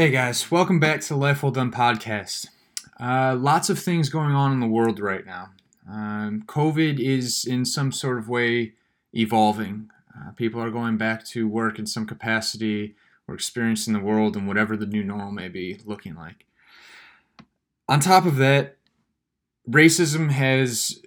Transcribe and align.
Hey 0.00 0.08
guys, 0.08 0.50
welcome 0.50 0.80
back 0.80 1.02
to 1.02 1.14
Life 1.14 1.42
Well 1.42 1.52
Dunn 1.52 1.70
podcast. 1.70 2.46
Uh, 2.98 3.36
lots 3.38 3.68
of 3.68 3.78
things 3.78 4.08
going 4.08 4.34
on 4.34 4.50
in 4.50 4.58
the 4.58 4.66
world 4.66 4.98
right 4.98 5.26
now. 5.26 5.50
Um, 5.86 6.42
COVID 6.46 6.98
is 6.98 7.44
in 7.44 7.66
some 7.66 7.92
sort 7.92 8.16
of 8.16 8.26
way 8.26 8.72
evolving. 9.12 9.90
Uh, 10.16 10.30
people 10.30 10.58
are 10.62 10.70
going 10.70 10.96
back 10.96 11.26
to 11.26 11.46
work 11.46 11.78
in 11.78 11.84
some 11.84 12.06
capacity 12.06 12.94
or 13.28 13.34
experiencing 13.34 13.92
the 13.92 14.00
world 14.00 14.38
and 14.38 14.48
whatever 14.48 14.74
the 14.74 14.86
new 14.86 15.04
normal 15.04 15.32
may 15.32 15.48
be 15.48 15.78
looking 15.84 16.14
like. 16.14 16.46
On 17.86 18.00
top 18.00 18.24
of 18.24 18.36
that, 18.36 18.78
racism 19.68 20.30
has 20.30 20.98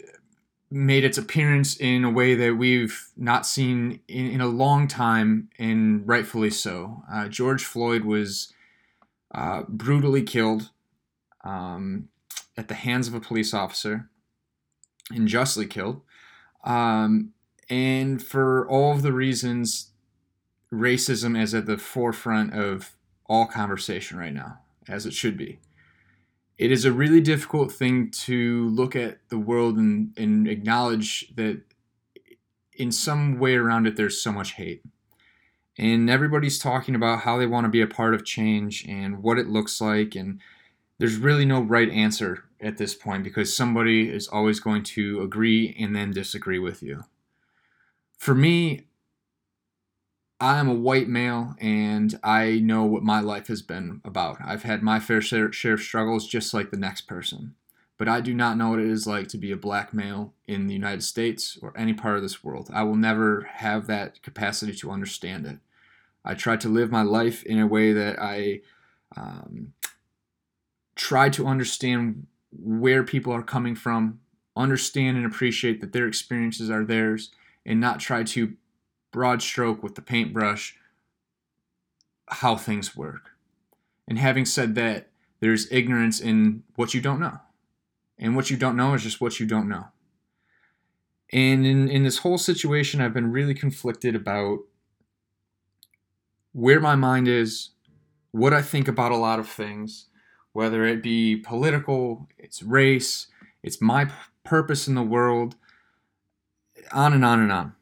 made 0.70 1.04
its 1.04 1.18
appearance 1.18 1.76
in 1.78 2.04
a 2.04 2.12
way 2.12 2.36
that 2.36 2.58
we've 2.58 3.08
not 3.18 3.48
seen 3.48 4.02
in, 4.08 4.28
in 4.28 4.40
a 4.40 4.46
long 4.46 4.88
time, 4.88 5.50
and 5.58 6.08
rightfully 6.08 6.52
so. 6.52 7.02
Uh, 7.12 7.28
George 7.28 7.64
Floyd 7.64 8.04
was 8.04 8.54
uh, 9.34 9.64
brutally 9.68 10.24
killed 10.24 10.70
um, 11.44 12.10
at 12.56 12.68
the 12.68 12.76
hands 12.76 13.08
of 13.08 13.14
a 13.14 13.20
police 13.20 13.54
officer, 13.54 14.10
unjustly 15.10 15.66
killed. 15.66 16.02
Um, 16.64 17.34
and 17.70 18.22
for 18.22 18.68
all 18.68 18.94
of 18.94 19.02
the 19.02 19.14
reasons, 19.14 19.92
racism 20.72 21.40
is 21.40 21.54
at 21.54 21.66
the 21.66 21.78
forefront 21.78 22.54
of 22.54 22.96
all 23.26 23.46
conversation 23.46 24.18
right 24.18 24.34
now, 24.34 24.60
as 24.88 25.06
it 25.06 25.14
should 25.14 25.38
be. 25.38 25.60
It 26.58 26.72
is 26.72 26.86
a 26.86 26.92
really 26.92 27.22
difficult 27.22 27.72
thing 27.72 28.12
to 28.12 28.70
look 28.70 28.96
at 28.96 29.18
the 29.30 29.40
world 29.40 29.78
and, 29.78 30.14
and 30.18 30.48
acknowledge 30.48 31.34
that 31.36 31.62
in 32.76 32.92
some 32.92 33.40
way 33.40 33.56
around 33.56 33.88
it, 33.88 33.96
there's 33.96 34.22
so 34.22 34.32
much 34.32 34.54
hate 34.54 34.84
and 35.78 36.10
everybody's 36.10 36.60
talking 36.60 36.96
about 36.96 37.22
how 37.22 37.38
they 37.38 37.48
want 37.48 37.66
to 37.66 37.70
be 37.70 37.82
a 37.82 37.88
part 37.88 38.14
of 38.14 38.26
change 38.26 38.86
and 38.88 39.24
what 39.24 39.40
it 39.40 39.48
looks 39.48 39.82
like 39.82 40.16
and 40.16 40.40
there's 41.00 41.18
really 41.18 41.46
no 41.46 41.62
right 41.62 41.90
answer 41.90 42.46
at 42.62 42.78
this 42.78 42.94
point 42.96 43.24
because 43.24 43.56
somebody 43.56 44.10
is 44.10 44.28
always 44.28 44.60
going 44.60 44.84
to 44.84 45.22
agree 45.22 45.76
and 45.80 45.96
then 45.96 46.12
disagree 46.12 46.60
with 46.60 46.82
you. 46.82 47.04
For 48.18 48.34
me 48.34 48.88
i 50.40 50.58
am 50.58 50.68
a 50.68 50.74
white 50.74 51.08
male 51.08 51.56
and 51.60 52.20
i 52.24 52.60
know 52.60 52.84
what 52.84 53.04
my 53.04 53.20
life 53.20 53.48
has 53.48 53.62
been 53.62 54.02
about. 54.04 54.38
I've 54.44 54.64
had 54.64 54.82
my 54.82 55.00
fair 55.00 55.22
share, 55.22 55.52
share 55.52 55.74
of 55.74 55.82
struggles 55.82 56.28
just 56.28 56.54
like 56.54 56.72
the 56.72 56.78
next 56.78 57.02
person 57.02 57.56
but 57.98 58.08
I 58.08 58.22
do 58.22 58.34
not 58.34 58.58
know 58.58 58.70
what 58.70 58.80
it 58.80 58.88
is 58.88 59.06
like 59.08 59.28
to 59.30 59.38
be 59.38 59.52
a 59.52 59.58
black 59.58 59.94
male 59.94 60.34
in 60.48 60.68
the 60.68 60.74
United 60.74 61.04
States 61.04 61.58
or 61.62 61.74
any 61.78 61.94
part 61.94 62.16
of 62.16 62.22
this 62.22 62.44
world. 62.44 62.70
I 62.74 62.84
will 62.84 62.96
never 62.96 63.48
have 63.54 63.88
that 63.88 64.22
capacity 64.24 64.74
to 64.76 64.92
understand 64.92 65.46
it. 65.46 65.58
I 66.26 66.34
try 66.34 66.58
to 66.58 66.70
live 66.70 66.92
my 66.92 67.04
life 67.04 67.44
in 67.44 67.60
a 67.60 67.68
way 67.68 67.94
that 67.94 68.20
I 68.20 68.62
um, 69.16 69.74
try 70.96 71.30
to 71.30 71.48
understand 71.48 72.28
where 72.52 73.04
people 73.04 73.34
are 73.34 73.44
coming 73.44 73.76
from, 73.76 74.20
understand 74.56 75.18
and 75.18 75.26
appreciate 75.26 75.82
that 75.82 75.92
their 75.92 76.08
experiences 76.08 76.70
are 76.70 76.86
theirs, 76.86 77.32
and 77.66 77.80
not 77.80 78.00
try 78.00 78.24
to 78.24 78.54
broad 79.12 79.42
stroke 79.42 79.84
with 79.84 79.96
the 79.96 80.02
paintbrush 80.02 80.76
how 82.28 82.56
things 82.56 82.96
work. 82.96 83.32
And 84.08 84.18
having 84.18 84.46
said 84.46 84.76
that, 84.76 85.10
there's 85.40 85.72
ignorance 85.72 86.20
in 86.20 86.64
what 86.76 86.94
you 86.94 87.02
don't 87.02 87.20
know. 87.20 87.40
And 88.18 88.36
what 88.36 88.50
you 88.50 88.58
don't 88.58 88.78
know 88.78 88.94
is 88.94 89.04
just 89.04 89.22
what 89.22 89.40
you 89.40 89.46
don't 89.46 89.68
know. 89.68 89.86
And 91.32 91.66
in, 91.66 91.90
in 91.90 92.04
this 92.04 92.20
whole 92.20 92.38
situation, 92.38 93.02
I've 93.02 93.14
been 93.14 93.32
really 93.32 93.56
conflicted 93.56 94.16
about 94.16 94.60
where 96.52 96.80
my 96.80 96.96
mind 96.96 97.28
is, 97.28 97.72
what 98.32 98.54
I 98.54 98.62
think 98.62 98.88
about 98.88 99.12
a 99.12 99.18
lot 99.18 99.40
of 99.40 99.50
things, 99.50 100.08
whether 100.52 100.86
it 100.86 101.02
be 101.02 101.36
political, 101.36 102.28
it's 102.38 102.62
race, 102.62 103.28
it's 103.64 103.82
my 103.82 104.12
purpose 104.44 104.88
in 104.88 104.94
the 104.94 105.02
world, 105.02 105.56
on 106.92 107.14
and 107.14 107.26
on 107.26 107.40
and 107.40 107.52
on. 107.52 107.74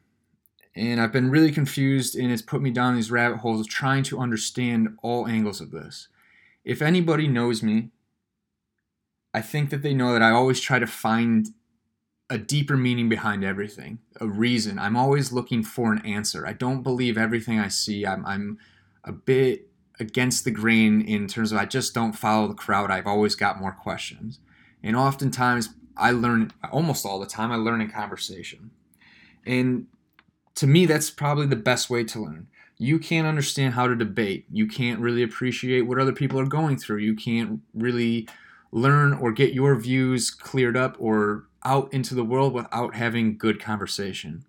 And 0.74 1.00
I've 1.00 1.12
been 1.12 1.30
really 1.30 1.52
confused, 1.52 2.16
and 2.16 2.32
it's 2.32 2.40
put 2.40 2.62
me 2.62 2.70
down 2.70 2.96
these 2.96 3.10
rabbit 3.10 3.38
holes 3.38 3.60
of 3.60 3.68
trying 3.68 4.04
to 4.04 4.18
understand 4.18 4.96
all 5.02 5.26
angles 5.26 5.60
of 5.60 5.70
this. 5.70 6.08
If 6.64 6.80
anybody 6.80 7.28
knows 7.28 7.62
me, 7.62 7.90
I 9.34 9.40
think 9.40 9.70
that 9.70 9.82
they 9.82 9.94
know 9.94 10.12
that 10.12 10.22
I 10.22 10.30
always 10.30 10.60
try 10.60 10.78
to 10.78 10.86
find 10.86 11.48
a 12.28 12.38
deeper 12.38 12.76
meaning 12.76 13.08
behind 13.08 13.44
everything, 13.44 13.98
a 14.20 14.26
reason. 14.26 14.78
I'm 14.78 14.96
always 14.96 15.32
looking 15.32 15.62
for 15.62 15.92
an 15.92 16.04
answer. 16.04 16.46
I 16.46 16.52
don't 16.52 16.82
believe 16.82 17.18
everything 17.18 17.58
I 17.58 17.68
see. 17.68 18.06
I'm, 18.06 18.24
I'm 18.24 18.58
a 19.04 19.12
bit 19.12 19.68
against 20.00 20.44
the 20.44 20.50
grain 20.50 21.02
in 21.02 21.26
terms 21.26 21.52
of 21.52 21.58
I 21.58 21.66
just 21.66 21.94
don't 21.94 22.14
follow 22.14 22.48
the 22.48 22.54
crowd. 22.54 22.90
I've 22.90 23.06
always 23.06 23.34
got 23.34 23.60
more 23.60 23.72
questions. 23.72 24.38
And 24.82 24.96
oftentimes 24.96 25.70
I 25.96 26.12
learn, 26.12 26.52
almost 26.72 27.04
all 27.04 27.20
the 27.20 27.26
time, 27.26 27.52
I 27.52 27.56
learn 27.56 27.80
in 27.80 27.90
conversation. 27.90 28.70
And 29.44 29.86
to 30.54 30.66
me, 30.66 30.86
that's 30.86 31.10
probably 31.10 31.46
the 31.46 31.56
best 31.56 31.90
way 31.90 32.04
to 32.04 32.20
learn. 32.20 32.48
You 32.78 32.98
can't 32.98 33.26
understand 33.26 33.74
how 33.74 33.86
to 33.86 33.94
debate. 33.94 34.46
You 34.50 34.66
can't 34.66 35.00
really 35.00 35.22
appreciate 35.22 35.82
what 35.82 35.98
other 35.98 36.12
people 36.12 36.40
are 36.40 36.46
going 36.46 36.78
through. 36.78 36.98
You 36.98 37.14
can't 37.14 37.60
really 37.74 38.28
learn 38.72 39.12
or 39.12 39.30
get 39.30 39.52
your 39.52 39.76
views 39.76 40.30
cleared 40.30 40.76
up 40.76 40.96
or 40.98 41.44
out 41.64 41.92
into 41.92 42.14
the 42.14 42.24
world 42.24 42.52
without 42.52 42.94
having 42.94 43.36
good 43.36 43.60
conversation. 43.60 44.44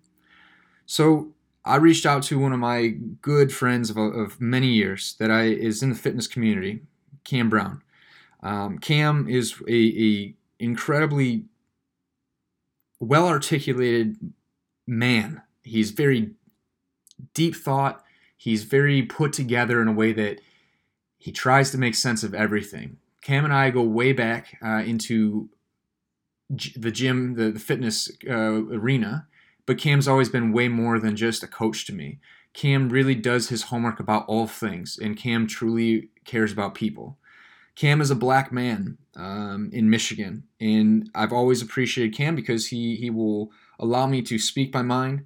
So 0.86 1.34
I 1.64 1.76
reached 1.76 2.06
out 2.06 2.22
to 2.24 2.38
one 2.38 2.52
of 2.52 2.58
my 2.58 2.88
good 3.22 3.52
friends 3.52 3.90
of, 3.90 3.96
of 3.96 4.40
many 4.40 4.68
years 4.68 5.14
that 5.18 5.30
I 5.30 5.44
is 5.44 5.82
in 5.82 5.90
the 5.90 5.94
fitness 5.94 6.26
community, 6.26 6.80
Cam 7.24 7.48
Brown. 7.48 7.82
Um, 8.42 8.78
Cam 8.78 9.28
is 9.28 9.54
a, 9.68 9.72
a 9.72 10.34
incredibly 10.58 11.44
well 13.00 13.28
articulated 13.28 14.32
man. 14.86 15.42
He's 15.62 15.90
very 15.90 16.32
deep 17.32 17.54
thought. 17.54 18.02
He's 18.36 18.64
very 18.64 19.02
put 19.02 19.32
together 19.32 19.80
in 19.80 19.88
a 19.88 19.92
way 19.92 20.12
that 20.12 20.40
he 21.16 21.32
tries 21.32 21.70
to 21.70 21.78
make 21.78 21.94
sense 21.94 22.22
of 22.22 22.34
everything. 22.34 22.98
Cam 23.24 23.46
and 23.46 23.54
I 23.54 23.70
go 23.70 23.82
way 23.82 24.12
back 24.12 24.58
uh, 24.62 24.82
into 24.84 25.48
g- 26.54 26.74
the 26.76 26.90
gym, 26.90 27.36
the, 27.36 27.52
the 27.52 27.58
fitness 27.58 28.10
uh, 28.28 28.66
arena, 28.66 29.26
but 29.64 29.78
Cam's 29.78 30.06
always 30.06 30.28
been 30.28 30.52
way 30.52 30.68
more 30.68 31.00
than 31.00 31.16
just 31.16 31.42
a 31.42 31.46
coach 31.46 31.86
to 31.86 31.94
me. 31.94 32.18
Cam 32.52 32.90
really 32.90 33.14
does 33.14 33.48
his 33.48 33.62
homework 33.62 33.98
about 33.98 34.26
all 34.28 34.46
things, 34.46 34.98
and 35.02 35.16
Cam 35.16 35.46
truly 35.46 36.10
cares 36.26 36.52
about 36.52 36.74
people. 36.74 37.16
Cam 37.76 38.02
is 38.02 38.10
a 38.10 38.14
black 38.14 38.52
man 38.52 38.98
um, 39.16 39.70
in 39.72 39.88
Michigan, 39.88 40.44
and 40.60 41.10
I've 41.14 41.32
always 41.32 41.62
appreciated 41.62 42.14
Cam 42.14 42.36
because 42.36 42.66
he 42.66 42.96
he 42.96 43.08
will 43.08 43.50
allow 43.78 44.06
me 44.06 44.20
to 44.20 44.38
speak 44.38 44.74
my 44.74 44.82
mind, 44.82 45.24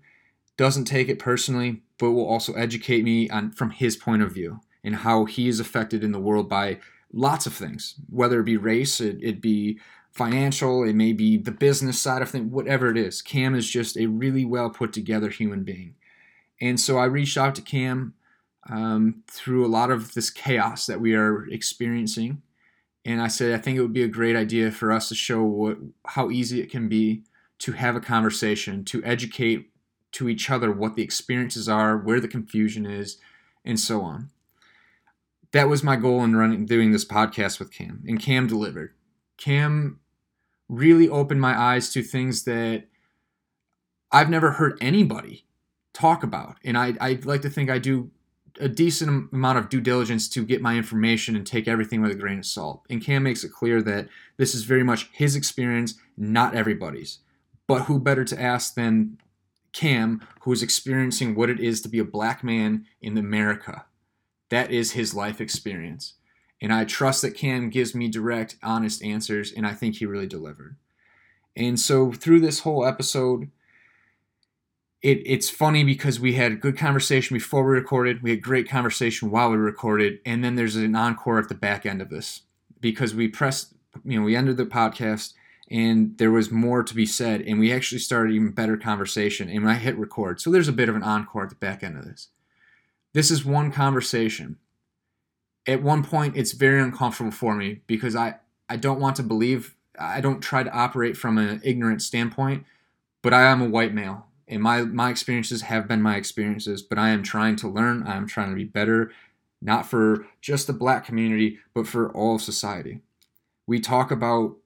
doesn't 0.57 0.85
take 0.85 1.09
it 1.09 1.19
personally, 1.19 1.83
but 1.99 2.13
will 2.13 2.29
also 2.29 2.53
educate 2.53 3.03
me 3.03 3.29
on 3.29 3.51
from 3.51 3.71
his 3.71 3.97
point 3.97 4.23
of 4.23 4.33
view 4.33 4.61
and 4.85 4.95
how 4.95 5.25
he 5.25 5.49
is 5.49 5.59
affected 5.59 6.05
in 6.05 6.13
the 6.13 6.21
world 6.21 6.49
by 6.49 6.79
lots 7.13 7.47
of 7.47 7.55
things, 7.55 7.95
whether 8.11 8.41
it 8.41 8.45
be 8.45 8.57
race, 8.57 9.01
it, 9.01 9.19
it 9.23 9.41
be 9.41 9.79
financial, 10.11 10.83
it 10.85 10.95
may 10.95 11.13
be 11.13 11.37
the 11.37 11.51
business 11.51 12.01
side 12.01 12.23
of 12.23 12.31
things, 12.31 12.51
whatever 12.51 12.91
it 12.91 12.97
is. 12.97 13.23
Cam 13.23 13.55
is 13.55 13.69
just 13.69 13.97
a 13.97 14.07
really 14.07 14.45
well 14.45 14.71
put 14.71 14.93
together 14.93 15.29
human 15.29 15.65
being. 15.65 15.95
And 16.61 16.79
so 16.81 16.99
I 16.99 17.05
reached 17.05 17.37
out 17.37 17.55
to 17.55 17.63
Cam 17.63 18.15
um, 18.69 19.23
through 19.29 19.65
a 19.65 19.69
lot 19.69 19.91
of 19.91 20.15
this 20.15 20.31
chaos 20.31 20.87
that 20.87 21.01
we 21.01 21.15
are 21.15 21.47
experiencing. 21.49 22.43
And 23.05 23.23
I 23.23 23.29
said, 23.29 23.55
I 23.55 23.63
think 23.63 23.79
it 23.79 23.83
would 23.83 23.93
be 23.93 24.03
a 24.03 24.09
great 24.09 24.37
idea 24.37 24.71
for 24.71 24.91
us 24.91 25.09
to 25.09 25.15
show 25.15 25.43
what, 25.43 25.79
how 26.05 26.31
easy 26.31 26.61
it 26.61 26.71
can 26.71 26.89
be 26.89 27.23
to 27.61 27.73
have 27.73 27.97
a 27.97 28.01
conversation, 28.01 28.85
to 28.87 29.03
educate 29.05 29.71
to 30.13 30.29
each 30.29 30.51
other 30.51 30.71
what 30.73 30.97
the 30.97 31.03
experiences 31.03 31.69
are, 31.69 31.97
where 31.97 32.21
the 32.21 32.29
confusion 32.29 32.87
is, 32.87 33.19
and 33.65 33.79
so 33.79 34.03
on 34.03 34.31
that 35.53 35.69
was 35.69 35.83
my 35.83 35.97
goal 35.97 36.23
in 36.25 36.37
running 36.37 36.67
doing 36.67 36.93
this 36.93 37.05
podcast 37.05 37.59
with 37.59 37.73
Cam, 37.73 38.03
and 38.07 38.21
Cam 38.21 38.47
delivered. 38.47 38.95
Cam 39.37 40.01
really 40.69 41.09
opened 41.09 41.41
my 41.41 41.59
eyes 41.59 41.91
to 41.93 42.03
things 42.03 42.45
that 42.45 42.85
I've 44.13 44.31
never 44.31 44.53
heard 44.53 44.79
anybody 44.81 45.47
talk 45.93 46.23
about, 46.23 46.57
and 46.65 46.77
I 46.77 46.95
I 47.01 47.19
like 47.25 47.43
to 47.43 47.51
think 47.51 47.71
I 47.71 47.79
do 47.79 48.11
a 48.61 48.69
decent 48.69 49.33
amount 49.33 49.59
of 49.59 49.69
due 49.69 49.81
diligence 49.81 50.29
to 50.29 50.45
get 50.45 50.63
my 50.63 50.77
information 50.77 51.37
and 51.37 51.47
take 51.47 51.69
everything 51.69 52.03
with 52.03 52.11
a 52.11 52.17
grain 52.17 52.39
of 52.39 52.47
salt. 52.47 52.85
And 52.91 53.03
Cam 53.03 53.23
makes 53.23 53.45
it 53.45 53.53
clear 53.53 53.83
that 53.83 54.09
this 54.37 54.55
is 54.55 54.65
very 54.65 54.83
much 54.83 55.11
his 55.13 55.37
experience, 55.37 55.95
not 56.17 56.55
everybody's. 56.55 57.19
But 57.67 57.83
who 57.83 58.01
better 58.01 58.25
to 58.25 58.41
ask 58.41 58.75
than 58.75 59.19
Cam, 59.73 60.27
who 60.41 60.53
is 60.53 60.63
experiencing 60.63 61.35
what 61.35 61.51
it 61.51 61.61
is 61.61 61.81
to 61.83 61.89
be 61.89 61.99
a 61.99 62.05
black 62.05 62.43
man 62.43 62.87
in 63.01 63.17
America? 63.17 63.85
That 64.51 64.71
is 64.71 64.93
his 64.93 65.15
life 65.15 65.41
experience. 65.41 66.15
And 66.61 66.73
I 66.73 66.85
trust 66.85 67.23
that 67.23 67.37
Cam 67.37 67.71
gives 67.71 67.95
me 67.95 68.09
direct, 68.09 68.57
honest 68.63 69.03
answers, 69.03 69.53
and 69.53 69.67
I 69.67 69.75
think 69.75 69.97
he 69.97 70.07
really 70.07 70.27
delivered. 70.27 70.77
And 71.55 71.79
so 71.79 72.13
through 72.13 72.41
this 72.41 72.61
whole 72.61 72.85
episode, 72.85 73.51
it, 75.03 75.23
it's 75.25 75.51
funny 75.51 75.85
because 75.85 76.19
we 76.19 76.35
had 76.35 76.61
good 76.61 76.77
conversation 76.77 77.35
before 77.37 77.65
we 77.65 77.75
recorded. 77.75 78.23
We 78.23 78.31
had 78.31 78.43
great 78.43 78.69
conversation 78.69 79.31
while 79.31 79.51
we 79.51 79.57
recorded, 79.57 80.19
and 80.27 80.43
then 80.43 80.57
there's 80.57 80.77
an 80.77 80.97
encore 80.97 81.39
at 81.39 81.49
the 81.49 81.55
back 81.55 81.87
end 81.87 82.03
of 82.03 82.11
this 82.11 82.43
because 82.81 83.15
we 83.15 83.29
pressed, 83.29 83.75
you 84.05 84.19
know, 84.19 84.25
we 84.25 84.37
ended 84.37 84.57
the 84.57 84.67
podcast 84.67 85.35
and 85.71 86.17
there 86.19 86.31
was 86.31 86.51
more 86.51 86.83
to 86.83 86.95
be 86.95 87.07
said, 87.07 87.43
and 87.43 87.59
we 87.59 87.73
actually 87.73 87.99
started 87.99 88.33
even 88.33 88.51
better 88.51 88.77
conversation. 88.77 89.49
And 89.51 89.69
I 89.69 89.75
hit 89.75 89.99
record, 89.99 90.41
so 90.41 90.51
there's 90.51 90.69
a 90.69 90.73
bit 90.73 90.89
of 90.89 90.97
an 90.97 91.03
encore 91.03 91.45
at 91.45 91.51
the 91.51 91.57
back 91.57 91.83
end 91.83 91.99
of 91.99 92.07
this. 92.07 92.29
This 93.15 93.31
is 93.31 93.45
one 93.45 93.73
conversation. 93.73 94.59
At 95.67 95.83
one 95.83 96.03
point, 96.05 96.37
it's 96.37 96.53
very 96.53 96.81
uncomfortable 96.81 97.31
for 97.31 97.55
me 97.55 97.81
because 97.87 98.17
I 98.17 98.37
I 98.69 98.77
don't 98.77 99.01
want 99.01 99.17
to 99.17 99.23
believe. 99.23 99.75
I 99.99 100.21
don't 100.21 100.41
try 100.41 100.63
to 100.63 100.71
operate 100.71 101.17
from 101.17 101.39
an 101.39 101.61
ignorant 101.65 102.03
standpoint, 102.03 102.65
but 103.23 103.35
I 103.35 103.43
am 103.43 103.61
a 103.61 103.69
white 103.69 103.93
male 103.93 104.29
and 104.49 104.63
my 104.63 104.83
my 104.83 105.11
experiences 105.11 105.63
have 105.63 105.87
been 105.87 106.03
my 106.03 106.17
experiences 106.17 106.83
but 106.83 106.99
i 106.99 107.11
am 107.11 107.23
trying 107.23 107.55
to 107.55 107.69
learn 107.69 108.03
i 108.05 108.17
am 108.17 108.27
trying 108.27 108.49
to 108.49 108.57
be 108.57 108.65
better 108.65 109.13
not 109.61 109.87
for 109.87 110.27
just 110.41 110.67
the 110.67 110.73
black 110.73 111.05
community 111.05 111.59
but 111.75 111.87
for 111.87 112.11
all 112.13 112.39
society 112.39 113.01
we 113.67 113.79
talk 113.79 114.11
about 114.11 114.57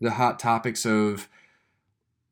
the 0.00 0.12
hot 0.12 0.38
topics 0.38 0.86
of 0.86 1.28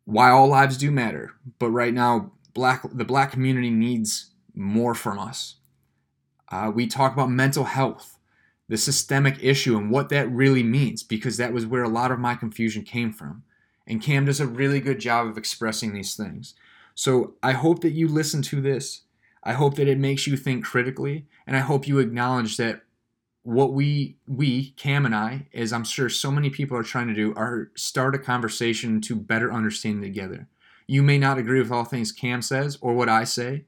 why 0.05 0.31
all 0.31 0.49
lives 0.49 0.77
do 0.77 0.91
matter 0.91 1.33
but 1.59 1.71
right 1.71 1.95
now 1.95 2.31
black 2.55 2.83
the 2.93 3.05
black 3.05 3.33
community 3.33 3.71
needs 3.71 4.31
more 4.55 4.95
from 4.95 5.19
us 5.19 5.57
uh, 6.51 6.71
we 6.75 6.87
talk 6.87 7.13
about 7.13 7.31
mental 7.31 7.65
health 7.65 8.19
the 8.69 8.77
systemic 8.77 9.37
issue 9.43 9.77
and 9.77 9.91
what 9.91 10.09
that 10.09 10.31
really 10.31 10.63
means 10.63 11.03
because 11.03 11.37
that 11.37 11.53
was 11.53 11.67
where 11.67 11.83
a 11.83 11.89
lot 11.89 12.11
of 12.11 12.19
my 12.19 12.35
confusion 12.35 12.83
came 12.83 13.13
from 13.13 13.43
and 13.87 14.03
cam 14.03 14.25
does 14.25 14.41
a 14.41 14.47
really 14.47 14.81
good 14.81 15.01
job 15.01 15.27
of 15.27 15.37
expressing 15.37 15.93
these 15.93 16.15
things 16.15 16.55
so 16.95 17.35
I 17.43 17.53
hope 17.53 17.81
that 17.83 17.93
you 17.93 18.09
listen 18.09 18.43
to 18.43 18.61
this. 18.61 19.03
I 19.43 19.55
hope 19.55 19.75
that 19.77 19.89
it 19.89 19.99
makes 19.99 20.27
you 20.27 20.37
think 20.37 20.65
critically, 20.65 21.27
and 21.47 21.57
I 21.57 21.61
hope 21.61 21.89
you 21.89 21.99
acknowledge 21.99 22.57
that 22.59 22.83
what 23.43 23.73
we 23.73 24.19
we 24.27 24.71
Cam 24.73 25.05
and 25.05 25.15
I, 25.15 25.49
as 25.53 25.73
I'm 25.73 25.85
sure 25.85 26.09
so 26.09 26.31
many 26.31 26.49
people 26.49 26.77
are 26.77 26.85
trying 26.85 27.09
to 27.09 27.15
do, 27.15 27.35
are 27.35 27.71
start 27.75 28.15
a 28.15 28.19
conversation 28.19 29.01
to 29.03 29.17
better 29.17 29.53
understand 29.53 30.03
together. 30.03 30.49
You 30.87 31.03
may 31.03 31.19
not 31.19 31.39
agree 31.39 31.61
with 31.61 31.73
all 31.73 31.85
things 31.85 32.13
Cam 32.13 32.43
says 32.43 32.79
or 32.81 32.95
what 32.95 33.09
I 33.09 33.25
say, 33.25 33.65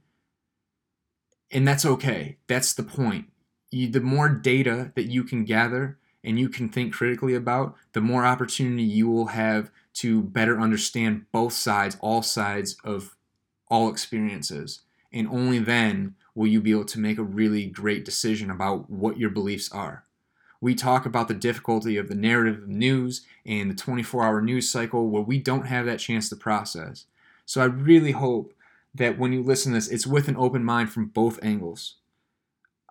and 1.55 1.67
that's 1.67 1.87
okay. 1.87 2.37
That's 2.49 2.75
the 2.75 2.83
point. 2.83 3.27
You, 3.71 3.89
the 3.89 4.01
more 4.01 4.29
data 4.29 4.93
that 4.97 5.05
you 5.05 5.23
can 5.23 5.45
gather 5.45 5.99
and 6.25 6.39
you 6.39 6.49
can 6.49 6.69
think 6.69 6.93
critically 6.93 7.35
about, 7.35 7.77
the 7.93 8.01
more 8.01 8.27
opportunity 8.27 8.83
you 8.83 9.09
will 9.09 9.29
have 9.29 9.71
to 9.95 10.23
better 10.23 10.61
understand 10.61 11.27
both 11.31 11.53
sides, 11.53 11.97
all 12.01 12.23
sides 12.23 12.77
of 12.83 13.17
all 13.69 13.89
experiences. 13.89 14.81
And 15.13 15.29
only 15.29 15.61
then 15.61 16.17
will 16.35 16.49
you 16.49 16.61
be 16.61 16.73
able 16.73 16.87
to 16.87 16.99
make 16.99 17.19
a 17.19 17.23
really 17.23 17.67
great 17.67 18.05
decision 18.05 18.51
about 18.51 18.91
what 18.91 19.19
your 19.19 19.31
beliefs 19.31 19.71
are. 19.71 20.05
We 20.61 20.75
talk 20.75 21.07
about 21.07 21.29
the 21.29 21.35
difficulty 21.35 21.97
of 21.97 22.09
the 22.09 22.15
narrative 22.17 22.63
of 22.63 22.69
news 22.69 23.25
and 23.47 23.71
the 23.71 23.75
24 23.75 24.25
hour 24.25 24.41
news 24.41 24.69
cycle 24.69 25.09
where 25.09 25.23
we 25.23 25.39
don't 25.39 25.67
have 25.67 25.87
that 25.87 26.01
chance 26.01 26.29
to 26.31 26.37
process. 26.37 27.05
So 27.47 27.61
I 27.61 27.67
really 27.67 28.13
hope 28.13 28.55
that 28.95 29.19
when 29.19 29.33
you 29.33 29.43
listen 29.43 29.73
to 29.73 29.79
this, 29.79 29.89
it's 29.89 30.07
with 30.07 30.29
an 30.29 30.37
open 30.37 30.65
mind 30.65 30.91
from 30.91 31.07
both 31.07 31.39
angles. 31.43 31.97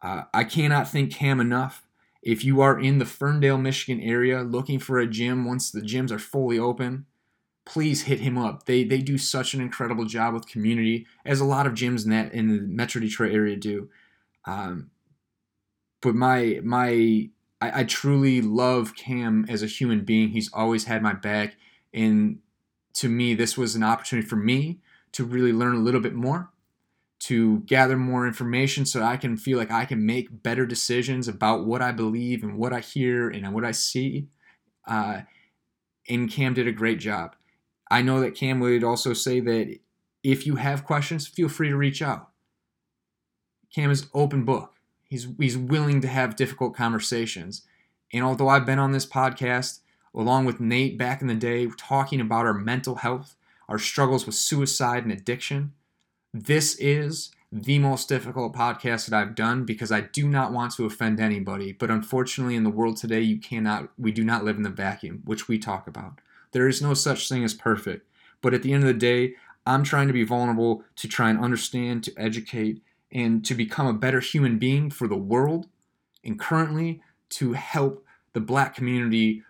Uh, 0.02 0.24
I 0.34 0.44
cannot 0.44 0.90
thank 0.90 1.12
Cam 1.12 1.40
enough 1.40 1.84
if 2.24 2.46
you 2.46 2.62
are 2.62 2.80
in 2.80 3.00
the 3.00 3.06
Ferndale, 3.06 3.58
Michigan 3.58 4.02
area 4.02 4.42
looking 4.42 4.80
for 4.80 4.98
a 4.98 5.08
gym 5.08 5.46
once 5.46 5.70
the 5.70 5.82
gyms 5.82 6.10
are 6.10 6.20
fully 6.20 6.58
open, 6.58 7.06
please 7.66 8.04
hit 8.04 8.22
him 8.22 8.38
up. 8.38 8.66
They 8.66 8.84
they 8.84 9.00
do 9.00 9.18
such 9.18 9.54
an 9.54 9.62
incredible 9.62 10.06
job 10.06 10.34
with 10.34 10.48
community, 10.48 11.06
as 11.26 11.42
a 11.42 11.46
lot 11.46 11.68
of 11.68 11.74
gyms 11.74 12.06
in 12.06 12.12
that 12.12 12.34
in 12.34 12.48
the 12.48 12.62
Metro 12.62 13.02
Detroit 13.02 13.34
area 13.34 13.58
do. 13.58 13.90
Um, 14.46 14.92
but 16.02 16.16
my 16.16 16.62
my 16.64 17.30
I, 17.62 17.82
I 17.82 17.84
truly 17.84 18.42
love 18.42 18.96
Cam 18.96 19.46
as 19.50 19.62
a 19.62 19.68
human 19.68 20.06
being. 20.06 20.30
He's 20.30 20.52
always 20.54 20.86
had 20.86 21.04
my 21.04 21.14
back, 21.14 21.58
and 21.94 22.40
to 22.96 23.10
me, 23.10 23.34
this 23.34 23.58
was 23.58 23.76
an 23.76 23.84
opportunity 23.84 24.28
for 24.28 24.38
me 24.38 24.80
to 25.14 25.24
really 25.24 25.54
learn 25.54 25.76
a 25.76 25.80
little 25.80 26.02
bit 26.02 26.14
more 26.14 26.50
to 27.24 27.60
gather 27.62 27.96
more 27.96 28.28
information 28.28 28.86
so 28.86 29.02
I 29.02 29.16
can 29.16 29.38
feel 29.38 29.58
like 29.58 29.72
I 29.72 29.86
can 29.86 30.06
make 30.06 30.44
better 30.44 30.66
decisions 30.66 31.30
about 31.30 31.66
what 31.66 31.82
I 31.82 31.94
believe 31.94 32.44
and 32.44 32.58
what 32.58 32.74
I 32.74 32.82
hear 32.82 33.30
and 33.30 33.54
what 33.54 33.64
I 33.64 33.72
see. 33.72 34.28
Uh, 34.86 35.22
and 36.10 36.30
Cam 36.30 36.54
did 36.54 36.68
a 36.68 36.74
great 36.74 37.00
job. 37.00 37.38
I 37.90 38.02
know 38.02 38.20
that 38.20 38.36
Cam 38.36 38.60
would 38.60 38.84
also 38.84 39.14
say 39.14 39.40
that 39.40 39.80
if 40.22 40.46
you 40.46 40.58
have 40.58 40.84
questions, 40.84 41.26
feel 41.26 41.48
free 41.48 41.70
to 41.70 41.78
reach 41.78 42.02
out. 42.02 42.30
Cam 43.74 43.90
is 43.90 44.08
open 44.14 44.44
book. 44.44 44.74
He's 45.08 45.28
he's 45.40 45.58
willing 45.58 46.02
to 46.02 46.08
have 46.10 46.36
difficult 46.36 46.76
conversations. 46.76 47.62
And 48.12 48.26
although 48.26 48.50
I've 48.50 48.66
been 48.66 48.80
on 48.80 48.92
this 48.92 49.06
podcast 49.06 49.80
along 50.14 50.44
with 50.44 50.60
Nate 50.60 50.98
back 50.98 51.22
in 51.22 51.28
the 51.28 51.36
day 51.36 51.68
talking 51.78 52.20
about 52.20 52.46
our 52.46 52.54
mental 52.54 52.96
health, 52.96 53.38
our 53.70 53.80
struggles 53.80 54.26
with 54.26 54.36
suicide 54.36 55.04
and 55.04 55.12
addiction, 55.12 55.74
this 56.34 56.76
is 56.76 57.32
the 57.52 57.78
most 57.78 58.10
difficult 58.10 58.56
podcast 58.56 59.08
that 59.08 59.16
I've 59.16 59.36
done 59.36 59.64
because 59.64 59.92
I 59.92 60.02
do 60.02 60.28
not 60.28 60.52
want 60.52 60.74
to 60.74 60.86
offend 60.86 61.20
anybody. 61.20 61.72
But 61.72 61.92
unfortunately, 61.92 62.56
in 62.56 62.64
the 62.64 62.72
world 62.72 62.98
today, 62.98 63.22
you 63.22 63.40
cannot, 63.40 63.90
we 63.98 64.12
do 64.12 64.24
not 64.24 64.44
live 64.44 64.58
in 64.58 64.64
the 64.64 64.70
vacuum, 64.70 65.22
which 65.26 65.48
we 65.48 65.60
talk 65.60 65.88
about. 65.88 66.20
There 66.52 66.68
is 66.68 66.82
no 66.82 66.96
such 66.96 67.30
thing 67.30 67.44
as 67.44 67.54
perfect. 67.54 68.08
But 68.42 68.54
at 68.56 68.64
the 68.64 68.74
end 68.74 68.84
of 68.84 68.88
the 68.88 68.94
day, 68.94 69.36
I'm 69.66 69.84
trying 69.84 70.08
to 70.08 70.14
be 70.14 70.24
vulnerable 70.24 70.84
to 70.96 71.08
try 71.08 71.30
and 71.30 71.40
understand, 71.40 72.04
to 72.06 72.14
educate, 72.18 72.82
and 73.12 73.46
to 73.46 73.54
become 73.54 73.86
a 73.86 73.94
better 73.94 74.20
human 74.20 74.58
being 74.58 74.90
for 74.90 75.08
the 75.08 75.16
world. 75.16 75.68
And 76.24 76.40
currently, 76.40 77.02
to 77.30 77.54
help 77.54 78.04
the 78.34 78.42
black 78.42 78.76
community 78.76 79.44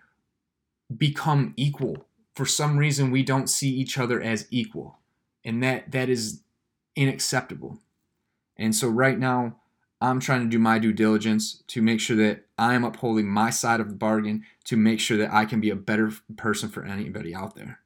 become 0.94 1.54
equal. 1.56 2.06
For 2.34 2.46
some 2.46 2.76
reason, 2.76 3.10
we 3.10 3.22
don't 3.22 3.48
see 3.48 3.70
each 3.70 3.98
other 3.98 4.20
as 4.20 4.46
equal. 4.50 4.98
And 5.44 5.62
that 5.62 5.92
that 5.92 6.08
is 6.08 6.42
unacceptable. 6.96 7.78
And 8.56 8.74
so 8.74 8.88
right 8.88 9.18
now, 9.18 9.56
I'm 10.00 10.20
trying 10.20 10.42
to 10.42 10.48
do 10.48 10.58
my 10.58 10.78
due 10.78 10.92
diligence 10.92 11.62
to 11.68 11.80
make 11.80 12.00
sure 12.00 12.16
that 12.16 12.44
I 12.58 12.74
am 12.74 12.84
upholding 12.84 13.28
my 13.28 13.50
side 13.50 13.80
of 13.80 13.88
the 13.88 13.94
bargain 13.94 14.44
to 14.64 14.76
make 14.76 15.00
sure 15.00 15.16
that 15.16 15.32
I 15.32 15.44
can 15.44 15.60
be 15.60 15.70
a 15.70 15.76
better 15.76 16.12
person 16.36 16.68
for 16.68 16.84
anybody 16.84 17.34
out 17.34 17.54
there. 17.54 17.80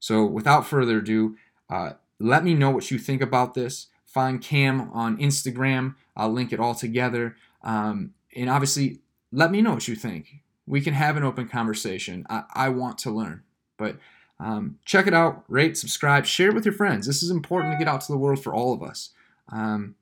So 0.00 0.24
without 0.26 0.66
further 0.66 0.98
ado, 0.98 1.36
uh, 1.70 1.92
let 2.18 2.44
me 2.44 2.54
know 2.54 2.70
what 2.70 2.90
you 2.90 2.98
think 2.98 3.22
about 3.22 3.54
this. 3.54 3.86
Find 4.04 4.40
Cam 4.42 4.90
on 4.92 5.16
Instagram. 5.18 5.94
I'll 6.16 6.32
link 6.32 6.52
it 6.52 6.60
all 6.60 6.74
together. 6.74 7.36
Um, 7.62 8.14
and 8.34 8.50
obviously, 8.50 8.98
let 9.30 9.50
me 9.50 9.62
know 9.62 9.72
what 9.72 9.88
you 9.88 9.94
think. 9.94 10.42
We 10.66 10.80
can 10.80 10.94
have 10.94 11.16
an 11.16 11.22
open 11.22 11.48
conversation. 11.48 12.26
I, 12.28 12.42
I 12.52 12.68
want 12.68 12.98
to 12.98 13.10
learn. 13.10 13.42
But 13.82 13.96
um, 14.38 14.78
check 14.84 15.08
it 15.08 15.14
out, 15.14 15.42
rate, 15.48 15.76
subscribe, 15.76 16.24
share 16.24 16.50
it 16.50 16.54
with 16.54 16.64
your 16.64 16.72
friends. 16.72 17.04
This 17.04 17.20
is 17.20 17.30
important 17.30 17.72
to 17.72 17.78
get 17.78 17.88
out 17.88 18.00
to 18.02 18.12
the 18.12 18.18
world 18.18 18.40
for 18.40 18.54
all 18.54 18.72
of 18.72 18.80
us. 18.80 19.10
Um, 19.48 19.96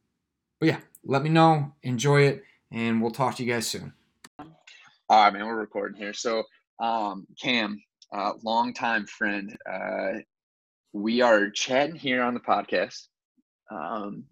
but 0.58 0.66
yeah, 0.66 0.80
let 1.02 1.22
me 1.22 1.30
know, 1.30 1.72
enjoy 1.82 2.25
it, 2.25 2.44
and 2.70 3.00
we'll 3.00 3.10
talk 3.10 3.37
to 3.37 3.42
you 3.42 3.50
guys 3.50 3.66
soon. 3.66 3.94
All 4.38 5.25
right, 5.25 5.32
man, 5.32 5.46
we're 5.46 5.56
recording 5.56 5.96
here. 5.96 6.12
So, 6.12 6.42
um, 6.78 7.26
Cam, 7.40 7.82
uh, 8.12 8.32
longtime 8.42 9.06
friend, 9.06 9.56
uh, 9.70 10.18
we 10.92 11.22
are 11.22 11.49
chatting 11.49 11.96
here 11.96 12.22
on 12.22 12.34
the 12.34 12.40
podcast. 12.40 13.06
Um, 13.70 14.25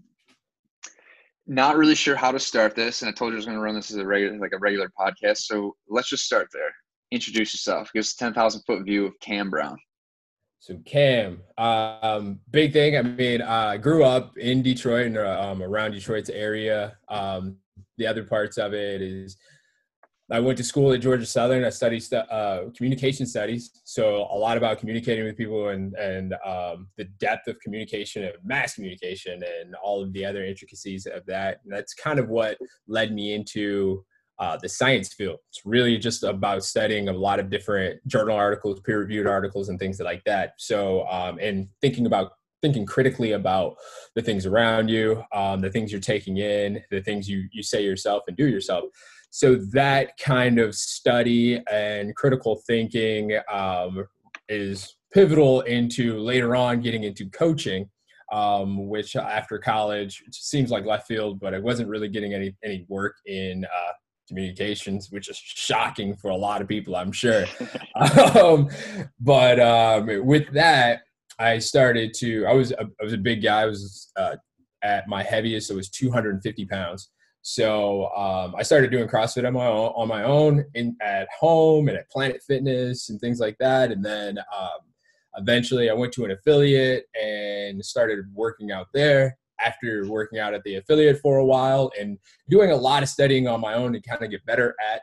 not 1.47 1.79
really 1.79 1.95
sure 1.95 2.17
how 2.17 2.33
to 2.33 2.39
start 2.39 2.77
this, 2.77 3.01
and 3.01 3.09
I 3.09 3.13
told 3.13 3.31
you 3.31 3.37
I 3.37 3.39
was 3.39 3.47
going 3.47 3.57
to 3.57 3.63
run 3.63 3.75
this 3.75 3.91
as 3.91 3.97
a 3.97 4.05
regular, 4.05 4.39
like 4.39 4.53
a 4.53 4.59
regular 4.59 4.91
podcast. 4.99 5.39
So 5.39 5.75
let's 5.89 6.11
just 6.11 6.27
start 6.27 6.49
there. 6.53 6.75
Introduce 7.11 7.55
yourself. 7.55 7.91
Give 7.93 8.01
us 8.01 8.13
a 8.15 8.17
ten 8.17 8.35
thousand 8.35 8.63
foot 8.63 8.85
view 8.85 9.07
of 9.07 9.19
Cam 9.21 9.51
Brown. 9.51 9.79
So 10.61 10.77
Cam, 10.85 11.41
um, 11.57 12.41
big 12.51 12.73
thing. 12.73 12.97
I 12.97 13.03
mean, 13.03 13.43
I 13.43 13.77
grew 13.77 14.05
up 14.05 14.37
in 14.37 14.63
Detroit 14.63 15.07
and 15.07 15.19
um, 15.19 15.63
around 15.63 15.93
Detroit's 15.93 16.31
area. 16.31 16.97
Um, 17.09 17.57
the 17.97 18.07
other 18.07 18.25
parts 18.25 18.59
of 18.59 18.75
it 18.75 19.01
is 19.01 19.37
I 20.31 20.41
went 20.41 20.59
to 20.59 20.65
school 20.65 20.93
at 20.93 21.01
Georgia 21.01 21.25
Southern. 21.25 21.65
I 21.65 21.71
studied 21.71 22.03
uh, 22.13 22.65
communication 22.77 23.25
studies, 23.25 23.71
so 23.85 24.29
a 24.31 24.37
lot 24.37 24.59
about 24.59 24.79
communicating 24.79 25.25
with 25.25 25.37
people 25.37 25.69
and 25.69 25.95
and 25.95 26.35
um, 26.45 26.89
the 26.99 27.05
depth 27.19 27.49
of 27.49 27.59
communication 27.61 28.25
and 28.25 28.35
mass 28.45 28.75
communication 28.75 29.41
and 29.43 29.75
all 29.77 30.03
of 30.03 30.13
the 30.13 30.27
other 30.27 30.45
intricacies 30.45 31.07
of 31.07 31.25
that. 31.27 31.61
And 31.65 31.73
that's 31.73 31.95
kind 31.95 32.19
of 32.19 32.29
what 32.29 32.59
led 32.87 33.13
me 33.13 33.33
into 33.33 34.05
uh, 34.39 34.59
the 34.61 34.69
science 34.69 35.13
field. 35.13 35.39
It's 35.51 35.63
really 35.65 35.99
just 35.99 36.23
about 36.23 36.65
studying 36.65 37.09
a 37.09 37.13
lot 37.13 37.41
of 37.41 37.51
different 37.51 38.07
journal 38.07 38.37
articles, 38.37 38.81
peer-reviewed 38.81 39.27
articles, 39.27 39.69
and 39.69 39.79
things 39.79 40.01
like 40.01 40.23
that. 40.25 40.55
So, 40.59 41.07
um, 41.09 41.39
and 41.41 41.69
thinking 41.81 42.07
about 42.07 42.33
thinking 42.61 42.87
critically 42.87 43.33
about 43.33 43.77
the 44.17 44.23
things 44.23 44.45
around 44.45 44.89
you, 44.89 45.23
um, 45.33 45.61
the 45.61 45.71
things 45.71 45.93
you're 45.93 46.01
taking 46.01 46.39
in, 46.39 46.83
the 46.91 47.01
things 47.01 47.29
you 47.29 47.49
you 47.53 47.63
say 47.63 47.85
yourself 47.85 48.25
and 48.29 48.37
do 48.37 48.49
yourself. 48.49 48.85
So 49.31 49.57
that 49.73 50.17
kind 50.19 50.59
of 50.59 50.75
study 50.75 51.63
and 51.71 52.17
critical 52.17 52.63
thinking 52.67 53.39
um, 53.53 54.07
is 54.49 54.97
pivotal 55.13 55.61
into 55.63 56.19
later 56.19 56.57
on 56.57 56.81
getting 56.81 57.05
into 57.05 57.29
coaching 57.31 57.89
um, 58.33 58.89
which 58.89 59.17
after 59.17 59.59
college 59.59 60.23
seems 60.31 60.71
like 60.71 60.85
left 60.85 61.07
field, 61.07 61.41
but 61.41 61.55
I 61.55 61.59
wasn't 61.59 61.89
really 61.89 62.09
getting 62.09 62.35
any 62.35 62.55
any 62.63 62.85
work 62.89 63.17
in 63.27 63.65
uh, 63.65 63.93
communications, 64.29 65.11
which 65.11 65.29
is 65.29 65.37
shocking 65.37 66.15
for 66.17 66.31
a 66.31 66.37
lot 66.37 66.61
of 66.61 66.69
people, 66.69 66.95
I'm 66.95 67.13
sure. 67.13 67.47
um, 68.37 68.69
but 69.21 69.59
um, 69.59 70.27
with 70.27 70.53
that, 70.53 71.01
I 71.39 71.59
started 71.59 72.15
to. 72.19 72.47
I 72.47 72.53
was 72.53 72.73
a, 72.73 72.83
I 72.83 73.05
was 73.05 73.13
a 73.13 73.19
big 73.19 73.43
guy. 73.43 73.63
I 73.63 73.67
was 73.67 74.11
uh, 74.17 74.37
at 74.83 75.09
my 75.09 75.23
heaviest. 75.23 75.71
It 75.71 75.75
was 75.75 75.89
250 75.89 76.67
pounds. 76.67 77.11
So 77.43 78.11
um, 78.15 78.55
I 78.57 78.63
started 78.63 78.91
doing 78.91 79.09
CrossFit 79.09 79.47
on 79.47 79.55
my 79.55 79.67
own, 79.67 79.93
on 79.97 80.09
my 80.09 80.25
own 80.25 80.65
in, 80.75 80.97
at 81.01 81.29
home 81.39 81.89
and 81.89 81.97
at 81.97 82.11
Planet 82.11 82.43
Fitness 82.47 83.09
and 83.09 83.21
things 83.21 83.41
like 83.41 83.57
that. 83.59 83.91
And 83.91 84.05
then 84.05 84.39
um, 84.39 84.81
eventually 85.37 85.89
I 85.89 85.95
went 85.95 86.13
to 86.15 86.25
an 86.25 86.33
affiliate 86.33 87.07
and 87.21 87.83
started 87.83 88.27
working 88.35 88.71
out 88.71 88.89
there 88.93 89.39
after 89.65 90.07
working 90.09 90.39
out 90.39 90.55
at 90.55 90.63
the 90.65 90.77
affiliate 90.77 91.21
for 91.21 91.39
a 91.39 91.45
while 91.45 91.91
and 91.99 92.19
doing 92.49 92.71
a 92.71 92.77
lot 92.77 93.03
of 93.03 93.09
studying 93.09 93.49
on 93.49 93.61
my 93.61 93.75
own 93.75 93.93
to 93.93 94.01
kind 94.01 94.23
of 94.23 94.31
get 94.31 94.45
better 94.47 94.75
at 94.93 95.03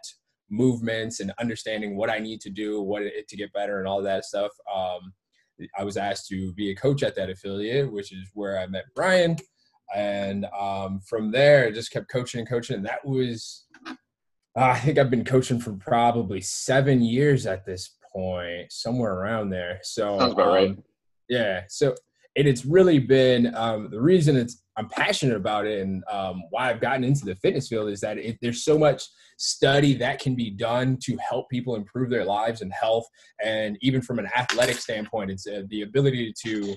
movements 0.49 1.19
and 1.19 1.33
understanding 1.39 1.97
what 1.97 2.09
I 2.09 2.19
need 2.19 2.41
to 2.41 2.49
do, 2.49 2.81
what 2.81 3.01
it, 3.01 3.27
to 3.27 3.37
get 3.37 3.53
better 3.53 3.79
and 3.79 3.87
all 3.87 4.01
that 4.03 4.25
stuff. 4.25 4.51
Um, 4.73 5.13
I 5.77 5.83
was 5.83 5.97
asked 5.97 6.27
to 6.29 6.53
be 6.53 6.71
a 6.71 6.75
coach 6.75 7.03
at 7.03 7.15
that 7.15 7.29
affiliate, 7.29 7.91
which 7.91 8.11
is 8.11 8.29
where 8.33 8.59
I 8.59 8.67
met 8.67 8.85
Brian 8.95 9.37
and 9.93 10.45
um, 10.57 10.99
from 11.01 11.31
there, 11.31 11.67
I 11.67 11.71
just 11.71 11.91
kept 11.91 12.09
coaching 12.09 12.39
and 12.39 12.49
coaching. 12.49 12.77
And 12.77 12.85
that 12.85 13.05
was, 13.05 13.65
uh, 13.85 13.93
I 14.55 14.79
think 14.79 14.97
I've 14.97 15.09
been 15.09 15.25
coaching 15.25 15.59
for 15.59 15.73
probably 15.73 16.41
seven 16.41 17.01
years 17.01 17.45
at 17.45 17.65
this 17.65 17.95
point, 18.13 18.71
somewhere 18.71 19.13
around 19.13 19.49
there. 19.49 19.79
So 19.83 20.17
sounds 20.19 20.33
about 20.33 20.47
um, 20.47 20.53
right. 20.53 20.77
Yeah. 21.29 21.63
So 21.67 21.95
and 22.35 22.47
it's 22.47 22.65
really 22.65 22.99
been 22.99 23.53
um, 23.55 23.89
the 23.89 24.01
reason 24.01 24.35
it's 24.35 24.61
I'm 24.77 24.89
passionate 24.89 25.37
about 25.37 25.65
it 25.65 25.81
and 25.81 26.03
um, 26.11 26.43
why 26.49 26.69
I've 26.69 26.81
gotten 26.81 27.05
into 27.05 27.23
the 27.23 27.35
fitness 27.35 27.69
field 27.69 27.89
is 27.89 28.01
that 28.01 28.17
it, 28.17 28.37
there's 28.41 28.65
so 28.65 28.77
much 28.77 29.03
study 29.37 29.93
that 29.95 30.19
can 30.19 30.35
be 30.35 30.49
done 30.49 30.97
to 31.03 31.17
help 31.17 31.49
people 31.49 31.75
improve 31.75 32.09
their 32.09 32.25
lives 32.25 32.61
and 32.61 32.71
health, 32.73 33.07
and 33.43 33.77
even 33.81 34.01
from 34.01 34.19
an 34.19 34.29
athletic 34.35 34.77
standpoint, 34.77 35.31
it's 35.31 35.47
uh, 35.47 35.63
the 35.69 35.81
ability 35.81 36.33
to 36.45 36.75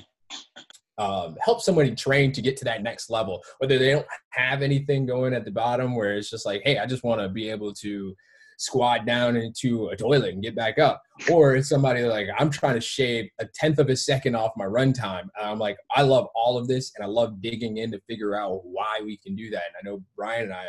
um, 0.98 1.36
help 1.40 1.60
somebody 1.60 1.94
train 1.94 2.32
to 2.32 2.42
get 2.42 2.56
to 2.56 2.64
that 2.64 2.82
next 2.82 3.08
level, 3.08 3.42
whether 3.58 3.78
they 3.78 3.92
don't 3.92 4.06
have 4.30 4.62
anything 4.62 5.06
going 5.06 5.32
at 5.32 5.44
the 5.44 5.50
bottom 5.50 5.94
where 5.94 6.16
it's 6.16 6.30
just 6.30 6.44
like, 6.44 6.62
hey, 6.64 6.78
I 6.78 6.86
just 6.86 7.04
want 7.04 7.20
to 7.20 7.28
be 7.28 7.48
able 7.48 7.72
to 7.74 8.14
squat 8.58 9.06
down 9.06 9.36
into 9.36 9.88
a 9.88 9.96
toilet 9.96 10.34
and 10.34 10.42
get 10.42 10.54
back 10.54 10.78
up. 10.78 11.02
Or 11.30 11.56
it's 11.56 11.68
somebody 11.68 12.02
like, 12.02 12.26
I'm 12.38 12.50
trying 12.50 12.74
to 12.74 12.80
shave 12.80 13.30
a 13.38 13.46
tenth 13.54 13.78
of 13.78 13.88
a 13.88 13.96
second 13.96 14.34
off 14.34 14.52
my 14.56 14.66
run 14.66 14.92
time. 14.92 15.30
And 15.38 15.48
I'm 15.48 15.58
like, 15.58 15.78
I 15.94 16.02
love 16.02 16.26
all 16.34 16.58
of 16.58 16.68
this 16.68 16.92
and 16.96 17.04
I 17.04 17.08
love 17.08 17.40
digging 17.40 17.78
in 17.78 17.90
to 17.92 18.00
figure 18.08 18.34
out 18.34 18.60
why 18.64 19.00
we 19.02 19.16
can 19.16 19.34
do 19.34 19.48
that. 19.50 19.62
And 19.68 19.76
I 19.80 19.90
know 19.90 20.02
Brian 20.16 20.44
and 20.44 20.54
I 20.54 20.66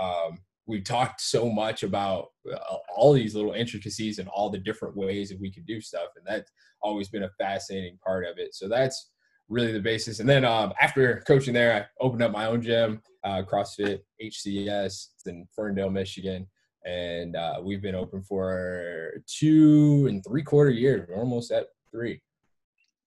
um, 0.00 0.38
we've 0.66 0.84
talked 0.84 1.20
so 1.20 1.50
much 1.50 1.82
about 1.82 2.28
uh, 2.52 2.76
all 2.94 3.12
these 3.12 3.34
little 3.34 3.52
intricacies 3.52 4.18
and 4.18 4.28
all 4.28 4.50
the 4.50 4.58
different 4.58 4.96
ways 4.96 5.30
that 5.30 5.40
we 5.40 5.50
can 5.50 5.64
do 5.64 5.80
stuff. 5.80 6.10
And 6.16 6.24
that's 6.26 6.52
always 6.82 7.08
been 7.08 7.24
a 7.24 7.30
fascinating 7.38 7.98
part 8.04 8.26
of 8.26 8.38
it. 8.38 8.54
So 8.54 8.68
that's 8.68 9.10
really 9.48 9.72
the 9.72 9.80
basis. 9.80 10.20
And 10.20 10.28
then 10.28 10.44
um, 10.44 10.72
after 10.80 11.22
coaching 11.26 11.54
there, 11.54 11.74
I 11.74 12.04
opened 12.04 12.22
up 12.22 12.32
my 12.32 12.46
own 12.46 12.60
gym, 12.62 13.00
uh, 13.24 13.42
CrossFit 13.42 14.00
HCS 14.22 15.08
in 15.26 15.46
Ferndale, 15.56 15.90
Michigan. 15.90 16.46
And 16.88 17.36
uh, 17.36 17.60
we've 17.62 17.82
been 17.82 17.94
open 17.94 18.22
for 18.22 19.22
two 19.26 20.06
and 20.08 20.24
three 20.24 20.42
quarter 20.42 20.70
years. 20.70 21.06
We're 21.06 21.16
almost 21.16 21.50
at 21.50 21.66
three. 21.90 22.22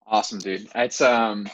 Awesome, 0.05 0.38
dude. 0.38 0.67
It's 0.75 1.01
um, 1.01 1.50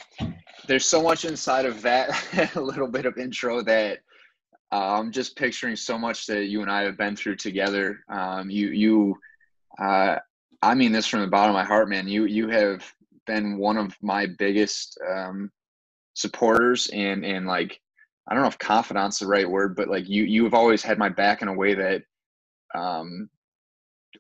there's 0.67 0.85
so 0.85 1.01
much 1.01 1.23
inside 1.23 1.65
of 1.65 1.81
that 1.83 2.55
little 2.55 2.87
bit 2.87 3.05
of 3.05 3.17
intro 3.17 3.61
that 3.61 3.99
uh, 4.73 4.99
I'm 4.99 5.11
just 5.11 5.37
picturing 5.37 5.77
so 5.77 5.97
much 5.97 6.25
that 6.25 6.45
you 6.47 6.61
and 6.61 6.69
I 6.69 6.81
have 6.81 6.97
been 6.97 7.15
through 7.15 7.37
together. 7.37 7.99
Um, 8.09 8.49
you 8.49 8.69
you, 8.69 9.15
uh, 9.79 10.17
I 10.61 10.75
mean 10.75 10.91
this 10.91 11.07
from 11.07 11.21
the 11.21 11.27
bottom 11.27 11.55
of 11.55 11.59
my 11.59 11.63
heart, 11.63 11.87
man. 11.87 12.09
You 12.09 12.25
you 12.25 12.49
have 12.49 12.83
been 13.25 13.57
one 13.57 13.77
of 13.77 13.95
my 14.01 14.27
biggest 14.37 14.99
um, 15.09 15.49
supporters 16.13 16.89
and 16.91 17.23
and 17.23 17.47
like 17.47 17.79
I 18.27 18.33
don't 18.33 18.43
know 18.43 18.49
if 18.49 18.59
confidant's 18.59 19.19
the 19.19 19.27
right 19.27 19.49
word, 19.49 19.77
but 19.77 19.87
like 19.87 20.09
you 20.09 20.23
you 20.23 20.43
have 20.43 20.53
always 20.53 20.83
had 20.83 20.97
my 20.97 21.07
back 21.07 21.41
in 21.41 21.47
a 21.47 21.53
way 21.53 21.73
that 21.73 22.01
um, 22.75 23.29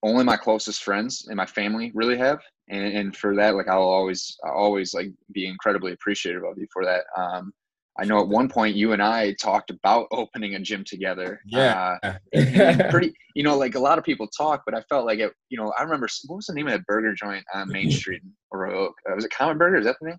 only 0.03 0.23
my 0.23 0.37
closest 0.37 0.83
friends 0.83 1.25
and 1.27 1.37
my 1.37 1.45
family 1.45 1.91
really 1.95 2.17
have, 2.17 2.39
and 2.69 2.83
and 2.83 3.15
for 3.15 3.35
that 3.35 3.55
like 3.55 3.67
I'll 3.67 3.81
always 3.81 4.37
I'll 4.45 4.53
always 4.53 4.93
like 4.93 5.11
be 5.31 5.47
incredibly 5.47 5.93
appreciative 5.93 6.43
of 6.43 6.57
you 6.57 6.67
for 6.73 6.85
that. 6.85 7.05
Um, 7.17 7.53
I 7.99 8.05
know 8.05 8.19
at 8.19 8.27
one 8.27 8.47
point 8.47 8.75
you 8.75 8.93
and 8.93 9.01
I 9.01 9.33
talked 9.33 9.71
about 9.71 10.07
opening 10.11 10.55
a 10.55 10.59
gym 10.59 10.83
together. 10.83 11.41
Yeah. 11.45 11.97
Uh, 12.03 12.13
and, 12.33 12.61
and 12.61 12.89
pretty, 12.91 13.13
you 13.33 13.43
know, 13.43 13.57
like 13.57 13.75
a 13.75 13.79
lot 13.79 13.97
of 13.97 14.03
people 14.03 14.27
talk, 14.27 14.63
but 14.65 14.75
I 14.75 14.81
felt 14.81 15.05
like 15.05 15.19
it, 15.19 15.31
you 15.49 15.57
know, 15.57 15.73
I 15.77 15.83
remember 15.83 16.07
what 16.27 16.35
was 16.35 16.45
the 16.45 16.53
name 16.53 16.67
of 16.67 16.73
that 16.73 16.85
burger 16.85 17.13
joint 17.13 17.43
on 17.53 17.69
Main 17.69 17.91
Street 17.99 18.21
or 18.51 18.67
uh, 18.67 18.89
was 19.15 19.25
it 19.25 19.31
Comet 19.31 19.57
Burger? 19.57 19.77
Is 19.77 19.85
that 19.85 19.95
the 19.99 20.09
name? 20.09 20.17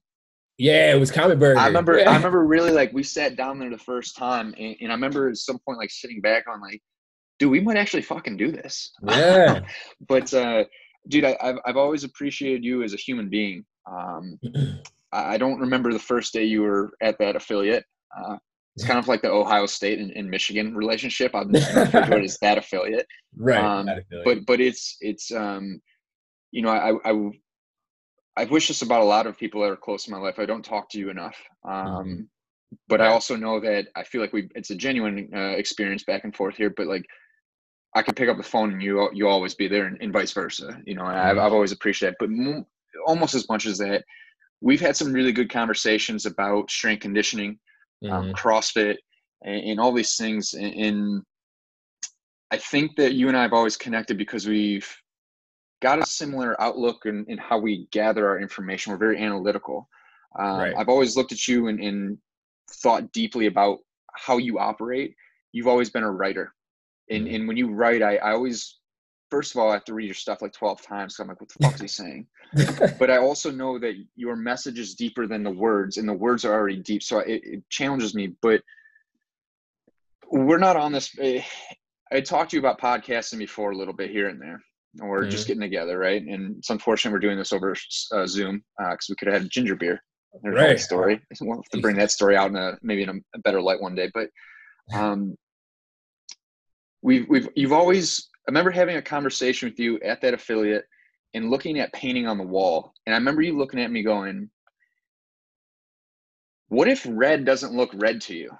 Yeah, 0.56 0.92
it 0.92 0.98
was 0.98 1.12
Comet 1.12 1.38
Burger. 1.38 1.58
I 1.58 1.68
remember, 1.68 1.98
yeah. 1.98 2.10
I 2.10 2.16
remember 2.16 2.44
really 2.44 2.72
like 2.72 2.92
we 2.92 3.04
sat 3.04 3.36
down 3.36 3.60
there 3.60 3.70
the 3.70 3.78
first 3.78 4.16
time 4.16 4.54
and, 4.58 4.74
and 4.80 4.90
I 4.90 4.94
remember 4.94 5.28
at 5.28 5.36
some 5.36 5.58
point 5.64 5.78
like 5.78 5.90
sitting 5.90 6.20
back 6.20 6.44
on 6.52 6.60
like, 6.60 6.82
dude, 7.38 7.50
we 7.50 7.60
might 7.60 7.76
actually 7.76 8.02
fucking 8.02 8.36
do 8.36 8.50
this. 8.50 8.92
Yeah. 9.02 9.60
but, 10.08 10.32
uh, 10.34 10.64
dude, 11.08 11.24
I, 11.24 11.36
have 11.40 11.58
I've 11.64 11.76
always 11.76 12.04
appreciated 12.04 12.64
you 12.64 12.82
as 12.82 12.94
a 12.94 12.96
human 12.96 13.28
being. 13.28 13.64
Um, 13.90 14.38
I 15.12 15.38
don't 15.38 15.58
remember 15.58 15.92
the 15.92 15.98
first 15.98 16.32
day 16.32 16.44
you 16.44 16.62
were 16.62 16.90
at 17.00 17.18
that 17.18 17.36
affiliate. 17.36 17.84
Uh, 18.16 18.36
it's 18.78 18.86
kind 18.86 18.98
of 18.98 19.08
like 19.08 19.22
the 19.22 19.30
Ohio 19.30 19.66
State 19.66 19.98
and, 19.98 20.12
and 20.12 20.30
Michigan 20.30 20.76
relationship. 20.76 21.34
I'm 21.34 21.50
refer 21.50 21.86
to 21.86 22.16
it 22.18 22.24
as 22.24 22.38
that 22.42 22.58
affiliate. 22.58 23.06
Right. 23.36 23.62
Um, 23.62 23.86
that 23.86 23.98
affiliate. 23.98 24.24
But 24.24 24.46
but 24.46 24.60
it's 24.60 24.96
it's 25.00 25.32
um, 25.32 25.80
you 26.50 26.62
know 26.62 26.70
I 26.70 26.92
I 27.04 27.30
I 28.36 28.44
wish 28.44 28.68
this 28.68 28.82
about 28.82 29.02
a 29.02 29.04
lot 29.04 29.26
of 29.26 29.36
people 29.36 29.62
that 29.62 29.70
are 29.70 29.76
close 29.76 30.04
to 30.04 30.12
my 30.12 30.18
life. 30.18 30.38
I 30.38 30.46
don't 30.46 30.64
talk 30.64 30.88
to 30.90 30.98
you 30.98 31.10
enough. 31.10 31.36
Um, 31.64 31.86
mm-hmm. 31.86 32.20
But 32.88 33.00
I 33.00 33.08
also 33.08 33.34
know 33.34 33.58
that 33.60 33.88
I 33.96 34.04
feel 34.04 34.20
like 34.20 34.32
we 34.32 34.48
it's 34.54 34.70
a 34.70 34.76
genuine 34.76 35.28
uh, 35.34 35.56
experience 35.56 36.04
back 36.04 36.22
and 36.24 36.34
forth 36.34 36.56
here. 36.56 36.72
But 36.76 36.86
like 36.86 37.04
I 37.94 38.02
can 38.02 38.14
pick 38.14 38.28
up 38.28 38.36
the 38.36 38.42
phone 38.42 38.72
and 38.72 38.82
you 38.82 39.08
you 39.12 39.28
always 39.28 39.54
be 39.54 39.68
there 39.68 39.86
and, 39.86 39.96
and 40.00 40.12
vice 40.12 40.32
versa. 40.32 40.80
You 40.84 40.94
know, 40.94 41.02
mm-hmm. 41.02 41.16
I've 41.16 41.38
I've 41.38 41.52
always 41.52 41.72
appreciated. 41.72 42.16
But 42.18 42.30
almost 43.06 43.34
as 43.34 43.48
much 43.48 43.66
as 43.66 43.78
that, 43.78 44.04
we've 44.60 44.80
had 44.80 44.96
some 44.96 45.12
really 45.12 45.32
good 45.32 45.50
conversations 45.50 46.26
about 46.26 46.70
strength 46.70 47.00
conditioning 47.00 47.58
um, 48.04 48.10
mm-hmm. 48.10 48.28
um, 48.28 48.34
CrossFit, 48.34 48.96
and, 49.42 49.70
and, 49.70 49.80
all 49.80 49.92
these 49.92 50.16
things. 50.16 50.54
And, 50.54 50.74
and 50.74 51.22
I 52.50 52.56
think 52.58 52.96
that 52.96 53.14
you 53.14 53.28
and 53.28 53.36
I 53.36 53.42
have 53.42 53.52
always 53.52 53.76
connected 53.76 54.18
because 54.18 54.46
we've 54.46 54.88
got 55.80 56.00
a 56.00 56.06
similar 56.06 56.60
outlook 56.60 57.06
in, 57.06 57.24
in 57.28 57.38
how 57.38 57.58
we 57.58 57.88
gather 57.90 58.28
our 58.28 58.40
information. 58.40 58.92
We're 58.92 58.98
very 58.98 59.18
analytical. 59.18 59.88
Um, 60.38 60.58
right. 60.58 60.74
I've 60.76 60.88
always 60.88 61.16
looked 61.16 61.32
at 61.32 61.48
you 61.48 61.68
and, 61.68 61.80
and, 61.80 62.18
thought 62.70 63.10
deeply 63.12 63.46
about 63.46 63.78
how 64.14 64.36
you 64.36 64.58
operate. 64.58 65.14
You've 65.52 65.66
always 65.66 65.88
been 65.88 66.02
a 66.02 66.12
writer. 66.12 66.52
And, 67.10 67.26
mm-hmm. 67.26 67.34
and 67.34 67.48
when 67.48 67.56
you 67.56 67.72
write, 67.72 68.02
I, 68.02 68.16
I 68.16 68.32
always 68.32 68.78
first 69.30 69.54
of 69.54 69.60
all, 69.60 69.70
I 69.70 69.74
have 69.74 69.84
to 69.84 69.94
read 69.94 70.06
your 70.06 70.14
stuff 70.14 70.42
like 70.42 70.52
12 70.52 70.82
times. 70.82 71.16
So 71.16 71.22
I'm 71.22 71.28
like, 71.28 71.40
what 71.40 71.50
the 71.50 71.64
fuck 71.64 71.74
is 71.74 71.80
he 71.80 71.88
saying? 71.88 72.26
but 72.98 73.10
I 73.10 73.18
also 73.18 73.50
know 73.50 73.78
that 73.78 73.94
your 74.16 74.36
message 74.36 74.78
is 74.78 74.94
deeper 74.94 75.26
than 75.26 75.42
the 75.42 75.50
words, 75.50 75.96
and 75.96 76.08
the 76.08 76.14
words 76.14 76.44
are 76.44 76.52
already 76.52 76.78
deep. 76.78 77.02
So 77.02 77.18
it, 77.20 77.42
it 77.44 77.68
challenges 77.68 78.14
me. 78.14 78.34
But 78.40 78.62
we're 80.30 80.58
not 80.58 80.76
on 80.76 80.92
this. 80.92 81.14
Eh, 81.20 81.42
I 82.10 82.20
talked 82.20 82.50
to 82.50 82.56
you 82.56 82.60
about 82.60 82.80
podcasting 82.80 83.38
before 83.38 83.72
a 83.72 83.76
little 83.76 83.94
bit 83.94 84.10
here 84.10 84.28
and 84.28 84.40
there. 84.40 84.62
We're 84.94 85.22
mm-hmm. 85.22 85.30
just 85.30 85.46
getting 85.46 85.60
together, 85.60 85.98
right? 85.98 86.22
And 86.22 86.56
it's 86.58 86.70
unfortunate 86.70 87.12
we're 87.12 87.18
doing 87.18 87.38
this 87.38 87.52
over 87.52 87.76
uh, 88.12 88.26
Zoom 88.26 88.64
because 88.78 88.92
uh, 88.92 89.10
we 89.10 89.16
could 89.16 89.28
have 89.28 89.42
had 89.42 89.50
ginger 89.50 89.76
beer. 89.76 90.02
There's 90.42 90.54
right. 90.54 90.80
story. 90.80 91.20
We'll 91.40 91.56
have 91.56 91.64
to 91.72 91.80
bring 91.80 91.96
that 91.96 92.10
story 92.10 92.36
out 92.36 92.50
in 92.50 92.56
a 92.56 92.78
maybe 92.82 93.02
in 93.02 93.08
a, 93.10 93.14
a 93.34 93.38
better 93.40 93.60
light 93.60 93.80
one 93.80 93.94
day. 93.94 94.10
But 94.12 94.28
um, 94.94 95.36
we've 97.02 97.28
we've 97.28 97.48
you've 97.54 97.72
always 97.72 98.28
I 98.46 98.50
remember 98.50 98.70
having 98.70 98.96
a 98.96 99.02
conversation 99.02 99.68
with 99.68 99.78
you 99.78 100.00
at 100.00 100.20
that 100.22 100.34
affiliate 100.34 100.84
and 101.34 101.50
looking 101.50 101.78
at 101.78 101.92
painting 101.92 102.26
on 102.26 102.38
the 102.38 102.44
wall. 102.44 102.94
And 103.06 103.14
I 103.14 103.18
remember 103.18 103.42
you 103.42 103.56
looking 103.56 103.80
at 103.80 103.90
me 103.90 104.02
going, 104.02 104.48
What 106.68 106.88
if 106.88 107.06
red 107.08 107.44
doesn't 107.44 107.74
look 107.74 107.90
red 107.94 108.20
to 108.22 108.34
you? 108.34 108.50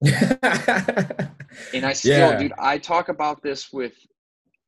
and 0.02 1.84
I 1.84 1.92
still, 1.92 2.30
yeah. 2.30 2.38
dude, 2.38 2.52
I 2.58 2.78
talk 2.78 3.08
about 3.08 3.42
this 3.42 3.72
with 3.72 3.94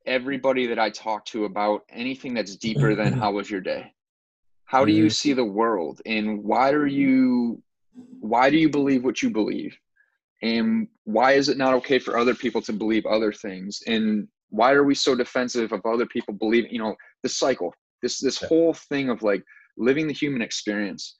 everybody 0.05 0.65
that 0.67 0.79
I 0.79 0.89
talk 0.89 1.25
to 1.25 1.45
about 1.45 1.83
anything 1.89 2.33
that's 2.33 2.55
deeper 2.55 2.95
than 2.95 3.13
how 3.13 3.33
was 3.33 3.49
your 3.49 3.61
day? 3.61 3.93
How 4.65 4.83
do 4.83 4.91
you 4.91 5.05
mm-hmm. 5.05 5.11
see 5.11 5.33
the 5.33 5.45
world? 5.45 6.01
And 6.05 6.43
why 6.43 6.71
are 6.71 6.87
you 6.87 7.61
why 8.19 8.49
do 8.49 8.57
you 8.57 8.69
believe 8.69 9.03
what 9.03 9.21
you 9.21 9.29
believe? 9.29 9.77
And 10.41 10.87
why 11.03 11.33
is 11.33 11.49
it 11.49 11.57
not 11.57 11.73
okay 11.75 11.99
for 11.99 12.17
other 12.17 12.33
people 12.33 12.61
to 12.63 12.73
believe 12.73 13.05
other 13.05 13.31
things? 13.31 13.81
And 13.85 14.27
why 14.49 14.73
are 14.73 14.83
we 14.83 14.95
so 14.95 15.15
defensive 15.15 15.71
of 15.71 15.85
other 15.85 16.05
people 16.05 16.33
believing 16.33 16.71
you 16.71 16.79
know 16.79 16.95
the 17.23 17.29
cycle 17.29 17.73
this 18.01 18.19
this 18.19 18.41
whole 18.41 18.73
thing 18.73 19.09
of 19.09 19.23
like 19.23 19.43
living 19.77 20.07
the 20.07 20.13
human 20.13 20.41
experience 20.41 21.15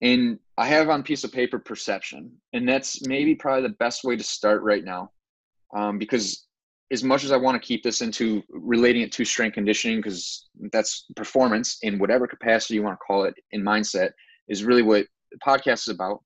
And 0.00 0.38
I 0.58 0.66
have 0.66 0.88
on 0.88 1.02
piece 1.02 1.24
of 1.24 1.32
paper 1.32 1.58
perception, 1.58 2.32
and 2.52 2.68
that's 2.68 3.06
maybe 3.06 3.34
probably 3.34 3.62
the 3.68 3.74
best 3.74 4.04
way 4.04 4.16
to 4.16 4.22
start 4.22 4.62
right 4.62 4.84
now, 4.84 5.10
um, 5.74 5.98
because 5.98 6.46
as 6.92 7.02
much 7.02 7.24
as 7.24 7.32
I 7.32 7.36
want 7.36 7.60
to 7.60 7.66
keep 7.66 7.82
this 7.82 8.00
into 8.02 8.42
relating 8.48 9.02
it 9.02 9.12
to 9.12 9.24
strength 9.24 9.54
conditioning, 9.54 9.98
because 9.98 10.48
that's 10.70 11.06
performance 11.16 11.78
in 11.82 11.98
whatever 11.98 12.26
capacity 12.26 12.74
you 12.74 12.82
want 12.82 12.94
to 12.94 13.04
call 13.04 13.24
it 13.24 13.34
in 13.52 13.62
mindset, 13.62 14.10
is 14.48 14.64
really 14.64 14.82
what 14.82 15.06
the 15.32 15.38
podcast 15.38 15.88
is 15.88 15.88
about. 15.88 16.22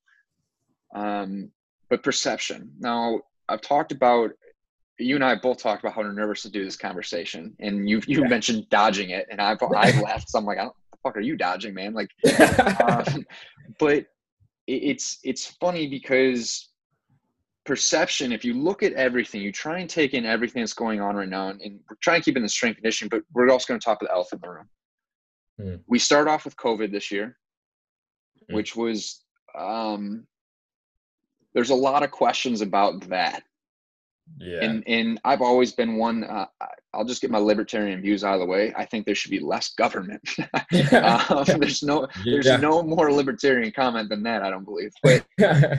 Um, 0.93 1.51
but 1.91 2.01
perception. 2.03 2.71
Now, 2.79 3.19
I've 3.49 3.61
talked 3.61 3.91
about 3.91 4.31
you 4.97 5.15
and 5.15 5.23
I 5.23 5.35
both 5.35 5.57
talked 5.57 5.83
about 5.83 5.93
how 5.93 6.03
nervous 6.03 6.43
to 6.43 6.49
do 6.49 6.63
this 6.63 6.77
conversation, 6.77 7.53
and 7.59 7.87
you 7.87 8.01
you 8.07 8.21
yeah. 8.21 8.27
mentioned 8.27 8.69
dodging 8.69 9.11
it, 9.11 9.27
and 9.29 9.41
I've 9.41 9.61
I've 9.75 9.99
laughed. 9.99 10.29
So 10.29 10.39
I'm 10.39 10.45
like, 10.45 10.57
what 10.57 10.73
the 10.91 10.97
fuck 11.03 11.17
are 11.17 11.21
you 11.21 11.35
dodging, 11.35 11.73
man? 11.73 11.93
Like, 11.93 12.09
um, 12.81 13.25
but 13.77 14.05
it's 14.67 15.19
it's 15.23 15.45
funny 15.59 15.87
because 15.87 16.69
perception 17.65 18.31
if 18.31 18.43
you 18.43 18.53
look 18.55 18.81
at 18.81 18.93
everything 18.93 19.41
you 19.41 19.51
try 19.51 19.79
and 19.79 19.89
take 19.89 20.13
in 20.15 20.25
everything 20.25 20.63
that's 20.63 20.73
going 20.73 20.99
on 20.99 21.15
right 21.15 21.29
now 21.29 21.49
and, 21.49 21.61
and 21.61 21.79
we're 21.87 21.95
trying 22.01 22.19
to 22.19 22.25
keep 22.25 22.35
in 22.35 22.41
the 22.41 22.49
strength 22.49 22.77
condition 22.77 23.07
but 23.07 23.21
we're 23.33 23.49
also 23.49 23.67
going 23.67 23.79
to 23.79 23.83
talk 23.83 24.01
about 24.01 24.09
the 24.09 24.15
elephant 24.15 24.41
in 24.43 24.49
the 24.49 24.55
room 24.55 24.69
mm. 25.59 25.79
we 25.87 25.99
start 25.99 26.27
off 26.27 26.43
with 26.43 26.55
covid 26.55 26.91
this 26.91 27.11
year 27.11 27.37
mm. 28.49 28.55
which 28.55 28.75
was 28.75 29.23
um 29.55 30.25
there's 31.53 31.69
a 31.69 31.75
lot 31.75 32.03
of 32.03 32.11
questions 32.11 32.61
about 32.61 33.07
that 33.09 33.43
yeah 34.39 34.59
and 34.61 34.83
and 34.87 35.19
i've 35.25 35.41
always 35.41 35.73
been 35.73 35.97
one 35.97 36.23
uh, 36.23 36.45
i'll 36.93 37.03
just 37.03 37.21
get 37.21 37.31
my 37.31 37.37
libertarian 37.37 38.01
views 38.01 38.23
out 38.23 38.35
of 38.35 38.39
the 38.39 38.45
way 38.45 38.73
i 38.77 38.85
think 38.85 39.05
there 39.05 39.15
should 39.15 39.31
be 39.31 39.39
less 39.39 39.73
government 39.73 40.21
um, 40.93 41.43
there's 41.59 41.83
no 41.83 42.07
there's 42.23 42.45
yeah. 42.45 42.57
no 42.57 42.81
more 42.81 43.11
libertarian 43.11 43.71
comment 43.71 44.07
than 44.09 44.23
that 44.23 44.41
i 44.41 44.49
don't 44.49 44.63
believe 44.63 44.91
but 45.03 45.25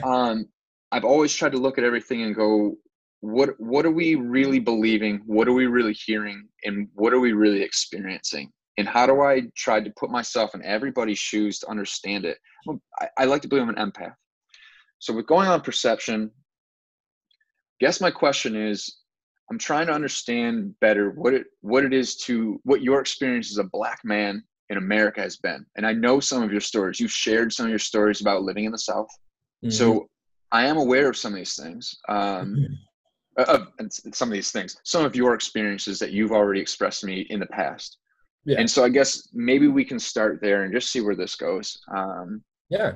um 0.03 0.45
I've 0.93 1.05
always 1.05 1.33
tried 1.33 1.53
to 1.53 1.57
look 1.57 1.79
at 1.79 1.83
everything 1.83 2.21
and 2.21 2.35
go, 2.35 2.77
what 3.21 3.59
what 3.59 3.83
are 3.83 3.91
we 3.91 4.13
really 4.13 4.59
believing? 4.59 5.23
What 5.25 5.47
are 5.47 5.53
we 5.53 5.65
really 5.65 5.93
hearing? 5.93 6.47
And 6.65 6.87
what 6.93 7.13
are 7.13 7.19
we 7.19 7.33
really 7.33 7.63
experiencing? 7.63 8.51
And 8.77 8.87
how 8.87 9.07
do 9.07 9.21
I 9.21 9.41
try 9.57 9.81
to 9.81 9.91
put 9.97 10.11
myself 10.11 10.53
in 10.53 10.63
everybody's 10.63 11.17
shoes 11.17 11.57
to 11.59 11.69
understand 11.69 12.25
it? 12.25 12.37
I, 13.01 13.07
I 13.17 13.25
like 13.25 13.41
to 13.41 13.47
believe 13.47 13.63
I'm 13.63 13.75
an 13.75 13.91
empath. 13.91 14.13
So 15.03 15.11
with 15.11 15.27
going 15.27 15.49
on 15.49 15.59
perception, 15.59 16.31
guess 17.81 17.99
my 17.99 18.09
question 18.09 18.55
is 18.55 18.99
I'm 19.51 19.57
trying 19.57 19.87
to 19.87 19.93
understand 19.93 20.79
better 20.79 21.09
what 21.09 21.33
it 21.33 21.47
what 21.59 21.83
it 21.83 21.93
is 21.93 22.15
to 22.27 22.61
what 22.63 22.81
your 22.81 23.01
experience 23.01 23.51
as 23.51 23.57
a 23.57 23.65
black 23.65 23.99
man 24.05 24.41
in 24.69 24.77
America 24.77 25.19
has 25.19 25.35
been. 25.35 25.65
And 25.75 25.85
I 25.85 25.91
know 25.91 26.21
some 26.21 26.41
of 26.41 26.53
your 26.53 26.61
stories. 26.61 27.01
You've 27.01 27.11
shared 27.11 27.51
some 27.51 27.65
of 27.65 27.69
your 27.69 27.79
stories 27.79 28.21
about 28.21 28.43
living 28.43 28.63
in 28.63 28.71
the 28.71 28.77
South. 28.77 29.09
Mm-hmm. 29.61 29.71
So 29.71 30.07
I 30.53 30.67
am 30.67 30.77
aware 30.77 31.09
of 31.09 31.17
some 31.17 31.33
of 31.33 31.37
these 31.37 31.57
things, 31.57 31.93
um, 32.07 32.55
mm-hmm. 32.55 33.51
of 33.51 33.67
some 34.13 34.29
of 34.29 34.33
these 34.33 34.51
things, 34.51 34.77
some 34.85 35.03
of 35.03 35.17
your 35.17 35.33
experiences 35.33 35.99
that 35.99 36.13
you've 36.13 36.31
already 36.31 36.61
expressed 36.61 37.01
to 37.01 37.07
me 37.07 37.27
in 37.29 37.41
the 37.41 37.47
past. 37.47 37.97
Yeah. 38.45 38.57
And 38.57 38.71
so 38.71 38.85
I 38.85 38.89
guess 38.89 39.27
maybe 39.33 39.67
we 39.67 39.83
can 39.83 39.99
start 39.99 40.39
there 40.41 40.63
and 40.63 40.73
just 40.73 40.91
see 40.93 41.01
where 41.01 41.17
this 41.17 41.35
goes. 41.35 41.77
Um, 41.93 42.41
yeah, 42.69 42.93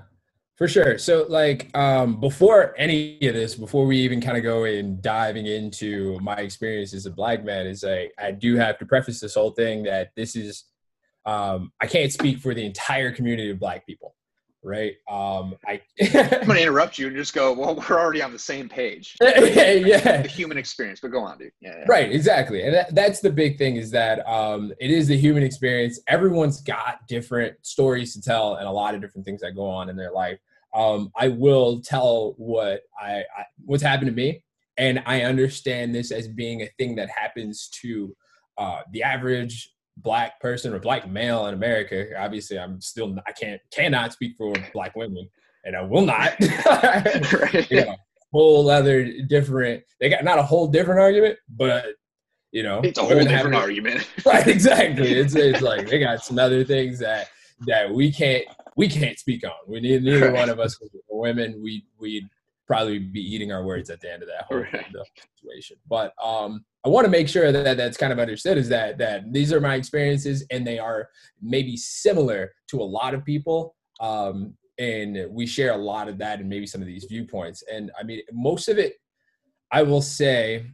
for 0.57 0.67
sure. 0.67 0.97
So 0.97 1.25
like 1.29 1.75
um, 1.77 2.19
before 2.19 2.73
any 2.77 3.19
of 3.27 3.35
this, 3.35 3.55
before 3.55 3.85
we 3.85 3.97
even 3.99 4.19
kind 4.19 4.37
of 4.37 4.43
go 4.43 4.63
in 4.63 4.99
diving 5.01 5.45
into 5.45 6.19
my 6.19 6.37
experience 6.37 6.93
as 6.93 7.05
a 7.05 7.11
black 7.11 7.45
man, 7.45 7.67
is 7.67 7.83
I, 7.83 8.09
I 8.17 8.31
do 8.31 8.55
have 8.55 8.77
to 8.79 8.85
preface 8.85 9.19
this 9.19 9.35
whole 9.35 9.51
thing 9.51 9.83
that 9.83 10.11
this 10.15 10.35
is 10.35 10.65
um, 11.25 11.71
I 11.81 11.87
can't 11.87 12.11
speak 12.11 12.39
for 12.39 12.53
the 12.53 12.65
entire 12.65 13.11
community 13.11 13.51
of 13.51 13.59
black 13.59 13.85
people 13.85 14.15
right? 14.63 14.95
Um, 15.09 15.55
I 15.65 15.81
I'm 16.01 16.45
gonna 16.45 16.59
interrupt 16.59 16.97
you 16.97 17.07
and 17.07 17.15
just 17.15 17.33
go. 17.33 17.53
Well, 17.53 17.75
we're 17.75 17.99
already 17.99 18.21
on 18.21 18.33
the 18.33 18.39
same 18.39 18.67
page. 18.67 19.15
yeah, 19.21 20.21
the 20.21 20.27
human 20.27 20.57
experience. 20.57 20.99
But 20.99 21.11
go 21.11 21.21
on, 21.21 21.37
dude. 21.37 21.51
Yeah, 21.61 21.75
yeah. 21.77 21.85
Right, 21.87 22.11
exactly, 22.11 22.63
and 22.63 22.73
that, 22.73 22.93
that's 22.93 23.21
the 23.21 23.31
big 23.31 23.57
thing 23.57 23.77
is 23.77 23.89
that 23.91 24.27
um, 24.27 24.73
it 24.79 24.91
is 24.91 25.07
the 25.07 25.17
human 25.17 25.43
experience. 25.43 25.99
Everyone's 26.07 26.61
got 26.61 27.07
different 27.07 27.55
stories 27.65 28.13
to 28.13 28.21
tell 28.21 28.55
and 28.55 28.67
a 28.67 28.71
lot 28.71 28.93
of 28.93 29.01
different 29.01 29.25
things 29.25 29.41
that 29.41 29.55
go 29.55 29.67
on 29.67 29.89
in 29.89 29.95
their 29.95 30.11
life. 30.11 30.39
Um, 30.77 31.11
I 31.15 31.29
will 31.29 31.81
tell 31.81 32.35
what 32.37 32.81
I, 33.01 33.23
I 33.37 33.45
what's 33.65 33.81
happened 33.81 34.09
to 34.09 34.15
me, 34.15 34.43
and 34.77 35.01
I 35.07 35.23
understand 35.23 35.93
this 35.93 36.11
as 36.11 36.27
being 36.27 36.61
a 36.61 36.69
thing 36.77 36.95
that 36.97 37.09
happens 37.09 37.67
to 37.81 38.15
uh, 38.59 38.81
the 38.91 39.01
average 39.01 39.71
black 39.97 40.39
person 40.39 40.73
or 40.73 40.79
black 40.79 41.09
male 41.09 41.47
in 41.47 41.55
America. 41.55 42.09
Obviously, 42.17 42.59
I'm 42.59 42.79
still 42.79 43.17
I 43.25 43.31
can't 43.31 43.59
cannot 43.71 44.13
speak 44.13 44.35
for 44.37 44.53
black 44.71 44.95
women, 44.95 45.27
and 45.65 45.75
I 45.75 45.81
will 45.81 46.05
not. 46.05 46.33
right. 46.65 47.71
you 47.71 47.85
know, 47.85 47.95
whole 48.31 48.69
other 48.69 49.11
different. 49.23 49.83
They 49.99 50.09
got 50.09 50.23
not 50.23 50.37
a 50.37 50.43
whole 50.43 50.67
different 50.67 51.01
argument, 51.01 51.39
but 51.49 51.85
you 52.51 52.61
know, 52.63 52.81
it's 52.83 52.99
a 52.99 53.03
whole 53.03 53.19
different 53.19 53.55
argument. 53.55 54.07
right? 54.25 54.45
Exactly. 54.47 55.11
It's 55.11 55.35
it's 55.35 55.61
like 55.61 55.89
they 55.89 55.99
got 55.99 56.23
some 56.23 56.37
other 56.37 56.63
things 56.63 56.99
that 56.99 57.29
that 57.65 57.91
we 57.91 58.11
can't 58.11 58.45
we 58.77 58.87
can't 58.87 59.19
speak 59.19 59.43
on. 59.43 59.51
We 59.67 59.81
need 59.81 60.03
neither 60.03 60.31
right. 60.31 60.39
one 60.39 60.49
of 60.49 60.59
us 60.59 60.79
women. 61.09 61.59
We 61.61 61.83
we'd 61.99 62.29
probably 62.67 62.99
be 62.99 63.21
eating 63.21 63.51
our 63.51 63.63
words 63.63 63.89
at 63.89 63.99
the 64.01 64.11
end 64.11 64.21
of 64.21 64.29
that 64.29 64.45
whole 64.45 64.59
right. 64.59 64.85
situation. 65.37 65.77
But 65.89 66.13
um, 66.23 66.63
I 66.85 66.89
want 66.89 67.05
to 67.05 67.11
make 67.11 67.27
sure 67.27 67.51
that 67.51 67.77
that's 67.77 67.97
kind 67.97 68.13
of 68.13 68.19
understood 68.19 68.57
is 68.57 68.69
that 68.69 68.97
that 68.99 69.33
these 69.33 69.51
are 69.51 69.59
my 69.59 69.75
experiences 69.75 70.45
and 70.51 70.65
they 70.65 70.77
are 70.77 71.09
maybe 71.41 71.75
similar 71.75 72.53
to 72.67 72.81
a 72.81 72.83
lot 72.83 73.13
of 73.13 73.25
people. 73.25 73.75
Um, 73.99 74.53
and 74.77 75.25
we 75.31 75.47
share 75.47 75.73
a 75.73 75.77
lot 75.77 76.07
of 76.07 76.19
that 76.19 76.39
and 76.39 76.47
maybe 76.47 76.67
some 76.67 76.81
of 76.81 76.87
these 76.87 77.05
viewpoints. 77.05 77.63
And 77.71 77.89
I 77.99 78.03
mean, 78.03 78.21
most 78.31 78.67
of 78.67 78.77
it, 78.77 78.93
I 79.71 79.81
will 79.81 80.03
say, 80.03 80.67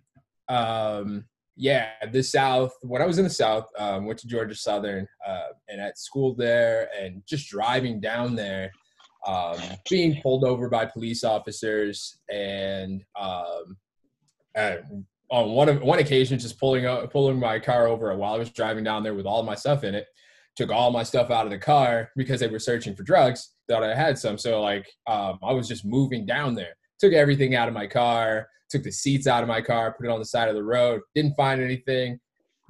um, 0.49 1.23
yeah, 1.55 1.89
the 2.11 2.23
South. 2.23 2.71
When 2.81 3.01
I 3.01 3.05
was 3.05 3.17
in 3.17 3.23
the 3.23 3.29
South, 3.29 3.65
um, 3.77 4.05
went 4.05 4.19
to 4.19 4.27
Georgia 4.27 4.55
Southern, 4.55 5.07
uh, 5.25 5.49
and 5.69 5.79
at 5.79 5.97
school 5.97 6.35
there, 6.35 6.89
and 6.99 7.21
just 7.27 7.49
driving 7.49 7.99
down 7.99 8.35
there, 8.35 8.71
um, 9.27 9.57
being 9.89 10.19
pulled 10.21 10.43
over 10.43 10.69
by 10.69 10.85
police 10.85 11.23
officers 11.23 12.19
and 12.31 13.03
um, 13.19 13.77
on 15.31 15.51
one 15.51 15.69
of 15.69 15.81
one 15.81 15.99
occasion 15.99 16.39
just 16.39 16.59
pulling 16.59 16.85
up, 16.85 17.11
pulling 17.11 17.39
my 17.39 17.59
car 17.59 17.87
over 17.87 18.15
while 18.15 18.33
I 18.33 18.37
was 18.37 18.49
driving 18.49 18.83
down 18.83 19.03
there 19.03 19.13
with 19.13 19.25
all 19.25 19.43
my 19.43 19.55
stuff 19.55 19.83
in 19.83 19.95
it. 19.95 20.07
Took 20.55 20.69
all 20.69 20.91
my 20.91 21.01
stuff 21.01 21.31
out 21.31 21.45
of 21.45 21.51
the 21.51 21.57
car 21.57 22.11
because 22.15 22.39
they 22.39 22.47
were 22.47 22.59
searching 22.59 22.95
for 22.95 23.01
drugs. 23.01 23.53
Thought 23.67 23.83
I 23.83 23.95
had 23.95 24.19
some, 24.19 24.37
so 24.37 24.61
like 24.61 24.87
um, 25.07 25.39
I 25.41 25.51
was 25.51 25.67
just 25.67 25.85
moving 25.85 26.25
down 26.25 26.53
there. 26.53 26.75
Took 26.99 27.13
everything 27.13 27.55
out 27.55 27.67
of 27.67 27.73
my 27.73 27.87
car. 27.87 28.47
Took 28.73 28.81
the 28.81 28.91
seats 28.91 29.27
out 29.27 29.43
of 29.43 29.47
my 29.47 29.61
car. 29.61 29.93
Put 29.93 30.07
it 30.07 30.11
on 30.11 30.17
the 30.17 30.25
side 30.25 30.49
of 30.49 30.55
the 30.55 30.63
road. 30.63 31.01
Didn't 31.13 31.35
find 31.35 31.61
anything. 31.61 32.19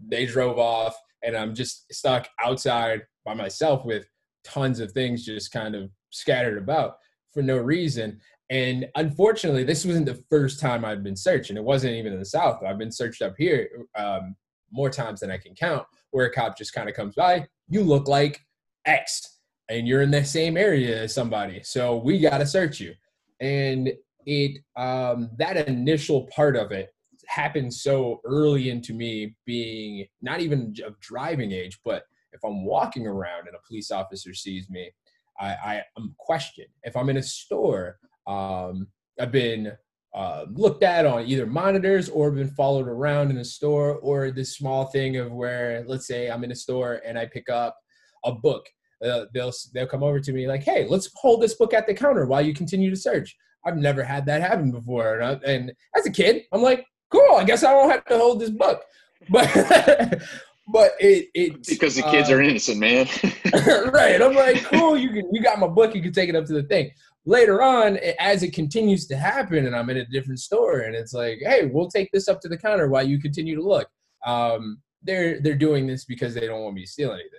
They 0.06 0.26
drove 0.26 0.60
off, 0.60 0.98
and 1.24 1.34
I'm 1.34 1.56
just 1.56 1.94
stuck 1.94 2.28
outside 2.44 3.04
by 3.24 3.36
myself 3.36 3.86
with 3.86 4.06
tons 4.44 4.82
of 4.82 4.92
things 4.92 5.26
just 5.26 5.54
kind 5.54 5.76
of 5.76 5.90
scattered 6.10 6.58
about 6.58 6.96
for 7.34 7.42
no 7.42 7.56
reason. 7.56 8.20
And 8.50 8.86
unfortunately, 8.96 9.64
this 9.64 9.86
wasn't 9.86 10.08
the 10.08 10.22
first 10.30 10.60
time 10.60 10.84
I've 10.84 11.04
been 11.04 11.16
searching. 11.16 11.56
It 11.56 11.64
wasn't 11.64 11.94
even 11.94 12.12
in 12.12 12.20
the 12.20 12.26
South. 12.26 12.62
I've 12.68 12.78
been 12.78 12.92
searched 12.92 13.22
up 13.22 13.36
here 13.38 13.70
um, 13.96 14.36
more 14.70 14.90
times 14.90 15.22
than 15.22 15.32
I 15.32 15.38
can 15.38 15.56
count, 15.56 15.86
where 16.12 16.26
a 16.26 16.34
cop 16.34 16.58
just 16.58 16.74
kind 16.74 16.90
of 16.90 16.96
comes 16.96 17.16
by. 17.16 17.48
You 17.70 17.82
look 17.82 18.10
like 18.10 18.42
X, 18.84 19.40
and 19.70 19.88
you're 19.88 20.02
in 20.02 20.12
the 20.12 20.26
same 20.26 20.58
area 20.58 21.04
as 21.04 21.14
somebody, 21.14 21.64
so 21.64 21.96
we 21.96 22.20
got 22.20 22.40
to 22.40 22.46
search 22.46 22.82
you. 22.82 22.94
And 23.40 23.94
it 24.26 24.62
um, 24.76 25.30
that 25.38 25.68
initial 25.68 26.28
part 26.36 26.56
of 26.56 26.72
it 26.72 26.94
happened 27.28 27.74
so 27.74 28.22
early 28.26 28.70
into 28.70 28.94
me 28.94 29.36
being 29.46 30.06
not 30.22 30.40
even 30.40 30.76
of 30.86 31.00
driving 31.00 31.52
age, 31.52 31.80
but 31.86 32.04
if 32.34 32.44
I'm 32.44 32.66
walking 32.66 33.08
around 33.08 33.48
and 33.48 33.56
a 33.56 33.68
police 33.68 33.92
officer 33.92 34.34
sees 34.34 34.70
me, 34.70 34.92
I, 35.40 35.48
I 35.48 35.84
am 35.98 36.16
questioned. 36.18 36.68
If 36.84 36.98
I'm 36.98 37.10
in 37.10 37.18
a 37.18 37.24
store, 37.24 37.98
um, 38.28 38.88
I've 39.20 39.32
been 39.32 39.72
uh, 40.14 40.46
looked 40.52 40.84
at 40.84 41.06
on 41.06 41.26
either 41.26 41.46
monitors 41.46 42.10
or 42.10 42.32
been 42.32 42.50
followed 42.50 42.88
around 42.88 43.32
in 43.32 43.38
the 43.38 43.46
store, 43.46 43.96
or 43.98 44.32
this 44.32 44.56
small 44.56 44.86
thing 44.86 45.18
of 45.18 45.32
where, 45.32 45.84
let's 45.88 46.08
say, 46.08 46.30
I'm 46.30 46.44
in 46.44 46.52
a 46.52 46.56
store 46.56 47.02
and 47.06 47.18
I 47.18 47.26
pick 47.26 47.50
up 47.50 47.76
a 48.24 48.32
book. 48.32 48.66
Uh, 49.04 49.26
they'll 49.34 49.52
they'll 49.74 49.88
come 49.88 50.04
over 50.04 50.20
to 50.20 50.32
me 50.32 50.48
like, 50.48 50.64
"Hey, 50.64 50.88
let's 50.88 51.10
hold 51.16 51.42
this 51.42 51.56
book 51.56 51.74
at 51.74 51.88
the 51.88 51.94
counter 51.94 52.26
while 52.26 52.42
you 52.42 52.54
continue 52.54 52.90
to 52.90 52.96
search." 52.96 53.36
I've 53.66 53.78
never 53.78 54.04
had 54.04 54.26
that 54.26 54.42
happen 54.42 54.72
before, 54.72 55.20
and, 55.20 55.42
I, 55.46 55.50
and 55.50 55.74
as 55.96 56.06
a 56.06 56.12
kid, 56.12 56.44
I'm 56.52 56.62
like, 56.62 56.86
"Cool, 57.12 57.36
I 57.38 57.44
guess 57.44 57.64
I 57.64 57.72
don't 57.72 57.90
have 57.90 58.06
to 58.06 58.18
hold 58.18 58.40
this 58.40 58.50
book." 58.50 58.84
But 59.30 59.50
but 60.68 60.92
it 61.00 61.30
it 61.34 61.68
because 61.68 61.96
the 61.96 62.04
kids 62.04 62.30
uh, 62.30 62.36
are 62.36 62.42
innocent, 62.42 62.80
man. 62.80 63.08
right. 63.92 64.22
I'm 64.22 64.34
like, 64.34 64.64
cool. 64.64 64.98
You 64.98 65.10
can 65.10 65.34
you 65.34 65.42
got 65.42 65.60
my 65.60 65.68
book. 65.68 65.96
You 65.96 66.02
can 66.02 66.14
take 66.14 66.30
it 66.30 66.36
up 66.36 66.46
to 66.46 66.54
the 66.54 66.64
thing. 66.64 66.92
Later 67.26 67.62
on, 67.62 67.98
as 68.20 68.44
it 68.44 68.54
continues 68.54 69.08
to 69.08 69.16
happen, 69.16 69.66
and 69.66 69.76
I'm 69.76 69.90
in 69.90 69.98
a 69.98 70.06
different 70.06 70.40
store, 70.40 70.80
and 70.80 70.94
it's 70.94 71.14
like, 71.14 71.40
hey, 71.42 71.70
we'll 71.72 71.90
take 71.90 72.12
this 72.12 72.28
up 72.28 72.42
to 72.42 72.50
the 72.50 72.58
counter 72.58 72.90
while 72.90 73.08
you 73.08 73.20
continue 73.20 73.56
to 73.56 73.64
look. 73.64 73.88
Um, 74.26 74.82
they're 75.04 75.40
they're 75.42 75.56
doing 75.56 75.88
this 75.88 76.06
because 76.06 76.34
they 76.34 76.48
don't 76.48 76.62
want 76.62 76.76
me 76.76 76.86
to 76.86 76.92
steal 76.92 77.12
anything, 77.12 77.30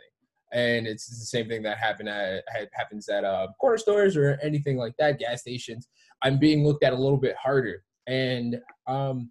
and 0.53 0.87
it's 0.87 1.07
the 1.07 1.27
same 1.27 1.49
thing 1.49 1.63
that 1.63 1.79
happen 1.79 2.09
at 2.09 2.45
happens 2.73 3.09
at 3.09 3.25
uh, 3.25 3.49
corner 3.61 3.79
stores 3.79 4.17
or 4.17 4.39
anything 4.43 4.77
like 4.77 4.95
that, 4.99 5.19
gas 5.19 5.41
stations. 5.41 5.89
I'm 6.25 6.39
being 6.39 6.65
looked 6.65 6.83
at 6.83 6.93
a 6.93 6.97
little 6.97 7.19
bit 7.19 7.37
harder, 7.37 7.85
and 8.07 8.61
um, 8.87 9.31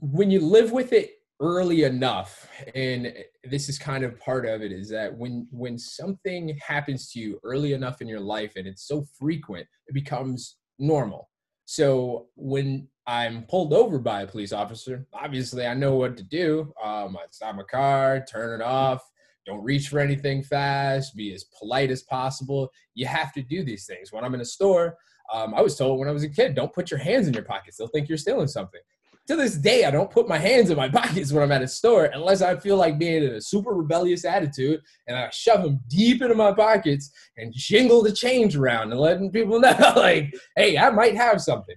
when 0.00 0.30
you 0.30 0.40
live 0.40 0.72
with 0.72 0.92
it 0.92 1.22
early 1.42 1.82
enough 1.82 2.48
and 2.76 3.12
this 3.42 3.68
is 3.68 3.76
kind 3.76 4.04
of 4.04 4.18
part 4.20 4.46
of 4.46 4.62
it 4.62 4.70
is 4.70 4.88
that 4.88 5.12
when 5.12 5.46
when 5.50 5.76
something 5.76 6.56
happens 6.64 7.10
to 7.10 7.18
you 7.18 7.40
early 7.42 7.72
enough 7.72 8.00
in 8.00 8.06
your 8.06 8.20
life 8.20 8.52
and 8.54 8.66
it's 8.68 8.86
so 8.86 9.04
frequent 9.18 9.66
it 9.88 9.92
becomes 9.92 10.58
normal. 10.78 11.28
So 11.64 12.26
when 12.36 12.86
i'm 13.08 13.42
pulled 13.42 13.72
over 13.72 13.98
by 13.98 14.22
a 14.22 14.26
police 14.26 14.52
officer 14.52 15.04
obviously 15.12 15.66
i 15.66 15.74
know 15.74 15.96
what 15.96 16.16
to 16.16 16.22
do. 16.22 16.72
Um, 16.82 17.16
i 17.16 17.24
stop 17.30 17.56
my 17.56 17.64
car 17.64 18.24
turn 18.24 18.60
it 18.60 18.64
off 18.64 19.02
don't 19.46 19.62
reach 19.62 19.88
for 19.88 19.98
anything 19.98 20.42
fast. 20.42 21.16
Be 21.16 21.34
as 21.34 21.44
polite 21.58 21.90
as 21.90 22.02
possible. 22.02 22.70
You 22.94 23.06
have 23.06 23.32
to 23.32 23.42
do 23.42 23.64
these 23.64 23.86
things. 23.86 24.12
When 24.12 24.24
i'm 24.24 24.34
in 24.34 24.40
a 24.40 24.44
store 24.44 24.96
um, 25.32 25.54
i 25.54 25.62
was 25.62 25.76
told 25.76 25.98
when 25.98 26.08
i 26.08 26.12
was 26.12 26.24
a 26.24 26.28
kid 26.28 26.54
don't 26.54 26.72
put 26.72 26.90
your 26.90 27.00
hands 27.00 27.26
in 27.28 27.34
your 27.34 27.44
pockets. 27.44 27.76
They'll 27.76 27.88
think 27.88 28.08
you're 28.08 28.18
stealing 28.18 28.48
something. 28.48 28.80
To 29.28 29.36
this 29.36 29.56
day, 29.56 29.84
I 29.84 29.92
don't 29.92 30.10
put 30.10 30.28
my 30.28 30.38
hands 30.38 30.70
in 30.70 30.76
my 30.76 30.88
pockets 31.00 31.32
when 31.32 31.44
I'm 31.44 31.52
at 31.52 31.62
a 31.62 31.68
store 31.68 32.06
unless 32.06 32.42
I 32.42 32.56
feel 32.56 32.76
like 32.76 32.98
being 32.98 33.22
in 33.22 33.34
a 33.34 33.40
super 33.40 33.70
rebellious 33.70 34.24
attitude 34.24 34.80
and 35.06 35.16
I 35.16 35.30
shove 35.30 35.62
them 35.62 35.80
deep 35.88 36.22
into 36.22 36.34
my 36.34 36.52
pockets 36.52 37.10
and 37.36 37.52
jingle 37.54 38.02
the 38.02 38.12
change 38.12 38.56
around 38.56 38.90
and 38.90 39.00
letting 39.00 39.30
people 39.30 39.60
know, 39.60 39.92
like, 39.96 40.34
hey, 40.56 40.76
I 40.76 40.90
might 40.90 41.14
have 41.14 41.40
something. 41.40 41.76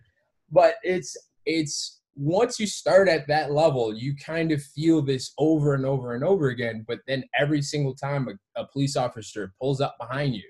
But 0.52 0.76
it's, 0.84 1.16
it's, 1.46 1.95
once 2.16 2.60
you 2.60 2.68
start 2.68 3.08
at 3.08 3.28
that 3.28 3.52
level, 3.52 3.94
you 3.94 4.16
kind 4.16 4.52
of 4.52 4.64
feel 4.64 5.02
this 5.02 5.34
over 5.38 5.74
and 5.74 5.86
over 5.86 6.16
and 6.16 6.24
over 6.24 6.50
again. 6.50 6.86
But 6.88 7.00
then 7.08 7.24
every 7.38 7.62
single 7.62 7.96
time 7.96 8.28
a, 8.28 8.62
a 8.62 8.68
police 8.68 8.96
officer 8.96 9.54
pulls 9.62 9.82
up 9.82 9.96
behind 10.00 10.34
you, 10.36 10.50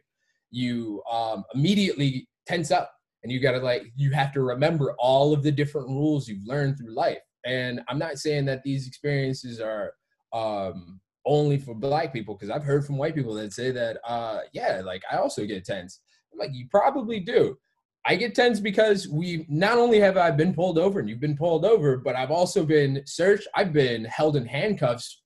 you 0.51 1.01
um, 1.11 1.43
immediately 1.53 2.27
tense 2.47 2.71
up 2.71 2.91
and 3.25 3.31
you 3.31 3.39
got 3.39 3.53
to 3.53 3.57
like 3.57 3.91
you 3.95 4.11
have 4.11 4.31
to 4.31 4.41
remember 4.41 4.95
all 4.99 5.33
of 5.33 5.41
the 5.41 5.51
different 5.51 5.87
rules 5.87 6.27
you've 6.27 6.45
learned 6.45 6.77
through 6.77 6.93
life 6.93 7.17
and 7.43 7.81
i'm 7.89 7.97
not 7.97 8.17
saying 8.17 8.45
that 8.45 8.61
these 8.63 8.87
experiences 8.87 9.59
are 9.59 9.93
um 10.33 10.99
only 11.25 11.57
for 11.57 11.73
black 11.73 12.13
people 12.13 12.35
because 12.35 12.51
i've 12.51 12.63
heard 12.63 12.85
from 12.85 12.97
white 12.97 13.15
people 13.15 13.33
that 13.33 13.51
say 13.51 13.71
that 13.71 13.97
uh 14.07 14.39
yeah 14.53 14.81
like 14.85 15.01
i 15.11 15.17
also 15.17 15.43
get 15.45 15.65
tense 15.65 16.01
I'm 16.31 16.39
like 16.39 16.51
you 16.53 16.67
probably 16.69 17.19
do 17.19 17.57
i 18.05 18.15
get 18.15 18.35
tense 18.35 18.59
because 18.59 19.07
we 19.07 19.45
not 19.49 19.77
only 19.77 19.99
have 19.99 20.17
i 20.17 20.29
been 20.31 20.53
pulled 20.53 20.77
over 20.77 20.99
and 20.99 21.09
you've 21.09 21.19
been 21.19 21.37
pulled 21.37 21.65
over 21.65 21.97
but 21.97 22.15
i've 22.15 22.31
also 22.31 22.65
been 22.65 23.01
searched. 23.05 23.47
I've 23.55 23.73
been 23.73 24.05
held 24.05 24.35
in 24.35 24.45
handcuffs 24.45 25.21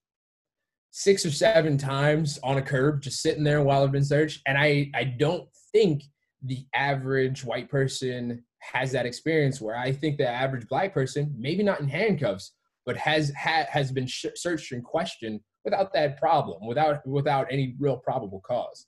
six 0.91 1.25
or 1.25 1.31
seven 1.31 1.77
times 1.77 2.39
on 2.43 2.57
a 2.57 2.61
curb 2.61 3.01
just 3.01 3.21
sitting 3.21 3.43
there 3.43 3.61
while 3.61 3.83
i've 3.83 3.91
been 3.91 4.03
searched. 4.03 4.41
And 4.45 4.57
i 4.57 4.89
i 4.95 5.03
don't 5.03 5.47
think 5.71 6.03
the 6.43 6.65
average 6.73 7.43
white 7.43 7.69
person 7.69 8.43
has 8.59 8.91
that 8.91 9.05
experience 9.05 9.61
where 9.61 9.75
I 9.75 9.91
think 9.91 10.17
the 10.17 10.27
average 10.27 10.67
black 10.67 10.93
person, 10.93 11.33
maybe 11.37 11.63
not 11.63 11.79
in 11.79 11.87
handcuffs, 11.87 12.53
but 12.85 12.97
has 12.97 13.31
ha, 13.37 13.65
has 13.69 13.91
been 13.91 14.07
sh- 14.07 14.25
searched 14.35 14.71
and 14.71 14.83
questioned 14.83 15.41
without 15.63 15.93
that 15.93 16.19
problem, 16.19 16.65
without 16.65 17.05
without 17.05 17.47
any 17.51 17.75
real 17.79 17.97
probable 17.97 18.41
cause, 18.41 18.87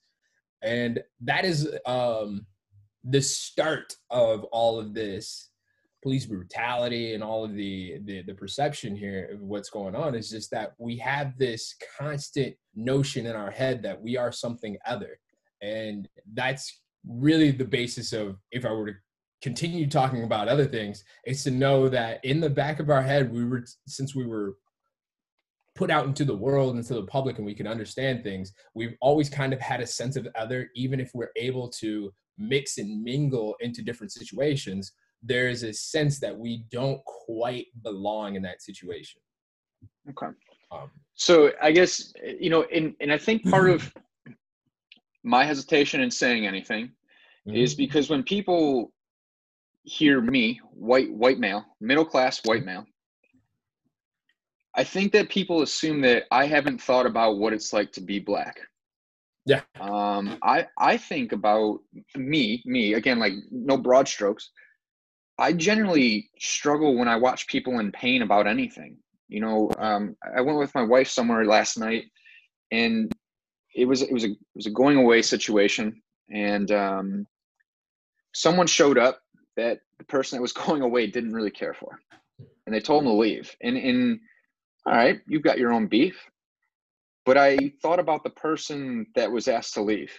and 0.62 1.02
that 1.22 1.46
is 1.46 1.70
um, 1.86 2.46
the 3.04 3.22
start 3.22 3.96
of 4.10 4.44
all 4.46 4.80
of 4.80 4.94
this 4.94 5.50
police 6.04 6.26
brutality 6.26 7.14
and 7.14 7.24
all 7.24 7.44
of 7.44 7.54
the, 7.54 8.00
the 8.06 8.24
the 8.24 8.34
perception 8.34 8.96
here 8.96 9.30
of 9.34 9.42
what's 9.42 9.70
going 9.70 9.96
on 9.96 10.16
is 10.16 10.30
just 10.30 10.50
that 10.52 10.74
we 10.80 10.98
have 10.98 11.38
this 11.38 11.76
constant 12.00 12.56
notion 12.76 13.26
in 13.26 13.36
our 13.36 13.52
head 13.52 13.84
that 13.84 14.02
we 14.02 14.18
are 14.18 14.32
something 14.32 14.78
other. 14.86 15.20
And 15.62 16.10
that's 16.34 16.82
really 17.08 17.52
the 17.52 17.66
basis 17.66 18.14
of 18.14 18.38
if 18.52 18.66
I 18.66 18.72
were 18.72 18.88
to 18.88 18.98
continue 19.42 19.88
talking 19.88 20.24
about 20.24 20.48
other 20.48 20.66
things, 20.66 21.04
is 21.26 21.44
to 21.44 21.52
know 21.52 21.90
that 21.90 22.24
in 22.24 22.40
the 22.40 22.50
back 22.50 22.80
of 22.80 22.90
our 22.90 23.02
head, 23.02 23.32
we 23.32 23.46
were 23.46 23.64
since 23.88 24.16
we 24.16 24.26
were 24.26 24.56
put 25.76 25.90
out 25.90 26.06
into 26.06 26.26
the 26.26 26.36
world 26.36 26.76
into 26.76 26.94
the 26.94 27.04
public 27.04 27.38
and 27.38 27.46
we 27.46 27.56
can 27.56 27.66
understand 27.66 28.24
things 28.24 28.52
we've 28.76 28.96
always 29.00 29.30
kind 29.30 29.54
of 29.54 29.60
had 29.62 29.80
a 29.80 29.88
sense 29.88 30.18
of 30.18 30.28
other 30.36 30.70
even 30.76 31.00
if 31.00 31.10
we're 31.14 31.32
able 31.38 31.70
to 31.70 32.12
mix 32.42 32.78
and 32.78 33.04
mingle 33.04 33.56
into 33.60 33.82
different 33.82 34.12
situations 34.12 34.94
there 35.24 35.50
is 35.50 35.64
a 35.64 35.72
sense 35.72 36.20
that 36.20 36.36
we 36.36 36.64
don't 36.72 37.04
quite 37.06 37.68
belong 37.84 38.36
in 38.36 38.42
that 38.42 38.62
situation 38.62 39.22
okay 40.10 40.34
um, 40.72 40.90
so 41.16 41.52
i 41.62 41.72
guess 41.72 42.14
you 42.40 42.50
know 42.50 42.66
and, 42.74 42.96
and 43.00 43.12
i 43.12 43.18
think 43.18 43.48
part 43.50 43.70
of 43.70 43.94
my 45.24 45.44
hesitation 45.46 46.02
in 46.02 46.10
saying 46.10 46.48
anything 46.48 46.88
mm-hmm. 47.48 47.56
is 47.56 47.76
because 47.76 48.10
when 48.10 48.24
people 48.24 48.92
hear 49.84 50.22
me, 50.22 50.60
white 50.72 51.12
white 51.12 51.40
male, 51.40 51.66
middle 51.80 52.06
class 52.06 52.42
white 52.46 52.66
male, 52.66 52.86
I 54.76 54.84
think 54.84 55.12
that 55.14 55.30
people 55.30 55.62
assume 55.62 56.02
that 56.02 56.24
I 56.32 56.46
haven't 56.46 56.82
thought 56.82 57.06
about 57.06 57.38
what 57.38 57.54
it's 57.54 57.74
like 57.74 57.92
to 57.94 58.02
be 58.02 58.20
black. 58.20 58.60
Yeah. 59.46 59.62
Um, 59.80 60.38
I 60.44 60.68
I 60.78 60.98
think 60.98 61.32
about 61.32 61.80
me, 62.16 62.62
me 62.66 62.94
again, 62.94 63.20
like 63.20 63.34
no 63.50 63.78
broad 63.78 64.08
strokes. 64.08 64.52
I 65.40 65.54
generally 65.54 66.30
struggle 66.40 66.96
when 66.96 67.08
I 67.08 67.16
watch 67.16 67.48
people 67.48 67.80
in 67.80 67.92
pain 67.92 68.22
about 68.22 68.48
anything. 68.48 68.98
You 69.28 69.40
know, 69.40 69.72
um, 69.80 70.16
I 70.36 70.42
went 70.42 70.60
with 70.60 70.76
my 70.76 70.84
wife 70.84 71.08
somewhere 71.08 71.46
last 71.46 71.78
night, 71.78 72.06
and 72.72 73.12
it 73.74 73.86
was 73.86 74.02
it 74.02 74.12
was 74.12 74.26
a 74.26 74.28
it 74.32 74.38
was 74.56 74.68
a 74.68 74.72
going 74.72 74.98
away 74.98 75.22
situation, 75.24 76.02
and 76.30 76.72
um, 76.72 77.28
someone 78.34 78.68
showed 78.68 78.98
up 78.98 79.22
that 79.58 79.80
the 79.98 80.06
person 80.06 80.38
that 80.38 80.42
was 80.42 80.54
going 80.66 80.84
away 80.84 81.08
didn't 81.08 81.34
really 81.34 81.52
care 81.52 81.74
for, 81.74 82.00
and 82.66 82.76
they 82.76 82.80
told 82.80 83.04
him 83.04 83.10
to 83.10 83.16
leave. 83.16 83.56
And 83.62 83.78
in 83.78 84.20
all 84.86 84.94
right, 84.94 85.20
you've 85.28 85.44
got 85.44 85.58
your 85.58 85.74
own 85.74 85.88
beef, 85.88 86.16
but 87.26 87.38
I 87.38 87.74
thought 87.82 88.00
about 88.00 88.24
the 88.24 88.30
person 88.30 89.06
that 89.16 89.32
was 89.32 89.48
asked 89.48 89.74
to 89.76 89.82
leave, 89.82 90.12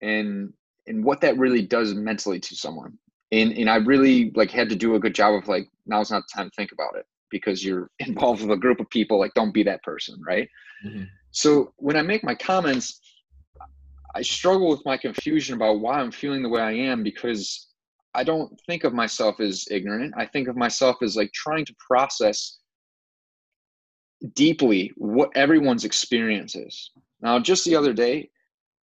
and 0.00 0.52
and 0.86 1.04
what 1.04 1.20
that 1.20 1.38
really 1.38 1.62
does 1.62 1.94
mentally 1.94 2.40
to 2.40 2.56
someone. 2.56 2.98
And 3.30 3.52
and 3.52 3.68
I 3.68 3.76
really 3.76 4.30
like 4.34 4.50
had 4.50 4.68
to 4.68 4.76
do 4.76 4.94
a 4.94 5.00
good 5.00 5.14
job 5.14 5.34
of 5.34 5.48
like 5.48 5.68
now's 5.86 6.10
not 6.10 6.22
the 6.22 6.36
time 6.36 6.50
to 6.50 6.56
think 6.56 6.72
about 6.72 6.96
it 6.96 7.06
because 7.30 7.64
you're 7.64 7.90
involved 7.98 8.42
with 8.42 8.50
a 8.50 8.60
group 8.60 8.80
of 8.80 8.90
people. 8.90 9.18
Like 9.18 9.34
don't 9.34 9.54
be 9.54 9.62
that 9.64 9.82
person, 9.82 10.20
right? 10.26 10.48
Mm-hmm. 10.84 11.04
So 11.30 11.72
when 11.76 11.96
I 11.96 12.02
make 12.02 12.22
my 12.22 12.34
comments, 12.34 13.00
I 14.14 14.22
struggle 14.22 14.68
with 14.68 14.84
my 14.84 14.96
confusion 14.96 15.56
about 15.56 15.80
why 15.80 16.00
I'm 16.00 16.10
feeling 16.10 16.42
the 16.42 16.48
way 16.48 16.60
I 16.60 16.72
am 16.72 17.02
because 17.02 17.68
I 18.14 18.24
don't 18.24 18.60
think 18.66 18.84
of 18.84 18.92
myself 18.92 19.40
as 19.40 19.66
ignorant. 19.70 20.12
I 20.16 20.26
think 20.26 20.48
of 20.48 20.56
myself 20.56 20.96
as 21.02 21.16
like 21.16 21.32
trying 21.32 21.64
to 21.64 21.74
process 21.78 22.58
deeply 24.34 24.92
what 24.96 25.30
everyone's 25.34 25.84
experience 25.84 26.54
is. 26.54 26.90
Now, 27.20 27.38
just 27.38 27.64
the 27.64 27.76
other 27.76 27.92
day, 27.92 28.30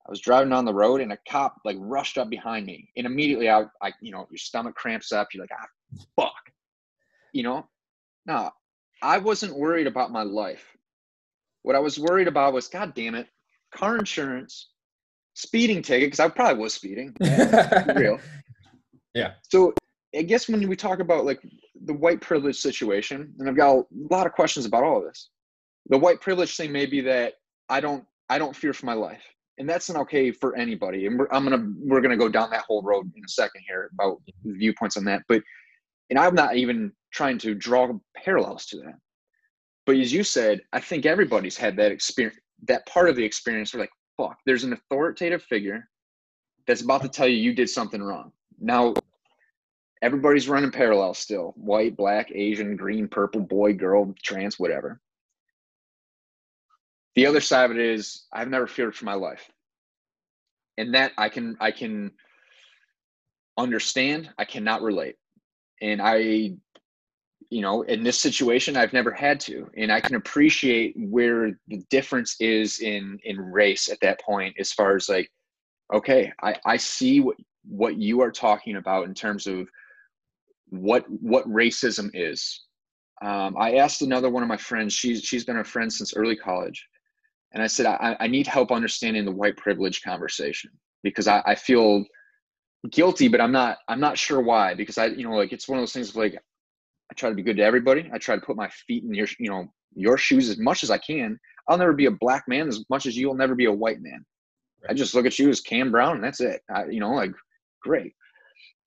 I 0.06 0.10
was 0.10 0.20
driving 0.20 0.50
down 0.50 0.66
the 0.66 0.74
road 0.74 1.02
and 1.02 1.14
a 1.14 1.18
cop 1.30 1.58
like 1.64 1.78
rushed 1.80 2.18
up 2.18 2.30
behind 2.30 2.66
me, 2.66 2.90
and 2.98 3.06
immediately 3.06 3.50
I, 3.50 3.66
I 3.82 3.92
you 4.02 4.12
know, 4.12 4.28
your 4.30 4.38
stomach 4.38 4.76
cramps 4.76 5.12
up. 5.12 5.30
You're 5.34 5.44
like, 5.44 5.52
ah, 5.54 6.00
fuck, 6.16 6.52
you 7.34 7.44
know. 7.44 7.68
Now, 8.26 8.54
I 9.02 9.18
wasn't 9.18 9.58
worried 9.58 9.88
about 9.88 10.12
my 10.12 10.24
life. 10.24 10.66
What 11.64 11.76
I 11.76 11.80
was 11.80 12.00
worried 12.00 12.28
about 12.28 12.54
was, 12.54 12.68
God 12.68 12.94
damn 12.96 13.16
it, 13.16 13.28
car 13.74 13.98
insurance, 13.98 14.70
speeding 15.34 15.82
ticket, 15.82 16.08
because 16.08 16.20
I 16.20 16.30
probably 16.30 16.62
was 16.62 16.74
speeding. 16.74 17.16
real. 17.96 18.20
Yeah. 19.14 19.34
So 19.50 19.74
I 20.16 20.24
guess 20.24 20.48
when 20.48 20.68
we 20.68 20.76
talk 20.76 21.00
about 21.00 21.26
like 21.26 21.42
the 21.86 21.94
white 21.94 22.22
privilege 22.22 22.58
situation, 22.58 23.34
and 23.40 23.50
I've 23.50 23.56
got 23.56 23.76
a 23.76 23.84
lot 24.10 24.28
of 24.28 24.34
questions 24.34 24.66
about 24.66 24.84
all 24.84 24.98
of 24.98 25.04
this. 25.04 25.30
The 25.90 25.98
white 25.98 26.22
privilege 26.22 26.56
thing 26.56 26.72
may 26.72 26.86
be 26.86 27.02
that 27.02 27.34
I 27.70 27.80
don't 27.80 28.06
I 28.30 28.38
don't 28.38 28.56
fear 28.56 28.74
for 28.74 28.86
my 28.86 28.94
life. 28.94 29.24
And 29.58 29.70
that's 29.70 29.90
not 29.90 30.00
okay 30.04 30.32
for 30.32 30.56
anybody. 30.56 31.06
And 31.06 31.20
we're, 31.20 31.28
I'm 31.32 31.44
gonna 31.44 31.72
we're 31.80 32.02
gonna 32.02 32.18
go 32.18 32.30
down 32.30 32.50
that 32.52 32.64
whole 32.68 32.82
road 32.82 33.12
in 33.16 33.24
a 33.24 33.28
second 33.28 33.62
here 33.68 33.90
about 33.94 34.22
viewpoints 34.44 34.98
on 34.98 35.04
that. 35.06 35.24
But 35.28 35.42
and 36.10 36.20
I'm 36.20 36.36
not 36.36 36.56
even 36.56 36.92
trying 37.12 37.38
to 37.40 37.54
draw 37.54 37.92
parallels 38.16 38.66
to 38.68 38.78
that. 38.78 38.96
But 39.86 39.96
as 39.98 40.14
you 40.14 40.24
said, 40.24 40.62
I 40.74 40.80
think 40.80 41.06
everybody's 41.06 41.58
had 41.58 41.76
that 41.78 41.92
experience, 41.92 42.38
that 42.68 42.86
part 42.86 43.10
of 43.10 43.16
the 43.16 43.24
experience 43.24 43.74
where 43.74 43.82
like, 43.82 43.92
fuck, 44.18 44.38
there's 44.46 44.64
an 44.64 44.74
authoritative 44.74 45.44
figure 45.44 45.90
that's 46.68 46.82
about 46.82 47.02
to 47.02 47.10
tell 47.10 47.28
you 47.28 47.38
you 47.38 47.54
did 47.54 47.70
something 47.70 48.02
wrong. 48.02 48.32
Now, 48.60 48.94
everybody's 50.02 50.50
running 50.50 50.72
parallel 50.72 51.14
still 51.14 51.54
white, 51.56 51.96
black, 51.96 52.32
Asian, 52.34 52.76
green, 52.76 53.08
purple, 53.08 53.42
boy, 53.42 53.74
girl, 53.74 54.14
trans, 54.24 54.60
whatever. 54.60 55.00
The 57.16 57.26
other 57.26 57.42
side 57.42 57.70
of 57.70 57.78
it 57.78 57.84
is 57.84 58.26
I've 58.32 58.50
never 58.50 58.68
feared 58.68 58.96
for 58.96 59.06
my 59.06 59.14
life. 59.14 59.50
And 60.78 60.94
that 60.96 61.12
I 61.18 61.30
can 61.30 61.58
I 61.60 61.72
can 61.72 62.12
understand, 63.58 64.30
I 64.38 64.46
cannot 64.46 64.82
relate. 64.82 65.16
And 65.82 66.02
I 66.02 66.54
you 67.52 67.60
know, 67.62 67.82
in 67.82 68.02
this 68.02 68.20
situation, 68.20 68.78
I've 68.78 68.94
never 68.94 69.12
had 69.12 69.42
to, 69.42 69.70
and 69.76 69.92
I 69.92 70.00
can 70.00 70.16
appreciate 70.16 70.96
where 70.98 71.52
the 71.68 71.84
difference 71.90 72.38
is 72.40 72.80
in 72.80 73.20
in 73.26 73.38
race 73.38 73.90
at 73.92 74.00
that 74.02 74.22
point, 74.22 74.56
as 74.58 74.72
far 74.72 74.96
as 74.96 75.10
like, 75.10 75.30
okay, 75.94 76.32
I 76.42 76.56
I 76.66 76.78
see 76.78 77.20
what 77.20 77.36
what 77.68 77.98
you 77.98 78.22
are 78.22 78.32
talking 78.32 78.78
about 78.78 79.06
in 79.06 79.14
terms 79.14 79.48
of 79.48 79.68
what 80.72 81.06
what 81.10 81.48
racism 81.48 82.10
is. 82.14 82.62
Um, 83.22 83.56
I 83.58 83.76
asked 83.76 84.02
another 84.02 84.30
one 84.30 84.42
of 84.42 84.50
my 84.50 84.58
friends. 84.58 84.94
She's 84.94 85.22
she's 85.24 85.46
been 85.46 85.60
a 85.60 85.64
friend 85.64 85.92
since 85.92 86.16
early 86.16 86.36
college, 86.36 86.84
and 87.54 87.62
I 87.62 87.68
said 87.68 87.86
I, 87.86 88.18
I 88.20 88.28
need 88.28 88.48
help 88.48 88.72
understanding 88.72 89.26
the 89.26 89.32
white 89.32 89.58
privilege 89.58 90.02
conversation 90.02 90.72
because 91.04 91.28
I, 91.28 91.44
I 91.46 91.56
feel 91.56 92.04
guilty, 92.90 93.28
but 93.28 93.42
I'm 93.42 93.52
not 93.52 93.78
I'm 93.88 94.00
not 94.00 94.18
sure 94.18 94.42
why 94.42 94.74
because 94.74 94.98
I 94.98 95.08
you 95.08 95.24
know 95.24 95.36
like 95.36 95.54
it's 95.54 95.68
one 95.68 95.78
of 95.78 95.82
those 95.84 95.94
things 95.94 96.10
of 96.10 96.16
like 96.16 96.36
I 96.36 97.14
try 97.14 97.30
to 97.30 97.36
be 97.36 97.44
good 97.44 97.58
to 97.58 97.64
everybody. 97.64 98.10
I 98.12 98.18
try 98.18 98.36
to 98.36 98.42
put 98.42 98.56
my 98.56 98.70
feet 98.88 99.04
in 99.04 99.14
your 99.14 99.28
you 99.38 99.50
know 99.50 99.68
your 99.94 100.18
shoes 100.18 100.50
as 100.50 100.58
much 100.58 100.84
as 100.84 100.90
I 100.90 100.98
can. 100.98 101.38
I'll 101.68 101.78
never 101.78 101.94
be 101.94 102.08
a 102.08 102.12
black 102.12 102.46
man 102.48 102.68
as 102.68 102.84
much 102.90 103.06
as 103.06 103.16
you'll 103.16 103.36
never 103.36 103.56
be 103.56 103.66
a 103.66 103.72
white 103.72 104.02
man. 104.02 104.26
Right. 104.82 104.92
I 104.92 104.94
just 104.94 105.14
look 105.14 105.26
at 105.26 105.38
you 105.38 105.50
as 105.50 105.62
Cam 105.62 105.92
Brown 105.92 106.16
and 106.16 106.24
that's 106.24 106.42
it. 106.42 106.62
I, 106.74 106.86
you 106.86 107.02
know 107.02 107.12
like 107.12 107.34
great. 107.82 108.14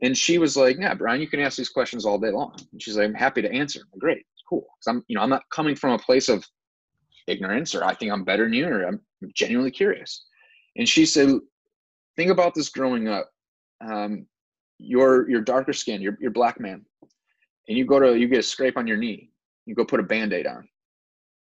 And 0.02 0.16
she 0.16 0.38
was 0.38 0.56
like, 0.56 0.76
"Yeah, 0.78 0.94
Brian, 0.94 1.20
you 1.20 1.28
can 1.28 1.40
ask 1.40 1.56
these 1.56 1.68
questions 1.68 2.04
all 2.04 2.18
day 2.18 2.30
long." 2.30 2.56
And 2.72 2.82
she's 2.82 2.96
like, 2.96 3.06
"I'm 3.06 3.14
happy 3.14 3.42
to 3.42 3.52
answer." 3.52 3.80
I'm 3.92 3.98
great, 3.98 4.26
cool. 4.48 4.60
Because 4.60 4.86
I'm, 4.88 5.04
you 5.08 5.16
know, 5.16 5.22
I'm 5.22 5.30
not 5.30 5.48
coming 5.50 5.76
from 5.76 5.92
a 5.92 5.98
place 5.98 6.28
of 6.28 6.44
ignorance 7.26 7.74
or 7.74 7.84
I 7.84 7.94
think 7.94 8.12
I'm 8.12 8.24
better 8.24 8.44
than 8.44 8.52
you 8.52 8.66
or 8.66 8.82
I'm 8.82 9.00
genuinely 9.34 9.70
curious. 9.70 10.24
And 10.76 10.88
she 10.88 11.06
said, 11.06 11.30
"Think 12.16 12.30
about 12.30 12.54
this 12.54 12.68
growing 12.68 13.08
up. 13.08 13.30
Um, 13.80 14.26
you're 14.78 15.28
you're 15.30 15.40
darker 15.40 15.72
skin. 15.72 16.02
You're 16.02 16.18
you're 16.20 16.30
black 16.32 16.58
man, 16.60 16.84
and 17.68 17.78
you 17.78 17.84
go 17.84 18.00
to 18.00 18.18
you 18.18 18.28
get 18.28 18.40
a 18.40 18.42
scrape 18.42 18.76
on 18.76 18.86
your 18.86 18.96
knee. 18.96 19.30
You 19.66 19.74
go 19.74 19.84
put 19.84 20.00
a 20.00 20.04
band-aid 20.04 20.46
on. 20.46 20.68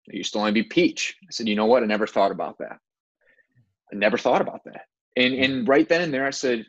You 0.08 0.17
used 0.17 0.34
to 0.34 0.39
only 0.39 0.54
be 0.54 0.63
peach." 0.63 1.17
I 1.23 1.28
said, 1.32 1.47
"You 1.47 1.56
know 1.56 1.65
what? 1.65 1.84
I 1.84 1.86
never 1.86 2.08
thought 2.08 2.32
about 2.32 2.58
that. 2.60 2.80
I 3.91 3.95
never 3.95 4.17
thought 4.17 4.41
about 4.41 4.63
that." 4.65 4.86
And 5.17 5.34
and 5.34 5.67
right 5.67 5.88
then 5.88 6.02
and 6.02 6.13
there, 6.13 6.25
I 6.25 6.32
said, 6.32 6.65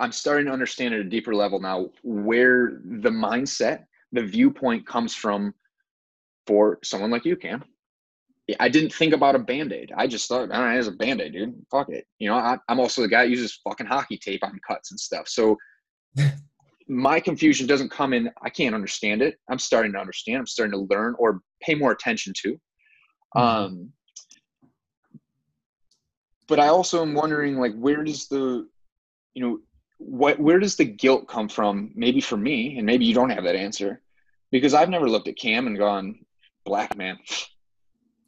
I'm 0.00 0.12
starting 0.12 0.46
to 0.46 0.52
understand 0.52 0.94
at 0.94 1.00
a 1.00 1.04
deeper 1.04 1.34
level 1.34 1.60
now 1.60 1.90
where 2.02 2.80
the 2.84 3.10
mindset, 3.10 3.84
the 4.12 4.22
viewpoint 4.22 4.86
comes 4.86 5.14
from 5.14 5.54
for 6.46 6.78
someone 6.82 7.10
like 7.10 7.24
you, 7.24 7.36
Cam. 7.36 7.64
I 8.58 8.68
didn't 8.68 8.94
think 8.94 9.12
about 9.12 9.34
a 9.34 9.38
band 9.38 9.72
aid. 9.72 9.92
I 9.94 10.06
just 10.06 10.26
thought, 10.28 10.50
I 10.50 10.56
don't 10.56 10.78
it's 10.78 10.88
a 10.88 10.92
band 10.92 11.20
aid, 11.20 11.32
dude. 11.32 11.54
Fuck 11.70 11.90
it. 11.90 12.06
You 12.18 12.30
know, 12.30 12.36
I, 12.36 12.56
am 12.70 12.80
also 12.80 13.02
the 13.02 13.08
guy 13.08 13.24
that 13.24 13.30
uses 13.30 13.60
fucking 13.62 13.86
hockey 13.86 14.16
tape 14.16 14.42
on 14.42 14.58
cuts 14.66 14.90
and 14.90 14.98
stuff. 14.98 15.28
So 15.28 15.58
my 16.88 17.20
confusion 17.20 17.66
doesn't 17.66 17.90
come 17.90 18.14
in, 18.14 18.30
I 18.42 18.48
can't 18.48 18.74
understand 18.74 19.20
it. 19.20 19.36
I'm 19.50 19.58
starting 19.58 19.92
to 19.92 19.98
understand. 19.98 20.38
I'm 20.38 20.46
starting 20.46 20.72
to 20.72 20.86
learn 20.94 21.14
or 21.18 21.42
pay 21.60 21.74
more 21.74 21.92
attention 21.92 22.32
to. 22.42 22.52
Mm-hmm. 23.36 23.40
Um, 23.40 23.92
but 26.46 26.58
I 26.58 26.68
also 26.68 27.02
am 27.02 27.12
wondering, 27.12 27.58
like, 27.58 27.74
where 27.76 28.02
does 28.02 28.26
the, 28.28 28.66
you 29.34 29.42
know, 29.42 29.58
what 29.98 30.38
where 30.38 30.58
does 30.58 30.76
the 30.76 30.84
guilt 30.84 31.26
come 31.28 31.48
from 31.48 31.90
maybe 31.94 32.20
for 32.20 32.36
me 32.36 32.78
and 32.78 32.86
maybe 32.86 33.04
you 33.04 33.14
don't 33.14 33.30
have 33.30 33.44
that 33.44 33.56
answer 33.56 34.00
because 34.52 34.72
i've 34.72 34.88
never 34.88 35.08
looked 35.08 35.28
at 35.28 35.36
cam 35.36 35.66
and 35.66 35.76
gone 35.76 36.18
black 36.68 36.96
man. 36.96 37.18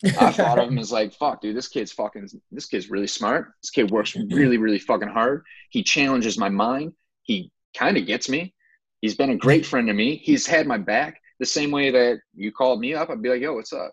I 0.03 0.33
thought 0.33 0.59
of 0.59 0.69
him 0.69 0.79
as 0.79 0.91
like 0.91 1.13
fuck 1.13 1.43
dude 1.43 1.57
this 1.57 1.69
kid's 1.69 1.93
fucking 1.93 2.29
this 2.51 2.67
kid's 2.67 2.91
really 2.91 3.07
smart. 3.07 3.53
This 3.63 3.71
kid 3.71 3.91
works 3.91 4.13
mm-hmm. 4.13 4.35
really 4.35 4.57
really 4.57 4.79
fucking 4.79 5.09
hard. 5.09 5.45
He 5.69 5.83
challenges 5.83 6.39
my 6.39 6.49
mind. 6.49 6.95
He 7.23 7.53
kind 7.77 7.97
of 7.99 8.07
gets 8.07 8.29
me. 8.29 8.55
He's 9.03 9.15
been 9.15 9.31
a 9.31 9.37
great 9.37 9.65
friend 9.65 9.87
to 9.89 9.95
me. 9.95 10.17
He's 10.17 10.47
had 10.47 10.67
my 10.67 10.79
back 10.79 11.21
the 11.39 11.47
same 11.47 11.71
way 11.71 11.91
that 11.91 12.21
you 12.35 12.51
called 12.51 12.81
me 12.81 12.95
up. 12.95 13.11
I'd 13.11 13.23
be 13.23 13.29
like 13.29 13.43
yo 13.43 13.55
what's 13.55 13.73
up? 13.73 13.93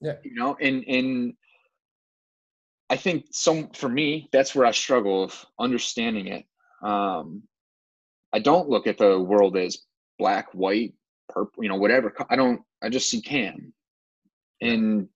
Yeah. 0.00 0.14
You 0.22 0.34
know 0.34 0.56
and 0.60 0.84
and 0.86 1.34
i 2.90 2.96
think 2.96 3.26
some 3.32 3.68
for 3.70 3.88
me 3.88 4.30
that's 4.32 4.54
where 4.54 4.64
i 4.64 4.70
struggle 4.70 5.22
with 5.22 5.44
understanding 5.58 6.28
it 6.28 6.46
um, 6.82 7.42
I 8.32 8.38
don't 8.38 8.68
look 8.68 8.86
at 8.86 8.98
the 8.98 9.18
world 9.18 9.56
as 9.56 9.78
black, 10.18 10.52
white, 10.52 10.94
purple, 11.28 11.62
you 11.62 11.68
know, 11.68 11.76
whatever. 11.76 12.14
I 12.28 12.36
don't. 12.36 12.62
I 12.82 12.88
just 12.88 13.10
see 13.10 13.20
Cam, 13.20 13.72
and 14.60 15.08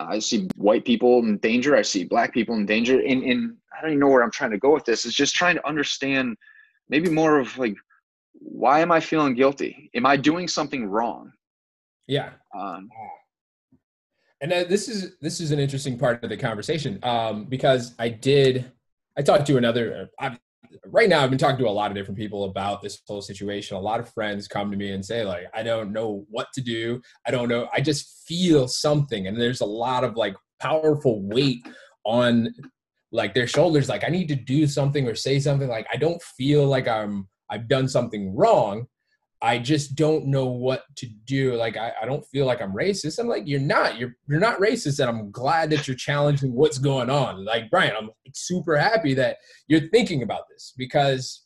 I 0.00 0.18
see 0.18 0.48
white 0.56 0.84
people 0.84 1.20
in 1.20 1.38
danger. 1.38 1.76
I 1.76 1.82
see 1.82 2.04
black 2.04 2.32
people 2.32 2.54
in 2.56 2.66
danger, 2.66 3.00
and 3.00 3.22
and 3.22 3.56
I 3.76 3.82
don't 3.82 3.90
even 3.90 4.00
know 4.00 4.08
where 4.08 4.22
I'm 4.22 4.30
trying 4.30 4.50
to 4.52 4.58
go 4.58 4.72
with 4.72 4.84
this. 4.84 5.04
It's 5.04 5.14
just 5.14 5.34
trying 5.34 5.56
to 5.56 5.66
understand, 5.66 6.36
maybe 6.88 7.10
more 7.10 7.38
of 7.38 7.56
like, 7.58 7.76
why 8.32 8.80
am 8.80 8.90
I 8.90 9.00
feeling 9.00 9.34
guilty? 9.34 9.90
Am 9.94 10.06
I 10.06 10.16
doing 10.16 10.48
something 10.48 10.86
wrong? 10.86 11.32
Yeah. 12.06 12.30
Um, 12.54 12.90
and 14.40 14.52
uh, 14.52 14.64
this 14.64 14.88
is 14.88 15.16
this 15.20 15.40
is 15.40 15.52
an 15.52 15.58
interesting 15.58 15.98
part 15.98 16.22
of 16.24 16.30
the 16.30 16.36
conversation 16.36 16.98
um, 17.02 17.44
because 17.44 17.94
I 17.98 18.08
did 18.08 18.70
I 19.16 19.22
talked 19.22 19.46
to 19.46 19.56
another 19.56 20.10
uh, 20.18 20.34
right 20.86 21.08
now 21.08 21.22
I've 21.22 21.30
been 21.30 21.38
talking 21.38 21.58
to 21.58 21.68
a 21.68 21.70
lot 21.70 21.90
of 21.90 21.96
different 21.96 22.18
people 22.18 22.44
about 22.44 22.82
this 22.82 23.00
whole 23.06 23.22
situation. 23.22 23.76
A 23.76 23.80
lot 23.80 24.00
of 24.00 24.12
friends 24.12 24.48
come 24.48 24.70
to 24.70 24.76
me 24.76 24.92
and 24.92 25.04
say 25.04 25.24
like, 25.24 25.46
I 25.54 25.62
don't 25.62 25.92
know 25.92 26.24
what 26.28 26.48
to 26.54 26.60
do. 26.60 27.00
I 27.26 27.30
don't 27.30 27.48
know. 27.48 27.68
I 27.72 27.80
just 27.80 28.26
feel 28.26 28.68
something. 28.68 29.26
And 29.26 29.40
there's 29.40 29.60
a 29.60 29.66
lot 29.66 30.04
of 30.04 30.16
like 30.16 30.34
powerful 30.60 31.22
weight 31.22 31.66
on 32.04 32.54
like 33.10 33.34
their 33.34 33.46
shoulders. 33.46 33.88
Like 33.88 34.04
I 34.04 34.08
need 34.08 34.28
to 34.28 34.34
do 34.34 34.66
something 34.66 35.06
or 35.06 35.14
say 35.14 35.38
something. 35.40 35.68
Like 35.68 35.86
I 35.92 35.96
don't 35.96 36.22
feel 36.22 36.66
like 36.66 36.88
I'm, 36.88 37.28
I've 37.50 37.68
done 37.68 37.88
something 37.88 38.34
wrong. 38.34 38.86
I 39.44 39.58
just 39.58 39.96
don't 39.96 40.26
know 40.26 40.46
what 40.46 40.84
to 40.96 41.06
do. 41.24 41.54
Like 41.56 41.76
I, 41.76 41.92
I 42.00 42.06
don't 42.06 42.24
feel 42.26 42.46
like 42.46 42.62
I'm 42.62 42.72
racist. 42.72 43.18
I'm 43.18 43.26
like, 43.26 43.42
you're 43.44 43.58
not. 43.58 43.98
You're 43.98 44.14
you're 44.28 44.38
not 44.38 44.60
racist, 44.60 45.00
and 45.00 45.10
I'm 45.10 45.32
glad 45.32 45.68
that 45.70 45.88
you're 45.88 45.96
challenging 45.96 46.52
what's 46.54 46.78
going 46.78 47.10
on. 47.10 47.44
Like 47.44 47.68
Brian, 47.68 47.94
I'm 47.96 48.10
super 48.32 48.76
happy 48.76 49.14
that 49.14 49.38
you're 49.66 49.88
thinking 49.88 50.22
about 50.22 50.44
this 50.48 50.72
because 50.76 51.44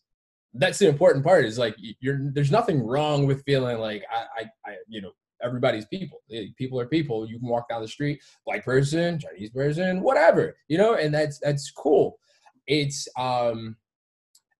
that's 0.52 0.78
the 0.78 0.88
important 0.88 1.24
part. 1.24 1.46
Is 1.46 1.58
like 1.58 1.74
you're 2.00 2.30
there's 2.34 2.50
nothing 2.50 2.86
wrong 2.86 3.26
with 3.26 3.42
feeling 3.44 3.78
like 3.78 4.04
I, 4.12 4.42
I, 4.42 4.70
I 4.70 4.76
you 4.88 5.00
know 5.00 5.12
everybody's 5.42 5.86
people. 5.86 6.18
People 6.58 6.78
are 6.78 6.86
people. 6.86 7.26
You 7.26 7.38
can 7.38 7.48
walk 7.48 7.70
down 7.70 7.80
the 7.80 7.88
street, 7.88 8.20
black 8.44 8.62
person, 8.62 9.18
Chinese 9.18 9.50
person, 9.50 10.02
whatever, 10.02 10.56
you 10.68 10.76
know, 10.76 10.94
and 10.94 11.14
that's 11.14 11.38
that's 11.38 11.70
cool. 11.70 12.18
It's 12.66 13.08
um 13.16 13.76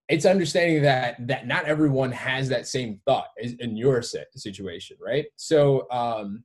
it's 0.09 0.25
understanding 0.25 0.81
that 0.81 1.15
that 1.27 1.47
not 1.47 1.65
everyone 1.65 2.11
has 2.11 2.47
that 2.49 2.67
same 2.67 2.99
thought 3.05 3.27
in 3.59 3.75
your 3.75 4.01
situation 4.01 4.97
right? 5.03 5.25
So 5.35 5.89
um 5.91 6.43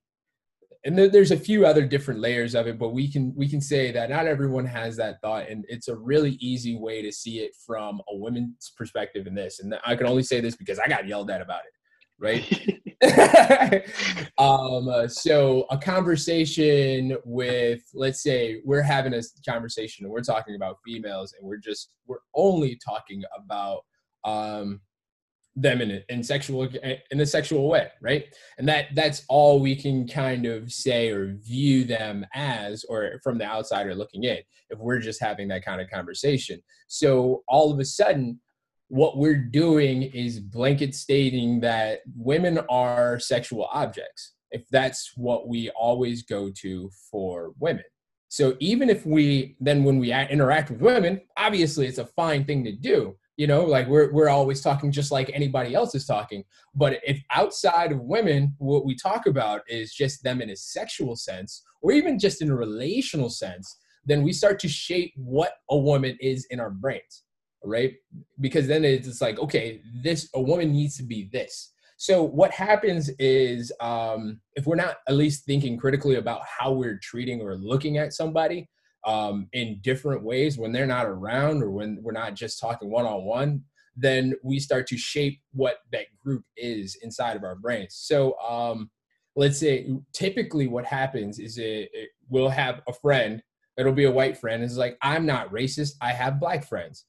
and 0.84 0.98
there's 0.98 1.30
a 1.30 1.36
few 1.36 1.64
other 1.64 1.86
different 1.86 2.18
layers 2.18 2.56
of 2.56 2.66
it 2.66 2.78
but 2.78 2.90
we 2.90 3.10
can 3.10 3.32
we 3.36 3.48
can 3.48 3.60
say 3.60 3.92
that 3.92 4.10
not 4.10 4.26
everyone 4.26 4.66
has 4.66 4.96
that 4.96 5.20
thought 5.20 5.48
and 5.48 5.64
it's 5.68 5.88
a 5.88 5.96
really 5.96 6.32
easy 6.40 6.76
way 6.76 7.02
to 7.02 7.12
see 7.12 7.38
it 7.38 7.52
from 7.64 8.00
a 8.10 8.16
woman's 8.16 8.72
perspective 8.76 9.26
in 9.26 9.34
this. 9.34 9.60
And 9.60 9.74
i 9.84 9.94
can 9.94 10.06
only 10.06 10.24
say 10.24 10.40
this 10.40 10.56
because 10.56 10.78
i 10.78 10.88
got 10.88 11.06
yelled 11.06 11.30
at 11.30 11.40
about 11.40 11.60
it 11.60 11.72
right? 12.22 12.78
Um, 14.38 14.88
uh, 14.88 15.08
so 15.08 15.66
a 15.70 15.78
conversation 15.78 17.16
with 17.24 17.82
let's 17.94 18.22
say 18.22 18.60
we're 18.64 18.82
having 18.82 19.14
a 19.14 19.20
conversation 19.46 20.04
and 20.04 20.12
we're 20.12 20.22
talking 20.22 20.56
about 20.56 20.78
females 20.84 21.34
and 21.38 21.46
we're 21.46 21.58
just 21.58 21.90
we're 22.06 22.18
only 22.34 22.78
talking 22.84 23.22
about 23.36 23.82
um, 24.24 24.80
them 25.54 25.80
in 25.80 25.90
a, 25.90 26.02
in 26.08 26.22
sexual 26.22 26.68
in 27.10 27.20
a 27.20 27.26
sexual 27.26 27.68
way 27.68 27.88
right? 28.00 28.24
And 28.58 28.68
that 28.68 28.86
that's 28.94 29.24
all 29.28 29.60
we 29.60 29.76
can 29.76 30.08
kind 30.08 30.46
of 30.46 30.72
say 30.72 31.10
or 31.10 31.34
view 31.34 31.84
them 31.84 32.26
as 32.34 32.84
or 32.84 33.20
from 33.22 33.38
the 33.38 33.44
outsider 33.44 33.94
looking 33.94 34.24
in 34.24 34.38
if 34.70 34.78
we're 34.78 34.98
just 34.98 35.20
having 35.20 35.48
that 35.48 35.64
kind 35.64 35.80
of 35.80 35.90
conversation. 35.90 36.60
So 36.88 37.42
all 37.48 37.72
of 37.72 37.78
a 37.78 37.84
sudden 37.84 38.40
what 38.92 39.16
we're 39.16 39.34
doing 39.34 40.02
is 40.02 40.38
blanket 40.38 40.94
stating 40.94 41.58
that 41.58 42.00
women 42.14 42.58
are 42.68 43.18
sexual 43.18 43.66
objects 43.72 44.34
if 44.50 44.68
that's 44.68 45.12
what 45.16 45.48
we 45.48 45.70
always 45.70 46.24
go 46.24 46.50
to 46.50 46.90
for 47.10 47.54
women. 47.58 47.84
So 48.28 48.54
even 48.60 48.90
if 48.90 49.06
we 49.06 49.56
then 49.60 49.82
when 49.82 49.98
we 49.98 50.12
interact 50.12 50.70
with 50.70 50.82
women 50.82 51.22
obviously 51.38 51.86
it's 51.86 51.96
a 51.96 52.04
fine 52.04 52.44
thing 52.44 52.64
to 52.64 52.72
do 52.72 53.16
you 53.38 53.46
know 53.46 53.64
like 53.64 53.88
we're, 53.88 54.12
we're 54.12 54.28
always 54.28 54.60
talking 54.60 54.92
just 54.92 55.10
like 55.10 55.30
anybody 55.32 55.74
else 55.74 55.94
is 55.94 56.04
talking. 56.04 56.44
But 56.74 57.00
if 57.02 57.18
outside 57.30 57.92
of 57.92 58.00
women 58.00 58.54
what 58.58 58.84
we 58.84 58.94
talk 58.94 59.24
about 59.24 59.62
is 59.68 59.94
just 59.94 60.22
them 60.22 60.42
in 60.42 60.50
a 60.50 60.56
sexual 60.56 61.16
sense 61.16 61.62
or 61.80 61.92
even 61.92 62.18
just 62.18 62.42
in 62.42 62.50
a 62.50 62.54
relational 62.54 63.30
sense 63.30 63.74
then 64.04 64.22
we 64.22 64.34
start 64.34 64.58
to 64.58 64.68
shape 64.68 65.14
what 65.16 65.52
a 65.70 65.78
woman 65.78 66.18
is 66.20 66.46
in 66.50 66.60
our 66.60 66.70
brains 66.70 67.22
right? 67.64 67.94
Because 68.40 68.66
then 68.66 68.84
it's 68.84 69.20
like, 69.20 69.38
okay, 69.38 69.80
this 70.02 70.28
a 70.34 70.40
woman 70.40 70.72
needs 70.72 70.96
to 70.96 71.02
be 71.02 71.28
this. 71.32 71.72
So 71.96 72.22
what 72.22 72.50
happens 72.50 73.10
is 73.20 73.70
um, 73.80 74.40
if 74.54 74.66
we're 74.66 74.74
not 74.74 74.96
at 75.08 75.14
least 75.14 75.44
thinking 75.44 75.78
critically 75.78 76.16
about 76.16 76.42
how 76.44 76.72
we're 76.72 76.98
treating 77.00 77.40
or 77.40 77.54
looking 77.54 77.96
at 77.98 78.12
somebody 78.12 78.68
um, 79.04 79.48
in 79.52 79.78
different 79.82 80.24
ways 80.24 80.58
when 80.58 80.72
they're 80.72 80.86
not 80.86 81.06
around 81.06 81.62
or 81.62 81.70
when 81.70 81.98
we're 82.02 82.12
not 82.12 82.34
just 82.34 82.60
talking 82.60 82.90
one 82.90 83.06
on 83.06 83.24
one, 83.24 83.62
then 83.96 84.34
we 84.42 84.58
start 84.58 84.86
to 84.88 84.96
shape 84.96 85.40
what 85.52 85.76
that 85.92 86.06
group 86.20 86.42
is 86.56 86.96
inside 87.02 87.36
of 87.36 87.44
our 87.44 87.54
brains. 87.54 87.94
So, 87.94 88.36
um, 88.40 88.90
let's 89.36 89.58
say 89.58 89.88
typically 90.12 90.66
what 90.66 90.84
happens 90.84 91.38
is 91.38 91.56
it, 91.58 91.88
it, 91.92 92.10
we'll 92.28 92.48
have 92.48 92.82
a 92.88 92.92
friend, 92.92 93.42
it'll 93.76 93.92
be 93.92 94.04
a 94.04 94.10
white 94.10 94.36
friend, 94.36 94.62
it's 94.62 94.76
like, 94.76 94.98
I'm 95.02 95.24
not 95.24 95.52
racist, 95.52 95.92
I 96.00 96.12
have 96.12 96.40
black 96.40 96.64
friends. 96.66 97.06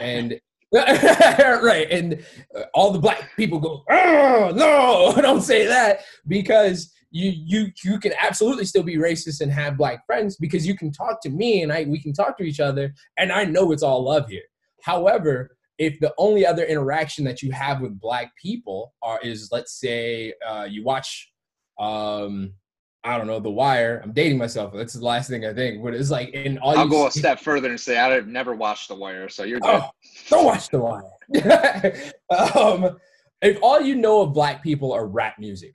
And 0.00 0.40
right. 0.72 1.86
And 1.90 2.24
uh, 2.54 2.62
all 2.74 2.90
the 2.90 2.98
black 2.98 3.30
people 3.36 3.58
go, 3.58 3.84
oh, 3.90 4.52
no, 4.54 5.14
don't 5.22 5.42
say 5.42 5.66
that 5.66 6.00
because 6.26 6.92
you 7.10 7.32
you 7.34 7.72
you 7.84 8.00
can 8.00 8.12
absolutely 8.20 8.64
still 8.64 8.82
be 8.82 8.96
racist 8.96 9.40
and 9.40 9.50
have 9.50 9.76
black 9.76 10.04
friends 10.06 10.36
because 10.36 10.66
you 10.66 10.76
can 10.76 10.90
talk 10.90 11.22
to 11.22 11.30
me 11.30 11.62
and 11.62 11.72
I 11.72 11.84
we 11.84 12.00
can 12.00 12.12
talk 12.12 12.36
to 12.38 12.44
each 12.44 12.60
other 12.60 12.92
and 13.16 13.32
I 13.32 13.44
know 13.44 13.72
it's 13.72 13.82
all 13.82 14.04
love 14.04 14.28
here. 14.28 14.42
However, 14.82 15.56
if 15.78 16.00
the 16.00 16.12
only 16.18 16.44
other 16.44 16.64
interaction 16.64 17.24
that 17.24 17.42
you 17.42 17.52
have 17.52 17.80
with 17.80 18.00
black 18.00 18.32
people 18.40 18.92
are 19.02 19.20
is 19.22 19.50
let's 19.52 19.78
say 19.78 20.34
uh, 20.46 20.66
you 20.68 20.82
watch 20.84 21.32
um, 21.78 22.52
I 23.06 23.16
don't 23.16 23.28
know, 23.28 23.38
The 23.38 23.50
Wire. 23.50 24.00
I'm 24.02 24.10
dating 24.10 24.36
myself. 24.36 24.72
That's 24.74 24.94
the 24.94 25.04
last 25.04 25.30
thing 25.30 25.46
I 25.46 25.54
think. 25.54 25.80
But 25.82 25.94
it's 25.94 26.10
like 26.10 26.30
in 26.30 26.58
all. 26.58 26.76
I'll 26.76 26.88
go 26.88 27.08
see, 27.08 27.20
a 27.20 27.22
step 27.22 27.38
further 27.38 27.68
and 27.68 27.78
say 27.78 27.96
I've 27.96 28.26
never 28.26 28.52
watched 28.52 28.88
The 28.88 28.96
Wire, 28.96 29.28
so 29.28 29.44
you're 29.44 29.60
good. 29.60 29.80
Oh, 29.80 29.90
don't 30.28 30.44
watch 30.44 30.68
The 30.68 30.80
Wire. 30.80 31.02
um, 32.56 32.98
if 33.42 33.58
all 33.62 33.80
you 33.80 33.94
know 33.94 34.22
of 34.22 34.32
black 34.32 34.60
people 34.60 34.92
are 34.92 35.06
rap 35.06 35.36
music, 35.38 35.72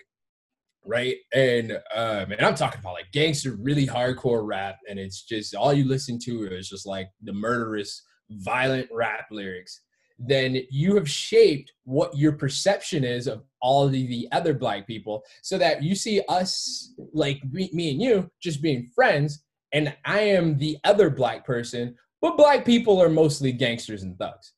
right? 0.85 1.15
And 1.33 1.71
um, 1.95 2.33
and 2.33 2.41
I'm 2.41 2.55
talking 2.55 2.81
about 2.81 2.93
like 2.93 3.11
gangster, 3.13 3.55
really 3.61 3.87
hardcore 3.87 4.45
rap, 4.45 4.75
and 4.89 4.99
it's 4.99 5.21
just 5.23 5.55
all 5.55 5.71
you 5.71 5.87
listen 5.87 6.19
to 6.25 6.47
is 6.47 6.67
just 6.67 6.85
like 6.85 7.07
the 7.23 7.31
murderous, 7.33 8.03
violent 8.29 8.89
rap 8.91 9.27
lyrics 9.31 9.79
then 10.27 10.61
you 10.69 10.95
have 10.95 11.09
shaped 11.09 11.71
what 11.83 12.15
your 12.15 12.33
perception 12.33 13.03
is 13.03 13.27
of 13.27 13.43
all 13.61 13.87
the, 13.87 14.05
the 14.07 14.27
other 14.31 14.53
black 14.53 14.85
people 14.85 15.23
so 15.41 15.57
that 15.57 15.81
you 15.81 15.95
see 15.95 16.21
us 16.29 16.93
like 17.13 17.41
me, 17.51 17.69
me 17.73 17.91
and 17.91 18.01
you 18.01 18.29
just 18.41 18.61
being 18.61 18.89
friends 18.93 19.43
and 19.73 19.95
i 20.05 20.19
am 20.19 20.57
the 20.57 20.77
other 20.83 21.09
black 21.09 21.45
person 21.45 21.95
but 22.21 22.37
black 22.37 22.63
people 22.63 23.01
are 23.01 23.09
mostly 23.09 23.51
gangsters 23.51 24.03
and 24.03 24.17
thugs. 24.17 24.53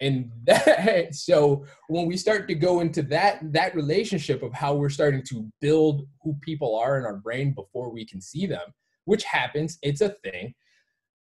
And 0.00 0.30
that 0.44 1.14
so 1.14 1.64
when 1.88 2.06
we 2.06 2.16
start 2.16 2.48
to 2.48 2.54
go 2.54 2.80
into 2.80 3.02
that 3.02 3.40
that 3.52 3.74
relationship 3.74 4.42
of 4.42 4.52
how 4.52 4.74
we're 4.74 4.88
starting 4.88 5.22
to 5.28 5.48
build 5.60 6.06
who 6.22 6.34
people 6.40 6.76
are 6.76 6.98
in 6.98 7.04
our 7.04 7.16
brain 7.16 7.54
before 7.54 7.90
we 7.90 8.04
can 8.04 8.20
see 8.20 8.46
them 8.46 8.74
which 9.06 9.24
happens 9.24 9.78
it's 9.82 10.02
a 10.02 10.10
thing 10.10 10.54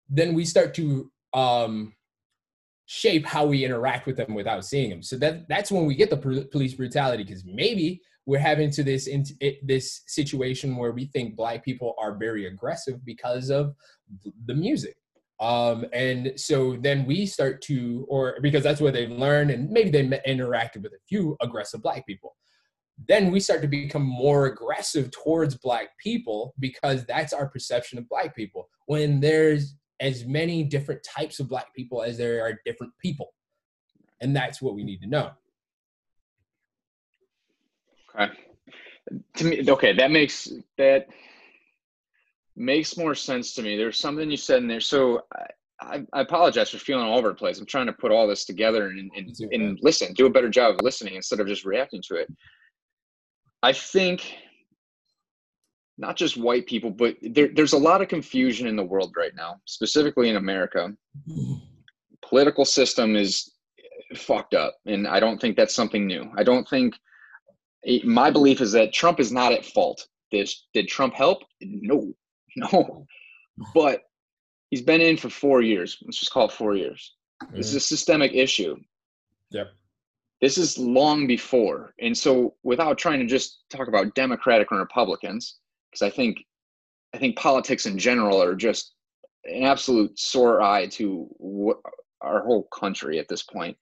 then 0.08 0.34
we 0.34 0.46
start 0.46 0.76
to 0.76 1.10
um 1.34 1.94
shape 2.92 3.24
how 3.24 3.46
we 3.46 3.64
interact 3.64 4.08
with 4.08 4.18
them 4.18 4.34
without 4.34 4.66
seeing 4.66 4.90
them. 4.90 5.04
So 5.04 5.16
that 5.18 5.48
that's 5.48 5.72
when 5.72 5.86
we 5.86 5.94
get 5.94 6.10
the 6.10 6.48
police 6.52 6.74
brutality 6.74 7.24
because 7.24 7.46
maybe 7.46 8.02
we're 8.26 8.40
having 8.40 8.72
to 8.72 8.84
this 8.84 9.06
in 9.06 9.24
this 9.62 10.02
situation 10.08 10.76
where 10.76 10.92
we 10.92 11.06
think 11.06 11.36
black 11.36 11.64
people 11.64 11.94
are 12.00 12.18
very 12.18 12.48
aggressive 12.48 13.06
because 13.06 13.52
of 13.52 13.76
the 14.48 14.56
music. 14.56 14.96
Um, 15.40 15.86
and 15.94 16.34
so 16.36 16.78
then 16.82 17.06
we 17.06 17.28
start 17.28 17.62
to, 17.64 18.08
or 18.10 18.38
because 18.42 18.64
that's 18.64 18.82
what 18.82 18.94
they've 18.94 19.10
learned, 19.12 19.52
and 19.52 19.70
maybe 19.70 19.92
they 19.92 20.04
interacted 20.28 20.82
with 20.82 20.94
a 20.94 21.06
few 21.08 21.38
aggressive 21.42 21.84
black 21.84 22.08
people. 22.08 22.36
Then 23.08 23.30
we 23.30 23.40
start 23.40 23.62
to 23.62 23.68
become 23.68 24.04
more 24.04 24.48
aggressive 24.48 25.12
towards 25.12 25.56
black 25.56 25.90
people 26.04 26.56
because 26.60 27.06
that's 27.06 27.34
our 27.34 27.48
perception 27.48 28.00
of 28.00 28.10
black 28.10 28.36
people. 28.36 28.68
When 28.88 29.20
there's 29.20 29.76
as 30.00 30.26
many 30.26 30.64
different 30.64 31.04
types 31.04 31.40
of 31.40 31.50
black 31.50 31.74
people 31.76 32.02
as 32.02 32.18
there 32.18 32.44
are 32.44 32.60
different 32.66 32.94
people. 33.02 33.34
And 34.22 34.36
that's 34.36 34.62
what 34.62 34.76
we 34.76 34.84
need 34.84 35.02
to 35.02 35.08
know. 35.08 35.32
Okay. 38.16 38.34
To 39.38 39.44
me, 39.46 39.64
okay, 39.70 39.94
that 39.94 40.12
makes 40.12 40.52
that 40.78 41.08
makes 42.56 42.98
more 42.98 43.16
sense 43.16 43.54
to 43.56 43.62
me. 43.62 43.78
There's 43.78 43.98
something 43.98 44.30
you 44.30 44.38
said 44.38 44.60
in 44.60 44.68
there. 44.68 44.82
So 44.82 45.24
I, 45.82 46.04
I 46.14 46.22
apologize 46.22 46.70
for 46.70 46.78
feeling 46.78 47.06
all 47.06 47.18
over 47.18 47.30
the 47.30 47.36
place. 47.36 47.60
I'm 47.60 47.66
trying 47.66 47.88
to 47.88 47.94
put 47.94 48.12
all 48.12 48.28
this 48.28 48.46
together 48.46 48.88
and, 48.90 49.10
and, 49.16 49.54
and 49.54 49.80
listen, 49.82 50.14
do 50.14 50.26
a 50.26 50.30
better 50.30 50.50
job 50.50 50.76
of 50.76 50.82
listening 50.82 51.16
instead 51.16 51.40
of 51.40 51.48
just 51.48 51.66
reacting 51.66 52.02
to 52.08 52.16
it. 52.16 52.28
I 53.64 53.74
think 53.74 54.36
not 56.00 56.16
just 56.16 56.38
white 56.38 56.66
people, 56.66 56.90
but 56.90 57.18
there, 57.22 57.50
there's 57.50 57.74
a 57.74 57.78
lot 57.78 58.02
of 58.02 58.08
confusion 58.08 58.68
in 58.68 58.78
the 58.78 58.84
world 58.84 59.14
right 59.18 59.36
now, 59.36 59.60
specifically 59.66 60.30
in 60.30 60.38
America. 60.38 60.94
Political 62.22 62.64
system 62.64 63.18
is 63.18 63.52
fucked 64.16 64.54
up, 64.54 64.78
and 64.86 65.06
I 65.08 65.20
don't 65.20 65.40
think 65.40 65.58
that's 65.58 65.76
something 65.76 66.08
new. 66.08 66.32
I 66.38 66.44
don't 66.44 66.68
think 66.68 66.96
my 68.06 68.32
belief 68.32 68.62
is 68.62 68.72
that 68.72 68.94
Trump 68.94 69.20
is 69.20 69.32
not 69.32 69.52
at 69.52 69.66
fault. 69.66 70.08
Did, 70.32 70.50
did 70.74 70.88
Trump 70.88 71.14
help? 71.14 71.44
No, 71.60 72.14
no. 72.56 73.06
But 73.74 74.04
he's 74.70 74.82
been 74.82 75.02
in 75.02 75.18
for 75.18 75.30
four 75.30 75.62
years. 75.62 75.98
Let's 76.06 76.20
just 76.20 76.32
call 76.32 76.46
it 76.46 76.54
four 76.54 76.76
years. 76.76 77.16
Mm-hmm. 77.44 77.58
This 77.58 77.68
is 77.68 77.76
a 77.76 77.80
systemic 77.82 78.34
issue. 78.34 78.78
Yep. 79.52 79.68
This 80.40 80.58
is 80.58 80.78
long 80.78 81.28
before. 81.28 81.94
And 82.00 82.18
so, 82.18 82.56
without 82.64 82.98
trying 82.98 83.20
to 83.20 83.26
just 83.26 83.64
talk 83.70 83.90
about 83.90 84.16
Democratic 84.16 84.72
and 84.72 84.80
Republicans, 84.80 85.60
because 85.90 86.02
I 86.02 86.10
think 86.10 86.38
I 87.14 87.18
think 87.18 87.38
politics 87.38 87.86
in 87.86 87.98
general 87.98 88.42
are 88.42 88.56
just 88.56 88.94
an 89.46 89.64
absolute 89.64 90.18
sore 90.20 90.62
eye 90.62 90.88
to 90.88 91.28
what, 91.38 91.78
our 92.22 92.44
whole 92.44 92.68
country 92.74 93.20
at 93.20 93.28
this 93.28 93.44
point. 93.44 93.78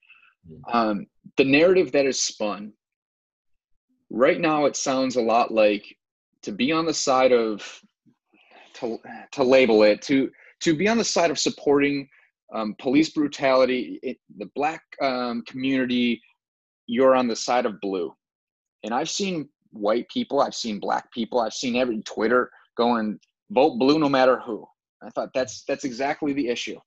Mm-hmm. 0.49 0.77
Um, 0.77 1.07
the 1.35 1.43
narrative 1.43 1.91
that 1.91 2.05
is 2.05 2.21
spun 2.21 2.73
right 4.09 4.39
now, 4.39 4.65
it 4.65 4.75
sounds 4.75 5.15
a 5.15 5.21
lot 5.21 5.51
like 5.51 5.83
to 6.43 6.51
be 6.51 6.71
on 6.71 6.85
the 6.85 6.93
side 6.93 7.31
of 7.31 7.63
to 8.75 8.97
to 9.31 9.43
label 9.43 9.83
it 9.83 10.01
to 10.03 10.29
to 10.61 10.75
be 10.75 10.87
on 10.87 10.97
the 10.97 11.03
side 11.03 11.31
of 11.31 11.39
supporting 11.39 12.07
um, 12.53 12.75
police 12.79 13.09
brutality, 13.09 13.99
it, 14.01 14.17
the 14.37 14.49
black 14.55 14.81
um, 15.01 15.43
community. 15.45 16.21
You're 16.85 17.15
on 17.15 17.27
the 17.27 17.35
side 17.35 17.65
of 17.65 17.81
blue, 17.81 18.15
and 18.83 18.93
I've 18.93 19.09
seen 19.09 19.49
white 19.77 20.07
people, 20.09 20.41
I've 20.41 20.55
seen 20.55 20.79
black 20.79 21.11
people, 21.11 21.39
I've 21.39 21.53
seen 21.53 21.75
every 21.75 22.01
Twitter 22.03 22.49
going 22.75 23.19
vote 23.51 23.77
blue 23.77 23.99
no 23.99 24.09
matter 24.09 24.39
who. 24.39 24.65
I 25.03 25.09
thought 25.11 25.29
that's 25.33 25.63
that's 25.67 25.83
exactly 25.83 26.33
the 26.33 26.47
issue. 26.47 26.79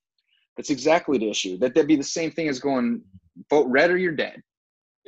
That's 0.56 0.70
exactly 0.70 1.18
the 1.18 1.30
issue. 1.30 1.58
That 1.58 1.74
that'd 1.74 1.88
be 1.88 1.96
the 1.96 2.02
same 2.02 2.30
thing 2.30 2.48
as 2.48 2.58
going 2.58 3.02
vote 3.48 3.66
red 3.68 3.90
or 3.90 3.96
you're 3.96 4.12
dead. 4.12 4.42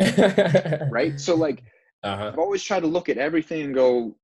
right? 0.90 1.18
So 1.20 1.34
like 1.34 1.62
uh-huh. 2.02 2.28
I've 2.28 2.38
always 2.38 2.62
tried 2.62 2.80
to 2.80 2.86
look 2.86 3.08
at 3.08 3.18
everything 3.18 3.62
and 3.62 3.74
go 3.74 4.16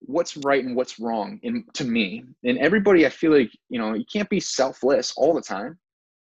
what's 0.00 0.36
right 0.38 0.64
and 0.64 0.76
what's 0.76 0.98
wrong 0.98 1.40
in 1.42 1.64
to 1.74 1.84
me. 1.84 2.24
And 2.44 2.58
everybody 2.58 3.06
I 3.06 3.08
feel 3.08 3.32
like, 3.32 3.50
you 3.68 3.78
know, 3.78 3.94
you 3.94 4.04
can't 4.10 4.28
be 4.28 4.40
selfless 4.40 5.14
all 5.16 5.34
the 5.34 5.40
time. 5.40 5.78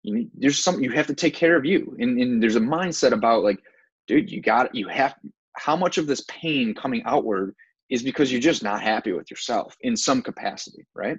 You 0.04 0.15
need, 0.15 0.30
there's 0.34 0.63
something 0.63 0.84
you 0.84 0.91
have 0.91 1.08
to 1.08 1.13
take 1.13 1.34
care 1.34 1.58
of 1.58 1.65
you. 1.65 1.95
And, 2.00 2.19
and 2.19 2.41
there's 2.41 2.56
a 2.56 2.62
mindset 2.62 3.12
about 3.12 3.43
like, 3.43 3.60
dude, 4.08 4.32
you 4.32 4.41
got 4.41 4.67
it. 4.67 4.76
You 4.76 4.88
have 4.88 5.15
how 5.58 5.76
much 5.76 5.98
of 5.98 6.08
this 6.08 6.24
pain 6.28 6.74
coming 6.74 7.02
outward 7.06 7.54
is 7.90 8.04
because 8.04 8.32
you're 8.32 8.42
just 8.42 8.64
not 8.64 8.82
happy 8.82 9.12
with 9.12 9.30
yourself 9.32 9.76
in 9.82 9.96
some 9.96 10.22
capacity, 10.22 10.86
right? 10.96 11.18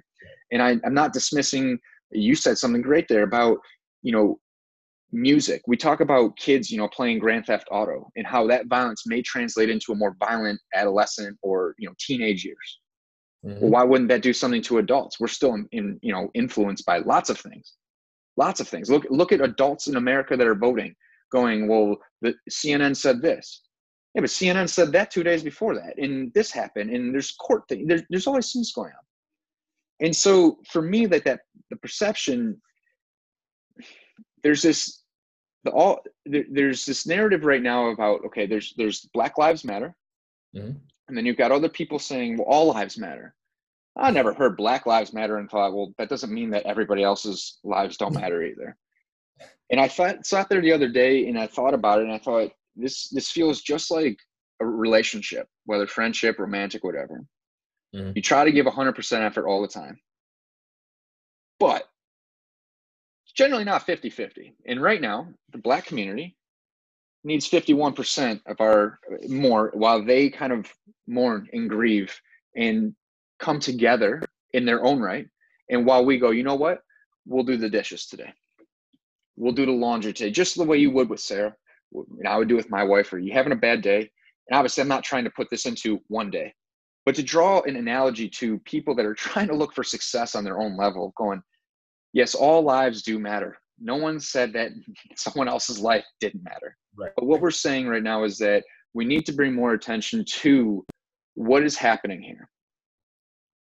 And 0.51 0.61
I, 0.61 0.77
I'm 0.85 0.93
not 0.93 1.13
dismissing. 1.13 1.77
You 2.11 2.35
said 2.35 2.57
something 2.57 2.81
great 2.81 3.07
there 3.07 3.23
about 3.23 3.57
you 4.01 4.11
know 4.11 4.39
music. 5.11 5.61
We 5.67 5.77
talk 5.77 5.99
about 5.99 6.37
kids, 6.37 6.71
you 6.71 6.77
know, 6.77 6.87
playing 6.87 7.19
Grand 7.19 7.45
Theft 7.45 7.67
Auto 7.71 8.09
and 8.15 8.25
how 8.25 8.47
that 8.47 8.67
violence 8.67 9.03
may 9.05 9.21
translate 9.21 9.69
into 9.69 9.91
a 9.91 9.95
more 9.95 10.15
violent 10.19 10.59
adolescent 10.73 11.37
or 11.41 11.75
you 11.77 11.87
know 11.87 11.95
teenage 11.99 12.45
years. 12.45 12.79
Mm-hmm. 13.45 13.61
Well, 13.61 13.71
why 13.71 13.83
wouldn't 13.83 14.09
that 14.09 14.21
do 14.21 14.33
something 14.33 14.61
to 14.63 14.77
adults? 14.77 15.19
We're 15.19 15.27
still 15.27 15.55
in, 15.55 15.67
in 15.71 15.99
you 16.01 16.13
know 16.13 16.29
influenced 16.33 16.85
by 16.85 16.99
lots 16.99 17.29
of 17.29 17.37
things, 17.37 17.73
lots 18.37 18.59
of 18.59 18.67
things. 18.67 18.89
Look 18.89 19.05
look 19.09 19.31
at 19.31 19.41
adults 19.41 19.87
in 19.87 19.97
America 19.97 20.37
that 20.37 20.47
are 20.47 20.55
voting, 20.55 20.95
going, 21.31 21.67
well, 21.67 21.97
the 22.21 22.33
CNN 22.49 22.95
said 22.95 23.21
this, 23.21 23.61
yeah, 24.13 24.21
but 24.21 24.29
CNN 24.29 24.69
said 24.69 24.91
that 24.91 25.09
two 25.09 25.23
days 25.23 25.41
before 25.41 25.75
that, 25.75 25.97
and 25.97 26.33
this 26.33 26.51
happened, 26.51 26.89
and 26.89 27.13
there's 27.13 27.31
court 27.31 27.63
thing. 27.69 27.87
There's 27.87 28.03
there's 28.09 28.27
always 28.27 28.51
things 28.51 28.73
going 28.73 28.91
on, 28.91 30.05
and 30.05 30.15
so 30.15 30.59
for 30.67 30.81
me, 30.81 31.05
that 31.05 31.23
that 31.23 31.41
the 31.69 31.77
perception, 31.77 32.61
there's 34.43 34.61
this, 34.61 35.03
the 35.63 35.71
all 35.71 36.01
there, 36.25 36.43
there's 36.51 36.85
this 36.85 37.07
narrative 37.07 37.45
right 37.45 37.61
now 37.61 37.87
about 37.87 38.25
okay, 38.25 38.45
there's 38.45 38.73
there's 38.75 39.07
Black 39.13 39.37
Lives 39.37 39.63
Matter, 39.63 39.95
mm-hmm. 40.55 40.77
and 41.07 41.17
then 41.17 41.25
you've 41.25 41.37
got 41.37 41.53
other 41.53 41.69
people 41.69 41.97
saying 41.97 42.37
well 42.37 42.47
all 42.47 42.67
lives 42.67 42.97
matter. 42.97 43.33
I 43.95 44.11
never 44.11 44.33
heard 44.33 44.57
Black 44.57 44.85
Lives 44.85 45.13
Matter 45.13 45.37
and 45.37 45.49
thought, 45.49 45.73
well, 45.73 45.93
that 45.97 46.09
doesn't 46.09 46.33
mean 46.33 46.49
that 46.51 46.65
everybody 46.65 47.03
else's 47.03 47.59
lives 47.63 47.97
don't 47.97 48.13
matter 48.13 48.41
either. 48.41 48.77
And 49.69 49.81
I 49.81 49.87
thought, 49.87 50.25
sat 50.25 50.47
there 50.49 50.61
the 50.61 50.71
other 50.71 50.87
day 50.87 51.27
and 51.27 51.37
I 51.37 51.47
thought 51.47 51.73
about 51.73 51.99
it 51.99 52.05
and 52.05 52.13
I 52.13 52.17
thought, 52.17 52.51
this 52.81 53.09
this 53.09 53.31
feels 53.31 53.61
just 53.61 53.91
like 53.91 54.17
a 54.59 54.65
relationship, 54.65 55.47
whether 55.65 55.87
friendship, 55.87 56.39
romantic, 56.39 56.83
whatever. 56.83 57.23
Mm-hmm. 57.95 58.11
You 58.15 58.21
try 58.21 58.45
to 58.45 58.51
give 58.51 58.65
100% 58.65 59.21
effort 59.21 59.47
all 59.47 59.61
the 59.61 59.67
time. 59.67 59.99
But 61.59 61.83
it's 63.25 63.33
generally 63.33 63.63
not 63.63 63.85
50-50. 63.85 64.53
And 64.65 64.81
right 64.81 65.01
now, 65.01 65.27
the 65.51 65.57
black 65.57 65.85
community 65.85 66.37
needs 67.23 67.49
51% 67.49 68.41
of 68.45 68.61
our 68.61 68.99
more 69.27 69.71
while 69.73 70.03
they 70.03 70.29
kind 70.29 70.53
of 70.53 70.71
mourn 71.07 71.47
and 71.53 71.69
grieve 71.69 72.19
and 72.55 72.95
come 73.39 73.59
together 73.59 74.23
in 74.53 74.65
their 74.65 74.83
own 74.83 74.99
right. 74.99 75.27
And 75.69 75.85
while 75.85 76.05
we 76.05 76.17
go, 76.17 76.31
you 76.31 76.43
know 76.43 76.55
what? 76.55 76.79
We'll 77.25 77.43
do 77.43 77.57
the 77.57 77.69
dishes 77.69 78.07
today. 78.07 78.33
We'll 79.35 79.53
do 79.53 79.65
the 79.65 79.71
laundry 79.71 80.13
today, 80.13 80.31
just 80.31 80.55
the 80.55 80.63
way 80.63 80.77
you 80.77 80.91
would 80.91 81.09
with 81.09 81.19
Sarah. 81.19 81.55
And 81.93 82.27
I 82.27 82.37
would 82.37 82.47
do 82.47 82.55
with 82.55 82.69
my 82.69 82.83
wife, 82.83 83.11
or 83.11 83.19
you 83.19 83.33
having 83.33 83.53
a 83.53 83.57
bad 83.57 83.81
day. 83.81 84.09
And 84.49 84.57
obviously, 84.57 84.81
I'm 84.81 84.87
not 84.87 85.03
trying 85.03 85.23
to 85.23 85.29
put 85.31 85.49
this 85.49 85.65
into 85.65 85.99
one 86.07 86.29
day, 86.29 86.53
but 87.05 87.15
to 87.15 87.23
draw 87.23 87.61
an 87.61 87.75
analogy 87.75 88.29
to 88.29 88.59
people 88.59 88.95
that 88.95 89.05
are 89.05 89.13
trying 89.15 89.47
to 89.47 89.55
look 89.55 89.73
for 89.73 89.83
success 89.83 90.35
on 90.35 90.43
their 90.43 90.59
own 90.59 90.77
level, 90.77 91.13
going, 91.17 91.41
yes, 92.13 92.35
all 92.35 92.61
lives 92.61 93.03
do 93.03 93.19
matter. 93.19 93.57
No 93.79 93.95
one 93.95 94.19
said 94.19 94.53
that 94.53 94.71
someone 95.15 95.47
else's 95.47 95.79
life 95.79 96.05
didn't 96.19 96.43
matter. 96.43 96.77
Right. 96.97 97.11
But 97.15 97.25
what 97.25 97.41
we're 97.41 97.51
saying 97.51 97.87
right 97.87 98.03
now 98.03 98.23
is 98.23 98.37
that 98.39 98.63
we 98.93 99.05
need 99.05 99.25
to 99.25 99.31
bring 99.31 99.53
more 99.53 99.73
attention 99.73 100.25
to 100.27 100.85
what 101.35 101.63
is 101.63 101.77
happening 101.77 102.21
here. 102.21 102.49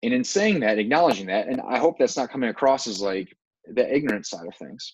And 0.03 0.13
in 0.13 0.25
saying 0.25 0.61
that, 0.61 0.79
acknowledging 0.79 1.27
that, 1.27 1.49
and 1.49 1.61
I 1.61 1.79
hope 1.79 1.99
that's 1.99 2.17
not 2.17 2.31
coming 2.31 2.51
across 2.51 2.87
as 2.87 3.01
like 3.01 3.35
the 3.65 3.93
ignorant 3.93 4.27
side 4.27 4.47
of 4.47 4.55
things. 4.57 4.93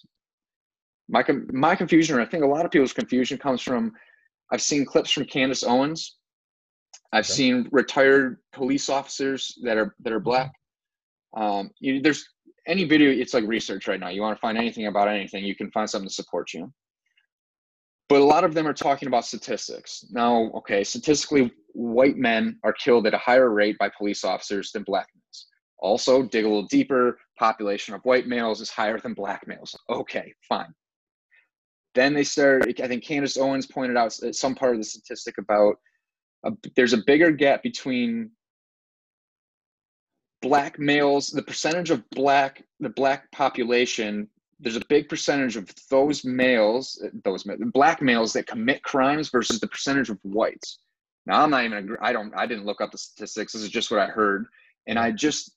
My 1.09 1.25
my 1.53 1.75
confusion, 1.75 2.17
or 2.17 2.21
I 2.21 2.27
think 2.27 2.45
a 2.45 2.47
lot 2.47 2.65
of 2.65 2.71
people's 2.71 2.93
confusion, 2.93 3.39
comes 3.39 3.63
from 3.63 3.93
I've 4.51 4.63
seen 4.63 4.85
clips 4.85 5.11
from 5.11 5.25
Candace 5.25 5.65
Owens. 5.65 6.17
I've 7.13 7.25
okay. 7.25 7.33
seen 7.33 7.69
retired 7.73 8.39
police 8.53 8.89
officers 8.89 9.59
that 9.65 9.77
are 9.77 9.95
that 10.01 10.13
are 10.13 10.21
black. 10.21 10.53
Um, 11.37 11.71
you, 11.81 12.01
there's 12.01 12.27
any 12.67 12.85
video. 12.85 13.11
It's 13.11 13.35
like 13.35 13.45
research 13.47 13.89
right 13.89 14.01
now. 14.01 14.09
You 14.09 14.23
want 14.23 14.37
to 14.37 14.41
find 14.41 14.57
anything 14.57 14.87
about 14.87 15.09
anything, 15.09 15.45
you 15.45 15.57
can 15.57 15.71
find 15.71 15.89
something 15.89 16.09
to 16.09 16.15
support 16.15 16.55
you 16.55 16.73
but 18.13 18.21
a 18.21 18.25
lot 18.25 18.45
of 18.45 18.53
them 18.53 18.69
are 18.69 18.75
talking 18.75 19.09
about 19.09 19.25
statistics. 19.25 20.05
Now, 20.11 20.51
okay, 20.57 20.85
statistically, 20.85 21.51
white 21.73 22.19
men 22.19 22.59
are 22.63 22.75
killed 22.75 23.07
at 23.07 23.15
a 23.15 23.19
higher 23.19 23.49
rate 23.49 23.79
by 23.79 23.89
police 23.89 24.23
officers 24.23 24.71
than 24.71 24.83
black 24.83 25.09
males. 25.15 25.47
Also, 25.79 26.23
dig 26.23 26.45
a 26.45 26.47
little 26.47 26.67
deeper, 26.67 27.19
population 27.39 27.95
of 27.95 28.03
white 28.03 28.27
males 28.27 28.61
is 28.61 28.69
higher 28.69 29.01
than 29.01 29.15
black 29.15 29.47
males. 29.47 29.75
Okay, 29.89 30.31
fine. 30.47 30.75
Then 31.95 32.15
they 32.15 32.25
started, 32.25 32.81
I 32.81 32.89
think 32.89 33.05
Candace 33.05 33.37
Owens 33.37 33.67
pointed 33.67 33.97
out 33.97 34.13
some 34.13 34.55
part 34.55 34.73
of 34.73 34.79
the 34.79 34.85
statistic 34.85 35.39
about 35.39 35.77
there's 36.75 36.95
a 36.95 37.03
bigger 37.07 37.31
gap 37.31 37.63
between 37.63 38.31
black 40.41 40.79
males, 40.79 41.29
the 41.29 41.43
percentage 41.43 41.91
of 41.91 42.09
black, 42.11 42.65
the 42.81 42.89
black 42.89 43.31
population 43.31 44.29
there's 44.63 44.77
a 44.77 44.87
big 44.89 45.09
percentage 45.09 45.57
of 45.57 45.69
those 45.91 46.25
males, 46.25 47.05
those 47.25 47.45
black 47.75 48.01
males 48.01 48.33
that 48.33 48.47
commit 48.47 48.83
crimes 48.83 49.29
versus 49.29 49.59
the 49.59 49.67
percentage 49.67 50.09
of 50.09 50.19
whites. 50.23 50.79
Now 51.27 51.43
I'm 51.43 51.51
not 51.51 51.65
even. 51.65 51.97
I 52.01 52.13
don't. 52.13 52.33
I 52.37 52.47
didn't 52.47 52.65
look 52.65 52.81
up 52.81 52.93
the 52.93 52.99
statistics. 52.99 53.53
This 53.53 53.63
is 53.63 53.71
just 53.71 53.91
what 53.91 54.01
I 54.01 54.07
heard, 54.07 54.47
and 54.87 54.99
I 54.99 55.11
just 55.11 55.57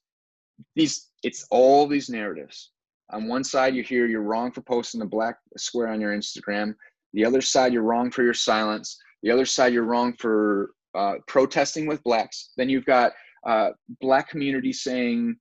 these. 0.75 1.09
It's 1.23 1.47
all 1.49 1.88
these 1.88 2.09
narratives. 2.09 2.71
On 3.11 3.27
one 3.27 3.43
side, 3.43 3.75
you 3.75 3.83
hear 3.83 4.07
you're 4.07 4.21
wrong 4.21 4.51
for 4.51 4.61
posting 4.61 4.99
the 4.99 5.05
black 5.05 5.37
square 5.57 5.89
on 5.89 6.01
your 6.01 6.15
Instagram. 6.15 6.73
The 7.13 7.25
other 7.25 7.41
side, 7.41 7.71
you're 7.71 7.83
wrong 7.83 8.11
for 8.11 8.23
your 8.23 8.33
silence. 8.33 8.97
The 9.23 9.31
other 9.31 9.45
side, 9.45 9.73
you're 9.73 9.83
wrong 9.83 10.13
for 10.13 10.71
uh, 10.95 11.15
protesting 11.27 11.87
with 11.87 12.03
blacks. 12.03 12.51
Then 12.57 12.69
you've 12.69 12.85
got 12.85 13.13
uh, 13.45 13.69
black 14.01 14.29
community 14.29 14.73
saying 14.73 15.35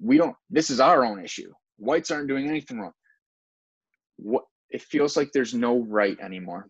we 0.00 0.16
don't. 0.16 0.36
This 0.48 0.70
is 0.70 0.80
our 0.80 1.04
own 1.04 1.22
issue. 1.22 1.52
Whites 1.78 2.10
aren't 2.10 2.28
doing 2.28 2.48
anything 2.48 2.80
wrong 2.80 2.92
what 4.18 4.44
it 4.70 4.82
feels 4.82 5.16
like 5.16 5.30
there's 5.32 5.54
no 5.54 5.80
right 5.84 6.18
anymore 6.20 6.68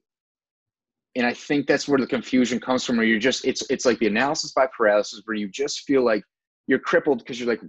and 1.16 1.26
i 1.26 1.32
think 1.32 1.66
that's 1.66 1.88
where 1.88 1.99
the 1.99 2.07
confusion 2.07 2.61
comes 2.61 2.84
from 2.84 2.96
where 2.96 3.07
you're 3.07 3.18
just 3.18 3.44
it's 3.44 3.68
it's 3.70 3.84
like 3.84 3.99
the 3.99 4.07
analysis 4.07 4.53
by 4.53 4.66
paralysis 4.76 5.22
where 5.24 5.36
you 5.36 5.49
just 5.49 5.80
feel 5.80 6.05
like 6.05 6.22
you're 6.66 6.78
crippled 6.78 7.18
because 7.18 7.40
you're 7.40 7.49
like 7.49 7.62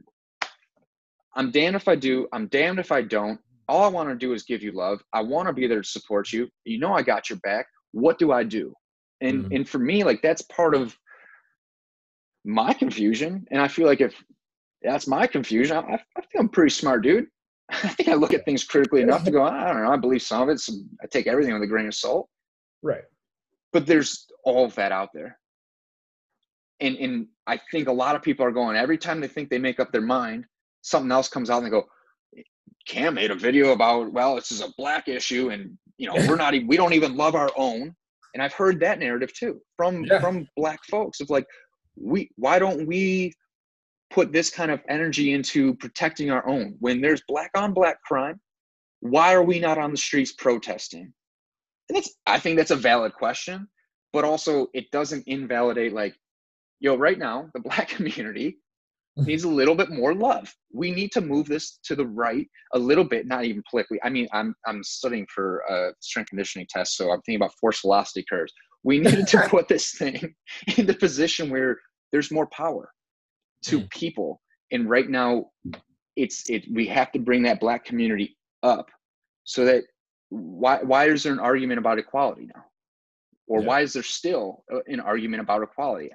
i'm 1.40 1.50
damned 1.52 1.76
if 1.76 1.88
i 1.88 1.96
do 1.96 2.28
i'm 2.34 2.48
damned 2.48 2.80
if 2.80 2.92
i 2.92 3.02
don't 3.02 3.40
all 3.68 3.84
i 3.84 3.88
want 3.88 4.10
to 4.10 4.16
do 4.16 4.34
is 4.34 4.44
give 4.44 4.62
you 4.62 4.72
love 4.72 5.02
i 5.14 5.22
want 5.22 5.48
to 5.48 5.54
be 5.54 5.66
there 5.66 5.82
to 5.82 5.88
support 5.88 6.32
you 6.32 6.48
you 6.66 6.78
know 6.78 6.94
i 6.94 7.02
got 7.02 7.30
your 7.30 7.40
back 7.40 7.66
what 7.92 8.20
do 8.20 8.32
i 8.32 8.44
do 8.44 8.74
and 9.22 9.46
mm-hmm. 9.46 9.56
and 9.56 9.70
for 9.70 9.80
me 9.80 10.04
like 10.04 10.22
that's 10.22 10.42
part 10.44 10.76
of 10.76 10.96
my 12.46 12.74
confusion 12.74 13.46
and 13.52 13.62
i 13.62 13.68
feel 13.68 13.88
like 13.88 14.02
if 14.02 14.22
that's 14.82 15.08
my 15.08 15.26
confusion 15.26 15.78
i, 15.78 15.80
I 16.18 16.22
feel 16.22 16.42
i'm 16.42 16.50
pretty 16.50 16.72
smart 16.72 17.04
dude 17.04 17.26
I 17.84 17.90
think 17.90 18.10
I 18.10 18.16
look 18.16 18.34
at 18.34 18.46
things 18.46 18.64
critically 18.64 19.02
enough 19.02 19.24
to 19.26 19.32
go, 19.32 19.44
I 19.44 19.72
don't 19.72 19.84
know, 19.84 19.92
I 19.92 19.98
believe 19.98 20.24
some 20.24 20.42
of 20.42 20.50
it. 20.50 20.60
So 20.60 20.74
I 21.04 21.08
take 21.08 21.28
everything 21.28 21.54
with 21.54 21.62
a 21.62 21.68
grain 21.68 21.86
of 21.86 21.94
salt. 21.94 22.28
Right. 22.82 23.04
But 23.74 23.86
there's 23.86 24.26
all 24.44 24.66
of 24.66 24.74
that 24.76 24.92
out 24.92 25.10
there. 25.14 25.38
And 26.80 26.98
and 26.98 27.28
I 27.46 27.60
think 27.72 27.88
a 27.88 27.94
lot 27.94 28.16
of 28.16 28.24
people 28.24 28.46
are 28.46 28.52
going, 28.52 28.76
every 28.76 28.98
time 28.98 29.22
they 29.22 29.28
think 29.28 29.50
they 29.50 29.60
make 29.60 29.80
up 29.80 29.92
their 29.92 30.02
mind, 30.02 30.46
something 30.82 31.12
else 31.12 31.28
comes 31.28 31.50
out 31.50 31.58
and 31.58 31.66
they 31.66 31.72
go, 31.72 31.86
Cam 32.88 33.14
made 33.14 33.32
a 33.32 33.36
video 33.36 33.72
about, 33.72 34.12
well, 34.12 34.36
this 34.36 34.52
is 34.52 34.62
a 34.62 34.74
black 34.78 35.08
issue 35.08 35.50
and 35.50 35.78
you 35.98 36.08
know, 36.08 36.16
we're 36.28 36.36
not 36.38 36.54
even 36.54 36.68
we 36.68 36.78
don't 36.78 36.94
even 36.94 37.16
love 37.16 37.36
our 37.36 37.52
own. 37.56 37.94
And 38.34 38.44
I've 38.44 38.54
heard 38.54 38.80
that 38.82 39.00
narrative 39.00 39.34
too 39.34 39.60
from 39.78 40.06
yeah. 40.06 40.20
from 40.20 40.48
black 40.56 40.80
folks 40.90 41.20
of 41.20 41.30
like, 41.30 41.46
we 41.96 42.30
why 42.36 42.60
don't 42.60 42.88
we 42.88 43.34
put 44.10 44.32
this 44.32 44.50
kind 44.50 44.72
of 44.72 44.82
energy 44.90 45.34
into 45.34 45.76
protecting 45.76 46.32
our 46.32 46.48
own 46.48 46.76
when 46.80 47.02
there's 47.02 47.22
black 47.28 47.52
on 47.56 47.74
black 47.74 48.02
crime 48.04 48.40
why 49.02 49.34
are 49.34 49.44
we 49.44 49.60
not 49.60 49.78
on 49.78 49.92
the 49.92 49.98
streets 49.98 50.34
protesting 50.34 51.12
and 51.90 51.98
it's 51.98 52.16
i 52.26 52.40
think 52.40 52.58
that's 52.58 52.72
a 52.72 52.76
valid 52.76 53.14
question 53.14 53.68
but 54.14 54.24
also 54.24 54.68
it 54.74 54.90
doesn't 54.92 55.24
invalidate 55.28 55.94
like 55.94 56.16
yo 56.80 56.96
right 56.96 57.20
now 57.20 57.50
the 57.54 57.60
black 57.70 57.88
community 57.90 58.58
needs 59.18 59.44
a 59.44 59.50
little 59.50 59.76
bit 59.76 59.90
more 59.90 60.14
love. 60.14 60.54
We 60.74 60.92
need 60.92 61.12
to 61.14 61.22
move 61.22 61.48
this 61.48 61.80
to 61.84 61.96
the 61.96 62.06
right 62.06 62.48
a 62.74 62.80
little 62.80 63.04
bit 63.04 63.28
not 63.28 63.46
even 63.46 63.64
politically. 63.70 64.00
I 64.04 64.10
mean 64.10 64.28
i'm 64.34 64.56
i'm 64.66 64.84
studying 64.84 65.28
for 65.34 65.60
a 65.70 65.92
strength 66.00 66.30
conditioning 66.30 66.68
test 66.70 66.96
so 66.96 67.12
i'm 67.12 67.22
thinking 67.22 67.42
about 67.42 67.54
force 67.60 67.82
velocity 67.82 68.26
curves. 68.30 68.54
We 68.84 69.00
needed 69.06 69.28
to 69.28 69.48
put 69.50 69.68
this 69.68 69.92
thing 69.92 70.36
in 70.78 70.86
the 70.86 70.94
position 70.94 71.50
where 71.50 71.78
there's 72.12 72.32
more 72.32 72.48
power 72.48 72.92
to 73.66 73.82
mm. 73.82 73.90
people. 73.90 74.42
And 74.72 74.90
right 74.90 75.10
now 75.10 75.50
it's 76.16 76.50
it 76.50 76.66
we 76.72 76.86
have 76.88 77.12
to 77.14 77.20
bring 77.20 77.44
that 77.44 77.60
black 77.60 77.86
community 77.86 78.38
up 78.64 78.90
so 79.44 79.66
that 79.66 79.84
why 80.30 80.80
why 80.84 81.06
is 81.06 81.24
there 81.24 81.34
an 81.34 81.40
argument 81.40 81.80
about 81.80 81.98
equality 81.98 82.48
now? 82.54 82.64
Or 83.48 83.62
yeah. 83.62 83.68
why 83.68 83.82
is 83.82 83.94
there 83.94 84.04
still 84.04 84.64
an 84.88 85.00
argument 85.00 85.42
about 85.42 85.64
equality 85.64 86.12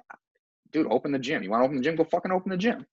dude 0.75 0.91
open 0.91 1.11
the 1.11 1.19
gym. 1.19 1.41
You 1.41 1.49
want 1.49 1.61
to 1.61 1.65
open 1.65 1.77
the 1.77 1.83
gym? 1.83 1.95
Go 1.95 2.03
fucking 2.03 2.31
open 2.31 2.51
the 2.51 2.57
gym. 2.57 2.85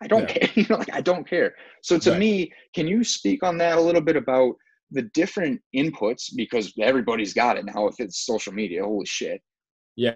I 0.00 0.06
don't 0.06 0.22
yeah. 0.22 0.26
care. 0.38 0.50
You 0.54 0.66
know 0.68 0.76
like 0.76 0.94
i 0.94 1.00
don't 1.00 1.28
care. 1.28 1.54
So 1.82 1.98
to 1.98 2.10
right. 2.10 2.18
me 2.18 2.52
can 2.74 2.86
you 2.86 3.04
speak 3.04 3.42
on 3.42 3.58
that 3.58 3.78
a 3.78 3.80
little 3.80 4.00
bit 4.00 4.16
about 4.16 4.54
the 4.90 5.02
different 5.14 5.60
inputs? 5.74 6.30
Because 6.34 6.72
everybody's 6.80 7.34
got 7.34 7.56
it 7.56 7.64
now 7.64 7.88
if 7.88 7.96
it's 7.98 8.24
social 8.24 8.52
media. 8.52 8.84
Holy 8.84 9.06
shit. 9.06 9.42
Yeah. 9.96 10.14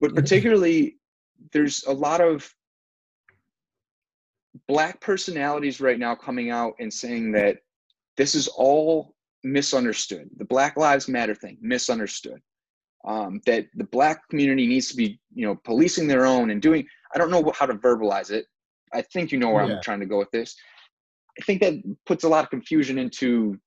But 0.00 0.14
particularly 0.14 0.96
there's 1.52 1.84
a 1.84 1.92
lot 1.92 2.20
of 2.20 2.48
black 4.66 5.00
personalities 5.00 5.80
right 5.80 5.98
now 5.98 6.14
coming 6.14 6.50
out 6.50 6.74
and 6.80 6.92
saying 6.92 7.32
that 7.32 7.58
this 8.16 8.34
is 8.34 8.48
all 8.48 9.14
misunderstood. 9.42 10.28
The 10.36 10.44
Black 10.44 10.76
Lives 10.76 11.08
Matter 11.08 11.34
thing, 11.34 11.58
misunderstood. 11.60 12.40
Um, 13.06 13.40
that 13.46 13.66
the 13.74 13.84
black 13.84 14.28
community 14.28 14.66
needs 14.66 14.88
to 14.88 14.96
be, 14.96 15.18
you 15.32 15.46
know, 15.46 15.56
policing 15.64 16.06
their 16.06 16.26
own 16.26 16.50
and 16.50 16.60
doing. 16.60 16.86
I 17.14 17.18
don't 17.18 17.30
know 17.30 17.50
how 17.58 17.64
to 17.64 17.74
verbalize 17.74 18.30
it. 18.30 18.44
I 18.92 19.02
think 19.02 19.32
you 19.32 19.38
know 19.38 19.50
where 19.50 19.66
yeah. 19.66 19.76
I'm 19.76 19.82
trying 19.82 20.00
to 20.00 20.06
go 20.06 20.18
with 20.18 20.30
this. 20.32 20.54
I 21.40 21.44
think 21.44 21.62
that 21.62 21.74
puts 22.04 22.24
a 22.24 22.28
lot 22.28 22.44
of 22.44 22.50
confusion 22.50 22.98
into 22.98 23.58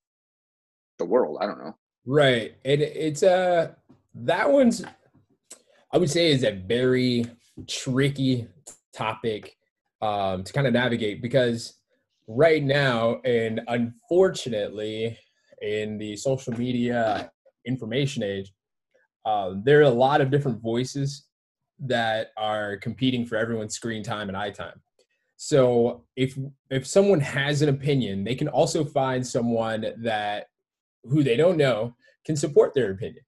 the 0.98 1.04
world. 1.04 1.38
I 1.40 1.46
don't 1.46 1.58
know. 1.58 1.74
Right. 2.06 2.54
It, 2.64 2.80
it's 2.80 3.22
uh 3.22 3.72
that 4.14 4.50
one's 4.50 4.84
I 5.92 5.98
would 5.98 6.10
say 6.10 6.30
is 6.30 6.44
a 6.44 6.50
very 6.52 7.24
tricky 7.68 8.48
topic 8.92 9.56
um, 10.02 10.42
to 10.42 10.52
kind 10.52 10.66
of 10.66 10.72
navigate 10.72 11.22
because 11.22 11.74
right 12.26 12.62
now, 12.62 13.20
and 13.24 13.60
unfortunately, 13.68 15.16
in 15.62 15.98
the 15.98 16.16
social 16.16 16.52
media 16.52 17.30
information 17.64 18.22
age, 18.22 18.52
uh, 19.24 19.54
there 19.62 19.80
are 19.80 19.82
a 19.82 19.90
lot 19.90 20.20
of 20.20 20.30
different 20.30 20.60
voices 20.60 21.26
that 21.78 22.28
are 22.36 22.76
competing 22.78 23.26
for 23.26 23.36
everyone's 23.36 23.74
screen 23.74 24.02
time 24.02 24.28
and 24.28 24.36
eye 24.36 24.50
time. 24.50 24.80
So 25.36 26.04
if 26.16 26.38
if 26.70 26.86
someone 26.86 27.20
has 27.20 27.62
an 27.62 27.68
opinion, 27.68 28.24
they 28.24 28.34
can 28.34 28.48
also 28.48 28.84
find 28.84 29.26
someone 29.26 29.86
that 29.98 30.46
who 31.04 31.22
they 31.22 31.36
don't 31.36 31.56
know 31.56 31.94
can 32.24 32.36
support 32.36 32.72
their 32.74 32.92
opinion. 32.92 33.24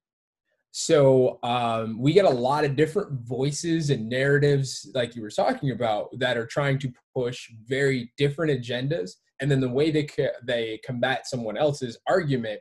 So 0.71 1.39
um, 1.43 1.99
we 1.99 2.13
get 2.13 2.25
a 2.25 2.29
lot 2.29 2.63
of 2.63 2.75
different 2.75 3.11
voices 3.21 3.89
and 3.89 4.07
narratives, 4.07 4.89
like 4.93 5.15
you 5.15 5.21
were 5.21 5.31
talking 5.31 5.71
about, 5.71 6.09
that 6.19 6.37
are 6.37 6.45
trying 6.45 6.77
to 6.79 6.91
push 7.15 7.49
very 7.67 8.11
different 8.17 8.51
agendas 8.51 9.11
and 9.39 9.49
then 9.49 9.59
the 9.59 9.69
way 9.69 9.91
they 9.91 10.03
ca- 10.03 10.37
they 10.43 10.79
combat 10.83 11.27
someone 11.27 11.57
else's 11.57 11.97
argument 12.07 12.59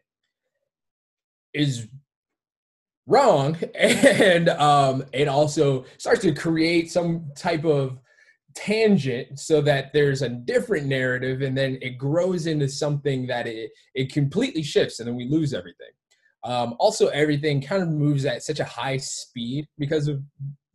is 1.54 1.88
wrong 3.06 3.56
and 3.74 4.48
um 4.48 5.04
it 5.12 5.28
also 5.28 5.84
starts 5.98 6.20
to 6.22 6.32
create 6.32 6.90
some 6.90 7.24
type 7.36 7.64
of 7.64 7.98
tangent 8.54 9.38
so 9.38 9.60
that 9.60 9.92
there's 9.92 10.22
a 10.22 10.28
different 10.28 10.86
narrative 10.86 11.42
and 11.42 11.56
then 11.56 11.78
it 11.82 11.98
grows 11.98 12.46
into 12.46 12.68
something 12.68 13.26
that 13.26 13.46
it 13.46 13.70
it 13.94 14.12
completely 14.12 14.62
shifts 14.62 14.98
and 14.98 15.06
then 15.06 15.14
we 15.14 15.28
lose 15.28 15.52
everything 15.52 15.90
um 16.44 16.74
also 16.78 17.08
everything 17.08 17.60
kind 17.60 17.82
of 17.82 17.88
moves 17.88 18.24
at 18.24 18.42
such 18.42 18.60
a 18.60 18.64
high 18.64 18.96
speed 18.96 19.66
because 19.78 20.08
of 20.08 20.20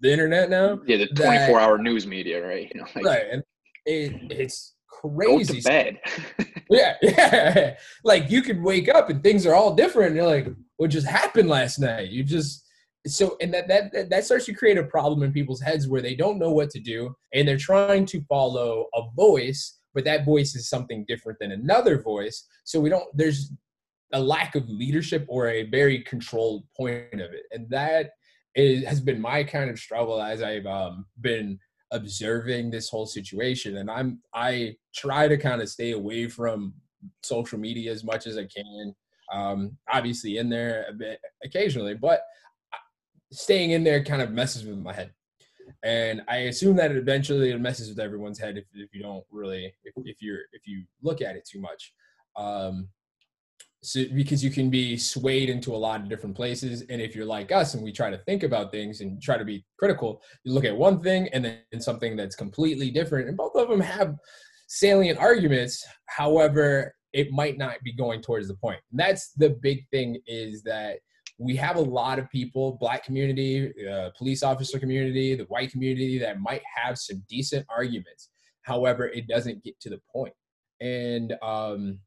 the 0.01 0.11
internet 0.11 0.49
now 0.49 0.79
Yeah, 0.85 0.97
the 0.97 1.09
that- 1.15 1.45
24 1.47 1.59
hour 1.59 1.77
news 1.77 2.05
media, 2.07 2.45
right? 2.45 2.71
You 2.75 2.81
know, 2.81 2.87
like, 2.95 3.05
right 3.05 3.23
and 3.31 3.43
it, 3.85 4.13
it's 4.31 4.73
go 5.03 5.09
crazy 5.09 5.61
to 5.61 5.67
bed. 5.67 5.99
yeah, 6.69 6.95
yeah. 7.01 7.75
Like 8.03 8.29
you 8.29 8.41
could 8.41 8.61
wake 8.61 8.89
up 8.89 9.09
and 9.09 9.23
things 9.23 9.45
are 9.45 9.55
all 9.55 9.73
different. 9.73 10.09
And 10.09 10.15
you're 10.17 10.25
like, 10.25 10.47
what 10.81 10.89
just 10.89 11.05
happened 11.05 11.47
last 11.47 11.77
night? 11.77 12.09
You 12.09 12.23
just 12.23 12.65
so 13.05 13.37
and 13.39 13.53
that, 13.53 13.67
that 13.67 14.09
that 14.09 14.25
starts 14.25 14.45
to 14.45 14.53
create 14.53 14.79
a 14.79 14.83
problem 14.83 15.21
in 15.21 15.31
people's 15.31 15.61
heads 15.61 15.87
where 15.87 16.01
they 16.01 16.15
don't 16.15 16.39
know 16.39 16.51
what 16.51 16.71
to 16.71 16.79
do 16.79 17.15
and 17.35 17.47
they're 17.47 17.55
trying 17.55 18.03
to 18.07 18.23
follow 18.23 18.87
a 18.95 19.03
voice, 19.15 19.77
but 19.93 20.05
that 20.05 20.25
voice 20.25 20.55
is 20.55 20.67
something 20.67 21.05
different 21.07 21.37
than 21.37 21.51
another 21.51 22.01
voice. 22.01 22.47
So 22.63 22.79
we 22.79 22.89
don't 22.89 23.05
there's 23.13 23.51
a 24.11 24.19
lack 24.19 24.55
of 24.55 24.67
leadership 24.69 25.23
or 25.29 25.49
a 25.49 25.69
very 25.69 26.01
controlled 26.01 26.63
point 26.75 27.13
of 27.13 27.31
it. 27.31 27.43
And 27.51 27.69
that 27.69 28.13
is, 28.55 28.83
has 28.83 29.01
been 29.01 29.21
my 29.21 29.43
kind 29.43 29.69
of 29.69 29.77
struggle 29.77 30.19
as 30.19 30.41
I've 30.41 30.65
um, 30.65 31.05
been 31.21 31.59
observing 31.91 32.71
this 32.71 32.87
whole 32.87 33.05
situation 33.05 33.75
and 33.75 33.91
i'm 33.91 34.21
i 34.33 34.73
try 34.95 35.27
to 35.27 35.37
kind 35.37 35.61
of 35.61 35.67
stay 35.67 35.91
away 35.91 36.25
from 36.25 36.73
social 37.21 37.59
media 37.59 37.91
as 37.91 38.05
much 38.05 38.25
as 38.25 38.37
i 38.37 38.45
can 38.45 38.95
um 39.31 39.77
obviously 39.91 40.37
in 40.37 40.49
there 40.49 40.85
a 40.89 40.93
bit 40.93 41.19
occasionally 41.43 41.93
but 41.93 42.21
staying 43.31 43.71
in 43.71 43.83
there 43.83 44.03
kind 44.03 44.21
of 44.21 44.31
messes 44.31 44.65
with 44.65 44.77
my 44.77 44.93
head. 44.93 45.11
And 45.83 46.21
i 46.27 46.37
assume 46.37 46.75
that 46.77 46.91
eventually 46.91 47.51
it 47.51 47.61
messes 47.61 47.89
with 47.89 47.99
everyone's 47.99 48.39
head 48.39 48.57
if, 48.57 48.65
if 48.73 48.93
you 48.93 49.01
don't 49.01 49.23
really 49.31 49.73
if, 49.83 49.93
if 50.05 50.21
you're 50.21 50.39
if 50.51 50.67
you 50.67 50.83
look 51.01 51.21
at 51.21 51.35
it 51.35 51.47
too 51.49 51.61
much. 51.61 51.93
Um 52.35 52.89
so 53.83 54.03
because 54.13 54.43
you 54.43 54.51
can 54.51 54.69
be 54.69 54.95
swayed 54.95 55.49
into 55.49 55.73
a 55.73 55.77
lot 55.77 56.01
of 56.01 56.09
different 56.09 56.35
places 56.35 56.83
and 56.89 57.01
if 57.01 57.15
you're 57.15 57.25
like 57.25 57.51
us 57.51 57.73
and 57.73 57.83
we 57.83 57.91
try 57.91 58.11
to 58.11 58.17
think 58.27 58.43
about 58.43 58.71
things 58.71 59.01
and 59.01 59.19
try 59.19 59.37
to 59.37 59.45
be 59.45 59.65
critical 59.79 60.21
you 60.43 60.53
look 60.53 60.65
at 60.65 60.77
one 60.77 61.01
thing 61.01 61.27
and 61.33 61.43
then 61.43 61.81
something 61.81 62.15
that's 62.15 62.35
completely 62.35 62.91
different 62.91 63.27
and 63.27 63.35
both 63.35 63.55
of 63.55 63.69
them 63.69 63.79
have 63.79 64.15
salient 64.67 65.19
arguments. 65.19 65.83
However 66.05 66.93
it 67.13 67.31
might 67.31 67.57
not 67.57 67.75
be 67.83 67.93
going 67.93 68.21
towards 68.21 68.47
the 68.47 68.55
point 68.55 68.79
and 68.91 68.99
that's 68.99 69.31
the 69.33 69.49
big 69.61 69.87
thing 69.89 70.17
is 70.27 70.63
that 70.63 70.99
we 71.37 71.55
have 71.55 71.75
a 71.75 71.81
lot 71.81 72.19
of 72.19 72.29
people 72.29 72.77
black 72.79 73.03
community 73.03 73.73
uh, 73.89 74.09
police 74.17 74.43
officer 74.43 74.79
community 74.79 75.35
the 75.35 75.45
white 75.45 75.71
community 75.71 76.17
that 76.17 76.39
might 76.39 76.61
have 76.75 76.97
some 76.97 77.23
decent 77.29 77.65
arguments 77.69 78.29
however 78.63 79.07
it 79.07 79.27
doesn't 79.27 79.63
get 79.63 79.79
to 79.79 79.89
the 79.89 79.99
point 80.13 80.33
and 80.79 81.35
um 81.41 81.99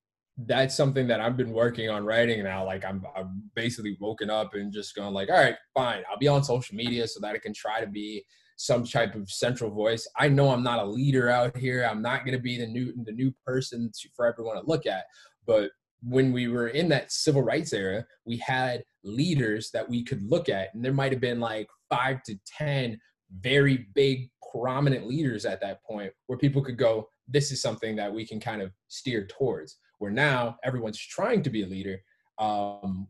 that's 0.47 0.77
something 0.77 1.07
that 1.07 1.21
I've 1.21 1.37
been 1.37 1.53
working 1.53 1.89
on 1.91 2.05
writing 2.05 2.43
now. 2.43 2.65
Like 2.65 2.85
I'm, 2.85 3.05
I'm 3.17 3.43
basically 3.55 3.97
woken 4.01 4.31
up 4.31 4.55
and 4.55 4.73
just 4.73 4.95
going 4.95 5.15
like, 5.15 5.31
all 5.31 5.37
right, 5.37 5.55
fine. 5.75 6.03
I'll 6.11 6.19
be 6.19 6.29
on 6.29 6.43
social 6.43 6.75
media 6.75 7.07
so 7.07 7.21
that 7.21 7.35
I 7.35 7.39
can 7.39 7.55
try 7.55 7.81
to 7.81 7.87
be 7.87 8.25
some 8.57 8.85
type 8.85 9.15
of 9.15 9.31
central 9.31 9.71
voice. 9.71 10.07
I 10.19 10.29
know 10.29 10.51
I'm 10.51 10.63
not 10.63 10.79
a 10.79 10.85
leader 10.85 11.29
out 11.29 11.57
here. 11.57 11.85
I'm 11.85 12.03
not 12.03 12.25
going 12.25 12.37
to 12.37 12.43
be 12.43 12.59
the 12.59 12.67
new, 12.67 12.93
the 13.05 13.13
new 13.13 13.33
person 13.45 13.91
to, 14.01 14.09
for 14.15 14.27
everyone 14.27 14.57
to 14.57 14.67
look 14.67 14.87
at. 14.87 15.05
But 15.47 15.71
when 16.03 16.33
we 16.33 16.49
were 16.49 16.69
in 16.69 16.89
that 16.91 17.13
civil 17.13 17.43
rights 17.43 17.73
era, 17.73 18.05
we 18.25 18.37
had 18.39 18.85
leaders 19.03 19.71
that 19.73 19.89
we 19.89 20.05
could 20.05 20.23
look 20.23 20.49
at, 20.49 20.75
and 20.75 20.85
there 20.85 20.93
might 20.93 21.13
have 21.13 21.21
been 21.21 21.41
like 21.41 21.69
five 21.89 22.23
to 22.25 22.39
ten 22.47 22.99
very 23.41 23.89
big, 23.95 24.31
prominent 24.53 25.07
leaders 25.07 25.45
at 25.45 25.61
that 25.61 25.83
point 25.83 26.13
where 26.27 26.39
people 26.39 26.63
could 26.63 26.79
go, 26.79 27.09
"This 27.27 27.51
is 27.51 27.61
something 27.61 27.97
that 27.97 28.13
we 28.13 28.27
can 28.27 28.39
kind 28.39 28.63
of 28.63 28.73
steer 28.89 29.27
towards." 29.27 29.79
where 29.99 30.11
now 30.11 30.57
everyone's 30.65 30.99
trying 30.99 31.43
to 31.43 31.51
be 31.51 31.63
a 31.63 31.67
leader, 31.67 31.99
um, 32.39 33.09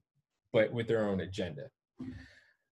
but 0.52 0.72
with 0.72 0.86
their 0.86 1.08
own 1.08 1.20
agenda. 1.20 1.62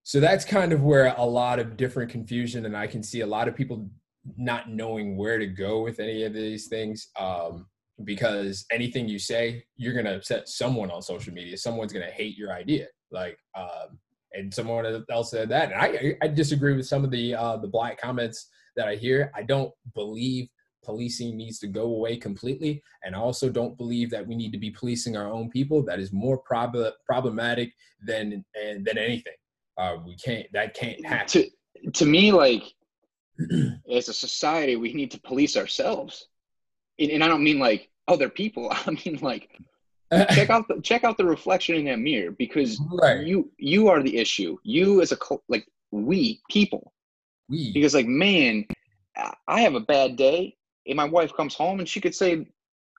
So 0.05 0.20
that's 0.20 0.44
kind 0.44 0.72
of 0.72 0.82
where 0.82 1.14
a 1.16 1.24
lot 1.24 1.59
of 1.59 1.76
different 1.76 2.11
confusion, 2.11 2.66
and 2.66 2.76
I 2.76 2.86
can 2.86 3.03
see 3.03 3.20
a 3.20 3.26
lot 3.26 3.48
of 3.48 3.55
people 3.55 3.88
not 4.36 4.70
knowing 4.70 5.16
where 5.16 5.38
to 5.38 5.46
go 5.46 5.82
with 5.82 6.00
any 6.00 6.24
of 6.24 6.32
these 6.32 6.68
things. 6.68 7.09
Um, 7.18 7.66
because 8.05 8.64
anything 8.72 9.09
you 9.09 9.18
say, 9.18 9.64
you're 9.76 9.94
gonna 9.94 10.16
upset 10.16 10.48
someone 10.48 10.90
on 10.90 11.03
social 11.03 11.32
media. 11.32 11.57
Someone's 11.57 11.92
gonna 11.92 12.07
hate 12.11 12.36
your 12.36 12.53
idea. 12.53 12.86
Like, 13.11 13.38
um, 13.57 13.98
and 14.32 14.53
someone 14.53 15.05
else 15.11 15.30
said 15.30 15.48
that, 15.50 15.72
and 15.72 15.80
I, 15.80 16.16
I 16.22 16.28
disagree 16.28 16.74
with 16.74 16.86
some 16.86 17.05
of 17.05 17.11
the 17.11 17.34
uh, 17.34 17.59
the 17.59 17.68
black 17.68 18.00
comments 18.00 18.48
that 18.76 18.88
I 18.88 18.96
hear. 18.96 19.30
I 19.34 19.42
don't 19.42 19.72
believe 19.94 20.48
policing 20.84 21.36
needs 21.36 21.59
to 21.61 21.68
go 21.68 21.84
away 21.84 22.16
completely 22.16 22.82
and 23.05 23.14
i 23.14 23.18
also 23.18 23.48
don't 23.48 23.78
believe 23.78 24.11
that 24.11 24.26
we 24.26 24.34
need 24.34 24.50
to 24.50 24.59
be 24.59 24.70
policing 24.70 25.16
our 25.16 25.30
own 25.30 25.48
people 25.48 25.80
that 25.80 26.00
is 26.00 26.12
more 26.12 26.38
prob- 26.38 26.76
problematic 27.07 27.72
than 28.05 28.44
and 28.61 28.84
than 28.84 28.98
anything 28.98 29.32
uh, 29.79 29.97
we 30.05 30.16
can't 30.16 30.47
that 30.53 30.75
can't 30.75 31.05
happen 31.05 31.27
to 31.29 31.91
to 31.95 32.07
me, 32.07 32.33
like 32.33 32.62
as 33.91 34.09
a 34.09 34.14
society, 34.14 34.77
we 34.77 34.93
need 34.93 35.11
to 35.11 35.20
police 35.20 35.57
ourselves, 35.57 36.27
and, 36.99 37.11
and 37.11 37.25
I 37.25 37.29
don't 37.29 37.43
mean 37.45 37.59
like 37.59 37.91
other 38.09 38.29
people. 38.29 38.68
I 38.87 38.91
mean 38.91 39.18
like 39.23 39.51
check 40.33 40.51
out 40.51 40.68
the 40.68 40.81
check 40.83 41.05
out 41.05 41.16
the 41.16 41.25
reflection 41.25 41.75
in 41.77 41.85
that 41.87 41.99
mirror 41.99 42.33
because 42.33 42.81
right 42.93 43.27
you 43.27 43.51
you 43.59 43.89
are 43.89 44.03
the 44.03 44.16
issue. 44.18 44.57
You 44.62 45.01
as 45.01 45.12
a 45.12 45.18
like 45.49 45.66
we 45.91 46.41
people 46.51 46.93
we 47.49 47.73
because 47.73 47.95
like 47.95 48.07
man, 48.07 48.66
I- 49.16 49.35
I 49.49 49.61
have 49.62 49.75
a 49.75 49.81
bad 49.81 50.16
day, 50.16 50.57
and 50.87 50.97
my 50.97 51.05
wife 51.05 51.33
comes 51.35 51.55
home 51.55 51.81
and 51.81 51.89
she 51.89 52.01
could 52.01 52.14
say, 52.14 52.47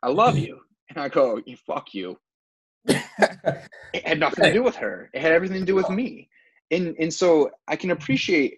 "I 0.01 0.09
love 0.09 0.37
you," 0.37 0.59
and 0.89 0.97
I 0.97 1.09
go, 1.09 1.41
fuck 1.65 1.93
you." 1.93 2.17
It 3.93 4.07
had 4.07 4.19
nothing 4.19 4.43
to 4.45 4.51
do 4.53 4.63
with 4.63 4.75
her. 4.77 5.11
It 5.13 5.21
had 5.21 5.31
everything 5.31 5.59
to 5.59 5.65
do 5.65 5.75
with 5.75 5.89
me. 5.89 6.27
And 6.73 6.95
and 6.99 7.13
so 7.13 7.51
I 7.67 7.75
can 7.75 7.89
mm-hmm. 7.89 8.01
appreciate 8.01 8.57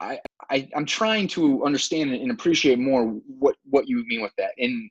I, 0.00 0.20
I 0.50 0.68
I'm 0.74 0.86
trying 0.86 1.28
to 1.28 1.64
understand 1.64 2.12
and 2.12 2.30
appreciate 2.30 2.78
more 2.78 3.06
what 3.26 3.56
what 3.68 3.88
you 3.88 4.04
mean 4.06 4.22
with 4.22 4.32
that. 4.38 4.52
And 4.58 4.90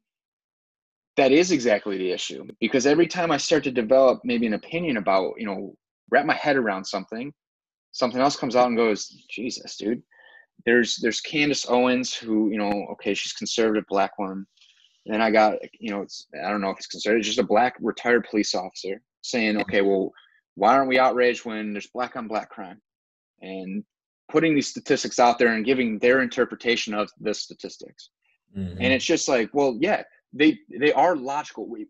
that 1.15 1.31
is 1.31 1.51
exactly 1.51 1.97
the 1.97 2.11
issue. 2.11 2.45
Because 2.59 2.85
every 2.85 3.07
time 3.07 3.31
I 3.31 3.37
start 3.37 3.63
to 3.63 3.71
develop 3.71 4.21
maybe 4.23 4.45
an 4.45 4.53
opinion 4.53 4.97
about, 4.97 5.33
you 5.37 5.45
know, 5.45 5.75
wrap 6.11 6.25
my 6.25 6.35
head 6.35 6.57
around 6.57 6.85
something, 6.85 7.33
something 7.91 8.21
else 8.21 8.35
comes 8.35 8.55
out 8.55 8.67
and 8.67 8.77
goes, 8.77 9.07
Jesus, 9.29 9.77
dude. 9.77 10.03
There's 10.65 10.97
there's 10.97 11.21
Candace 11.21 11.67
Owens 11.69 12.13
who, 12.13 12.49
you 12.51 12.57
know, 12.57 12.87
okay, 12.93 13.13
she's 13.13 13.33
conservative 13.33 13.85
black 13.89 14.17
woman. 14.19 14.45
And 15.05 15.13
then 15.13 15.21
I 15.21 15.31
got, 15.31 15.55
you 15.79 15.91
know, 15.91 16.01
it's 16.01 16.27
I 16.43 16.49
don't 16.49 16.61
know 16.61 16.71
if 16.71 16.79
it's 16.79 17.05
it's 17.05 17.27
just 17.27 17.39
a 17.39 17.43
black 17.43 17.75
retired 17.79 18.27
police 18.29 18.53
officer 18.53 19.01
saying, 19.21 19.61
okay, 19.61 19.81
well, 19.81 20.11
why 20.57 20.73
aren't 20.75 20.89
we 20.89 20.97
outraged 20.97 21.45
when 21.45 21.71
there's 21.73 21.87
black 21.87 22.15
on 22.15 22.27
black 22.27 22.49
crime? 22.49 22.81
And 23.41 23.83
putting 24.29 24.55
these 24.55 24.67
statistics 24.67 25.19
out 25.19 25.37
there 25.37 25.53
and 25.53 25.63
giving 25.63 25.99
their 25.99 26.21
interpretation 26.21 26.93
of 26.95 27.09
the 27.19 27.33
statistics. 27.33 28.09
Mhm. 28.57 28.77
And 28.81 28.91
it's 28.93 29.05
just 29.05 29.27
like, 29.27 29.49
well, 29.53 29.77
yeah, 29.79 30.03
they 30.33 30.57
they 30.79 30.91
are 30.93 31.15
logical. 31.15 31.67
We, 31.69 31.87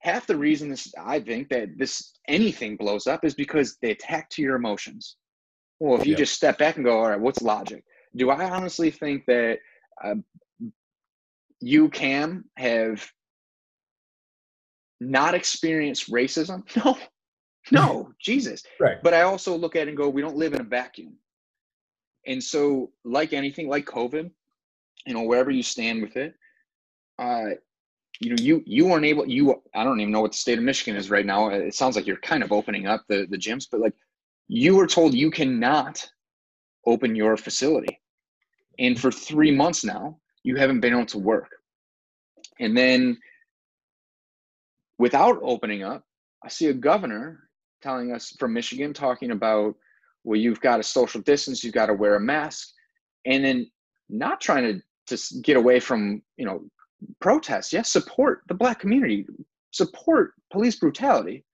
half 0.00 0.26
the 0.26 0.36
reason 0.36 0.68
this 0.68 0.92
I 0.98 1.18
think 1.20 1.48
that 1.48 1.78
this 1.78 2.18
anything 2.28 2.76
blows 2.76 3.06
up 3.06 3.24
is 3.24 3.34
because 3.34 3.78
they 3.80 3.90
attack 3.92 4.28
to 4.30 4.42
your 4.42 4.56
emotions. 4.56 5.16
Well, 5.80 5.98
if 5.98 6.06
you 6.06 6.10
Yep. 6.12 6.18
just 6.18 6.34
step 6.34 6.58
back 6.58 6.76
and 6.76 6.84
go, 6.84 6.98
all 6.98 7.08
right, 7.08 7.20
what's 7.20 7.42
logic? 7.42 7.82
Do 8.14 8.30
I 8.30 8.48
honestly 8.50 8.90
think 8.90 9.24
that 9.26 9.58
uh, 10.04 10.16
you, 11.60 11.88
Cam, 11.88 12.44
have 12.58 13.10
not 15.00 15.34
experienced 15.34 16.10
racism? 16.10 16.62
No, 16.84 16.96
no, 17.72 18.12
Jesus. 18.20 18.62
right 18.78 19.02
But 19.02 19.14
I 19.14 19.22
also 19.22 19.56
look 19.56 19.76
at 19.76 19.82
it 19.82 19.88
and 19.88 19.96
go, 19.96 20.08
we 20.08 20.20
don't 20.22 20.36
live 20.36 20.54
in 20.54 20.60
a 20.60 20.64
vacuum. 20.64 21.14
And 22.26 22.42
so, 22.42 22.90
like 23.04 23.32
anything, 23.32 23.68
like 23.68 23.84
COVID, 23.84 24.30
you 25.06 25.14
know, 25.14 25.22
wherever 25.22 25.50
you 25.50 25.62
stand 25.62 26.02
with 26.02 26.16
it, 26.16 26.34
uh, 27.18 27.50
you 28.20 28.30
know, 28.30 28.36
you 28.38 28.62
you 28.66 28.86
weren't 28.86 29.04
able. 29.04 29.26
You, 29.26 29.62
I 29.74 29.84
don't 29.84 30.00
even 30.00 30.12
know 30.12 30.20
what 30.20 30.32
the 30.32 30.38
state 30.38 30.58
of 30.58 30.64
Michigan 30.64 30.96
is 30.96 31.10
right 31.10 31.26
now. 31.26 31.48
It 31.48 31.74
sounds 31.74 31.96
like 31.96 32.06
you're 32.06 32.16
kind 32.16 32.42
of 32.42 32.52
opening 32.52 32.86
up 32.86 33.04
the 33.08 33.26
the 33.28 33.36
gyms, 33.36 33.66
but 33.70 33.80
like 33.80 33.94
you 34.48 34.76
were 34.76 34.86
told 34.86 35.14
you 35.14 35.30
cannot 35.30 36.08
open 36.86 37.14
your 37.14 37.36
facility, 37.36 38.00
and 38.78 38.98
for 38.98 39.10
three 39.10 39.50
months 39.50 39.84
now, 39.84 40.18
you 40.44 40.56
haven't 40.56 40.80
been 40.80 40.94
able 40.94 41.06
to 41.06 41.18
work. 41.18 41.50
And 42.60 42.76
then, 42.76 43.18
without 44.98 45.38
opening 45.42 45.82
up, 45.82 46.04
I 46.42 46.48
see 46.48 46.66
a 46.66 46.74
governor 46.74 47.43
telling 47.84 48.12
us 48.12 48.34
from 48.38 48.54
Michigan 48.54 48.94
talking 48.94 49.30
about, 49.30 49.74
well, 50.24 50.40
you've 50.40 50.60
got 50.60 50.78
to 50.78 50.82
social 50.82 51.20
distance, 51.20 51.62
you've 51.62 51.74
got 51.74 51.86
to 51.86 51.94
wear 51.94 52.16
a 52.16 52.20
mask, 52.20 52.70
and 53.26 53.44
then 53.44 53.70
not 54.08 54.40
trying 54.40 54.64
to 54.64 54.82
to 55.06 55.40
get 55.42 55.58
away 55.58 55.78
from 55.80 56.22
you 56.38 56.46
know 56.46 56.64
protest. 57.20 57.72
Yes, 57.72 57.92
support 57.92 58.40
the 58.48 58.54
black 58.54 58.80
community, 58.80 59.26
support 59.70 60.32
police 60.50 60.76
brutality. 60.76 61.44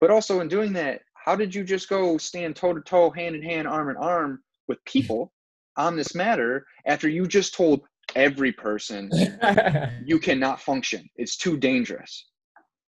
But 0.00 0.10
also 0.10 0.40
in 0.40 0.48
doing 0.48 0.72
that, 0.74 1.00
how 1.14 1.34
did 1.34 1.54
you 1.54 1.64
just 1.64 1.88
go 1.88 2.16
stand 2.16 2.56
toe 2.56 2.72
to 2.72 2.80
toe, 2.80 3.10
hand 3.10 3.34
in 3.34 3.42
hand, 3.42 3.66
arm 3.66 3.90
in 3.90 3.96
arm 3.96 4.40
with 4.68 4.82
people 4.84 5.32
on 5.76 5.96
this 5.96 6.14
matter 6.14 6.64
after 6.86 7.08
you 7.08 7.26
just 7.26 7.54
told 7.54 7.82
every 8.14 8.52
person 8.52 9.10
you 10.04 10.20
cannot 10.20 10.60
function? 10.60 11.10
It's 11.16 11.36
too 11.36 11.56
dangerous. 11.58 12.29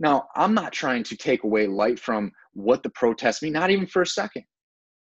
Now, 0.02 0.28
I'm 0.36 0.52
not 0.52 0.72
trying 0.72 1.04
to 1.04 1.16
take 1.16 1.44
away 1.44 1.66
light 1.66 1.98
from 1.98 2.32
what 2.52 2.82
the 2.82 2.90
protests 2.90 3.40
mean, 3.40 3.54
not 3.54 3.70
even 3.70 3.86
for 3.86 4.02
a 4.02 4.06
second. 4.06 4.44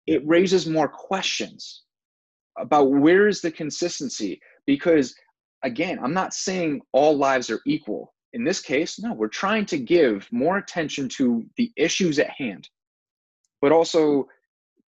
It 0.07 0.25
raises 0.25 0.65
more 0.67 0.87
questions 0.87 1.83
about 2.57 2.91
where 2.91 3.27
is 3.27 3.41
the 3.41 3.51
consistency? 3.51 4.39
Because 4.65 5.13
again 5.63 5.99
i'm 6.01 6.13
not 6.13 6.33
saying 6.33 6.81
all 6.91 7.15
lives 7.17 7.49
are 7.49 7.61
equal. 7.65 8.13
In 8.33 8.43
this 8.43 8.61
case 8.61 8.99
no 8.99 9.13
we're 9.13 9.27
trying 9.27 9.65
to 9.67 9.77
give 9.77 10.27
more 10.31 10.57
attention 10.57 11.09
to 11.17 11.43
the 11.57 11.71
issues 11.75 12.19
at 12.19 12.29
hand. 12.29 12.69
But 13.61 13.71
also 13.71 14.27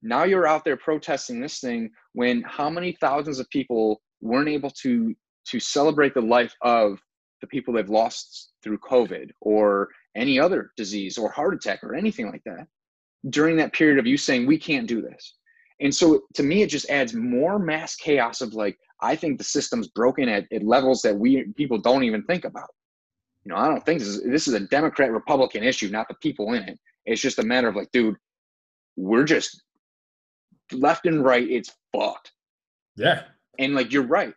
now 0.02 0.24
you're 0.24 0.48
out 0.48 0.66
there 0.66 0.78
protesting 0.78 1.40
this 1.40 1.60
thing 1.60 1.92
when 2.14 2.42
how 2.44 2.70
many 2.70 2.98
thousands 3.00 3.40
of 3.40 3.50
people 3.50 4.02
weren't 4.22 4.50
able 4.50 4.72
to 4.82 5.14
to 5.50 5.60
celebrate 5.60 6.14
the 6.14 6.22
life 6.22 6.54
of 6.62 7.00
the 7.42 7.48
people 7.48 7.74
they've 7.74 7.90
lost 7.90 8.54
through 8.64 8.78
covid 8.78 9.32
or 9.42 9.90
any 10.16 10.40
other 10.40 10.72
disease 10.78 11.18
or 11.18 11.32
heart 11.32 11.54
attack 11.54 11.84
or 11.84 11.96
anything 11.96 12.30
like 12.30 12.44
that 12.46 12.68
during 13.30 13.56
that 13.58 13.74
period 13.74 13.98
of 13.98 14.06
you 14.06 14.18
saying 14.18 14.46
we 14.46 14.58
can't 14.58 14.88
do 14.88 15.02
this 15.02 15.36
and 15.84 15.94
so 15.94 16.22
to 16.36 16.44
me, 16.44 16.62
it 16.62 16.70
just 16.70 16.90
adds 16.90 17.14
more 17.14 17.60
mass 17.60 17.96
chaos 17.96 18.42
of 18.42 18.54
like, 18.54 18.78
I 19.02 19.16
think 19.16 19.38
the 19.38 19.44
system's 19.44 19.90
broken 19.90 20.30
at, 20.30 20.46
at 20.52 20.64
levels 20.64 21.02
that 21.02 21.16
we 21.16 21.44
people 21.58 21.78
don't 21.78 22.04
even 22.04 22.24
think 22.24 22.46
about. 22.46 22.70
You 23.44 23.52
know, 23.52 23.58
I 23.58 23.68
don't 23.68 23.86
think 23.86 24.00
this 24.00 24.08
is 24.08 24.24
this 24.24 24.48
is 24.48 24.54
a 24.54 24.62
Democrat 24.62 25.12
Republican 25.12 25.64
issue, 25.64 25.90
not 25.90 26.08
the 26.08 26.16
people 26.22 26.54
in 26.54 26.64
it. 26.64 26.80
It's 27.06 27.22
just 27.22 27.40
a 27.40 27.44
matter 27.44 27.68
of 27.68 27.76
like, 27.76 27.92
dude, 27.92 28.16
we're 28.96 29.26
just 29.26 29.62
left 30.72 31.06
and 31.06 31.24
right, 31.24 31.50
it's 31.50 31.76
fucked. 31.94 32.32
Yeah. 32.96 33.24
And 33.60 33.76
like 33.76 33.92
you're 33.92 34.04
right. 34.04 34.34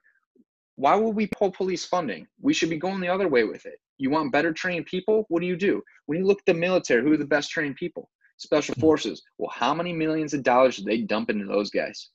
Why 0.75 0.97
would 0.97 1.15
we 1.15 1.29
pull 1.29 1.53
police 1.53 1.85
funding? 1.85 2.27
We 2.41 2.55
should 2.55 2.71
be 2.71 2.77
going 2.77 3.01
the 3.01 3.09
other 3.09 3.29
way 3.29 3.45
with 3.45 3.65
it. 3.67 3.79
You 3.99 4.11
want 4.11 4.33
better 4.33 4.53
trained 4.53 4.87
people? 4.87 5.25
What 5.29 5.41
do 5.41 5.47
you 5.47 5.57
do? 5.57 5.83
When 6.07 6.19
you 6.19 6.27
look 6.27 6.39
at 6.39 6.47
the 6.47 6.59
military, 6.59 7.03
who 7.03 7.13
are 7.13 7.17
the 7.17 7.25
best 7.25 7.51
trained 7.51 7.77
people? 7.77 8.11
special 8.39 8.75
hmm. 8.75 8.81
forces. 8.81 9.23
Well, 9.39 9.51
how 9.55 9.75
many 9.75 9.93
millions 9.93 10.35
of 10.35 10.43
dollars 10.43 10.77
do 10.77 10.85
they 10.85 10.99
dump 10.99 11.31
into 11.31 11.47
those 11.47 11.71
guys? 11.71 12.11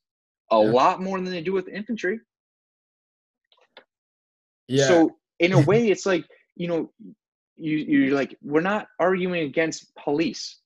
A 0.51 0.55
yeah. 0.55 0.71
lot 0.71 1.01
more 1.01 1.19
than 1.19 1.32
they 1.32 1.41
do 1.41 1.53
with 1.53 1.67
infantry. 1.67 2.19
Yeah. 4.67 4.88
So 4.88 5.17
in 5.39 5.53
a 5.53 5.61
way, 5.61 5.89
it's 5.89 6.05
like 6.05 6.25
you 6.55 6.67
know, 6.67 6.91
you 7.55 7.77
you're 7.77 8.15
like 8.15 8.38
we're 8.41 8.61
not 8.61 8.88
arguing 8.99 9.43
against 9.43 9.93
police. 9.95 10.59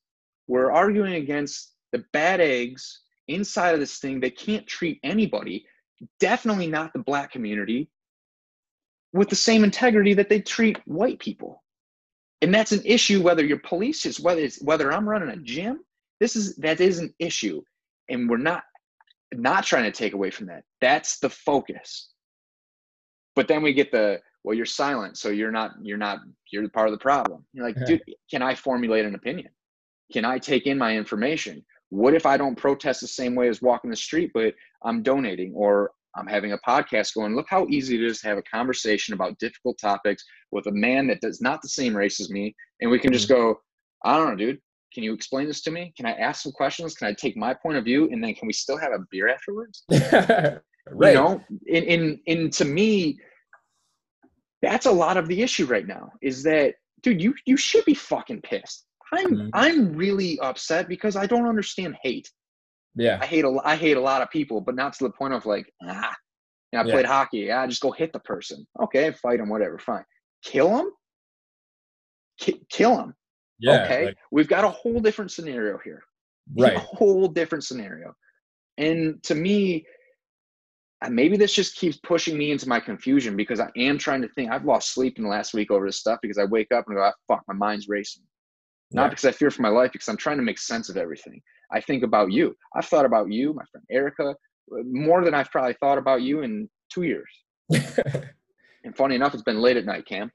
We're 0.47 0.72
arguing 0.72 1.16
against 1.16 1.74
the 1.91 2.03
bad 2.13 2.41
eggs 2.41 3.01
inside 3.28 3.74
of 3.74 3.80
this 3.80 3.97
thing 3.97 4.20
that 4.20 4.38
can't 4.38 4.68
treat 4.68 4.99
anybody, 5.03 5.66
definitely 6.20 6.68
not 6.68 6.93
the 6.93 6.99
black 6.99 7.32
community, 7.32 7.89
with 9.16 9.30
the 9.30 9.36
same 9.36 9.63
integrity 9.63 10.13
that 10.13 10.30
they 10.30 10.41
treat 10.41 10.78
white 10.86 11.20
people. 11.20 11.63
And 12.41 12.53
that's 12.53 12.72
an 12.72 12.82
issue 12.86 13.22
whether 13.22 13.43
you're 13.43 13.59
police 13.59 14.05
is 14.05 14.20
whether 14.20 14.41
it's 14.41 14.61
whether 14.61 14.91
i'm 14.91 15.07
running 15.07 15.30
a 15.30 15.38
gym 15.38 15.80
this 16.20 16.36
is 16.36 16.55
that 16.57 16.80
is 16.80 16.99
an 16.99 17.13
issue. 17.20 17.61
And 18.09 18.30
we're 18.30 18.38
not 18.38 18.63
not 19.34 19.66
trying 19.66 19.84
to 19.84 19.91
take 19.91 20.13
away 20.13 20.32
from 20.32 20.47
that. 20.47 20.63
That's 20.82 21.20
the 21.20 21.30
focus. 21.30 22.09
But 23.36 23.47
then 23.47 23.63
we 23.63 23.74
get 23.74 23.91
the 23.91 24.22
well 24.43 24.55
you're 24.55 24.66
silent 24.66 25.18
so 25.18 25.30
you're 25.30 25.51
not 25.51 25.72
you're 25.82 25.97
not 25.97 26.20
you're 26.51 26.63
the 26.63 26.70
part 26.70 26.88
of 26.88 26.93
the 26.93 26.99
problem. 26.99 27.45
You're 27.53 27.66
like 27.66 27.78
yeah. 27.78 27.86
dude 27.86 28.03
can 28.30 28.41
i 28.41 28.55
formulate 28.55 29.05
an 29.05 29.16
opinion? 29.16 29.49
Can 30.13 30.24
i 30.24 30.38
take 30.38 30.68
in 30.68 30.78
my 30.78 30.95
information? 30.95 31.66
What 31.89 32.13
if 32.13 32.26
i 32.26 32.38
don't 32.38 32.55
protest 32.55 33.01
the 33.01 33.07
same 33.07 33.36
way 33.36 33.47
as 33.47 33.61
walking 33.61 33.89
the 33.89 33.95
street 33.95 34.32
but 34.34 34.55
i'm 34.84 35.03
donating 35.03 35.53
or 35.53 35.91
I'm 36.16 36.28
having 36.28 36.53
a 36.53 36.57
podcast 36.59 37.13
going, 37.13 37.36
look 37.36 37.47
how 37.49 37.68
easy 37.68 37.95
it 37.95 38.03
is 38.03 38.22
to 38.22 38.28
have 38.28 38.38
a 38.38 38.43
conversation 38.43 39.13
about 39.13 39.38
difficult 39.39 39.78
topics 39.80 40.24
with 40.51 40.68
a 40.68 40.72
man 40.72 41.07
that 41.07 41.22
does 41.22 41.41
not 41.41 41.61
the 41.61 41.70
same 41.70 41.95
race 41.95 42.20
as 42.20 42.30
me. 42.30 42.55
And 42.82 42.89
we 42.89 42.99
can 42.99 43.11
just 43.11 43.30
mm-hmm. 43.30 43.41
go, 43.41 43.59
I 44.03 44.18
don't 44.18 44.30
know, 44.30 44.36
dude. 44.36 44.59
Can 44.93 45.03
you 45.03 45.13
explain 45.13 45.47
this 45.47 45.61
to 45.63 45.72
me? 45.72 45.93
Can 45.97 46.05
I 46.05 46.13
ask 46.13 46.41
some 46.41 46.53
questions? 46.53 46.95
Can 46.95 47.07
I 47.07 47.13
take 47.13 47.36
my 47.36 47.53
point 47.53 47.78
of 47.78 47.84
view? 47.84 48.09
And 48.11 48.24
then 48.24 48.34
can 48.34 48.47
we 48.47 48.53
still 48.53 48.78
have 48.78 48.93
a 48.93 48.99
beer 49.11 49.28
afterwards? 49.28 49.84
right. 49.91 50.61
You 51.09 51.13
know, 51.13 51.41
in, 51.68 51.84
in, 51.84 52.20
in 52.28 52.49
to 52.51 52.66
me, 52.66 53.20
that's 54.61 54.86
a 54.86 54.91
lot 54.91 55.18
of 55.18 55.28
the 55.28 55.41
issue 55.41 55.66
right 55.66 55.86
now 55.86 56.11
is 56.22 56.43
that, 56.43 56.76
dude, 57.03 57.22
you, 57.22 57.36
you 57.45 57.57
should 57.57 57.84
be 57.84 57.93
fucking 57.93 58.41
pissed. 58.41 58.86
I'm, 59.13 59.36
mm-hmm. 59.36 59.49
I'm 59.53 59.93
really 59.93 60.39
upset 60.39 60.88
because 60.88 61.16
I 61.18 61.26
don't 61.26 61.47
understand 61.47 61.97
hate. 62.01 62.32
Yeah. 62.96 63.20
I 63.22 63.26
hate 63.26 63.46
a 63.46 63.58
I 63.64 63.76
hate 63.76 63.98
a 63.98 64.02
lot 64.02 64.22
of 64.22 64.30
people, 64.30 64.62
but 64.62 64.76
not 64.76 64.93
to 64.93 65.04
the 65.04 65.10
point 65.12 65.34
of 65.34 65.46
like, 65.46 65.72
ah, 65.84 66.16
you 66.72 66.78
know, 66.78 66.84
I 66.84 66.86
yeah. 66.86 66.93
played 66.93 67.06
hockey. 67.06 67.39
Yeah, 67.39 67.68
just 67.68 67.82
go 67.82 67.91
hit 67.91 68.14
the 68.14 68.20
person. 68.20 68.66
Okay, 68.82 69.12
fight 69.12 69.39
him, 69.39 69.50
whatever, 69.50 69.78
fine. 69.80 70.06
Kill 70.43 70.78
him? 70.78 70.91
K- 72.39 72.62
kill 72.70 72.98
him. 72.98 73.14
Yeah, 73.60 73.84
okay. 73.84 74.06
Like, 74.08 74.18
We've 74.32 74.48
got 74.48 74.66
a 74.66 74.70
whole 74.70 75.00
different 75.00 75.32
scenario 75.32 75.78
here. 75.84 76.04
Right. 76.58 76.76
A 76.76 76.80
whole 76.80 77.28
different 77.28 77.64
scenario. 77.64 78.14
And 78.78 79.22
to 79.24 79.36
me, 79.36 79.86
maybe 81.10 81.38
this 81.38 81.54
just 81.54 81.76
keeps 81.76 81.98
pushing 81.98 82.38
me 82.38 82.52
into 82.52 82.68
my 82.68 82.80
confusion 82.80 83.36
because 83.36 83.60
I 83.60 83.70
am 83.78 83.98
trying 83.98 84.22
to 84.22 84.28
think. 84.30 84.52
I've 84.52 84.66
lost 84.66 84.93
sleep 84.93 85.18
in 85.18 85.24
the 85.24 85.30
last 85.30 85.54
week 85.54 85.72
over 85.72 85.86
this 85.86 85.98
stuff 85.98 86.20
because 86.22 86.38
I 86.38 86.46
wake 86.46 86.72
up 86.72 86.86
and 86.88 86.98
go, 86.98 87.04
ah, 87.04 87.14
fuck, 87.28 87.43
my 87.48 87.54
mind's 87.54 87.88
racing. 87.88 88.24
Not 88.96 89.04
yeah. 89.04 89.10
because 89.10 89.26
I 89.26 89.32
fear 89.32 89.52
for 89.52 89.62
my 89.62 89.70
life, 89.70 89.91
because 89.91 90.08
I'm 90.08 90.16
trying 90.16 90.38
to 90.38 90.43
make 90.43 90.58
sense 90.58 90.88
of 90.88 90.96
everything. 90.96 91.41
I 91.70 91.82
think 91.82 92.04
about 92.04 92.32
you. 92.32 92.56
I've 92.78 92.86
thought 92.86 93.06
about 93.06 93.30
you, 93.30 93.54
my 93.54 93.64
friend 93.70 93.86
Erica, 93.91 94.34
more 94.86 95.26
than 95.26 95.34
I've 95.34 95.52
probably 95.52 95.76
thought 95.82 95.98
about 95.98 96.22
you 96.22 96.43
in 96.43 96.70
two 96.89 97.04
years. 97.04 97.30
and 97.74 98.96
funny 98.96 99.16
enough, 99.16 99.34
it's 99.34 99.43
been 99.43 99.60
late 99.60 99.76
at 99.76 99.84
night, 99.84 100.06
Cam. 100.06 100.32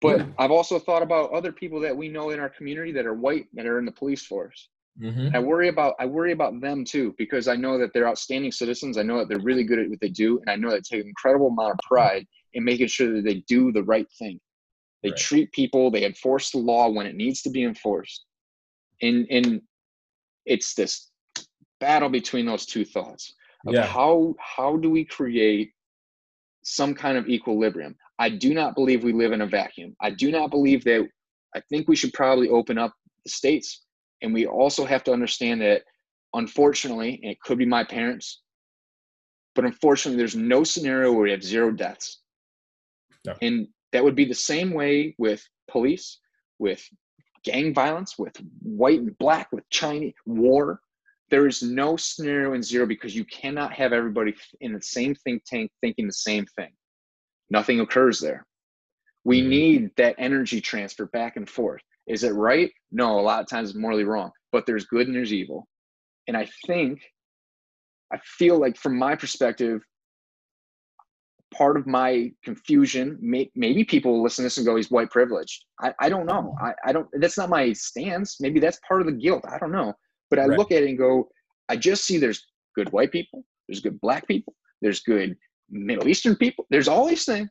But 0.00 0.20
yeah. 0.20 0.26
I've 0.38 0.50
also 0.50 0.78
thought 0.78 1.02
about 1.02 1.32
other 1.32 1.52
people 1.52 1.78
that 1.80 1.94
we 1.94 2.08
know 2.08 2.30
in 2.30 2.40
our 2.40 2.48
community 2.48 2.92
that 2.92 3.04
are 3.04 3.14
white 3.14 3.46
that 3.52 3.66
are 3.66 3.78
in 3.78 3.84
the 3.84 3.92
police 3.92 4.24
force. 4.24 4.70
Mm-hmm. 4.98 5.36
I 5.36 5.38
worry 5.38 5.68
about 5.68 5.96
I 6.00 6.06
worry 6.06 6.32
about 6.32 6.58
them 6.62 6.82
too 6.82 7.14
because 7.18 7.46
I 7.46 7.56
know 7.56 7.76
that 7.76 7.92
they're 7.92 8.08
outstanding 8.08 8.52
citizens. 8.52 8.96
I 8.96 9.02
know 9.02 9.18
that 9.18 9.28
they're 9.28 9.38
really 9.40 9.64
good 9.64 9.78
at 9.78 9.90
what 9.90 10.00
they 10.00 10.08
do, 10.08 10.38
and 10.38 10.48
I 10.48 10.56
know 10.56 10.70
that 10.70 10.84
they 10.88 10.96
take 10.96 11.04
an 11.04 11.08
incredible 11.08 11.48
amount 11.48 11.72
of 11.72 11.78
pride 11.86 12.26
in 12.54 12.64
making 12.64 12.86
sure 12.86 13.12
that 13.12 13.24
they 13.24 13.42
do 13.46 13.70
the 13.70 13.82
right 13.82 14.06
thing. 14.18 14.40
They 15.06 15.10
right. 15.10 15.18
treat 15.18 15.52
people, 15.52 15.88
they 15.88 16.04
enforce 16.04 16.50
the 16.50 16.58
law 16.58 16.88
when 16.90 17.06
it 17.06 17.14
needs 17.14 17.40
to 17.42 17.50
be 17.50 17.62
enforced. 17.62 18.24
And 19.02 19.24
and 19.30 19.62
it's 20.46 20.74
this 20.74 21.10
battle 21.80 22.08
between 22.08 22.44
those 22.44 22.66
two 22.66 22.84
thoughts 22.84 23.34
of 23.66 23.74
yeah. 23.74 23.86
how 23.86 24.34
how 24.40 24.76
do 24.76 24.90
we 24.90 25.04
create 25.04 25.70
some 26.62 26.94
kind 26.94 27.18
of 27.18 27.28
equilibrium 27.28 27.94
i 28.18 28.28
do 28.28 28.54
not 28.54 28.74
believe 28.74 29.04
we 29.04 29.12
live 29.12 29.32
in 29.32 29.42
a 29.42 29.46
vacuum 29.46 29.94
i 30.00 30.10
do 30.10 30.30
not 30.30 30.50
believe 30.50 30.82
that 30.84 31.06
i 31.54 31.60
think 31.68 31.86
we 31.88 31.96
should 31.96 32.12
probably 32.12 32.48
open 32.48 32.78
up 32.78 32.92
the 33.24 33.30
states 33.30 33.84
and 34.22 34.32
we 34.32 34.46
also 34.46 34.84
have 34.84 35.04
to 35.04 35.12
understand 35.12 35.60
that 35.60 35.82
unfortunately 36.34 37.20
and 37.22 37.32
it 37.32 37.40
could 37.40 37.58
be 37.58 37.66
my 37.66 37.84
parents 37.84 38.40
but 39.54 39.64
unfortunately 39.64 40.16
there's 40.16 40.36
no 40.36 40.64
scenario 40.64 41.12
where 41.12 41.22
we 41.22 41.30
have 41.30 41.42
zero 41.42 41.70
deaths 41.70 42.22
no. 43.26 43.34
and 43.42 43.68
that 43.92 44.02
would 44.02 44.16
be 44.16 44.24
the 44.24 44.34
same 44.34 44.72
way 44.72 45.14
with 45.18 45.42
police 45.68 46.18
with 46.58 46.82
gang 47.44 47.74
violence, 47.74 48.18
with 48.18 48.36
white 48.62 49.00
and 49.00 49.16
black, 49.18 49.48
with 49.52 49.68
Chinese 49.70 50.14
war. 50.24 50.80
There 51.30 51.46
is 51.46 51.62
no 51.62 51.96
scenario 51.96 52.54
in 52.54 52.62
zero 52.62 52.86
because 52.86 53.14
you 53.14 53.24
cannot 53.24 53.72
have 53.72 53.92
everybody 53.92 54.34
in 54.60 54.72
the 54.72 54.82
same 54.82 55.14
think 55.14 55.44
tank 55.44 55.70
thinking 55.80 56.06
the 56.06 56.12
same 56.12 56.46
thing. 56.56 56.70
Nothing 57.50 57.80
occurs 57.80 58.20
there. 58.20 58.46
We 59.24 59.40
mm-hmm. 59.40 59.48
need 59.48 59.90
that 59.96 60.16
energy 60.18 60.60
transfer 60.60 61.06
back 61.06 61.36
and 61.36 61.48
forth. 61.48 61.82
Is 62.06 62.22
it 62.22 62.34
right? 62.34 62.70
No, 62.92 63.18
a 63.18 63.22
lot 63.22 63.40
of 63.40 63.48
times 63.48 63.70
it's 63.70 63.78
morally 63.78 64.04
wrong, 64.04 64.30
but 64.52 64.66
there's 64.66 64.84
good 64.84 65.08
and 65.08 65.16
there's 65.16 65.32
evil. 65.32 65.66
And 66.28 66.36
I 66.36 66.48
think, 66.66 67.00
I 68.12 68.18
feel 68.24 68.58
like 68.60 68.76
from 68.76 68.96
my 68.96 69.16
perspective, 69.16 69.82
part 71.56 71.76
of 71.76 71.86
my 71.86 72.32
confusion 72.44 73.18
may, 73.20 73.50
maybe 73.54 73.84
people 73.84 74.12
will 74.12 74.22
listen 74.22 74.42
to 74.42 74.46
this 74.46 74.56
and 74.58 74.66
go 74.66 74.76
he's 74.76 74.90
white 74.90 75.10
privileged. 75.10 75.64
I, 75.80 75.94
I 76.00 76.08
don't 76.08 76.26
know. 76.26 76.54
I, 76.60 76.72
I 76.84 76.92
don't 76.92 77.08
that's 77.14 77.38
not 77.38 77.48
my 77.48 77.72
stance. 77.72 78.40
Maybe 78.40 78.60
that's 78.60 78.78
part 78.86 79.00
of 79.00 79.06
the 79.06 79.12
guilt. 79.12 79.44
I 79.48 79.58
don't 79.58 79.72
know. 79.72 79.94
But 80.28 80.40
i 80.40 80.46
right. 80.46 80.58
look 80.58 80.72
at 80.72 80.82
it 80.82 80.88
and 80.88 80.98
go 80.98 81.28
i 81.68 81.76
just 81.76 82.04
see 82.04 82.18
there's 82.18 82.44
good 82.74 82.92
white 82.92 83.12
people 83.12 83.44
there's 83.68 83.80
good 83.80 84.00
black 84.00 84.26
people 84.26 84.54
there's 84.82 85.00
good 85.00 85.36
middle 85.70 86.06
eastern 86.08 86.36
people 86.36 86.66
there's 86.70 86.88
all 86.88 87.06
these 87.06 87.24
things. 87.24 87.50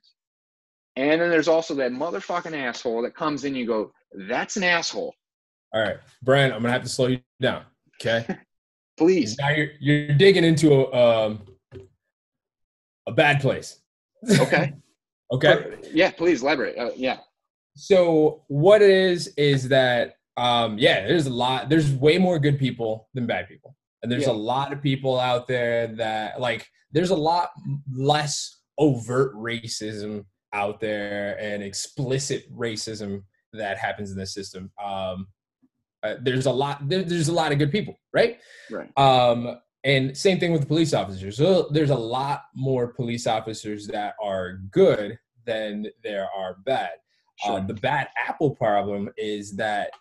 And 0.97 1.19
then 1.19 1.29
there's 1.29 1.49
also 1.49 1.73
that 1.75 1.91
motherfucking 1.91 2.55
asshole 2.55 3.01
that 3.01 3.15
comes 3.15 3.43
in 3.43 3.49
and 3.49 3.57
you 3.57 3.67
go 3.67 3.91
that's 4.29 4.55
an 4.55 4.63
asshole. 4.63 5.13
All 5.73 5.81
right. 5.81 5.97
Brian 6.23 6.51
i'm 6.51 6.61
gonna 6.61 6.73
have 6.73 6.83
to 6.83 6.89
slow 6.89 7.07
you 7.07 7.19
down 7.41 7.63
okay? 8.01 8.25
Please. 8.97 9.35
now 9.37 9.49
you're, 9.49 9.71
you're 9.81 10.15
digging 10.15 10.45
into 10.45 10.71
a, 10.71 11.25
um, 11.25 11.41
a 13.07 13.11
bad 13.11 13.41
place 13.41 13.81
Okay. 14.39 14.73
Okay. 15.31 15.77
Yeah, 15.91 16.11
please 16.11 16.43
elaborate. 16.43 16.77
Uh, 16.77 16.91
yeah. 16.95 17.17
So 17.75 18.43
what 18.47 18.83
it 18.83 18.91
is 18.91 19.33
is 19.37 19.67
that 19.69 20.17
um, 20.37 20.77
yeah, 20.77 21.07
there's 21.07 21.25
a 21.25 21.31
lot. 21.33 21.67
There's 21.67 21.91
way 21.91 22.19
more 22.19 22.37
good 22.37 22.59
people 22.59 23.09
than 23.15 23.25
bad 23.25 23.47
people, 23.47 23.75
and 24.03 24.11
there's 24.11 24.27
Yeah. 24.27 24.33
a 24.33 24.37
lot 24.53 24.71
of 24.71 24.83
people 24.83 25.19
out 25.19 25.47
there 25.47 25.87
that 25.95 26.39
like. 26.39 26.67
There's 26.91 27.09
a 27.09 27.15
lot 27.15 27.49
less 27.91 28.59
overt 28.77 29.33
racism 29.35 30.25
out 30.53 30.79
there 30.79 31.37
and 31.41 31.63
explicit 31.63 32.45
racism 32.55 33.23
that 33.51 33.77
happens 33.79 34.11
in 34.11 34.17
the 34.17 34.27
system. 34.27 34.71
Um, 34.81 35.27
uh, 36.03 36.15
there's 36.21 36.45
a 36.45 36.51
lot. 36.51 36.87
There, 36.87 37.01
there's 37.03 37.29
a 37.29 37.33
lot 37.33 37.51
of 37.51 37.57
good 37.57 37.71
people, 37.71 37.99
right? 38.13 38.37
Right. 38.69 38.95
Um, 38.95 39.59
and 39.85 40.17
same 40.17 40.39
thing 40.39 40.51
with 40.51 40.61
the 40.61 40.67
police 40.67 40.93
officers. 40.93 41.37
So 41.37 41.69
there's 41.69 41.91
a 41.91 41.95
lot 41.95 42.45
more 42.55 42.87
police 42.87 43.27
officers 43.27 43.85
that 43.87 44.15
are 44.21 44.57
good 44.71 45.17
than 45.45 45.85
there 46.03 46.27
are 46.35 46.57
bad. 46.65 46.93
Sure. 47.43 47.59
Uh, 47.59 47.59
the 47.61 47.75
bad 47.75 48.07
apple 48.17 48.55
problem 48.55 49.09
is 49.15 49.55
that, 49.57 49.91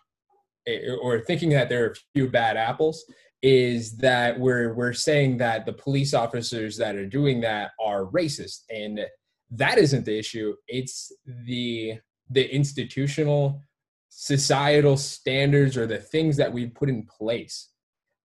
eh, 0.67 0.89
or 1.01 1.19
thinking 1.19 1.49
that 1.49 1.69
there 1.69 1.85
are 1.85 1.91
a 1.91 1.95
few 2.15 2.29
bad 2.29 2.57
apples, 2.57 3.05
is 3.43 3.95
that 3.97 4.39
we're 4.39 4.73
we're 4.73 4.93
saying 4.93 5.37
that 5.37 5.67
the 5.67 5.73
police 5.73 6.15
officers 6.15 6.77
that 6.77 6.95
are 6.95 7.05
doing 7.05 7.39
that 7.41 7.71
are 7.79 8.05
racist, 8.05 8.63
and 8.71 9.01
that 9.51 9.77
isn't 9.77 10.05
the 10.05 10.17
issue. 10.17 10.55
It's 10.67 11.11
the 11.45 11.99
the 12.31 12.55
institutional, 12.55 13.61
societal 14.09 14.97
standards 14.97 15.77
or 15.77 15.85
the 15.85 15.99
things 15.99 16.37
that 16.37 16.51
we 16.51 16.65
put 16.65 16.89
in 16.89 17.05
place, 17.05 17.69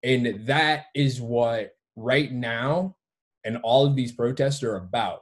and 0.03 0.47
that 0.47 0.87
is 0.95 1.21
what 1.21 1.73
right 1.97 2.33
now, 2.33 2.97
and 3.45 3.59
all 3.59 3.87
of 3.87 3.97
these 3.97 4.13
protests 4.13 4.63
are 4.63 4.77
about 4.77 5.21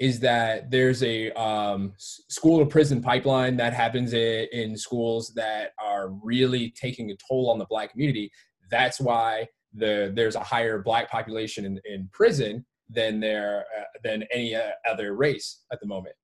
is 0.00 0.20
that 0.20 0.70
there's 0.70 1.02
a 1.04 1.30
um, 1.32 1.92
school 1.96 2.58
to 2.58 2.66
prison 2.66 3.00
pipeline 3.00 3.56
that 3.56 3.72
happens 3.72 4.12
in, 4.12 4.46
in 4.52 4.76
schools 4.76 5.32
that 5.34 5.70
are 5.82 6.08
really 6.22 6.70
taking 6.70 7.10
a 7.10 7.16
toll 7.28 7.48
on 7.50 7.58
the 7.58 7.66
black 7.66 7.92
community. 7.92 8.30
That's 8.70 9.00
why 9.00 9.48
the 9.72 10.12
there's 10.14 10.36
a 10.36 10.40
higher 10.40 10.82
black 10.82 11.10
population 11.10 11.64
in, 11.64 11.80
in 11.84 12.08
prison 12.12 12.64
than 12.88 13.20
there 13.20 13.64
uh, 13.78 13.84
than 14.02 14.24
any 14.32 14.54
uh, 14.54 14.70
other 14.90 15.14
race 15.14 15.62
at 15.72 15.80
the 15.80 15.86
moment. 15.86 16.14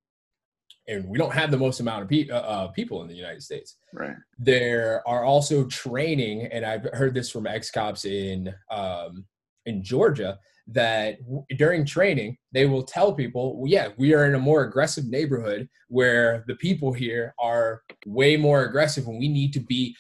And 0.91 1.09
we 1.09 1.17
don't 1.19 1.33
have 1.33 1.51
the 1.51 1.57
most 1.57 1.79
amount 1.81 2.03
of 2.03 2.09
pe- 2.09 2.29
uh, 2.29 2.37
uh, 2.55 2.69
people 2.69 3.01
in 3.03 3.09
the 3.09 3.15
United 3.15 3.43
States 3.43 3.77
Right. 3.95 4.17
there 4.39 5.03
are 5.07 5.25
also 5.25 5.65
training, 5.67 6.47
and 6.53 6.65
I've 6.67 6.85
heard 6.93 7.15
this 7.15 7.31
from 7.31 7.47
ex 7.47 7.71
cops 7.71 8.05
in 8.05 8.53
um, 8.71 9.25
in 9.67 9.83
Georgia 9.83 10.39
that 10.67 11.19
w- 11.25 11.45
during 11.57 11.85
training 11.85 12.37
they 12.53 12.67
will 12.67 12.83
tell 12.83 13.13
people, 13.13 13.57
well, 13.59 13.71
yeah, 13.71 13.89
we 13.99 14.15
are 14.15 14.25
in 14.27 14.35
a 14.35 14.39
more 14.51 14.65
aggressive 14.65 15.07
neighborhood 15.07 15.69
where 15.89 16.45
the 16.49 16.55
people 16.57 16.93
here 16.93 17.35
are 17.39 17.83
way 18.07 18.37
more 18.37 18.65
aggressive, 18.65 19.07
and 19.07 19.19
we 19.19 19.29
need 19.29 19.53
to 19.53 19.61
be 19.61 19.95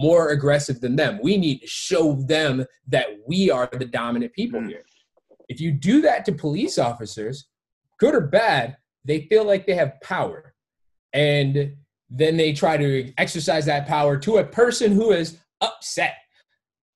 more 0.00 0.30
aggressive 0.30 0.80
than 0.80 0.94
them. 0.96 1.18
We 1.22 1.36
need 1.36 1.58
to 1.60 1.66
show 1.68 2.14
them 2.34 2.64
that 2.88 3.06
we 3.26 3.50
are 3.50 3.68
the 3.72 3.84
dominant 3.84 4.32
people 4.32 4.60
Mm. 4.60 4.68
here. 4.68 4.84
If 5.48 5.60
you 5.60 5.70
do 5.72 6.00
that 6.02 6.24
to 6.26 6.32
police 6.32 6.76
officers, 6.78 7.46
good 7.98 8.14
or 8.14 8.20
bad, 8.26 8.76
they 9.06 9.22
feel 9.22 9.44
like 9.44 9.66
they 9.66 9.74
have 9.74 10.00
power. 10.02 10.54
And 11.12 11.76
then 12.10 12.36
they 12.36 12.52
try 12.52 12.76
to 12.76 13.12
exercise 13.18 13.64
that 13.66 13.86
power 13.86 14.16
to 14.18 14.38
a 14.38 14.44
person 14.44 14.92
who 14.92 15.12
is 15.12 15.38
upset. 15.60 16.14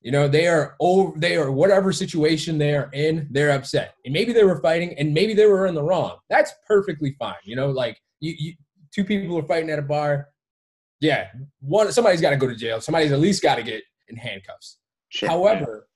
You 0.03 0.13
know, 0.13 0.29
they 0.29 0.47
are 0.47 0.77
over 0.81 1.19
they 1.19 1.37
are 1.37 1.51
whatever 1.53 1.93
situation 1.93 2.57
they 2.57 2.75
are 2.75 2.91
in, 2.93 3.29
they're 3.31 3.51
upset. 3.51 3.95
And 4.05 4.15
maybe 4.15 4.33
they 4.33 4.45
were 4.45 4.61
fighting 4.63 4.95
and 4.99 5.13
maybe 5.13 5.35
they 5.35 5.47
were 5.47 5.67
in 5.67 5.75
the 5.75 5.83
wrong. 5.83 6.17
That's 6.31 6.53
perfectly 6.67 7.15
fine. 7.19 7.35
You 7.45 7.57
know, 7.57 7.71
like 7.71 8.01
you, 8.21 8.35
you 8.39 8.55
two 8.95 9.05
people 9.05 9.39
are 9.39 9.47
fighting 9.47 9.71
at 9.71 9.79
a 9.79 9.83
bar. 9.83 10.29
Yeah, 11.01 11.29
one 11.61 11.93
somebody's 11.93 12.21
got 12.21 12.31
to 12.31 12.37
go 12.37 12.47
to 12.47 12.57
jail. 12.57 12.81
Somebody's 12.81 13.13
at 13.13 13.21
least 13.21 13.43
got 13.43 13.57
to 13.57 13.63
get 13.63 13.83
in 14.09 14.17
handcuffs. 14.17 14.79
Sure. 15.11 15.29
However, 15.29 15.89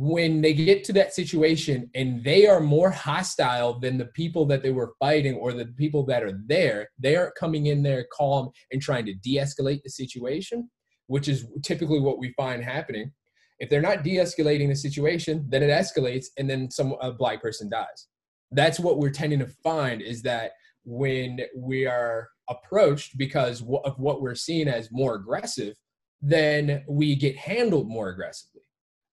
when 0.00 0.40
they 0.40 0.54
get 0.54 0.84
to 0.84 0.92
that 0.92 1.12
situation 1.12 1.90
and 1.96 2.22
they 2.22 2.46
are 2.46 2.60
more 2.60 2.88
hostile 2.88 3.80
than 3.80 3.98
the 3.98 4.04
people 4.04 4.46
that 4.46 4.62
they 4.62 4.70
were 4.70 4.94
fighting 5.00 5.34
or 5.34 5.52
the 5.52 5.66
people 5.76 6.06
that 6.06 6.22
are 6.22 6.38
there, 6.46 6.88
they 7.00 7.16
aren't 7.16 7.34
coming 7.34 7.66
in 7.66 7.82
there 7.82 8.06
calm 8.12 8.48
and 8.70 8.80
trying 8.80 9.04
to 9.04 9.14
de 9.14 9.38
escalate 9.38 9.82
the 9.82 9.90
situation, 9.90 10.70
which 11.08 11.26
is 11.26 11.46
typically 11.64 11.98
what 11.98 12.20
we 12.20 12.32
find 12.36 12.62
happening. 12.62 13.10
If 13.58 13.70
they're 13.70 13.80
not 13.80 14.04
de 14.04 14.18
escalating 14.18 14.68
the 14.68 14.76
situation, 14.76 15.44
then 15.48 15.64
it 15.64 15.70
escalates 15.70 16.26
and 16.38 16.48
then 16.48 16.70
some 16.70 16.94
a 17.00 17.10
black 17.10 17.42
person 17.42 17.68
dies. 17.68 18.06
That's 18.52 18.78
what 18.78 18.98
we're 18.98 19.10
tending 19.10 19.40
to 19.40 19.48
find 19.64 20.00
is 20.00 20.22
that 20.22 20.52
when 20.84 21.40
we 21.56 21.86
are 21.86 22.28
approached 22.48 23.18
because 23.18 23.62
of 23.62 23.98
what 23.98 24.22
we're 24.22 24.36
seeing 24.36 24.68
as 24.68 24.90
more 24.92 25.16
aggressive, 25.16 25.74
then 26.22 26.84
we 26.88 27.16
get 27.16 27.36
handled 27.36 27.88
more 27.88 28.10
aggressively. 28.10 28.62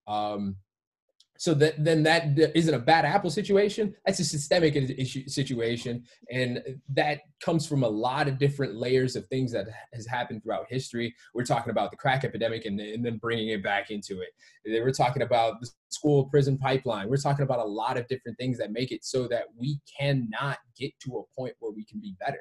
Um, 0.06 0.54
so 1.38 1.54
that 1.54 1.82
then 1.82 2.02
that 2.04 2.36
th- 2.36 2.52
isn't 2.54 2.74
a 2.74 2.78
bad 2.78 3.04
apple 3.04 3.30
situation. 3.30 3.94
That's 4.04 4.20
a 4.20 4.24
systemic 4.24 4.76
issue 4.76 5.28
situation, 5.28 6.04
and 6.30 6.62
that 6.94 7.20
comes 7.40 7.66
from 7.66 7.82
a 7.82 7.88
lot 7.88 8.28
of 8.28 8.38
different 8.38 8.76
layers 8.76 9.16
of 9.16 9.26
things 9.26 9.52
that 9.52 9.66
has 9.94 10.06
happened 10.06 10.42
throughout 10.42 10.66
history. 10.68 11.14
We're 11.34 11.44
talking 11.44 11.70
about 11.70 11.90
the 11.90 11.96
crack 11.96 12.24
epidemic, 12.24 12.64
and, 12.64 12.80
and 12.80 13.04
then 13.04 13.18
bringing 13.18 13.48
it 13.48 13.62
back 13.62 13.90
into 13.90 14.20
it. 14.20 14.28
We're 14.64 14.92
talking 14.92 15.22
about 15.22 15.60
the 15.60 15.68
school 15.88 16.24
prison 16.26 16.58
pipeline. 16.58 17.08
We're 17.08 17.16
talking 17.16 17.44
about 17.44 17.60
a 17.60 17.64
lot 17.64 17.96
of 17.96 18.06
different 18.08 18.38
things 18.38 18.58
that 18.58 18.72
make 18.72 18.92
it 18.92 19.04
so 19.04 19.28
that 19.28 19.44
we 19.58 19.80
cannot 19.98 20.58
get 20.78 20.92
to 21.04 21.18
a 21.18 21.40
point 21.40 21.54
where 21.60 21.72
we 21.72 21.84
can 21.84 22.00
be 22.00 22.14
better 22.20 22.40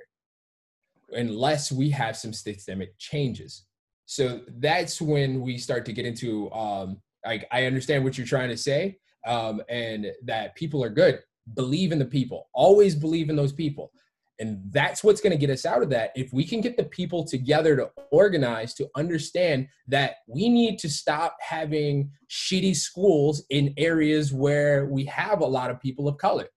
unless 1.12 1.72
we 1.72 1.90
have 1.90 2.18
some 2.18 2.34
systemic 2.34 2.98
changes. 2.98 3.66
So 4.06 4.42
that's 4.60 5.02
when 5.02 5.42
we 5.42 5.58
start 5.58 5.86
to 5.86 5.94
get 5.94 6.06
into 6.06 6.52
um, 6.52 7.02
like 7.26 7.48
I 7.52 7.66
understand 7.66 8.04
what 8.04 8.18
you're 8.18 8.28
trying 8.28 8.50
to 8.50 8.58
say, 8.58 8.98
um, 9.26 9.62
and 9.70 10.08
that 10.24 10.56
people 10.56 10.84
are 10.84 10.90
good. 10.90 11.20
Believe 11.54 11.92
in 11.92 12.00
the 12.00 12.06
people. 12.06 12.50
Always 12.54 12.96
believe 12.96 13.30
in 13.30 13.36
those 13.36 13.54
people. 13.54 13.92
And 14.40 14.62
that's 14.72 15.04
what's 15.04 15.22
going 15.22 15.32
to 15.32 15.38
get 15.38 15.50
us 15.50 15.66
out 15.66 15.82
of 15.82 15.90
that. 15.92 16.12
If 16.16 16.34
we 16.34 16.44
can 16.44 16.60
get 16.60 16.76
the 16.76 16.84
people 16.84 17.24
together 17.24 17.76
to 17.78 17.90
organize, 18.12 18.74
to 18.76 18.90
understand 18.96 19.68
that 19.88 20.16
we 20.28 20.50
need 20.50 20.78
to 20.80 20.90
stop 20.90 21.38
having 21.40 22.12
shitty 22.30 22.76
schools 22.76 23.46
in 23.50 23.74
areas 23.78 24.34
where 24.34 24.88
we 24.88 25.06
have 25.06 25.40
a 25.40 25.46
lot 25.46 25.72
of 25.72 25.80
people 25.80 26.08
of 26.08 26.18
color. 26.18 26.48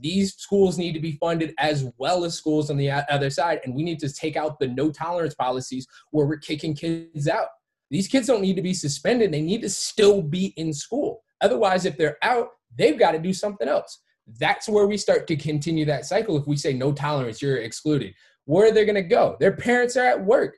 These 0.00 0.34
schools 0.34 0.76
need 0.76 0.92
to 0.94 1.00
be 1.00 1.12
funded 1.12 1.54
as 1.58 1.86
well 1.96 2.24
as 2.24 2.34
schools 2.34 2.70
on 2.70 2.76
the 2.76 2.90
other 2.90 3.30
side. 3.30 3.60
And 3.64 3.74
we 3.74 3.84
need 3.84 4.00
to 4.00 4.12
take 4.12 4.36
out 4.36 4.58
the 4.58 4.66
no 4.66 4.90
tolerance 4.90 5.34
policies 5.34 5.86
where 6.10 6.26
we're 6.26 6.38
kicking 6.38 6.74
kids 6.74 7.28
out. 7.28 7.48
These 7.90 8.08
kids 8.08 8.26
don't 8.26 8.42
need 8.42 8.56
to 8.56 8.62
be 8.62 8.74
suspended. 8.74 9.32
They 9.32 9.40
need 9.40 9.62
to 9.62 9.70
still 9.70 10.22
be 10.22 10.52
in 10.56 10.72
school. 10.72 11.22
Otherwise, 11.40 11.84
if 11.84 11.96
they're 11.96 12.18
out, 12.22 12.48
they've 12.76 12.98
got 12.98 13.12
to 13.12 13.18
do 13.18 13.32
something 13.32 13.68
else. 13.68 14.02
That's 14.38 14.68
where 14.68 14.86
we 14.86 14.96
start 14.96 15.26
to 15.28 15.36
continue 15.36 15.84
that 15.86 16.04
cycle. 16.04 16.36
If 16.36 16.46
we 16.46 16.56
say 16.56 16.74
no 16.74 16.92
tolerance, 16.92 17.40
you're 17.40 17.58
excluded. 17.58 18.14
Where 18.44 18.68
are 18.68 18.72
they 18.72 18.84
going 18.84 18.96
to 18.96 19.02
go? 19.02 19.36
Their 19.40 19.56
parents 19.56 19.96
are 19.96 20.06
at 20.06 20.24
work. 20.24 20.56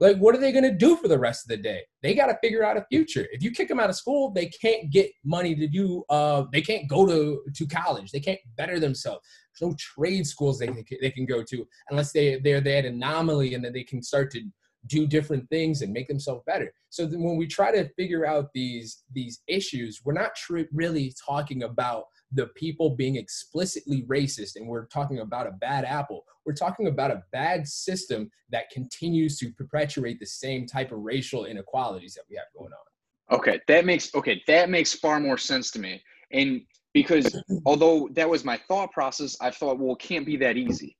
Like, 0.00 0.16
what 0.16 0.34
are 0.34 0.38
they 0.38 0.50
going 0.50 0.64
to 0.64 0.72
do 0.72 0.96
for 0.96 1.08
the 1.08 1.18
rest 1.18 1.44
of 1.44 1.48
the 1.48 1.62
day? 1.62 1.82
They 2.02 2.14
got 2.14 2.26
to 2.26 2.38
figure 2.42 2.64
out 2.64 2.78
a 2.78 2.86
future. 2.90 3.26
If 3.32 3.42
you 3.42 3.50
kick 3.50 3.68
them 3.68 3.78
out 3.78 3.90
of 3.90 3.96
school, 3.96 4.32
they 4.32 4.46
can't 4.46 4.90
get 4.90 5.10
money 5.24 5.54
to 5.54 5.68
do. 5.68 6.02
Uh, 6.08 6.44
they 6.50 6.62
can't 6.62 6.88
go 6.88 7.06
to 7.06 7.42
to 7.54 7.66
college. 7.66 8.10
They 8.10 8.20
can't 8.20 8.40
better 8.56 8.80
themselves. 8.80 9.20
There's 9.52 9.70
no 9.70 9.76
trade 9.78 10.26
schools 10.26 10.58
they 10.58 10.68
can, 10.68 10.84
they 11.02 11.10
can 11.10 11.26
go 11.26 11.42
to 11.42 11.66
unless 11.90 12.12
they 12.12 12.40
they're 12.40 12.62
that 12.62 12.86
anomaly 12.86 13.52
and 13.52 13.62
then 13.62 13.74
they 13.74 13.84
can 13.84 14.02
start 14.02 14.30
to 14.32 14.42
do 14.86 15.06
different 15.06 15.48
things 15.50 15.82
and 15.82 15.92
make 15.92 16.08
themselves 16.08 16.42
better. 16.46 16.72
So 16.88 17.06
then 17.06 17.22
when 17.22 17.36
we 17.36 17.46
try 17.46 17.70
to 17.70 17.88
figure 17.94 18.26
out 18.26 18.50
these 18.54 19.02
these 19.12 19.42
issues, 19.46 20.00
we're 20.04 20.12
not 20.12 20.34
tr- 20.34 20.62
really 20.72 21.14
talking 21.24 21.64
about 21.64 22.04
the 22.32 22.46
people 22.48 22.96
being 22.96 23.16
explicitly 23.16 24.02
racist 24.02 24.56
and 24.56 24.68
we're 24.68 24.86
talking 24.86 25.20
about 25.20 25.46
a 25.46 25.52
bad 25.52 25.84
apple. 25.84 26.24
We're 26.46 26.54
talking 26.54 26.86
about 26.86 27.10
a 27.10 27.22
bad 27.32 27.66
system 27.66 28.30
that 28.50 28.70
continues 28.70 29.38
to 29.38 29.50
perpetuate 29.52 30.18
the 30.20 30.26
same 30.26 30.66
type 30.66 30.92
of 30.92 31.00
racial 31.00 31.44
inequalities 31.44 32.14
that 32.14 32.24
we 32.30 32.36
have 32.36 32.46
going 32.56 32.72
on. 32.72 33.38
Okay, 33.38 33.60
that 33.68 33.84
makes 33.84 34.14
okay, 34.14 34.42
that 34.46 34.70
makes 34.70 34.94
far 34.94 35.20
more 35.20 35.38
sense 35.38 35.70
to 35.72 35.78
me. 35.78 36.02
And 36.32 36.62
because 36.94 37.40
although 37.66 38.08
that 38.12 38.28
was 38.28 38.44
my 38.44 38.58
thought 38.68 38.92
process, 38.92 39.36
I 39.40 39.50
thought, 39.50 39.78
well, 39.78 39.92
it 39.92 39.98
can't 39.98 40.26
be 40.26 40.36
that 40.38 40.56
easy. 40.56 40.96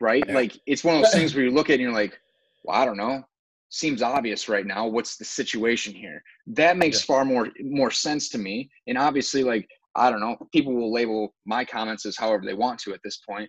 Right? 0.00 0.24
Yeah. 0.26 0.34
Like 0.34 0.58
it's 0.66 0.82
one 0.82 0.96
of 0.96 1.02
those 1.02 1.14
things 1.14 1.34
where 1.34 1.44
you 1.44 1.52
look 1.52 1.70
at 1.70 1.74
it 1.74 1.74
and 1.74 1.82
you're 1.82 1.92
like, 1.92 2.18
well, 2.64 2.80
I 2.80 2.84
don't 2.84 2.96
know. 2.96 3.22
Seems 3.70 4.02
obvious 4.02 4.48
right 4.48 4.66
now. 4.66 4.86
What's 4.86 5.16
the 5.16 5.24
situation 5.24 5.94
here? 5.94 6.22
That 6.46 6.76
makes 6.76 7.02
far 7.02 7.24
more 7.24 7.50
more 7.62 7.90
sense 7.90 8.28
to 8.30 8.38
me. 8.38 8.70
And 8.86 8.98
obviously, 8.98 9.42
like, 9.44 9.68
I 9.94 10.10
don't 10.10 10.20
know, 10.20 10.36
people 10.52 10.74
will 10.74 10.92
label 10.92 11.34
my 11.46 11.64
comments 11.64 12.04
as 12.04 12.16
however 12.16 12.44
they 12.44 12.54
want 12.54 12.80
to 12.80 12.92
at 12.92 13.00
this 13.02 13.18
point. 13.28 13.48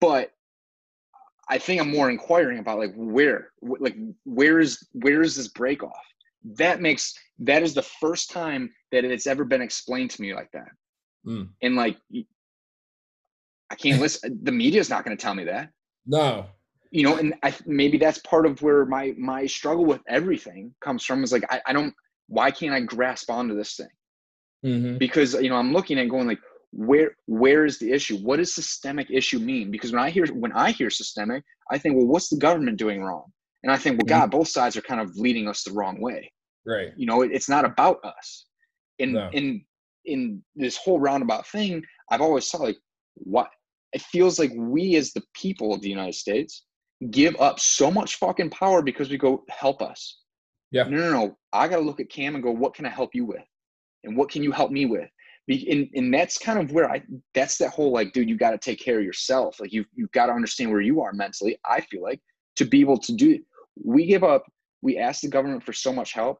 But 0.00 0.30
I 1.48 1.58
think 1.58 1.80
I'm 1.80 1.90
more 1.90 2.10
inquiring 2.10 2.58
about 2.58 2.78
like 2.78 2.94
where, 2.96 3.50
like 3.60 3.96
where 4.24 4.60
is 4.60 4.86
where 4.92 5.22
is 5.22 5.36
this 5.36 5.48
break 5.48 5.82
off? 5.82 6.06
That 6.56 6.80
makes 6.80 7.14
that 7.40 7.62
is 7.62 7.74
the 7.74 7.82
first 7.82 8.30
time 8.30 8.72
that 8.92 9.04
it's 9.04 9.26
ever 9.26 9.44
been 9.44 9.62
explained 9.62 10.10
to 10.12 10.22
me 10.22 10.34
like 10.34 10.50
that. 10.52 10.68
Mm. 11.26 11.48
And 11.62 11.76
like, 11.76 11.98
I 13.70 13.74
can't 13.74 14.00
listen. 14.00 14.38
The 14.42 14.52
media 14.52 14.80
is 14.80 14.90
not 14.90 15.04
going 15.04 15.16
to 15.16 15.20
tell 15.20 15.34
me 15.34 15.44
that. 15.44 15.70
No. 16.06 16.46
You 16.92 17.04
know, 17.04 17.16
and 17.16 17.34
I 17.42 17.54
maybe 17.66 17.98
that's 17.98 18.18
part 18.18 18.46
of 18.46 18.60
where 18.62 18.84
my 18.84 19.14
my 19.18 19.46
struggle 19.46 19.86
with 19.86 20.02
everything 20.08 20.74
comes 20.80 21.04
from. 21.04 21.24
Is 21.24 21.32
like 21.32 21.44
I, 21.50 21.60
I 21.66 21.72
don't. 21.72 21.94
Why 22.28 22.50
can't 22.50 22.74
I 22.74 22.80
grasp 22.80 23.30
onto 23.30 23.56
this 23.56 23.76
thing? 23.76 23.88
Mm-hmm. 24.64 24.98
Because 24.98 25.34
you 25.34 25.48
know 25.48 25.56
I'm 25.56 25.72
looking 25.72 25.98
and 25.98 26.10
going 26.10 26.28
like, 26.28 26.38
where 26.70 27.16
where 27.26 27.64
is 27.64 27.78
the 27.78 27.90
issue? 27.90 28.18
What 28.18 28.36
does 28.36 28.54
systemic 28.54 29.10
issue 29.10 29.38
mean? 29.38 29.70
Because 29.70 29.90
when 29.92 30.02
I 30.02 30.10
hear 30.10 30.26
when 30.26 30.52
I 30.52 30.70
hear 30.70 30.90
systemic, 30.90 31.42
I 31.70 31.78
think, 31.78 31.96
well, 31.96 32.06
what's 32.06 32.28
the 32.28 32.36
government 32.36 32.78
doing 32.78 33.02
wrong? 33.02 33.32
And 33.62 33.72
I 33.72 33.78
think, 33.78 33.96
well, 33.96 34.06
Mhm. 34.06 34.20
God, 34.20 34.30
both 34.30 34.48
sides 34.48 34.76
are 34.76 34.82
kind 34.82 35.00
of 35.00 35.16
leading 35.16 35.48
us 35.48 35.64
the 35.64 35.72
wrong 35.72 36.00
way. 36.00 36.30
Right. 36.66 36.92
You 36.96 37.06
know, 37.06 37.22
it, 37.22 37.30
it's 37.32 37.48
not 37.48 37.64
about 37.64 38.04
us. 38.04 38.46
In 38.98 39.12
No. 39.12 39.30
in 39.32 39.64
in 40.04 40.42
this 40.56 40.76
whole 40.76 41.00
roundabout 41.00 41.46
thing, 41.46 41.82
I've 42.10 42.20
always 42.20 42.50
thought 42.50 42.62
like 42.62 42.78
what 43.14 43.48
it 43.92 44.02
feels 44.02 44.38
like 44.38 44.52
we 44.56 44.96
as 44.96 45.12
the 45.12 45.22
people 45.34 45.72
of 45.72 45.80
the 45.80 45.88
United 45.88 46.14
States 46.14 46.64
give 47.10 47.34
up 47.40 47.58
so 47.58 47.90
much 47.90 48.16
fucking 48.16 48.50
power 48.50 48.82
because 48.82 49.10
we 49.10 49.18
go 49.18 49.44
help 49.48 49.82
us. 49.82 50.18
Yeah. 50.70 50.84
No, 50.84 50.96
no, 50.98 51.10
no. 51.10 51.38
I 51.52 51.68
got 51.68 51.76
to 51.76 51.82
look 51.82 52.00
at 52.00 52.08
Cam 52.08 52.34
and 52.34 52.42
go, 52.42 52.50
what 52.50 52.74
can 52.74 52.86
I 52.86 52.90
help 52.90 53.14
you 53.14 53.24
with? 53.24 53.44
And 54.04 54.16
what 54.16 54.30
can 54.30 54.42
you 54.42 54.52
help 54.52 54.70
me 54.70 54.86
with? 54.86 55.08
And, 55.48 55.88
and 55.94 56.14
that's 56.14 56.38
kind 56.38 56.58
of 56.58 56.72
where 56.72 56.90
I, 56.90 57.02
that's 57.34 57.58
that 57.58 57.70
whole 57.70 57.92
like, 57.92 58.12
dude, 58.12 58.28
you 58.28 58.36
got 58.36 58.52
to 58.52 58.58
take 58.58 58.80
care 58.80 58.98
of 58.98 59.04
yourself. 59.04 59.60
Like 59.60 59.72
you've, 59.72 59.86
you've 59.94 60.12
got 60.12 60.26
to 60.26 60.32
understand 60.32 60.70
where 60.70 60.80
you 60.80 61.02
are 61.02 61.12
mentally. 61.12 61.58
I 61.64 61.80
feel 61.80 62.02
like 62.02 62.20
to 62.56 62.64
be 62.64 62.80
able 62.80 62.98
to 62.98 63.12
do, 63.12 63.38
we 63.82 64.06
give 64.06 64.24
up, 64.24 64.44
we 64.80 64.98
ask 64.98 65.20
the 65.20 65.28
government 65.28 65.64
for 65.64 65.72
so 65.72 65.92
much 65.92 66.12
help 66.12 66.38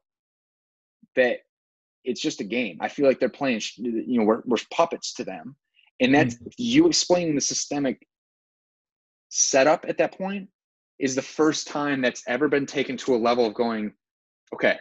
that 1.15 1.39
it's 2.03 2.21
just 2.21 2.41
a 2.41 2.45
game. 2.45 2.77
I 2.81 2.87
feel 2.87 3.05
like 3.05 3.19
they're 3.19 3.29
playing, 3.29 3.61
you 3.77 4.19
know, 4.19 4.25
we're, 4.25 4.41
we're 4.45 4.57
puppets 4.71 5.13
to 5.15 5.23
them. 5.23 5.55
And 5.99 6.13
that's 6.13 6.35
mm-hmm. 6.35 6.47
you 6.57 6.87
explaining 6.87 7.35
the 7.35 7.41
systemic 7.41 8.05
setup 9.29 9.85
at 9.87 9.97
that 9.97 10.17
point 10.17 10.49
is 11.03 11.15
the 11.15 11.21
first 11.21 11.67
time 11.67 12.01
that's 12.01 12.23
ever 12.27 12.47
been 12.47 12.65
taken 12.65 12.95
to 12.95 13.13
a 13.13 13.17
level 13.17 13.45
of 13.45 13.53
going, 13.53 13.91
okay, 14.53 14.77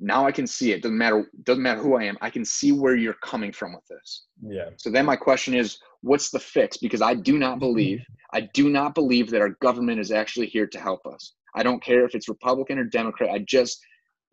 now 0.00 0.26
I 0.26 0.32
can 0.32 0.46
see 0.46 0.72
it. 0.72 0.80
Doesn't 0.80 0.96
matter, 0.96 1.30
doesn't 1.42 1.62
matter 1.62 1.82
who 1.82 1.96
I 1.96 2.04
am. 2.04 2.16
I 2.22 2.30
can 2.30 2.46
see 2.46 2.72
where 2.72 2.96
you're 2.96 3.18
coming 3.22 3.52
from 3.52 3.74
with 3.74 3.86
this. 3.90 4.24
Yeah. 4.42 4.70
So 4.78 4.90
then 4.90 5.04
my 5.04 5.16
question 5.16 5.54
is, 5.54 5.78
what's 6.00 6.30
the 6.30 6.40
fix? 6.40 6.78
Because 6.78 7.02
I 7.02 7.12
do 7.12 7.38
not 7.38 7.58
believe, 7.58 8.00
I 8.32 8.48
do 8.54 8.70
not 8.70 8.94
believe 8.94 9.30
that 9.30 9.42
our 9.42 9.50
government 9.60 10.00
is 10.00 10.10
actually 10.10 10.46
here 10.46 10.66
to 10.66 10.80
help 10.80 11.04
us. 11.06 11.34
I 11.54 11.62
don't 11.62 11.82
care 11.82 12.06
if 12.06 12.14
it's 12.14 12.28
Republican 12.28 12.78
or 12.78 12.84
Democrat. 12.84 13.28
I 13.30 13.40
just, 13.40 13.78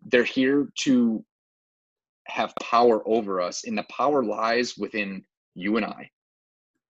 they're 0.10 0.24
here 0.24 0.70
to 0.84 1.26
have 2.28 2.54
power 2.62 3.06
over 3.06 3.42
us, 3.42 3.66
and 3.66 3.78
the 3.78 3.86
power 3.92 4.24
lies 4.24 4.78
within 4.78 5.26
you 5.56 5.76
and 5.76 5.86
I. 5.86 6.10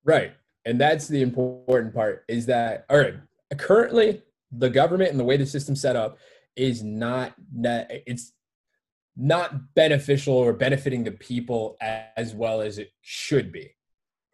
Right. 0.05 0.33
And 0.65 0.79
that's 0.79 1.07
the 1.07 1.23
important 1.23 1.95
part 1.95 2.23
is 2.27 2.45
that, 2.45 2.85
all 2.89 2.99
right, 2.99 3.15
currently 3.58 4.22
the 4.52 4.70
government 4.70 5.12
and 5.12 5.20
the 5.20 5.24
way 5.24 5.38
the 5.38 5.45
system's 5.45 5.82
set 5.82 5.95
up 5.95 6.18
is 6.56 6.84
not, 6.84 7.34
it's 7.64 8.34
not 9.16 9.74
beneficial 9.76 10.34
or 10.34 10.54
benefiting 10.54 11.04
the 11.04 11.12
people 11.12 11.78
as 12.16 12.34
well 12.34 12.62
as 12.62 12.78
it 12.78 12.91
should 13.02 13.52
be. 13.52 13.76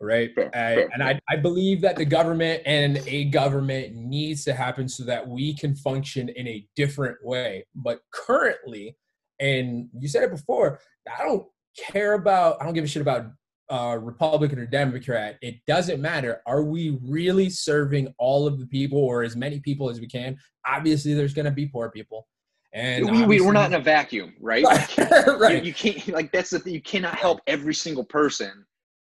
Right. 0.01 0.31
I- 0.53 0.87
and 0.93 1.01
I, 1.01 1.19
I 1.29 1.37
believe 1.37 1.81
that 1.81 1.95
the 1.95 2.05
government 2.05 2.61
and 2.65 3.01
a 3.07 3.25
government 3.25 3.95
needs 3.95 4.43
to 4.45 4.53
happen 4.53 4.89
so 4.89 5.03
that 5.05 5.25
we 5.27 5.55
can 5.55 5.75
function 5.75 6.29
in 6.29 6.47
a 6.47 6.67
different 6.75 7.17
way. 7.23 7.65
But 7.73 8.01
currently, 8.11 8.97
and 9.39 9.89
you 9.97 10.07
said 10.07 10.23
it 10.23 10.31
before, 10.31 10.79
I 11.17 11.23
don't 11.23 11.45
care 11.77 12.13
about, 12.13 12.61
I 12.61 12.65
don't 12.65 12.73
give 12.73 12.83
a 12.83 12.87
shit 12.87 13.01
about 13.01 13.27
uh, 13.69 13.97
Republican 13.99 14.59
or 14.59 14.65
Democrat, 14.65 15.37
it 15.41 15.55
doesn't 15.65 16.01
matter. 16.01 16.41
Are 16.45 16.63
we 16.63 16.99
really 17.03 17.49
serving 17.49 18.13
all 18.17 18.47
of 18.47 18.59
the 18.59 18.67
people 18.67 18.99
or 18.99 19.23
as 19.23 19.35
many 19.35 19.59
people 19.59 19.89
as 19.89 19.99
we 19.99 20.07
can? 20.07 20.37
Obviously, 20.67 21.13
there's 21.13 21.33
going 21.33 21.45
to 21.45 21.51
be 21.51 21.67
poor 21.67 21.89
people, 21.89 22.27
and 22.73 23.27
we, 23.27 23.41
we're 23.41 23.53
not 23.53 23.71
in 23.71 23.79
a 23.79 23.83
vacuum, 23.83 24.33
right? 24.41 24.63
right, 25.39 25.63
You, 25.63 25.69
you 25.69 25.73
can't 25.73 26.07
like 26.09 26.31
that's 26.31 26.49
the 26.49 26.59
thing. 26.59 26.73
You 26.73 26.81
cannot 26.81 27.15
help 27.15 27.39
every 27.47 27.73
single 27.73 28.03
person, 28.05 28.65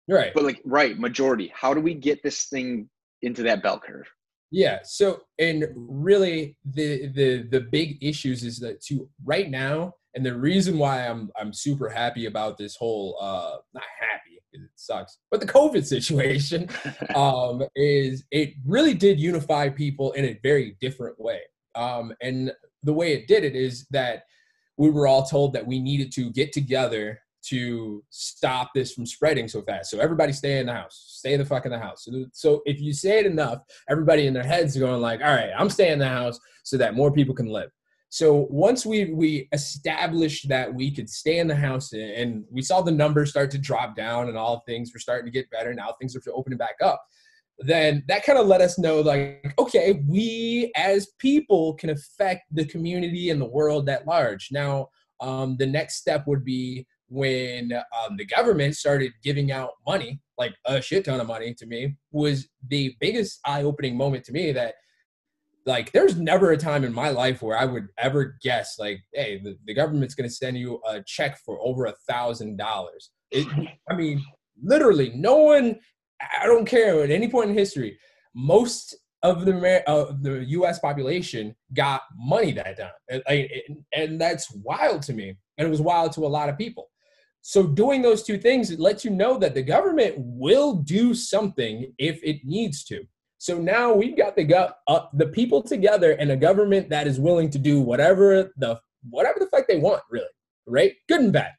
right. 0.08 0.34
but 0.34 0.44
like 0.44 0.62
right 0.66 0.98
majority. 1.00 1.52
How 1.56 1.74
do 1.74 1.82
we 1.82 1.94
get 1.94 2.22
this 2.24 2.46
thing 2.46 2.90
into 3.22 3.44
that 3.44 3.64
bell 3.64 3.80
curve? 3.80 4.08
Yeah. 4.52 4.80
So, 4.84 5.22
and 5.40 5.66
really, 5.76 6.58
the 6.64 7.08
the 7.08 7.48
the 7.50 7.62
big 7.62 8.04
issues 8.04 8.44
is 8.44 8.60
that 8.60 8.82
to 8.84 9.10
right 9.26 9.50
now, 9.50 9.94
and 10.14 10.26
the 10.26 10.38
reason 10.38 10.78
why 10.78 11.08
I'm 11.08 11.32
I'm 11.40 11.54
super 11.54 11.90
happy 11.90 12.28
about 12.28 12.58
this 12.58 12.76
whole 12.76 13.18
uh 13.20 13.58
not 13.74 13.84
happy 14.00 14.23
'cause 14.54 14.64
it 14.64 14.70
sucks, 14.76 15.18
but 15.32 15.40
the 15.40 15.48
COVID 15.48 15.86
situation 15.96 16.70
um 17.16 17.64
is 17.76 18.24
it 18.32 18.54
really 18.66 18.94
did 18.94 19.20
unify 19.20 19.70
people 19.70 20.12
in 20.14 20.26
a 20.26 20.40
very 20.44 20.78
different 20.80 21.20
way. 21.20 21.40
Um, 21.76 22.14
and 22.22 22.52
the 22.84 22.94
way 22.94 23.14
it 23.14 23.28
did 23.28 23.44
it 23.44 23.56
is 23.56 23.88
that 23.92 24.24
we 24.78 24.90
were 24.90 25.08
all 25.08 25.24
told 25.24 25.54
that 25.54 25.66
we 25.66 25.80
needed 25.80 26.12
to 26.14 26.32
get 26.32 26.52
together 26.52 27.20
to 27.44 28.04
stop 28.10 28.72
this 28.74 28.94
from 28.94 29.06
spreading 29.06 29.48
so 29.48 29.62
fast. 29.62 29.92
So 29.92 30.00
everybody 30.00 30.32
stay 30.32 30.60
in 30.60 30.68
the 30.68 30.74
house, 30.74 31.04
stay 31.18 31.36
the 31.36 31.46
fuck 31.46 31.66
in 31.66 31.72
the 31.72 31.80
house. 31.80 32.06
So, 32.06 32.26
so 32.32 32.62
if 32.66 32.80
you 32.80 32.94
say 32.94 33.20
it 33.20 33.26
enough, 33.26 33.60
everybody 33.90 34.28
in 34.28 34.34
their 34.34 34.44
heads 34.44 34.78
are 34.78 34.80
going 34.80 35.02
like, 35.02 35.20
all 35.22 35.34
right, 35.34 35.52
I'm 35.58 35.70
staying 35.70 35.94
in 35.94 36.00
the 36.00 36.08
house 36.08 36.40
so 36.64 36.78
that 36.78 36.96
more 36.96 37.12
people 37.12 37.36
can 37.36 37.48
live. 37.48 37.70
So 38.14 38.46
once 38.52 38.86
we 38.86 39.06
we 39.06 39.50
established 39.54 40.48
that 40.48 40.72
we 40.72 40.92
could 40.92 41.10
stay 41.10 41.40
in 41.40 41.48
the 41.48 41.56
house 41.56 41.94
and- 41.94 42.46
we 42.52 42.62
saw 42.62 42.80
the 42.80 42.92
numbers 42.92 43.32
start 43.32 43.50
to 43.52 43.58
drop 43.58 43.96
down 43.96 44.30
and 44.30 44.38
all 44.38 44.60
things 44.68 44.94
were 44.94 45.00
starting 45.00 45.26
to 45.26 45.32
get 45.32 45.50
better, 45.50 45.74
now 45.74 45.96
things 46.00 46.16
are 46.16 46.22
opening 46.32 46.60
back 46.60 46.76
up. 46.84 47.04
Then 47.58 48.04
that 48.10 48.24
kind 48.24 48.38
of 48.38 48.46
let 48.46 48.62
us 48.62 48.78
know 48.78 49.02
like, 49.02 49.56
okay, 49.58 50.04
we 50.08 50.72
as 50.76 51.08
people 51.18 51.74
can 51.74 51.90
affect 51.90 52.44
the 52.52 52.66
community 52.66 53.32
and 53.32 53.42
the 53.42 53.50
world 53.58 53.90
at 53.90 54.06
large. 54.06 54.50
Now, 54.52 54.90
um, 55.20 55.58
the 55.58 55.66
next 55.66 55.96
step 55.96 56.28
would 56.28 56.46
be 56.46 56.86
when 57.10 57.74
um, 57.74 58.16
the 58.18 58.26
government 58.26 58.76
started 58.76 59.12
giving 59.24 59.52
out 59.52 59.72
money, 59.88 60.22
like 60.38 60.54
a 60.66 60.80
shit 60.80 61.06
ton 61.06 61.20
of 61.20 61.26
money 61.26 61.56
to 61.56 61.66
me, 61.66 61.96
was 62.12 62.48
the 62.68 62.96
biggest 63.00 63.40
eye-opening 63.44 63.98
moment 63.98 64.24
to 64.26 64.34
me 64.34 64.52
that 64.52 64.76
like 65.66 65.92
there's 65.92 66.18
never 66.18 66.52
a 66.52 66.58
time 66.58 66.84
in 66.84 66.94
my 66.94 67.10
life 67.10 67.42
where 67.42 67.58
I 67.58 67.66
would 67.66 67.88
ever 67.98 68.38
guess 68.42 68.78
like, 68.78 69.00
hey, 69.14 69.40
the, 69.44 69.58
the 69.66 69.74
government's 69.74 70.16
gonna 70.16 70.30
send 70.30 70.58
you 70.58 70.82
a 70.88 71.02
check 71.04 71.40
for 71.46 71.60
over 71.62 71.86
a 71.86 71.94
thousand 72.08 72.58
dollars. 72.58 73.12
I 73.90 73.96
mean, 73.96 74.24
literally, 74.62 75.12
no 75.16 75.38
one. 75.38 75.80
I 76.42 76.46
don't 76.46 76.66
care 76.66 77.04
at 77.04 77.10
any 77.12 77.28
point 77.28 77.50
in 77.50 77.58
history. 77.58 77.98
Most 78.36 78.96
of 79.24 79.46
the 79.46 79.84
uh, 79.90 80.14
the 80.22 80.44
U.S. 80.50 80.80
population 80.80 81.56
got 81.74 82.02
money 82.16 82.52
that 82.52 82.78
time, 82.78 83.22
and- 83.28 83.44
and 83.94 84.22
that's 84.22 84.54
wild 84.56 85.02
to 85.04 85.14
me, 85.14 85.36
and 85.58 85.68
it 85.68 85.72
was 85.72 85.82
wild 85.82 86.12
to 86.14 86.26
a 86.26 86.28
lot 86.28 86.50
of 86.50 86.58
people. 86.58 86.90
So 87.42 87.68
doing 87.68 88.02
those 88.02 88.24
two 88.24 88.38
things, 88.38 88.72
it 88.72 88.80
lets 88.80 89.04
you 89.04 89.12
know 89.12 89.38
that 89.40 89.54
the 89.54 89.62
government 89.64 90.16
will 90.18 90.76
do 90.76 91.14
something 91.14 91.94
if 91.98 92.24
it 92.24 92.38
needs 92.46 92.84
to. 92.86 93.04
So 93.44 93.58
now 93.58 93.92
we've 93.92 94.16
got 94.16 94.38
the 94.38 94.46
go- 94.46 94.72
uh, 94.88 95.08
the 95.12 95.28
people 95.28 95.62
together 95.62 96.12
and 96.14 96.32
a 96.32 96.38
government 96.38 96.88
that 96.92 97.08
is 97.08 97.20
willing 97.20 97.50
to 97.50 97.60
do 97.60 97.82
whatever 97.82 98.54
the 98.56 98.80
whatever 99.10 99.38
the 99.38 99.48
fuck 99.48 99.68
they 99.68 99.80
want, 99.80 100.02
really, 100.10 100.26
right? 100.66 100.94
Good 101.10 101.20
and 101.20 101.34
bad. 101.34 101.52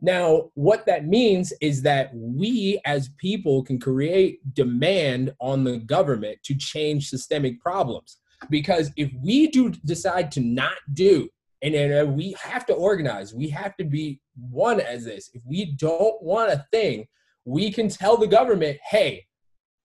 Now, 0.00 0.50
what 0.54 0.86
that 0.86 1.06
means 1.06 1.52
is 1.60 1.82
that 1.82 2.12
we 2.14 2.80
as 2.86 3.10
people 3.18 3.62
can 3.62 3.78
create 3.78 4.38
demand 4.54 5.34
on 5.38 5.64
the 5.64 5.76
government 5.76 6.38
to 6.44 6.54
change 6.54 7.10
systemic 7.10 7.60
problems. 7.60 8.16
Because 8.48 8.90
if 8.96 9.12
we 9.22 9.48
do 9.48 9.68
decide 9.84 10.32
to 10.32 10.40
not 10.40 10.78
do, 10.94 11.28
and 11.60 11.74
uh, 11.74 12.10
we 12.10 12.36
have 12.42 12.64
to 12.66 12.72
organize, 12.72 13.34
we 13.34 13.50
have 13.50 13.76
to 13.76 13.84
be 13.84 14.18
one 14.50 14.80
as 14.80 15.04
this. 15.04 15.28
If 15.34 15.42
we 15.44 15.76
don't 15.76 16.22
want 16.22 16.52
a 16.52 16.64
thing, 16.72 17.06
we 17.44 17.70
can 17.70 17.90
tell 17.90 18.16
the 18.16 18.26
government, 18.26 18.78
hey, 18.88 19.26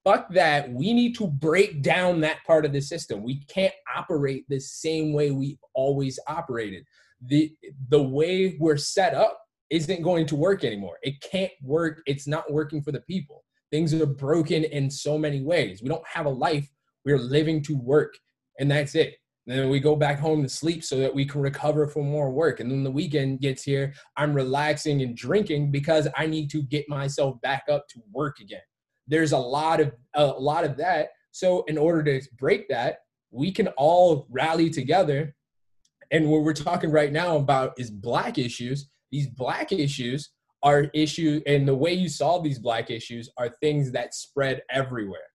fuck 0.04 0.32
that. 0.34 0.72
We 0.72 0.94
need 0.94 1.16
to 1.18 1.28
break 1.28 1.82
down 1.82 2.22
that 2.22 2.44
part 2.46 2.66
of 2.66 2.74
the 2.74 2.82
system. 2.82 3.24
We 3.24 3.44
can't 3.46 3.74
operate 3.96 4.46
the 4.50 4.60
same 4.60 5.14
way 5.14 5.32
we 5.32 5.58
always 5.74 6.20
operated. 6.28 6.86
The 7.26 7.54
the 7.90 8.02
way 8.02 8.58
we're 8.60 8.78
set 8.78 9.14
up 9.14 9.40
isn't 9.70 10.02
going 10.02 10.26
to 10.28 10.36
work 10.36 10.64
anymore. 10.64 10.98
It 11.02 11.22
can't 11.22 11.52
work. 11.62 12.02
It's 12.06 12.28
not 12.28 12.52
working 12.52 12.82
for 12.82 12.92
the 12.92 13.02
people. 13.02 13.44
Things 13.72 13.94
are 13.94 14.06
broken 14.06 14.66
in 14.66 14.90
so 14.90 15.18
many 15.18 15.42
ways. 15.42 15.82
We 15.82 15.90
don't 15.90 16.08
have 16.08 16.26
a 16.26 16.30
life. 16.30 16.70
We're 17.06 17.18
living 17.18 17.64
to 17.64 17.78
work, 17.78 18.14
and 18.60 18.70
that's 18.70 18.94
it. 18.96 19.16
And 19.48 19.60
then 19.60 19.70
we 19.70 19.80
go 19.80 19.96
back 19.96 20.20
home 20.20 20.42
to 20.44 20.50
sleep 20.50 20.84
so 20.84 20.98
that 20.98 21.14
we 21.14 21.26
can 21.26 21.42
recover 21.42 21.88
for 21.88 22.04
more 22.04 22.32
work. 22.32 22.60
And 22.60 22.72
then 22.72 22.84
the 22.84 22.92
weekend 22.92 23.42
gets 23.42 23.64
here, 23.64 23.94
I'm 24.16 24.34
relaxing 24.34 25.02
and 25.02 25.18
drinking 25.18 25.72
because 25.72 26.08
I 26.16 26.28
need 26.28 26.50
to 26.52 26.62
get 26.62 26.88
myself 26.88 27.42
back 27.42 27.64
up 27.70 27.90
to 27.90 28.02
work 28.14 28.40
again. 28.40 28.62
There's 29.08 29.32
a 29.32 29.38
lot 29.38 29.80
of 29.80 29.94
a 30.16 30.26
lot 30.26 30.64
of 30.64 30.78
that. 30.78 31.10
So 31.32 31.64
in 31.64 31.78
order 31.78 32.04
to 32.04 32.28
break 32.38 32.70
that, 32.70 33.00
we 33.32 33.52
can 33.52 33.68
all 33.70 34.28
rally 34.30 34.70
together. 34.70 35.36
And 36.12 36.30
what 36.30 36.44
we're 36.44 36.54
talking 36.54 36.92
right 36.92 37.12
now 37.12 37.38
about 37.38 37.74
is 37.80 37.90
black 37.90 38.38
issues. 38.38 38.90
These 39.12 39.28
black 39.28 39.72
issues 39.72 40.32
are 40.64 40.86
issues 40.94 41.44
and 41.46 41.68
the 41.68 41.76
way 41.76 41.94
you 41.94 42.10
solve 42.10 42.44
these 42.44 42.58
black 42.58 42.90
issues 42.90 43.30
are 43.38 43.50
things 43.62 43.92
that 43.92 44.14
spread 44.14 44.62
everywhere 44.70 45.30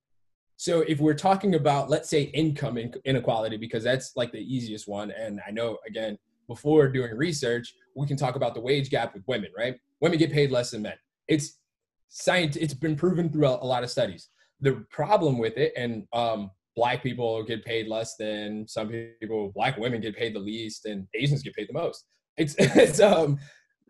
so 0.57 0.81
if 0.89 0.99
we're 0.99 1.15
talking 1.15 1.55
about 1.55 1.91
let's 1.91 2.09
say 2.09 2.23
income 2.23 2.79
inequality 3.05 3.57
because 3.57 3.85
that's 3.85 4.13
like 4.17 4.33
the 4.33 4.39
easiest 4.39 4.89
one 4.89 5.11
and 5.13 5.41
i 5.47 5.51
know 5.51 5.77
again 5.87 6.19
before 6.49 6.89
doing 6.89 7.15
research 7.15 7.75
we 7.95 8.07
can 8.07 8.17
talk 8.17 8.37
about 8.37 8.55
the 8.55 8.61
wage 8.61 8.91
gap 8.91 9.15
with 9.15 9.23
women 9.29 9.51
right 9.57 9.77
women 10.01 10.19
get 10.19 10.33
paid 10.33 10.51
less 10.51 10.71
than 10.71 10.83
men 10.83 10.97
it's 11.29 11.59
science 12.09 12.57
it's 12.57 12.75
been 12.75 12.97
proven 12.97 13.31
through 13.31 13.47
a, 13.47 13.65
lot 13.65 13.85
of 13.85 13.91
studies. 13.91 14.29
The 14.61 14.85
problem 14.91 15.39
with 15.39 15.57
it 15.57 15.73
and 15.77 16.07
um, 16.13 16.51
black 16.75 17.03
people 17.03 17.43
get 17.43 17.65
paid 17.65 17.89
less 17.89 18.17
than 18.17 18.67
some 18.69 18.89
people 19.21 19.53
black 19.55 19.77
women 19.79 20.01
get 20.01 20.17
paid 20.17 20.35
the 20.35 20.39
least 20.39 20.87
and 20.87 21.07
asians 21.15 21.43
get 21.43 21.55
paid 21.55 21.69
the 21.69 21.75
most. 21.75 22.05
It's 22.37 22.55
it's 22.59 23.01
um 23.01 23.39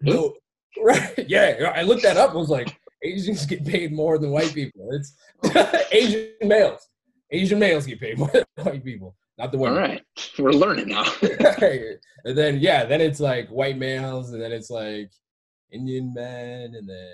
no, 0.00 0.34
right 0.82 1.28
yeah 1.28 1.72
i 1.74 1.82
looked 1.82 2.02
that 2.02 2.16
up 2.16 2.30
i 2.30 2.34
was 2.34 2.50
like 2.50 2.78
asians 3.02 3.44
get 3.46 3.64
paid 3.64 3.92
more 3.92 4.18
than 4.18 4.30
white 4.30 4.54
people. 4.54 4.88
It's 4.92 5.14
asian 5.92 6.30
males. 6.42 6.88
Asian 7.30 7.58
males 7.58 7.86
get 7.86 8.00
paid 8.00 8.18
more 8.18 8.30
than 8.32 8.44
white 8.64 8.84
people 8.84 9.16
not 9.38 9.52
the 9.52 9.58
women. 9.58 9.78
All 9.78 9.88
right 9.88 10.02
we're 10.38 10.50
learning 10.50 10.88
now. 10.88 11.04
And 12.24 12.36
then 12.36 12.58
yeah 12.58 12.84
then 12.84 13.00
it's 13.00 13.20
like 13.20 13.48
white 13.48 13.78
males 13.78 14.32
and 14.32 14.42
then 14.42 14.52
it's 14.52 14.70
like 14.70 15.10
indian 15.70 16.12
men 16.12 16.74
and 16.74 16.88
then 16.88 17.12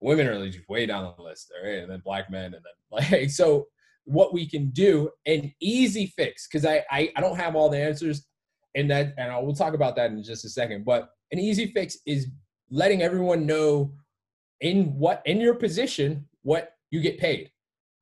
women 0.00 0.26
are 0.26 0.50
just 0.50 0.68
way 0.68 0.86
down 0.86 1.12
the 1.16 1.22
list 1.22 1.52
all 1.56 1.68
right 1.68 1.80
and 1.80 1.90
then 1.90 2.02
black 2.04 2.30
men 2.30 2.54
and 2.54 2.54
then 2.54 3.10
like 3.12 3.30
so 3.30 3.66
what 4.04 4.32
we 4.32 4.48
can 4.48 4.70
do 4.70 5.10
an 5.26 5.52
easy 5.60 6.12
fix 6.16 6.48
because 6.48 6.64
I, 6.64 6.84
I 6.90 7.12
i 7.16 7.20
don't 7.20 7.36
have 7.36 7.54
all 7.54 7.68
the 7.68 7.78
answers 7.78 8.26
and 8.74 8.90
that 8.90 9.14
and 9.16 9.30
I 9.30 9.38
will 9.38 9.54
talk 9.54 9.74
about 9.74 9.96
that 9.96 10.10
in 10.10 10.22
just 10.22 10.44
a 10.44 10.48
second. 10.48 10.84
But 10.84 11.10
an 11.32 11.38
easy 11.38 11.72
fix 11.72 11.98
is 12.06 12.28
letting 12.70 13.02
everyone 13.02 13.46
know 13.46 13.92
in 14.60 14.98
what 14.98 15.22
in 15.24 15.40
your 15.40 15.54
position 15.54 16.26
what 16.42 16.74
you 16.90 17.00
get 17.00 17.18
paid. 17.18 17.50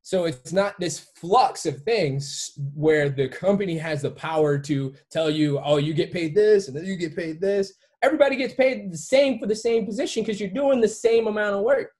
So 0.02 0.24
it's 0.24 0.52
not 0.52 0.78
this 0.80 0.98
flux 1.16 1.66
of 1.66 1.82
things 1.82 2.52
where 2.74 3.10
the 3.10 3.28
company 3.28 3.76
has 3.76 4.02
the 4.02 4.10
power 4.10 4.58
to 4.60 4.94
tell 5.10 5.28
you, 5.28 5.60
oh, 5.62 5.76
you 5.76 5.92
get 5.92 6.12
paid 6.12 6.34
this 6.34 6.68
and 6.68 6.76
then 6.76 6.86
you 6.86 6.96
get 6.96 7.14
paid 7.14 7.40
this. 7.40 7.74
Everybody 8.02 8.36
gets 8.36 8.54
paid 8.54 8.92
the 8.92 8.98
same 8.98 9.38
for 9.38 9.46
the 9.46 9.56
same 9.56 9.84
position 9.86 10.22
because 10.22 10.40
you're 10.40 10.50
doing 10.50 10.80
the 10.80 10.88
same 10.88 11.26
amount 11.26 11.56
of 11.56 11.62
work. 11.62 11.90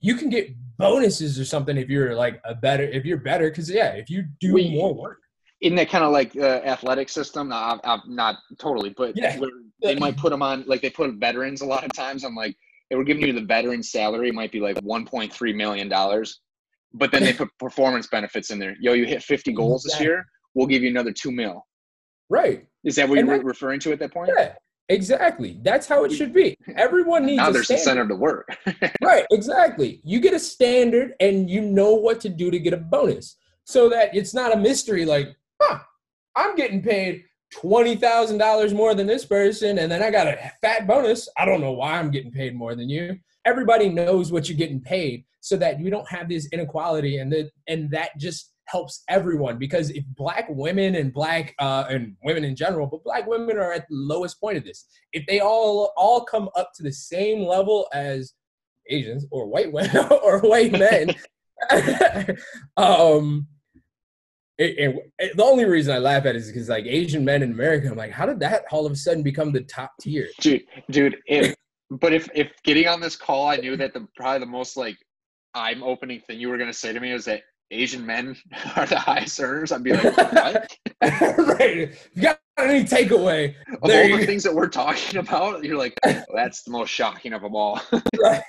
You 0.00 0.16
can 0.16 0.30
get 0.30 0.54
bonuses 0.78 1.38
or 1.38 1.44
something 1.44 1.76
if 1.76 1.88
you're 1.88 2.14
like 2.14 2.40
a 2.44 2.54
better 2.54 2.84
if 2.84 3.04
you're 3.04 3.18
better 3.18 3.50
because 3.50 3.70
yeah, 3.70 3.90
if 3.90 4.10
you 4.10 4.24
do 4.40 4.54
we, 4.54 4.70
more 4.70 4.94
work 4.94 5.18
in 5.62 5.76
that 5.76 5.88
kind 5.88 6.04
of 6.04 6.10
like 6.10 6.36
uh, 6.36 6.60
athletic 6.64 7.08
system, 7.08 7.52
I'm 7.52 8.00
not 8.06 8.36
totally, 8.58 8.90
but 8.90 9.16
yeah. 9.16 9.38
they 9.80 9.94
might 9.94 10.16
put 10.16 10.30
them 10.30 10.42
on 10.42 10.64
like 10.66 10.82
they 10.82 10.90
put 10.90 11.14
veterans 11.14 11.60
a 11.60 11.66
lot 11.66 11.84
of 11.84 11.92
times. 11.92 12.24
I'm 12.24 12.34
like, 12.34 12.56
they 12.90 12.96
were 12.96 13.04
giving 13.04 13.24
you 13.24 13.32
the 13.32 13.44
veteran 13.46 13.82
salary 13.82 14.28
it 14.28 14.34
might 14.34 14.52
be 14.52 14.60
like 14.60 14.76
1.3 14.76 15.54
million 15.54 15.88
dollars, 15.88 16.40
but 16.92 17.12
then 17.12 17.22
they 17.22 17.32
put 17.42 17.48
performance 17.58 18.08
benefits 18.08 18.50
in 18.50 18.58
there. 18.58 18.76
Yo, 18.80 18.92
you 18.92 19.06
hit 19.06 19.22
50 19.22 19.52
goals 19.52 19.84
exactly. 19.84 20.06
this 20.06 20.08
year, 20.08 20.26
we'll 20.54 20.66
give 20.66 20.82
you 20.82 20.90
another 20.90 21.12
two 21.12 21.30
mil. 21.30 21.64
Right. 22.28 22.66
Is 22.84 22.96
that 22.96 23.08
what 23.08 23.18
and 23.18 23.28
you're 23.28 23.38
that, 23.38 23.44
referring 23.44 23.78
to 23.80 23.92
at 23.92 24.00
that 24.00 24.12
point? 24.12 24.32
Yeah. 24.36 24.54
Exactly. 24.92 25.58
That's 25.62 25.86
how 25.86 26.04
it 26.04 26.12
should 26.12 26.32
be. 26.32 26.56
Everyone 26.76 27.26
needs. 27.26 27.38
Now 27.38 27.50
there's 27.50 27.70
incentive 27.70 28.08
to 28.08 28.14
work. 28.14 28.48
right. 29.02 29.24
Exactly. 29.30 30.00
You 30.04 30.20
get 30.20 30.34
a 30.34 30.38
standard, 30.38 31.14
and 31.20 31.48
you 31.48 31.60
know 31.60 31.94
what 31.94 32.20
to 32.20 32.28
do 32.28 32.50
to 32.50 32.58
get 32.58 32.72
a 32.72 32.78
bonus, 32.78 33.36
so 33.64 33.88
that 33.88 34.14
it's 34.14 34.34
not 34.34 34.54
a 34.54 34.56
mystery. 34.56 35.04
Like, 35.04 35.34
huh, 35.60 35.78
I'm 36.36 36.56
getting 36.56 36.82
paid 36.82 37.24
$20,000 37.54 38.74
more 38.74 38.94
than 38.94 39.06
this 39.06 39.24
person, 39.24 39.78
and 39.78 39.90
then 39.90 40.02
I 40.02 40.10
got 40.10 40.26
a 40.26 40.52
fat 40.60 40.86
bonus. 40.86 41.28
I 41.36 41.44
don't 41.44 41.60
know 41.60 41.72
why 41.72 41.98
I'm 41.98 42.10
getting 42.10 42.32
paid 42.32 42.54
more 42.54 42.74
than 42.74 42.88
you. 42.88 43.18
Everybody 43.44 43.88
knows 43.88 44.30
what 44.30 44.48
you're 44.48 44.58
getting 44.58 44.80
paid 44.80 45.24
so 45.40 45.56
that 45.56 45.80
you 45.80 45.90
don't 45.90 46.08
have 46.08 46.28
this 46.28 46.48
inequality, 46.52 47.18
and, 47.18 47.32
the, 47.32 47.50
and 47.66 47.90
that 47.90 48.16
just 48.18 48.51
helps 48.72 49.04
everyone 49.08 49.58
because 49.58 49.90
if 49.90 50.02
black 50.16 50.46
women 50.48 50.94
and 50.94 51.12
black 51.12 51.54
uh, 51.58 51.84
and 51.90 52.16
women 52.24 52.42
in 52.42 52.56
general 52.56 52.86
but 52.86 53.04
black 53.04 53.26
women 53.26 53.58
are 53.58 53.72
at 53.72 53.86
the 53.88 53.94
lowest 53.94 54.40
point 54.40 54.56
of 54.56 54.64
this 54.64 54.86
if 55.12 55.24
they 55.26 55.40
all 55.40 55.92
all 55.96 56.24
come 56.24 56.48
up 56.56 56.70
to 56.74 56.82
the 56.82 56.92
same 56.92 57.46
level 57.46 57.86
as 57.92 58.32
asians 58.88 59.26
or 59.30 59.46
white 59.46 59.70
women 59.78 59.96
or 60.24 60.40
white 60.40 60.72
men 60.72 61.14
um 62.78 63.46
it, 64.58 65.02
it, 65.18 65.36
the 65.36 65.42
only 65.42 65.64
reason 65.64 65.94
I 65.94 65.98
laugh 65.98 66.24
at 66.26 66.36
it 66.36 66.36
is 66.36 66.48
because 66.48 66.68
like 66.68 66.84
Asian 66.86 67.24
men 67.24 67.42
in 67.42 67.52
America, 67.52 67.88
I'm 67.88 67.96
like, 67.96 68.12
how 68.12 68.26
did 68.26 68.38
that 68.40 68.64
all 68.70 68.86
of 68.86 68.92
a 68.92 68.96
sudden 68.96 69.22
become 69.22 69.50
the 69.50 69.62
top 69.62 69.92
tier? 70.00 70.28
Dude, 70.40 70.62
dude, 70.90 71.16
if 71.26 71.54
but 71.90 72.12
if 72.12 72.28
if 72.34 72.52
getting 72.62 72.86
on 72.86 73.00
this 73.00 73.16
call, 73.16 73.48
I 73.48 73.56
knew 73.56 73.76
that 73.76 73.92
the 73.92 74.06
probably 74.14 74.40
the 74.40 74.46
most 74.46 74.76
like 74.76 74.96
I'm 75.54 75.82
opening 75.82 76.20
thing 76.20 76.38
you 76.38 76.48
were 76.48 76.58
gonna 76.58 76.72
say 76.72 76.92
to 76.92 77.00
me 77.00 77.12
is 77.12 77.24
that 77.24 77.42
Asian 77.72 78.04
men 78.04 78.36
are 78.76 78.86
the 78.86 78.98
highest 78.98 79.40
earners. 79.40 79.72
I'd 79.72 79.82
be 79.82 79.92
like, 79.92 80.16
what? 80.32 80.76
right. 81.00 81.92
You 82.14 82.22
got 82.22 82.40
any 82.58 82.84
takeaway? 82.84 83.54
Of 83.82 83.88
there 83.88 84.12
all 84.12 84.18
the 84.18 84.26
things 84.26 84.44
that 84.44 84.54
we're 84.54 84.68
talking 84.68 85.18
about, 85.18 85.64
you're 85.64 85.78
like, 85.78 85.98
oh, 86.04 86.22
that's 86.34 86.62
the 86.62 86.70
most 86.70 86.90
shocking 86.90 87.32
of 87.32 87.42
them 87.42 87.56
all. 87.56 87.80
right. 88.20 88.42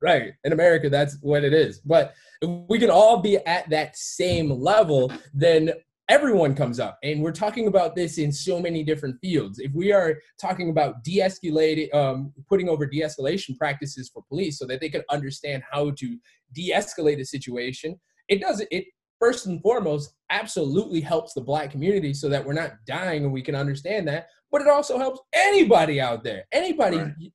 Right. 0.00 0.32
In 0.44 0.52
America, 0.52 0.88
that's 0.88 1.18
what 1.20 1.44
it 1.44 1.52
is. 1.52 1.80
But 1.80 2.14
if 2.40 2.48
we 2.68 2.78
can 2.78 2.90
all 2.90 3.20
be 3.20 3.36
at 3.38 3.68
that 3.70 3.96
same 3.96 4.50
level, 4.50 5.12
then 5.34 5.72
everyone 6.08 6.54
comes 6.54 6.80
up 6.80 6.98
and 7.02 7.20
we're 7.20 7.32
talking 7.32 7.66
about 7.66 7.94
this 7.94 8.16
in 8.16 8.32
so 8.32 8.58
many 8.58 8.82
different 8.82 9.14
fields 9.20 9.58
if 9.58 9.70
we 9.74 9.92
are 9.92 10.18
talking 10.40 10.70
about 10.70 11.04
de-escalating 11.04 11.92
um, 11.94 12.32
putting 12.48 12.66
over 12.66 12.86
de-escalation 12.86 13.54
practices 13.58 14.10
for 14.12 14.22
police 14.26 14.58
so 14.58 14.64
that 14.64 14.80
they 14.80 14.88
can 14.88 15.02
understand 15.10 15.62
how 15.70 15.90
to 15.90 16.16
de-escalate 16.54 17.20
a 17.20 17.24
situation 17.26 17.98
it 18.28 18.40
does 18.40 18.62
it 18.70 18.84
first 19.18 19.46
and 19.46 19.60
foremost 19.62 20.14
absolutely 20.30 21.00
helps 21.00 21.34
the 21.34 21.40
black 21.40 21.70
community 21.70 22.14
so 22.14 22.28
that 22.28 22.44
we're 22.44 22.52
not 22.52 22.72
dying 22.86 23.24
and 23.24 23.32
we 23.32 23.42
can 23.42 23.54
understand 23.54 24.06
that 24.06 24.28
but 24.50 24.60
it 24.60 24.68
also 24.68 24.98
helps 24.98 25.20
anybody 25.34 26.00
out 26.00 26.22
there 26.22 26.44
anybody 26.52 26.98
right. 26.98 27.12
you, 27.18 27.30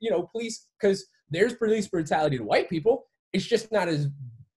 you, 0.00 0.10
know 0.10 0.28
police 0.32 0.66
because 0.80 1.06
there's 1.30 1.54
police 1.54 1.86
brutality 1.88 2.38
to 2.38 2.44
white 2.44 2.68
people. 2.68 3.06
It's 3.32 3.46
just 3.46 3.70
not 3.72 3.88
as 3.88 4.08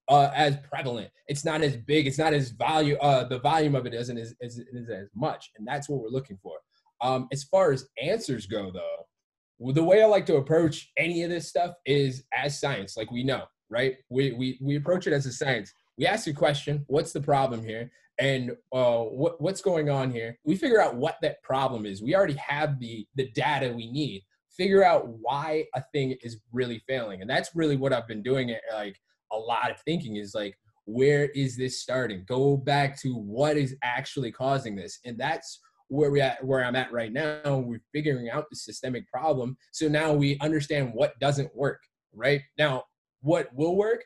uh, 0.09 0.31
as 0.35 0.57
prevalent. 0.69 1.09
It's 1.27 1.45
not 1.45 1.61
as 1.61 1.77
big 1.77 2.07
it's 2.07 2.17
not 2.17 2.33
as 2.33 2.49
value 2.49 2.97
uh, 2.97 3.27
the 3.27 3.39
volume 3.39 3.75
of 3.75 3.85
it 3.85 3.93
isn't 3.93 4.17
as, 4.17 4.35
as, 4.41 4.59
as, 4.59 4.89
as 4.89 5.07
much 5.15 5.51
and 5.57 5.65
that's 5.65 5.87
what 5.87 6.01
we're 6.01 6.09
looking 6.09 6.37
for. 6.41 6.57
Um, 7.01 7.27
as 7.31 7.43
far 7.43 7.71
as 7.71 7.87
answers 8.01 8.45
go 8.45 8.71
though 8.71 9.71
the 9.73 9.83
way 9.83 10.01
i 10.01 10.05
like 10.05 10.25
to 10.25 10.37
approach 10.37 10.91
any 10.97 11.23
of 11.23 11.29
this 11.29 11.47
stuff 11.47 11.73
is 11.85 12.23
as 12.33 12.59
science 12.59 12.97
like 12.97 13.11
we 13.11 13.23
know 13.23 13.43
right? 13.73 13.95
We, 14.09 14.31
we, 14.33 14.59
we 14.61 14.75
approach 14.75 15.07
it 15.07 15.13
as 15.13 15.25
a 15.25 15.31
science. 15.31 15.73
We 15.97 16.05
ask 16.05 16.27
a 16.27 16.33
question, 16.33 16.85
what's 16.87 17.11
the 17.11 17.21
problem 17.21 17.63
here? 17.63 17.91
And 18.19 18.51
uh, 18.71 18.99
what, 18.99 19.41
what's 19.41 19.61
going 19.61 19.89
on 19.89 20.11
here? 20.11 20.37
We 20.45 20.55
figure 20.55 20.79
out 20.79 20.95
what 20.95 21.17
that 21.23 21.41
problem 21.41 21.85
is. 21.85 22.01
We 22.01 22.15
already 22.15 22.35
have 22.35 22.79
the, 22.79 23.07
the 23.15 23.31
data 23.31 23.73
we 23.75 23.91
need. 23.91 24.23
Figure 24.55 24.83
out 24.83 25.07
why 25.07 25.65
a 25.73 25.81
thing 25.91 26.15
is 26.21 26.37
really 26.51 26.83
failing. 26.87 27.21
And 27.21 27.29
that's 27.29 27.55
really 27.55 27.75
what 27.75 27.91
I've 27.91 28.07
been 28.07 28.21
doing. 28.21 28.49
It 28.49 28.61
like 28.71 28.99
a 29.31 29.37
lot 29.37 29.71
of 29.71 29.79
thinking 29.81 30.17
is 30.17 30.35
like, 30.35 30.55
where 30.85 31.25
is 31.29 31.57
this 31.57 31.81
starting? 31.81 32.23
Go 32.27 32.55
back 32.57 32.99
to 33.01 33.15
what 33.15 33.57
is 33.57 33.75
actually 33.81 34.31
causing 34.31 34.75
this. 34.75 34.99
And 35.05 35.17
that's 35.17 35.59
where 35.87 36.11
we 36.11 36.21
at 36.21 36.43
where 36.43 36.63
I'm 36.63 36.75
at 36.75 36.91
right 36.91 37.11
now. 37.11 37.57
We're 37.57 37.81
figuring 37.91 38.29
out 38.29 38.45
the 38.49 38.55
systemic 38.55 39.09
problem. 39.09 39.57
So 39.71 39.87
now 39.87 40.13
we 40.13 40.37
understand 40.39 40.91
what 40.93 41.17
doesn't 41.19 41.55
work. 41.55 41.79
Right 42.15 42.41
now, 42.59 42.83
what 43.23 43.53
will 43.55 43.75
work? 43.75 44.03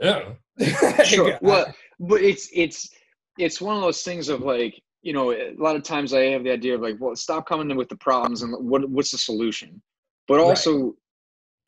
Yeah. 0.00 0.32
sure. 1.04 1.38
Well, 1.40 1.72
but 2.00 2.22
it's 2.22 2.48
it's 2.52 2.90
it's 3.38 3.60
one 3.60 3.76
of 3.76 3.82
those 3.82 4.02
things 4.02 4.28
of 4.28 4.40
like 4.40 4.82
you 5.02 5.12
know 5.12 5.32
a 5.32 5.54
lot 5.56 5.76
of 5.76 5.82
times 5.82 6.12
I 6.12 6.24
have 6.26 6.42
the 6.42 6.50
idea 6.50 6.74
of 6.74 6.80
like 6.80 6.96
well 6.98 7.14
stop 7.14 7.46
coming 7.46 7.70
in 7.70 7.76
with 7.76 7.88
the 7.88 7.96
problems 7.96 8.42
and 8.42 8.52
what 8.68 8.88
what's 8.90 9.12
the 9.12 9.18
solution, 9.18 9.80
but 10.26 10.40
also 10.40 10.84
right. 10.84 10.92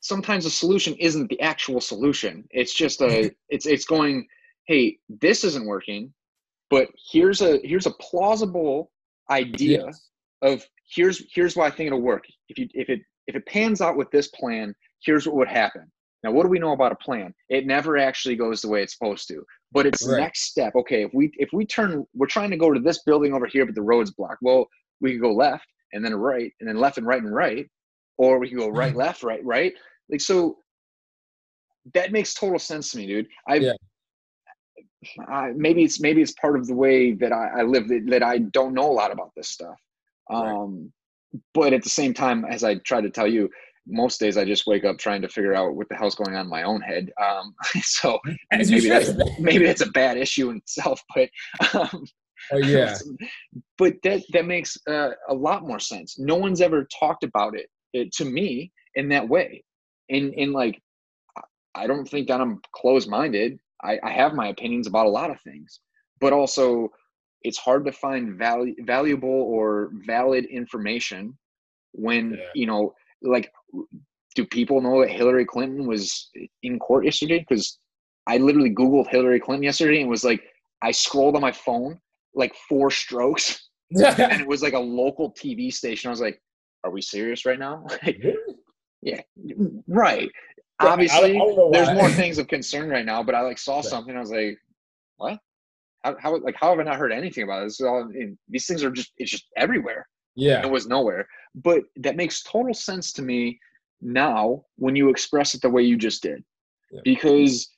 sometimes 0.01 0.43
the 0.43 0.49
solution 0.49 0.95
isn't 0.95 1.29
the 1.29 1.39
actual 1.39 1.79
solution. 1.79 2.45
It's 2.51 2.73
just 2.73 3.01
a 3.01 3.07
mm-hmm. 3.07 3.27
it's 3.49 3.65
it's 3.65 3.85
going 3.85 4.27
hey 4.65 4.97
this 5.07 5.43
isn't 5.43 5.65
working, 5.65 6.13
but 6.69 6.89
here's 7.11 7.41
a 7.41 7.59
here's 7.63 7.85
a 7.85 7.91
plausible 7.91 8.91
idea 9.29 9.85
yes. 9.85 10.09
of 10.41 10.65
here's 10.93 11.23
here's 11.33 11.55
why 11.55 11.67
I 11.67 11.71
think 11.71 11.87
it'll 11.87 12.01
work. 12.01 12.25
If 12.49 12.57
you 12.57 12.67
if 12.73 12.89
it 12.89 13.01
if 13.27 13.35
it 13.35 13.45
pans 13.45 13.81
out 13.81 13.97
with 13.97 14.11
this 14.11 14.27
plan, 14.29 14.75
here's 15.03 15.25
what 15.25 15.35
would 15.35 15.47
happen. 15.47 15.91
Now, 16.25 16.31
what 16.31 16.41
do 16.41 16.49
we 16.49 16.57
know 16.57 16.71
about 16.71 16.91
a 16.91 16.95
plan? 16.95 17.31
It 17.49 17.67
never 17.67 17.99
actually 17.99 18.35
goes 18.35 18.59
the 18.59 18.67
way 18.67 18.81
it's 18.81 18.93
supposed 18.97 19.27
to. 19.27 19.45
But 19.71 19.85
it's 19.85 20.07
right. 20.07 20.21
next 20.21 20.45
step. 20.45 20.73
Okay, 20.75 21.03
if 21.03 21.13
we 21.13 21.31
if 21.37 21.49
we 21.53 21.67
turn, 21.67 22.03
we're 22.15 22.25
trying 22.25 22.49
to 22.49 22.57
go 22.57 22.73
to 22.73 22.79
this 22.79 23.03
building 23.03 23.31
over 23.31 23.45
here, 23.45 23.63
but 23.63 23.75
the 23.75 23.83
road's 23.83 24.09
blocked. 24.09 24.41
Well, 24.41 24.65
we 25.01 25.11
could 25.11 25.21
go 25.21 25.31
left 25.31 25.67
and 25.93 26.03
then 26.03 26.15
right, 26.15 26.51
and 26.59 26.67
then 26.67 26.79
left 26.79 26.97
and 26.97 27.05
right 27.05 27.21
and 27.21 27.31
right, 27.31 27.69
or 28.17 28.39
we 28.39 28.49
could 28.49 28.57
go 28.57 28.69
right, 28.69 28.89
mm-hmm. 28.89 28.97
left, 28.97 29.21
right, 29.21 29.45
right. 29.45 29.73
Like 30.09 30.19
so, 30.19 30.57
that 31.93 32.11
makes 32.11 32.33
total 32.33 32.57
sense 32.57 32.91
to 32.91 32.97
me, 32.97 33.05
dude. 33.05 33.27
I. 33.47 33.55
Yeah. 33.57 33.73
I, 35.27 35.51
maybe 35.55 35.83
it's 35.83 35.99
maybe 35.99 36.23
it's 36.23 36.31
part 36.31 36.57
of 36.57 36.65
the 36.65 36.73
way 36.73 37.11
that 37.13 37.31
I, 37.31 37.59
I 37.59 37.61
live 37.61 37.87
that, 37.89 38.07
that, 38.07 38.23
I 38.23 38.39
don't 38.39 38.73
know 38.73 38.89
a 38.89 38.91
lot 38.91 39.11
about 39.11 39.29
this 39.35 39.49
stuff. 39.49 39.77
Um, 40.31 40.91
right. 41.31 41.41
But 41.53 41.73
at 41.73 41.83
the 41.83 41.89
same 41.89 42.11
time, 42.11 42.43
as 42.45 42.63
I 42.63 42.75
try 42.75 43.01
to 43.01 43.11
tell 43.11 43.27
you, 43.27 43.47
most 43.87 44.19
days 44.19 44.37
I 44.37 44.45
just 44.45 44.67
wake 44.67 44.83
up 44.83 44.97
trying 44.97 45.21
to 45.21 45.29
figure 45.29 45.53
out 45.53 45.75
what 45.75 45.87
the 45.89 45.95
hell's 45.95 46.15
going 46.15 46.35
on 46.35 46.45
in 46.45 46.49
my 46.49 46.63
own 46.63 46.81
head. 46.81 47.11
Um, 47.23 47.53
so 47.81 48.19
maybe 48.51 48.89
that's, 48.89 49.11
maybe 49.39 49.65
that's 49.65 49.81
a 49.81 49.91
bad 49.91 50.17
issue 50.17 50.49
in 50.49 50.57
itself, 50.57 51.01
but 51.15 51.29
um, 51.73 52.05
Oh 52.51 52.57
yeah. 52.57 52.97
but 53.77 53.95
that 54.03 54.21
that 54.33 54.45
makes 54.45 54.77
uh, 54.87 55.11
a 55.29 55.33
lot 55.33 55.63
more 55.63 55.79
sense. 55.79 56.17
No 56.19 56.35
one's 56.35 56.61
ever 56.61 56.87
talked 56.99 57.23
about 57.23 57.57
it, 57.57 57.67
it 57.93 58.11
to 58.13 58.25
me 58.25 58.71
in 58.95 59.09
that 59.09 59.27
way, 59.27 59.63
and 60.09 60.33
and 60.35 60.53
like 60.53 60.81
I 61.73 61.87
don't 61.87 62.07
think 62.07 62.27
that 62.27 62.41
I'm 62.41 62.61
closed 62.73 63.09
minded. 63.09 63.59
I, 63.83 63.99
I 64.03 64.11
have 64.11 64.33
my 64.33 64.47
opinions 64.47 64.87
about 64.87 65.05
a 65.05 65.09
lot 65.09 65.29
of 65.29 65.39
things, 65.41 65.79
but 66.21 66.33
also 66.33 66.89
it's 67.41 67.57
hard 67.57 67.85
to 67.85 67.91
find 67.91 68.37
value, 68.37 68.75
valuable 68.85 69.29
or 69.29 69.91
valid 70.05 70.45
information 70.45 71.37
when 71.91 72.31
Yeah. 72.31 72.49
you 72.53 72.67
know 72.67 72.93
like 73.21 73.51
do 74.35 74.45
people 74.45 74.81
know 74.81 75.01
that 75.01 75.09
hillary 75.11 75.45
clinton 75.45 75.87
was 75.87 76.29
in 76.63 76.77
court 76.79 77.05
yesterday? 77.05 77.39
Because 77.47 77.79
i 78.27 78.37
literally 78.37 78.73
googled 78.73 79.07
hillary 79.09 79.39
clinton 79.39 79.63
yesterday 79.63 80.01
and 80.01 80.09
was 80.09 80.23
like 80.23 80.41
i 80.81 80.91
scrolled 80.91 81.35
on 81.35 81.41
my 81.41 81.51
phone 81.51 81.99
like 82.33 82.53
four 82.67 82.89
strokes 82.91 83.69
and 84.31 84.41
it 84.41 84.47
was 84.47 84.61
like 84.61 84.73
a 84.73 84.79
local 84.79 85.31
tv 85.33 85.71
station. 85.73 86.09
I 86.09 86.11
was 86.11 86.21
like 86.21 86.41
are 86.83 86.91
we 86.91 87.01
serious 87.01 87.45
right 87.45 87.59
now? 87.59 87.85
Like 88.03 88.21
yeah 89.01 89.21
right. 89.87 90.29
Yeah, 90.81 90.87
I- 90.87 90.87
I 90.87 90.93
obviously 90.93 91.37
there's 91.71 91.87
more 91.93 92.09
things 92.11 92.37
of 92.39 92.47
concern 92.47 92.89
right 92.89 93.05
now 93.05 93.23
but 93.23 93.35
i 93.35 93.41
like 93.41 93.57
saw 93.59 93.81
something. 93.81 94.15
I 94.15 94.19
was 94.19 94.31
like 94.31 94.57
what? 95.17 95.39
How, 96.03 96.15
how 96.19 96.37
like 96.39 96.55
how 96.59 96.71
have 96.71 96.79
i 96.79 96.83
not 96.83 96.97
heard 96.97 97.11
anything 97.13 97.43
about 97.43 97.63
this? 97.63 97.77
this 97.77 97.81
is 97.81 97.87
all 97.87 98.09
these 98.49 98.65
things 98.67 98.83
are 98.83 98.91
just 98.91 99.11
it's 99.17 99.31
just 99.31 99.45
everywhere 99.55 100.07
yeah. 100.35 100.61
it 100.63 100.69
was 100.69 100.87
nowhere. 100.87 101.27
But 101.55 101.83
that 101.97 102.15
makes 102.15 102.43
total 102.43 102.73
sense 102.73 103.13
to 103.13 103.21
me 103.21 103.59
now 104.01 104.63
when 104.77 104.95
you 104.95 105.09
express 105.09 105.53
it 105.53 105.61
the 105.61 105.69
way 105.69 105.83
you 105.83 105.97
just 105.97 106.21
did. 106.21 106.43
Yeah. 106.91 107.01
because 107.03 107.69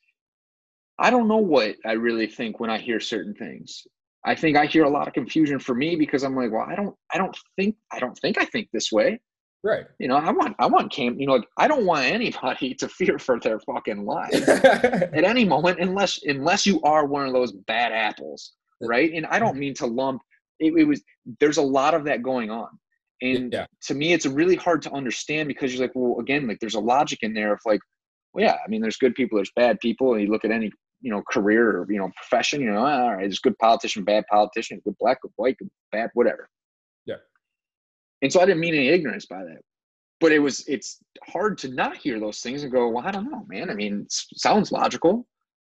i 0.99 1.09
don't 1.09 1.27
know 1.27 1.37
what 1.37 1.75
i 1.85 1.93
really 1.93 2.27
think 2.27 2.59
when 2.59 2.69
i 2.69 2.77
hear 2.77 2.99
certain 2.99 3.33
things. 3.33 3.85
I 4.25 4.35
think 4.35 4.57
i 4.57 4.65
hear 4.65 4.83
a 4.83 4.89
lot 4.89 5.07
of 5.07 5.13
confusion 5.13 5.59
for 5.59 5.73
me 5.73 5.95
because 5.95 6.23
i'm 6.23 6.35
like 6.35 6.51
well 6.51 6.67
i 6.67 6.75
don't 6.75 6.95
i 7.13 7.17
don't 7.17 7.37
think 7.55 7.75
i 7.91 7.99
don't 7.99 8.17
think 8.17 8.37
i 8.37 8.45
think 8.45 8.69
this 8.73 8.91
way. 8.91 9.19
Right. 9.63 9.85
you 9.99 10.07
know 10.07 10.17
i 10.17 10.29
want 10.31 10.55
i 10.59 10.65
want 10.65 10.91
cam 10.91 11.19
you 11.19 11.25
know 11.25 11.33
like 11.33 11.47
i 11.57 11.67
don't 11.67 11.85
want 11.85 12.05
anybody 12.05 12.73
to 12.81 12.87
fear 12.87 13.17
for 13.17 13.39
their 13.39 13.59
fucking 13.59 14.05
life 14.05 14.47
at 14.49 15.23
any 15.23 15.45
moment 15.45 15.79
unless 15.79 16.21
unless 16.23 16.65
you 16.65 16.81
are 16.83 17.05
one 17.05 17.25
of 17.25 17.33
those 17.33 17.51
bad 17.51 17.91
apples 17.91 18.53
right? 18.81 19.11
And 19.13 19.25
i 19.27 19.39
don't 19.39 19.51
mm-hmm. 19.51 19.59
mean 19.59 19.73
to 19.75 19.87
lump 19.87 20.21
it, 20.59 20.73
it 20.77 20.83
was 20.85 21.01
there's 21.39 21.57
a 21.57 21.61
lot 21.61 21.93
of 21.93 22.03
that 22.05 22.23
going 22.23 22.49
on. 22.49 22.69
And 23.21 23.51
Yeah. 23.53 23.65
to 23.83 23.93
me 23.95 24.13
it's 24.13 24.25
really 24.25 24.55
hard 24.55 24.81
to 24.83 24.91
understand 24.91 25.47
because 25.47 25.73
you're 25.73 25.81
like 25.81 25.95
well 25.95 26.19
again 26.19 26.47
like 26.47 26.59
there's 26.59 26.75
a 26.75 26.79
logic 26.79 27.19
in 27.23 27.33
there 27.33 27.53
of 27.53 27.59
like 27.65 27.79
well 28.33 28.45
yeah 28.45 28.57
i 28.63 28.67
mean 28.69 28.81
there's 28.81 28.97
good 28.97 29.15
people 29.15 29.37
there's 29.37 29.51
bad 29.55 29.79
people 29.79 30.13
and 30.13 30.21
you 30.23 30.29
look 30.29 30.45
at 30.45 30.51
any 30.51 30.69
you 31.01 31.11
know 31.11 31.23
career 31.31 31.77
or 31.79 31.91
you 31.91 31.97
know 31.97 32.11
profession 32.15 32.61
you 32.61 32.69
know 32.71 32.79
ah, 32.85 33.01
all 33.03 33.11
right 33.15 33.21
there's 33.21 33.39
good 33.39 33.57
politician 33.57 34.03
bad 34.03 34.23
politician 34.29 34.79
good 34.85 34.95
black 34.99 35.19
good 35.21 35.31
white 35.37 35.57
good 35.57 35.69
bad 35.91 36.09
whatever. 36.13 36.47
Yeah. 37.05 37.15
and 38.21 38.31
so 38.31 38.39
i 38.41 38.45
didn't 38.45 38.59
mean 38.59 38.75
any 38.75 38.89
ignorance 38.89 39.25
by 39.25 39.43
that. 39.43 39.61
But 40.19 40.31
it 40.31 40.39
was 40.39 40.63
it's 40.67 40.97
hard 41.27 41.57
to 41.59 41.69
not 41.69 41.95
hear 41.97 42.19
those 42.19 42.39
things 42.41 42.63
and 42.63 42.71
go 42.71 42.89
well 42.89 43.05
i 43.07 43.11
don't 43.11 43.31
know 43.31 43.45
man. 43.47 43.69
I 43.69 43.73
mean 43.73 44.01
it 44.01 44.11
sounds 44.11 44.71
logical 44.71 45.27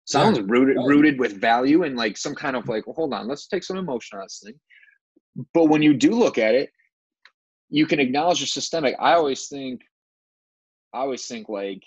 sounds 0.06 0.40
rooted 0.42 0.78
Right. 0.78 0.86
rooted 0.88 1.20
with 1.20 1.40
value 1.40 1.84
and 1.84 1.96
like 1.96 2.18
some 2.18 2.36
kind 2.36 2.56
of 2.56 2.68
like 2.68 2.86
well 2.88 2.96
hold 2.96 3.14
on 3.14 3.28
let's 3.28 3.48
take 3.48 3.64
some 3.64 3.78
emotion 3.78 4.18
on 4.20 4.26
this 4.26 4.42
thing 4.44 4.60
but 5.54 5.66
when 5.66 5.82
you 5.82 5.94
do 5.94 6.12
look 6.12 6.38
at 6.38 6.56
it 6.56 6.70
you 7.70 7.86
can 7.86 8.00
acknowledge 8.00 8.42
the 8.42 8.46
systemic 8.46 8.96
i 9.00 9.14
always 9.14 9.48
think 9.48 9.82
i 10.94 11.00
always 11.00 11.26
think 11.26 11.48
like 11.50 11.82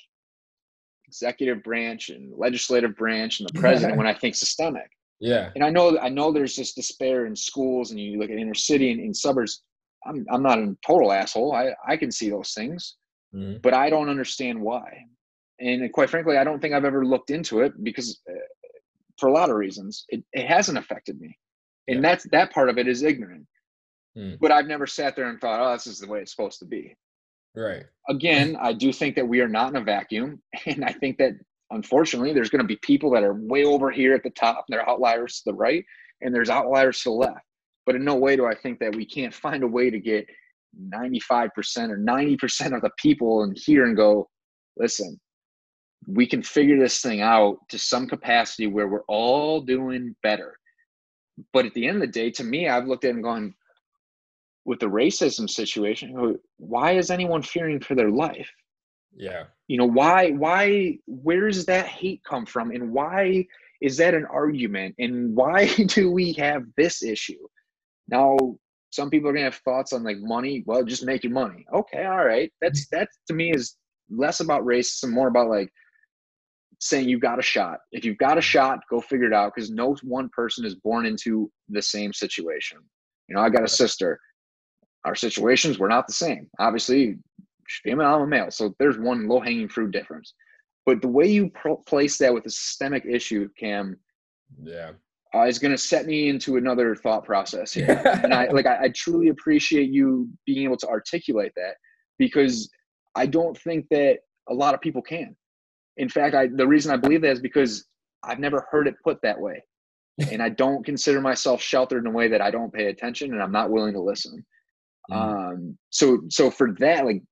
executive 1.06 1.62
branch 1.62 2.08
and 2.08 2.32
legislative 2.36 2.96
branch 2.96 3.40
and 3.40 3.48
the 3.48 3.60
president 3.60 3.96
when 3.96 4.06
i 4.06 4.14
think 4.14 4.34
systemic 4.34 4.90
Yeah. 5.20 5.50
and 5.54 5.62
I 5.64 5.70
know 5.70 5.98
I 5.98 6.08
know 6.10 6.30
there's 6.32 6.56
this 6.56 6.74
despair 6.74 7.24
in 7.26 7.34
schools, 7.34 7.90
and 7.90 7.98
you 8.00 8.18
look 8.18 8.30
at 8.30 8.38
inner 8.38 8.54
city 8.70 8.90
and 8.92 9.00
in 9.00 9.14
suburbs. 9.14 9.62
I'm 10.06 10.26
I'm 10.32 10.42
not 10.42 10.58
a 10.58 10.76
total 10.86 11.10
asshole. 11.10 11.52
I 11.54 11.74
I 11.92 11.96
can 11.96 12.10
see 12.12 12.28
those 12.30 12.52
things, 12.52 12.96
Mhm. 13.34 13.62
but 13.62 13.72
I 13.72 13.88
don't 13.88 14.10
understand 14.10 14.60
why. 14.60 14.88
And 15.60 15.90
quite 15.92 16.10
frankly, 16.10 16.36
I 16.36 16.44
don't 16.44 16.60
think 16.60 16.74
I've 16.74 16.84
ever 16.84 17.04
looked 17.06 17.30
into 17.30 17.60
it 17.60 17.72
because, 17.82 18.20
uh, 18.28 18.34
for 19.18 19.28
a 19.28 19.32
lot 19.32 19.48
of 19.50 19.56
reasons, 19.56 20.04
it, 20.08 20.22
it 20.32 20.46
hasn't 20.46 20.76
affected 20.78 21.20
me, 21.20 21.36
and 21.88 21.96
Yeah. 21.96 22.02
that's 22.02 22.24
that 22.32 22.52
part 22.52 22.68
of 22.68 22.76
it 22.78 22.86
is 22.86 23.02
ignorant. 23.02 23.46
Mm. 24.16 24.38
But 24.40 24.52
I've 24.52 24.66
never 24.66 24.86
sat 24.86 25.16
there 25.16 25.28
and 25.28 25.40
thought, 25.40 25.60
oh, 25.60 25.72
this 25.72 25.86
is 25.86 25.98
the 25.98 26.06
way 26.08 26.20
it's 26.20 26.30
supposed 26.34 26.58
to 26.60 26.64
be 26.66 26.94
Right. 27.54 27.84
again, 28.08 28.56
I 28.60 28.72
do 28.74 28.92
think 28.92 29.16
that 29.16 29.26
we 29.26 29.40
are 29.40 29.48
not 29.48 29.70
in 29.70 29.76
a 29.76 29.84
vacuum. 29.84 30.42
And 30.66 30.84
I 30.84 30.92
think 30.92 31.16
that 31.18 31.32
unfortunately, 31.70 32.32
there's 32.32 32.50
going 32.50 32.62
to 32.62 32.68
be 32.68 32.78
people 32.82 33.10
that 33.12 33.24
are 33.24 33.34
way 33.34 33.64
over 33.64 33.90
here 33.90 34.14
at 34.14 34.22
the 34.22 34.30
top, 34.30 34.64
and 34.68 34.74
they're 34.76 34.88
outliers 34.88 35.38
to 35.40 35.50
the 35.50 35.54
right, 35.54 35.84
and 36.20 36.34
there's 36.34 36.50
outliers 36.50 37.00
to 37.02 37.08
the 37.10 37.14
left. 37.14 37.40
But 37.86 37.94
in 37.96 38.04
no 38.04 38.16
way 38.16 38.36
do 38.36 38.46
I 38.46 38.54
think 38.54 38.78
that 38.80 38.94
we 38.94 39.06
can't 39.06 39.32
find 39.34 39.62
a 39.62 39.66
way 39.68 39.90
to 39.90 39.98
get 39.98 40.26
95% 40.92 41.90
or 41.90 41.96
90% 41.98 42.74
of 42.74 42.82
the 42.82 42.90
people 42.98 43.44
in 43.44 43.54
here 43.56 43.86
and 43.86 43.96
go, 43.96 44.28
listen, 44.76 45.18
we 46.06 46.26
can 46.26 46.42
figure 46.42 46.78
this 46.78 47.00
thing 47.00 47.20
out 47.20 47.58
to 47.68 47.78
some 47.78 48.06
capacity 48.06 48.66
where 48.66 48.88
we're 48.88 49.04
all 49.08 49.60
doing 49.60 50.14
better. 50.22 50.58
But 51.52 51.66
at 51.66 51.74
the 51.74 51.86
end 51.86 51.96
of 51.96 52.00
the 52.02 52.06
day, 52.06 52.30
to 52.32 52.44
me, 52.44 52.68
I've 52.68 52.86
looked 52.86 53.04
at 53.04 53.08
it 53.08 53.14
and 53.14 53.22
gone, 53.22 53.54
with 54.64 54.80
the 54.80 54.86
racism 54.86 55.48
situation, 55.48 56.38
why 56.56 56.92
is 56.92 57.10
anyone 57.10 57.42
fearing 57.42 57.80
for 57.80 57.94
their 57.94 58.10
life? 58.10 58.50
Yeah. 59.14 59.44
You 59.68 59.78
know, 59.78 59.86
why, 59.86 60.30
why, 60.30 60.98
where 61.06 61.48
does 61.48 61.66
that 61.66 61.86
hate 61.86 62.22
come 62.24 62.46
from? 62.46 62.70
And 62.70 62.92
why 62.92 63.46
is 63.80 63.96
that 63.98 64.14
an 64.14 64.26
argument? 64.26 64.94
And 64.98 65.34
why 65.34 65.66
do 65.86 66.10
we 66.10 66.32
have 66.34 66.64
this 66.76 67.02
issue? 67.02 67.46
Now, 68.08 68.36
some 68.90 69.10
people 69.10 69.28
are 69.28 69.32
gonna 69.32 69.44
have 69.44 69.56
thoughts 69.56 69.92
on 69.92 70.02
like 70.02 70.18
money. 70.18 70.62
Well, 70.66 70.84
just 70.84 71.04
make 71.04 71.24
your 71.24 71.32
money. 71.32 71.66
Okay, 71.72 72.04
all 72.04 72.24
right. 72.24 72.52
That's 72.60 72.88
that 72.88 73.08
to 73.28 73.34
me 73.34 73.52
is 73.52 73.76
less 74.10 74.40
about 74.40 74.64
racism, 74.64 75.10
more 75.10 75.28
about 75.28 75.48
like 75.48 75.70
saying 76.80 77.08
you've 77.08 77.20
got 77.20 77.38
a 77.38 77.42
shot. 77.42 77.78
If 77.92 78.04
you've 78.04 78.18
got 78.18 78.38
a 78.38 78.42
shot, 78.42 78.80
go 78.90 79.00
figure 79.00 79.26
it 79.26 79.32
out 79.32 79.52
because 79.54 79.70
no 79.70 79.96
one 80.02 80.28
person 80.30 80.64
is 80.64 80.74
born 80.74 81.06
into 81.06 81.50
the 81.68 81.80
same 81.82 82.12
situation. 82.12 82.78
You 83.28 83.36
know, 83.36 83.42
I 83.42 83.48
got 83.48 83.64
a 83.64 83.68
sister. 83.68 84.20
Our 85.04 85.14
situations 85.14 85.78
were 85.78 85.88
not 85.88 86.06
the 86.06 86.12
same. 86.12 86.48
Obviously, 86.58 87.16
she's 87.66 87.80
female, 87.82 88.06
I'm 88.14 88.22
a 88.22 88.26
male. 88.26 88.50
So 88.50 88.74
there's 88.78 88.98
one 88.98 89.26
low 89.28 89.40
hanging 89.40 89.68
fruit 89.68 89.90
difference. 89.92 90.34
But 90.84 91.00
the 91.02 91.08
way 91.08 91.26
you 91.26 91.50
pro- 91.50 91.78
place 91.78 92.18
that 92.18 92.32
with 92.32 92.46
a 92.46 92.50
systemic 92.50 93.04
issue, 93.06 93.48
Cam, 93.58 93.96
Yeah. 94.62 94.92
uh, 95.34 95.42
is 95.44 95.58
going 95.58 95.72
to 95.72 95.78
set 95.78 96.06
me 96.06 96.28
into 96.28 96.56
another 96.56 96.94
thought 96.94 97.24
process 97.24 97.72
here. 97.72 98.00
and 98.22 98.32
I 98.34 98.46
like 98.52 98.66
I, 98.66 98.84
I 98.84 98.88
truly 98.90 99.28
appreciate 99.28 99.90
you 99.90 100.28
being 100.44 100.64
able 100.64 100.76
to 100.78 100.88
articulate 100.88 101.52
that 101.56 101.74
because 102.18 102.70
I 103.16 103.26
don't 103.26 103.56
think 103.58 103.86
that 103.90 104.18
a 104.48 104.54
lot 104.54 104.74
of 104.74 104.80
people 104.80 105.02
can. 105.02 105.34
In 105.96 106.08
fact, 106.08 106.34
I 106.34 106.48
the 106.48 106.66
reason 106.66 106.92
I 106.92 106.96
believe 106.96 107.22
that 107.22 107.32
is 107.32 107.40
because 107.40 107.86
I've 108.22 108.38
never 108.38 108.66
heard 108.70 108.86
it 108.88 108.94
put 109.02 109.20
that 109.22 109.40
way. 109.40 109.62
And 110.32 110.42
I 110.42 110.48
don't 110.48 110.84
consider 110.84 111.20
myself 111.20 111.60
sheltered 111.60 112.00
in 112.04 112.06
a 112.06 112.10
way 112.14 112.28
that 112.28 112.40
I 112.40 112.50
don't 112.50 112.72
pay 112.72 112.86
attention 112.86 113.32
and 113.32 113.42
I'm 113.42 113.52
not 113.52 113.70
willing 113.70 113.92
to 113.94 114.00
listen. 114.00 114.44
Mhm. 115.10 115.14
Um 115.16 115.78
so 115.90 116.22
so 116.28 116.50
for 116.50 116.72
that 116.80 117.04
like 117.04 117.22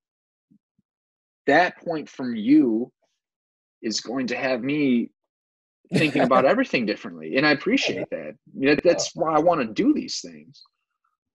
that 1.46 1.76
point 1.78 2.08
from 2.08 2.34
you 2.36 2.90
is 3.82 4.00
going 4.00 4.26
to 4.28 4.36
have 4.36 4.62
me 4.62 5.10
thinking 5.94 6.22
about 6.28 6.44
everything 6.46 6.86
differently 6.86 7.36
and 7.36 7.46
i 7.46 7.50
appreciate 7.50 8.08
that 8.10 8.34
You 8.58 8.68
know, 8.70 8.76
that's 8.82 9.14
why 9.14 9.34
i 9.34 9.38
want 9.38 9.60
to 9.60 9.66
do 9.66 9.92
these 9.92 10.20
things 10.20 10.62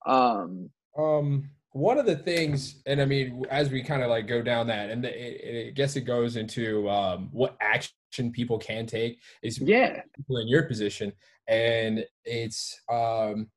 um 0.08 0.70
Um, 0.98 1.50
one 1.72 1.98
of 1.98 2.06
the 2.06 2.16
things, 2.16 2.82
and 2.86 3.02
I 3.02 3.06
mean, 3.06 3.46
as 3.50 3.70
we 3.70 3.84
kind 3.84 4.02
of 4.02 4.10
like 4.10 4.28
go 4.28 4.42
down 4.42 4.68
that, 4.68 4.90
and 4.90 5.06
I 5.06 5.72
guess 5.76 5.96
it 5.96 6.02
goes 6.02 6.36
into 6.36 6.90
um, 6.90 7.30
what 7.32 7.56
action 7.62 8.32
people 8.32 8.58
can 8.58 8.86
take 8.86 9.20
is 9.44 9.60
yeah 9.60 10.02
people 10.16 10.38
in 10.38 10.48
your 10.48 10.64
position, 10.64 11.14
and 11.48 12.06
it's 12.26 12.80
um, 12.92 13.50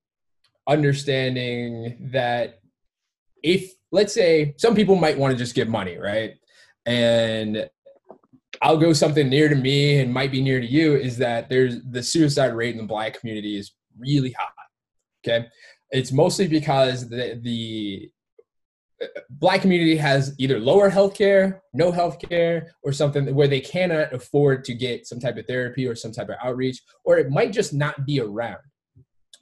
understanding 0.67 2.11
that 2.13 2.61
if, 3.43 3.73
let's 3.91 4.13
say, 4.13 4.55
some 4.59 4.75
people 4.75 4.95
might 4.95 5.19
want 5.19 5.33
to 5.33 5.39
just 5.39 5.55
give 5.55 5.69
money, 5.69 5.97
right, 5.97 6.35
and 6.87 7.69
I'll 8.61 8.77
go 8.77 8.93
something 8.93 9.29
near 9.29 9.49
to 9.49 9.57
me 9.57 10.01
and 10.01 10.13
might 10.13 10.31
be 10.31 10.43
near 10.43 10.61
to 10.61 10.67
you 10.67 10.95
is 10.95 11.17
that 11.19 11.49
there's 11.49 11.83
the 11.91 12.03
suicide 12.03 12.55
rate 12.55 12.75
in 12.75 12.83
the 12.83 12.87
black 12.87 13.19
community 13.19 13.57
is 13.57 13.73
really 13.99 14.33
high. 14.33 14.47
Okay. 15.25 15.47
It's 15.93 16.11
mostly 16.11 16.49
because 16.49 17.09
the, 17.09 17.39
the 17.43 18.11
black 19.31 19.61
community 19.61 19.97
has 19.97 20.35
either 20.39 20.59
lower 20.59 20.91
healthcare, 20.91 21.61
no 21.73 21.93
healthcare, 21.93 22.69
or 22.83 22.93
something 22.93 23.35
where 23.35 23.49
they 23.49 23.61
cannot 23.61 24.13
afford 24.13 24.65
to 24.65 24.75
get 24.75 25.07
some 25.07 25.21
type 25.21 25.37
of 25.37 25.47
therapy 25.47 25.87
or 25.87 25.95
some 25.95 26.13
type 26.13 26.29
of 26.29 26.37
outreach, 26.43 26.81
or 27.05 27.19
it 27.19 27.31
might 27.31 27.53
just 27.53 27.73
not 27.73 28.07
be 28.07 28.21
around. 28.21 28.59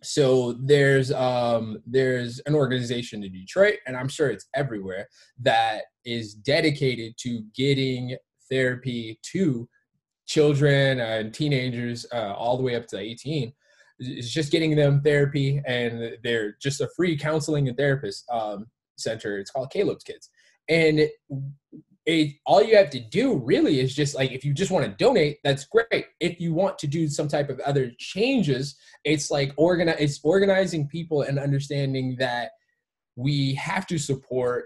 so 0.03 0.53
there's 0.65 1.13
um 1.13 1.83
there's 1.87 2.39
an 2.47 2.55
organization 2.55 3.23
in 3.23 3.31
Detroit 3.33 3.79
and 3.87 3.95
I'm 3.97 4.09
sure 4.09 4.31
it's 4.31 4.47
everywhere 4.55 5.07
that 5.41 5.83
is 6.07 6.35
dedicated 6.35 7.13
to 7.19 7.43
getting 7.55 8.17
therapy 8.51 9.19
to 9.33 9.69
children 10.27 11.01
and 11.01 11.35
teenagers 11.35 12.07
uh, 12.15 12.33
all 12.33 12.57
the 12.57 12.63
way 12.63 12.77
up 12.77 12.87
to 12.87 12.99
18 12.99 13.53
it's 14.01 14.31
just 14.31 14.51
getting 14.51 14.75
them 14.75 15.03
therapy 15.03 15.63
and 15.67 16.17
they're 16.25 16.57
just 16.61 16.81
a 16.81 16.89
free 16.97 17.17
counseling 17.17 17.69
and 17.69 17.77
therapist 17.77 18.25
um, 18.31 18.67
center. 18.97 19.39
It's 19.39 19.51
called 19.51 19.71
caleb's 19.71 20.05
kids. 20.05 20.31
And 20.69 21.09
it, 22.07 22.33
all 22.47 22.63
you 22.63 22.77
have 22.77 22.91
to 22.91 23.01
do 23.01 23.37
really 23.37 23.79
is 23.79 23.95
just 23.95 24.15
like 24.15 24.33
if 24.33 24.45
you 24.45 24.55
just 24.55 24.71
want 24.71 24.87
to 24.87 25.05
donate 25.05 25.39
that's 25.45 25.67
great. 25.67 26.07
If 26.19 26.41
you 26.41 26.55
want 26.55 26.79
to 26.79 26.87
do 26.87 27.07
some 27.09 27.29
type 27.29 27.51
of 27.51 27.61
other 27.61 27.93
changes 27.99 28.77
it's 29.05 29.31
like 29.31 29.53
organize 29.57 29.97
it's 29.99 30.21
organizing 30.25 30.89
people 30.89 31.23
and 31.23 31.39
understanding 31.39 32.17
that 32.19 32.53
we 33.17 33.55
have 33.55 33.87
to 33.89 33.99
support 33.99 34.65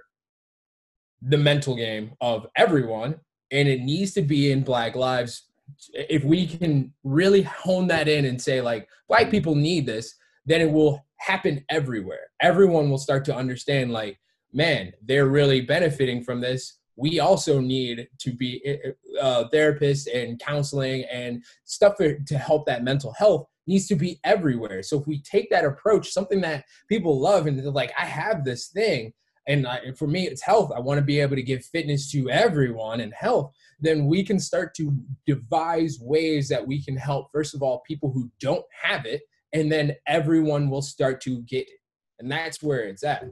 the 1.23 1.37
mental 1.37 1.75
game 1.75 2.13
of 2.21 2.47
everyone 2.57 3.17
and 3.51 3.69
it 3.69 3.81
needs 3.81 4.13
to 4.13 4.23
be 4.23 4.53
in 4.53 4.63
black 4.63 4.95
lives 4.95 5.49
if 5.93 6.25
we 6.25 6.47
can 6.47 6.93
really 7.03 7.43
hone 7.43 7.87
that 7.87 8.09
in 8.09 8.25
and 8.25 8.41
say 8.41 8.61
like 8.61 8.89
black 9.09 9.31
people 9.31 9.55
need 9.55 9.87
this 9.87 10.15
then 10.47 10.61
it 10.61 10.71
will 10.71 11.05
happen 11.19 11.65
everywhere. 11.71 12.31
Everyone 12.41 12.91
will 12.91 12.99
start 12.99 13.25
to 13.27 13.37
understand 13.37 13.93
like 13.93 14.19
man 14.53 14.93
they're 15.03 15.29
really 15.29 15.61
benefiting 15.61 16.23
from 16.23 16.41
this. 16.41 16.79
We 16.97 17.19
also 17.19 17.61
need 17.61 18.09
to 18.21 18.33
be 18.33 18.79
uh, 19.21 19.45
therapists 19.53 20.07
and 20.15 20.39
counseling 20.39 21.05
and 21.11 21.43
stuff 21.65 21.95
for, 21.97 22.15
to 22.15 22.39
help 22.39 22.67
that 22.67 22.85
mental 22.85 23.13
health 23.15 23.49
needs 23.67 23.89
to 23.89 23.97
be 23.97 24.21
everywhere. 24.23 24.83
So 24.83 25.01
if 25.01 25.07
we 25.07 25.23
take 25.23 25.51
that 25.51 25.65
approach 25.65 26.13
something 26.13 26.41
that 26.43 26.65
people 26.89 27.19
love 27.19 27.47
and 27.47 27.59
they're 27.59 27.71
like 27.71 27.93
i 27.99 28.05
have 28.05 28.45
this 28.45 28.69
thing 28.69 29.13
and 29.47 29.67
I, 29.67 29.93
for 29.93 30.07
me 30.07 30.27
it's 30.27 30.43
health. 30.43 30.73
I 30.75 30.81
want 30.81 30.99
to 30.99 31.05
be 31.05 31.21
able 31.21 31.37
to 31.37 31.43
give 31.43 31.65
fitness 31.65 32.11
to 32.13 32.31
everyone 32.31 33.01
and 33.01 33.13
health. 33.13 33.53
Then 33.81 34.07
we 34.07 34.25
can 34.25 34.39
start 34.39 34.75
to 34.77 34.97
devise 35.27 35.99
ways 36.01 36.49
that 36.49 36.67
we 36.67 36.83
can 36.83 36.97
help 36.97 37.29
first 37.33 37.55
of 37.55 37.63
all 37.63 37.83
people 37.87 38.11
who 38.11 38.31
don't 38.41 38.65
have 38.83 39.07
it 39.07 39.23
and 39.53 39.71
then 39.71 39.95
everyone 40.07 40.69
will 40.69 40.83
start 40.83 41.21
to 41.23 41.41
get 41.43 41.69
it. 41.69 41.81
And 42.19 42.31
that's 42.31 42.63
where 42.63 42.81
it's 42.81 43.05
at. 43.05 43.25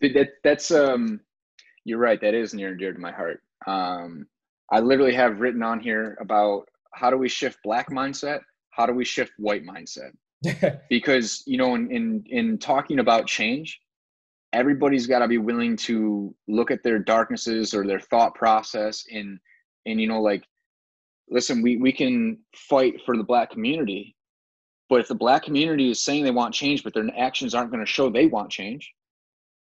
That, 0.00 0.28
that's 0.44 0.70
um 0.70 1.20
you're 1.84 1.98
right. 1.98 2.20
That 2.20 2.34
is 2.34 2.54
near 2.54 2.68
and 2.68 2.78
dear 2.78 2.92
to 2.92 2.98
my 2.98 3.12
heart. 3.12 3.40
Um 3.66 4.26
i 4.70 4.80
literally 4.80 5.14
have 5.14 5.40
written 5.40 5.62
on 5.62 5.80
here 5.80 6.16
about 6.20 6.68
how 6.94 7.10
do 7.10 7.16
we 7.16 7.28
shift 7.28 7.58
black 7.64 7.90
mindset? 7.90 8.40
How 8.70 8.86
do 8.86 8.92
we 8.92 9.04
shift 9.04 9.32
white 9.38 9.64
mindset? 9.64 10.12
Because 10.88 11.42
you 11.46 11.58
know 11.58 11.74
in 11.74 11.90
in 11.90 12.24
in 12.28 12.58
talking 12.58 13.00
about 13.00 13.26
change 13.26 13.80
everybody's 14.52 15.06
got 15.06 15.20
to 15.20 15.28
be 15.28 15.38
willing 15.38 15.76
to 15.76 16.34
look 16.46 16.70
at 16.70 16.82
their 16.82 16.98
darknesses 16.98 17.74
or 17.74 17.86
their 17.86 18.00
thought 18.00 18.34
process 18.34 19.04
and 19.12 19.38
and 19.86 20.00
you 20.00 20.06
know 20.06 20.20
like 20.20 20.44
listen 21.28 21.62
we 21.62 21.76
we 21.76 21.92
can 21.92 22.38
fight 22.54 22.94
for 23.04 23.16
the 23.16 23.24
black 23.24 23.50
community 23.50 24.14
but 24.88 25.00
if 25.00 25.08
the 25.08 25.14
black 25.14 25.42
community 25.42 25.90
is 25.90 26.02
saying 26.02 26.24
they 26.24 26.30
want 26.30 26.54
change 26.54 26.82
but 26.82 26.94
their 26.94 27.08
actions 27.18 27.54
aren't 27.54 27.70
going 27.70 27.84
to 27.84 27.90
show 27.90 28.08
they 28.08 28.26
want 28.26 28.50
change 28.50 28.92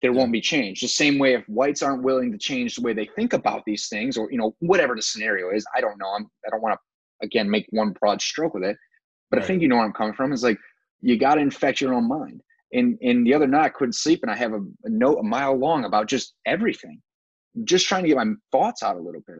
there 0.04 0.12
won't 0.12 0.34
be 0.34 0.42
change. 0.42 0.82
The 0.82 0.88
same 0.88 1.18
way 1.18 1.34
if 1.34 1.48
whites 1.48 1.82
aren't 1.82 2.04
willing 2.04 2.30
to 2.34 2.38
change 2.38 2.76
the 2.76 2.82
way 2.82 2.92
they 2.94 3.10
think 3.16 3.32
about 3.32 3.64
these 3.66 3.88
things 3.88 4.18
or 4.18 4.30
you 4.30 4.38
know 4.38 4.54
whatever 4.60 4.96
the 4.96 5.02
scenario 5.02 5.50
is 5.50 5.66
i 5.76 5.82
don't 5.82 5.98
know 5.98 6.10
i'm 6.16 6.30
i 6.46 6.50
don't 6.52 6.62
want 6.62 6.78
to 6.78 7.26
again 7.26 7.50
make 7.50 7.66
one 7.70 7.96
broad 8.00 8.22
stroke 8.22 8.54
with 8.54 8.64
it 8.64 8.76
but 9.32 9.38
right. 9.38 9.44
i 9.44 9.48
think 9.48 9.62
you 9.62 9.68
know 9.70 9.78
where 9.78 9.86
i'm 9.86 9.94
coming 9.94 10.14
from 10.14 10.34
is 10.34 10.44
like 10.44 10.58
you 11.02 11.18
got 11.18 11.36
to 11.36 11.42
infect 11.42 11.80
your 11.80 11.94
own 11.94 12.08
mind 12.08 12.42
and 12.74 12.98
and 13.02 13.26
the 13.26 13.34
other 13.34 13.48
night 13.48 13.66
I 13.66 13.70
couldn't 13.70 13.94
sleep, 13.94 14.20
and 14.24 14.32
I 14.32 14.36
have 14.36 14.54
a, 14.54 14.62
a 14.84 14.90
note 14.90 15.20
a 15.20 15.24
mile 15.24 15.56
long 15.58 15.86
about 15.86 16.08
just 16.08 16.34
everything, 16.46 17.02
just 17.64 17.88
trying 17.88 18.04
to 18.04 18.10
get 18.10 18.18
my 18.18 18.34
thoughts 18.52 18.84
out 18.84 18.98
a 18.98 19.02
little 19.02 19.22
bit. 19.26 19.40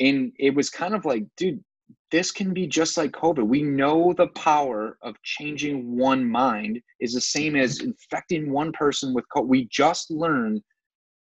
And 0.00 0.32
it 0.38 0.54
was 0.54 0.70
kind 0.70 0.94
of 0.94 1.04
like, 1.04 1.24
dude, 1.36 1.62
this 2.10 2.30
can 2.30 2.52
be 2.52 2.66
just 2.66 2.96
like 2.96 3.12
COVID. 3.12 3.46
We 3.46 3.62
know 3.62 4.12
the 4.12 4.28
power 4.28 4.96
of 5.02 5.20
changing 5.22 5.96
one 5.96 6.24
mind 6.24 6.80
is 7.00 7.14
the 7.14 7.20
same 7.20 7.56
as 7.56 7.80
infecting 7.80 8.50
one 8.50 8.72
person 8.72 9.12
with 9.14 9.24
COVID. 9.34 9.46
We 9.46 9.68
just 9.70 10.10
learned 10.10 10.62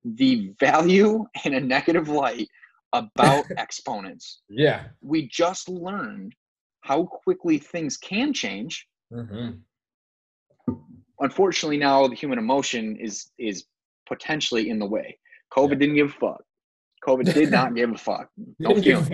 the 0.05 0.53
value 0.61 1.25
in 1.45 1.55
a 1.55 1.61
negative 1.61 2.09
light 2.09 2.49
about 2.93 3.45
exponents. 3.59 4.43
Yeah. 4.49 4.85
We 5.01 5.29
just 5.29 5.69
learned 5.69 6.33
how 6.83 7.05
quickly 7.05 7.59
things 7.59 7.97
can 7.97 8.33
change. 8.33 8.87
Mm-hmm 9.13 9.59
unfortunately 11.21 11.79
now 11.79 12.07
the 12.07 12.15
human 12.15 12.39
emotion 12.39 12.97
is 12.97 13.31
is 13.39 13.65
potentially 14.07 14.71
in 14.71 14.79
the 14.79 14.87
way. 14.87 15.19
COVID 15.57 15.71
yeah. 15.71 15.77
didn't 15.77 15.97
give 15.97 16.09
a 16.09 16.13
fuck. 16.13 16.43
COVID 17.07 17.33
did 17.33 17.51
not 17.51 17.75
give 17.75 17.93
a 17.93 17.99
fuck. 17.99 18.29
No 18.59 18.75
feelings. 18.81 19.09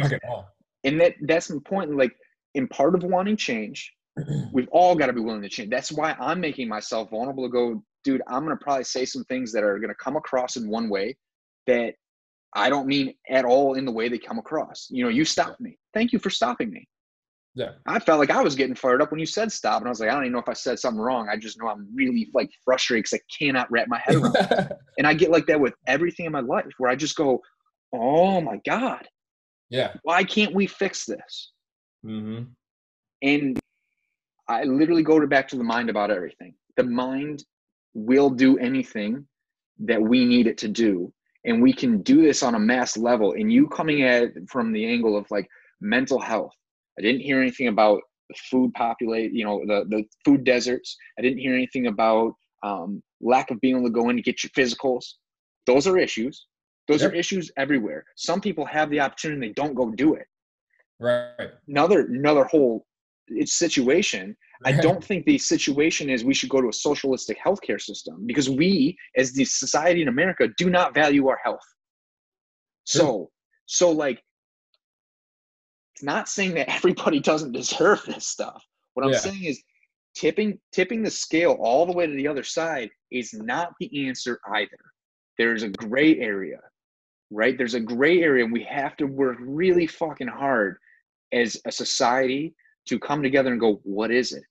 And 0.85 1.01
that 1.01 1.15
that's 1.23 1.51
point. 1.65 1.97
Like 1.97 2.12
in 2.55 2.66
part 2.69 2.95
of 2.95 3.05
wanting 3.05 3.37
change, 3.37 3.93
we've 4.53 4.69
all 4.73 4.95
got 4.95 5.07
to 5.07 5.12
be 5.12 5.20
willing 5.20 5.43
to 5.43 5.49
change. 5.49 5.70
That's 5.70 5.93
why 5.93 6.16
I'm 6.19 6.41
making 6.41 6.69
myself 6.69 7.11
vulnerable 7.11 7.45
to 7.45 7.51
go, 7.51 7.83
dude. 8.05 8.23
I'm 8.29 8.43
gonna 8.45 8.57
probably 8.57 8.85
say 8.85 9.05
some 9.05 9.24
things 9.24 9.53
that 9.53 9.62
are 9.62 9.79
gonna 9.79 9.95
come 9.95 10.16
across 10.16 10.57
in 10.57 10.69
one 10.69 10.89
way 10.89 11.16
that 11.66 11.95
I 12.55 12.69
don't 12.69 12.87
mean 12.87 13.15
at 13.31 13.45
all 13.45 13.74
in 13.74 13.85
the 13.85 13.93
way 13.93 14.09
they 14.09 14.19
come 14.19 14.39
across. 14.39 14.89
You 14.91 15.05
know, 15.05 15.11
you 15.11 15.24
stopped 15.24 15.61
me. 15.61 15.79
Thank 15.95 16.12
you 16.12 16.19
for 16.19 16.31
stopping 16.31 16.70
me. 16.70 16.87
Yeah. 17.55 17.73
I 17.87 17.99
felt 17.99 18.19
like 18.19 18.31
I 18.31 18.43
was 18.43 18.55
getting 18.55 18.74
fired 18.74 19.03
up 19.03 19.11
when 19.11 19.20
you 19.20 19.27
said 19.27 19.53
stop. 19.53 19.81
And 19.81 19.89
I 19.89 19.91
was 19.91 20.01
like, 20.01 20.09
I 20.09 20.15
don't 20.15 20.24
even 20.24 20.33
know 20.33 20.39
if 20.39 20.49
I 20.49 20.55
said 20.55 20.79
something 20.79 21.01
wrong. 21.01 21.29
I 21.29 21.37
just 21.37 21.59
know 21.59 21.69
I'm 21.69 21.87
really 21.95 22.31
like 22.33 22.51
frustrated 22.65 23.05
because 23.05 23.20
I 23.20 23.45
cannot 23.45 23.70
wrap 23.70 23.89
my 23.89 23.99
head 23.99 24.16
around 24.16 24.37
it. 24.37 24.73
And 24.99 25.07
I 25.07 25.15
get 25.15 25.31
like 25.31 25.47
that 25.47 25.61
with 25.61 25.74
everything 25.87 26.27
in 26.27 26.33
my 26.33 26.41
life 26.41 26.66
where 26.79 26.91
I 26.91 26.97
just 26.97 27.16
go, 27.16 27.41
oh 27.95 28.41
my 28.41 28.61
God. 28.66 29.07
Yeah. 29.70 29.95
Why 30.03 30.23
can't 30.23 30.55
we 30.55 30.66
fix 30.66 31.07
this? 31.07 31.53
Mm-hmm. 32.05 32.45
And 33.23 33.61
I 34.49 34.65
literally 34.65 35.03
go 35.03 35.19
to 35.19 35.27
back 35.27 35.49
to 35.49 35.57
the 35.57 35.65
mind 35.65 35.89
about 35.91 36.11
everything. 36.11 36.55
The 36.77 36.85
mind 36.85 37.45
will 37.95 38.31
do 38.31 38.59
anything 38.59 39.27
that 39.81 40.01
we 40.01 40.24
need 40.24 40.47
it 40.47 40.59
to 40.59 40.69
do. 40.69 41.12
And 41.45 41.62
we 41.62 41.73
can 41.73 42.03
do 42.03 42.23
this 42.23 42.43
on 42.43 42.55
a 42.55 42.59
mass 42.59 42.97
level. 42.97 43.33
And 43.33 43.53
you 43.53 43.66
coming 43.69 44.03
at 44.03 44.23
it 44.24 44.35
from 44.49 44.73
the 44.73 44.87
angle 44.87 45.16
of 45.16 45.31
like 45.31 45.49
mental 45.81 46.20
health 46.20 46.55
I 46.98 47.02
didn't 47.02 47.20
hear 47.20 47.40
anything 47.40 47.69
about 47.69 48.01
the 48.28 48.35
food 48.51 48.73
populate, 48.74 49.32
you 49.32 49.44
know, 49.44 49.62
the, 49.66 49.85
the 49.89 50.05
food 50.24 50.44
deserts. 50.44 50.97
I 51.19 51.23
didn't 51.23 51.39
hear 51.39 51.55
anything 51.55 51.86
about 51.86 52.35
um, 52.62 53.02
lack 53.20 53.51
of 53.51 53.60
being 53.60 53.77
able 53.77 53.86
to 53.86 53.93
go 53.93 54.09
in 54.09 54.16
to 54.16 54.23
get 54.23 54.43
your 54.43 54.51
physicals. 54.51 55.05
Those 55.66 55.86
are 55.86 55.98
issues. 55.98 56.47
Those 56.89 57.02
yep. 57.02 57.12
are 57.12 57.14
issues 57.14 57.51
everywhere. 57.56 58.05
Some 58.16 58.40
people 58.40 58.64
have 58.66 58.90
the 58.90 59.01
opportunity, 59.01 59.48
they 59.48 59.52
don't 59.55 59.74
go 59.74 59.90
do 59.90 60.14
it. 60.14 60.27
Right. 60.98 61.51
Another 61.69 62.06
another 62.06 62.44
whole 62.44 62.86
it's 63.28 63.55
situation. 63.55 64.36
I 64.64 64.73
don't 64.73 65.02
think 65.02 65.24
the 65.24 65.39
situation 65.39 66.09
is 66.09 66.24
we 66.24 66.35
should 66.35 66.48
go 66.48 66.60
to 66.60 66.69
a 66.69 66.73
socialistic 66.73 67.36
healthcare 67.44 67.81
system 67.81 68.24
because 68.27 68.48
we, 68.48 68.97
as 69.16 69.32
the 69.32 69.44
society 69.44 70.02
in 70.02 70.09
America, 70.09 70.48
do 70.56 70.70
not 70.70 70.94
value 70.94 71.27
our 71.27 71.39
health. 71.43 71.64
So, 72.85 73.31
so 73.66 73.90
like 73.90 74.23
it's 76.03 76.07
not 76.07 76.29
saying 76.29 76.55
that 76.55 76.69
everybody 76.74 77.20
doesn't 77.20 77.53
deserve 77.53 78.03
this 78.07 78.27
stuff. 78.27 78.65
What 78.95 79.07
I'm 79.07 79.12
yeah. 79.12 79.19
saying 79.19 79.45
is 79.45 79.62
tipping 80.15 80.59
tipping 80.73 81.03
the 81.03 81.11
scale 81.11 81.57
all 81.61 81.87
the 81.87 81.93
way 81.93 82.07
to 82.07 82.12
the 82.12 82.29
other 82.29 82.43
side 82.43 82.91
is 83.11 83.33
not 83.33 83.73
the 83.79 84.09
answer 84.09 84.41
either. 84.55 84.79
There's 85.39 85.62
a 85.62 85.69
gray 85.69 86.19
area, 86.19 86.59
right? 87.31 87.57
There's 87.57 87.74
a 87.74 87.81
gray 87.81 88.23
area, 88.23 88.45
and 88.45 88.53
we 88.53 88.65
have 88.65 88.97
to 88.99 89.07
work 89.07 89.39
really 89.41 89.87
fucking 89.87 90.29
hard 90.29 90.77
as 91.33 91.57
a 91.66 91.73
society 91.73 92.55
to 92.87 92.99
come 92.99 93.23
together 93.23 93.53
and 93.53 93.61
go, 93.61 93.81
what 93.85 94.11
is 94.11 94.33
it? 94.33 94.43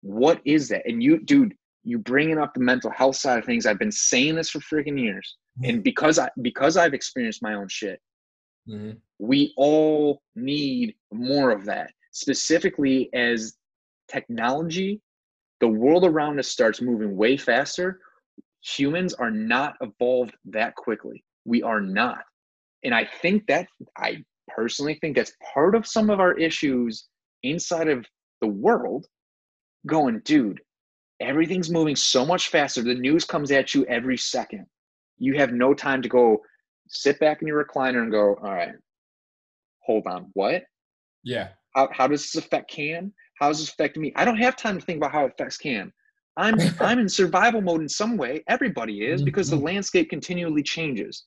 What 0.00 0.40
is 0.44 0.68
that? 0.68 0.82
And 0.86 1.02
you, 1.02 1.18
dude, 1.18 1.54
you 1.82 1.98
bringing 1.98 2.38
up 2.38 2.54
the 2.54 2.60
mental 2.60 2.90
health 2.90 3.16
side 3.16 3.38
of 3.38 3.44
things. 3.44 3.66
I've 3.66 3.78
been 3.78 3.92
saying 3.92 4.36
this 4.36 4.48
for 4.48 4.60
freaking 4.60 4.98
years, 4.98 5.36
mm-hmm. 5.58 5.70
and 5.70 5.84
because 5.84 6.18
I 6.18 6.30
because 6.40 6.76
I've 6.76 6.94
experienced 6.94 7.42
my 7.42 7.54
own 7.54 7.68
shit, 7.68 8.00
Mm-hmm. 8.68 8.92
We 9.24 9.54
all 9.56 10.20
need 10.36 10.94
more 11.10 11.50
of 11.50 11.64
that, 11.64 11.92
specifically 12.12 13.08
as 13.14 13.56
technology, 14.06 15.00
the 15.60 15.68
world 15.68 16.04
around 16.04 16.38
us 16.38 16.48
starts 16.48 16.82
moving 16.82 17.16
way 17.16 17.38
faster. 17.38 18.00
Humans 18.60 19.14
are 19.14 19.30
not 19.30 19.76
evolved 19.80 20.34
that 20.44 20.74
quickly. 20.74 21.24
We 21.46 21.62
are 21.62 21.80
not. 21.80 22.22
And 22.82 22.94
I 22.94 23.08
think 23.22 23.46
that, 23.46 23.66
I 23.96 24.22
personally 24.46 24.98
think 25.00 25.16
that's 25.16 25.32
part 25.54 25.74
of 25.74 25.86
some 25.86 26.10
of 26.10 26.20
our 26.20 26.34
issues 26.34 27.08
inside 27.42 27.88
of 27.88 28.04
the 28.42 28.48
world 28.48 29.06
going, 29.86 30.20
dude, 30.26 30.60
everything's 31.20 31.70
moving 31.70 31.96
so 31.96 32.26
much 32.26 32.50
faster. 32.50 32.82
The 32.82 32.94
news 32.94 33.24
comes 33.24 33.50
at 33.52 33.74
you 33.74 33.86
every 33.86 34.18
second. 34.18 34.66
You 35.16 35.38
have 35.38 35.52
no 35.52 35.72
time 35.72 36.02
to 36.02 36.10
go, 36.10 36.42
sit 36.88 37.18
back 37.20 37.40
in 37.40 37.48
your 37.48 37.64
recliner 37.64 38.02
and 38.02 38.10
go, 38.12 38.34
all 38.42 38.52
right, 38.52 38.74
hold 39.84 40.06
on, 40.06 40.30
what? 40.34 40.64
Yeah. 41.22 41.48
How, 41.74 41.88
how 41.92 42.06
does 42.06 42.22
this 42.22 42.36
affect 42.36 42.70
Cam? 42.70 43.12
How's 43.40 43.58
this 43.58 43.70
affecting 43.70 44.02
me? 44.02 44.12
I 44.16 44.24
don't 44.24 44.36
have 44.36 44.56
time 44.56 44.78
to 44.78 44.84
think 44.84 44.98
about 44.98 45.12
how 45.12 45.24
it 45.24 45.32
affects 45.32 45.56
Cam. 45.56 45.92
I'm 46.36 46.56
I'm 46.80 46.98
in 46.98 47.08
survival 47.08 47.60
mode 47.60 47.80
in 47.80 47.88
some 47.88 48.16
way. 48.16 48.42
Everybody 48.48 49.06
is 49.06 49.20
mm-hmm. 49.20 49.24
because 49.24 49.50
the 49.50 49.56
landscape 49.56 50.10
continually 50.10 50.62
changes. 50.62 51.24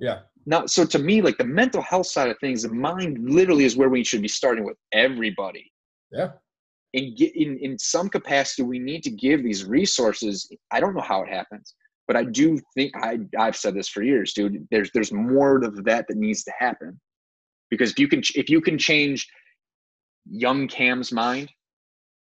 Yeah. 0.00 0.20
Now, 0.46 0.66
so 0.66 0.84
to 0.84 0.98
me, 0.98 1.22
like 1.22 1.38
the 1.38 1.44
mental 1.44 1.82
health 1.82 2.06
side 2.06 2.28
of 2.28 2.36
things, 2.40 2.62
the 2.62 2.72
mind 2.72 3.18
literally 3.22 3.64
is 3.64 3.76
where 3.76 3.88
we 3.88 4.02
should 4.02 4.22
be 4.22 4.28
starting 4.28 4.64
with 4.64 4.76
everybody. 4.92 5.70
Yeah. 6.10 6.30
In 6.94 7.14
get 7.14 7.34
in 7.36 7.58
in 7.58 7.78
some 7.78 8.08
capacity, 8.08 8.62
we 8.62 8.78
need 8.78 9.02
to 9.04 9.10
give 9.10 9.42
these 9.42 9.64
resources. 9.64 10.50
I 10.70 10.80
don't 10.80 10.94
know 10.94 11.02
how 11.02 11.22
it 11.22 11.28
happens, 11.28 11.74
but 12.06 12.16
I 12.16 12.24
do 12.24 12.58
think 12.74 12.92
I 12.96 13.20
I've 13.38 13.56
said 13.56 13.74
this 13.74 13.88
for 13.88 14.02
years, 14.02 14.32
dude. 14.34 14.66
There's 14.70 14.90
there's 14.92 15.12
more 15.12 15.56
of 15.56 15.84
that 15.84 16.06
that 16.08 16.16
needs 16.16 16.44
to 16.44 16.52
happen 16.58 17.00
because 17.72 17.90
if 17.90 17.98
you 17.98 18.06
can 18.06 18.20
if 18.34 18.50
you 18.50 18.60
can 18.60 18.76
change 18.76 19.26
young 20.30 20.68
Cam's 20.68 21.10
mind, 21.10 21.50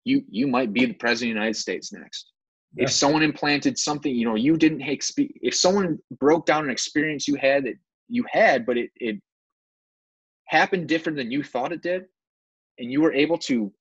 you 0.04 0.24
you 0.30 0.46
might 0.46 0.72
be 0.72 0.86
the 0.86 0.94
president 0.94 1.32
of 1.32 1.34
the 1.34 1.40
United 1.40 1.60
States 1.60 1.92
next. 1.92 2.32
Yeah. 2.76 2.84
If 2.84 2.92
someone 2.92 3.24
implanted 3.24 3.76
something, 3.80 4.14
you 4.14 4.24
know, 4.24 4.36
you 4.36 4.56
didn't 4.56 4.82
expe- 4.82 5.34
if 5.42 5.56
someone 5.56 5.98
broke 6.20 6.46
down 6.46 6.66
an 6.66 6.70
experience 6.70 7.28
you 7.28 7.36
had 7.36 7.66
that 7.66 7.74
you 8.08 8.24
had, 8.32 8.68
but 8.68 8.78
it 8.78 8.92
it 8.98 9.18
happened 10.46 10.88
different 10.88 11.18
than 11.18 11.32
you 11.32 11.42
thought 11.42 11.72
it 11.72 11.82
did, 11.82 12.06
and 12.78 12.92
you 12.92 13.02
were 13.02 13.14
able 13.14 13.40
to 13.40 13.74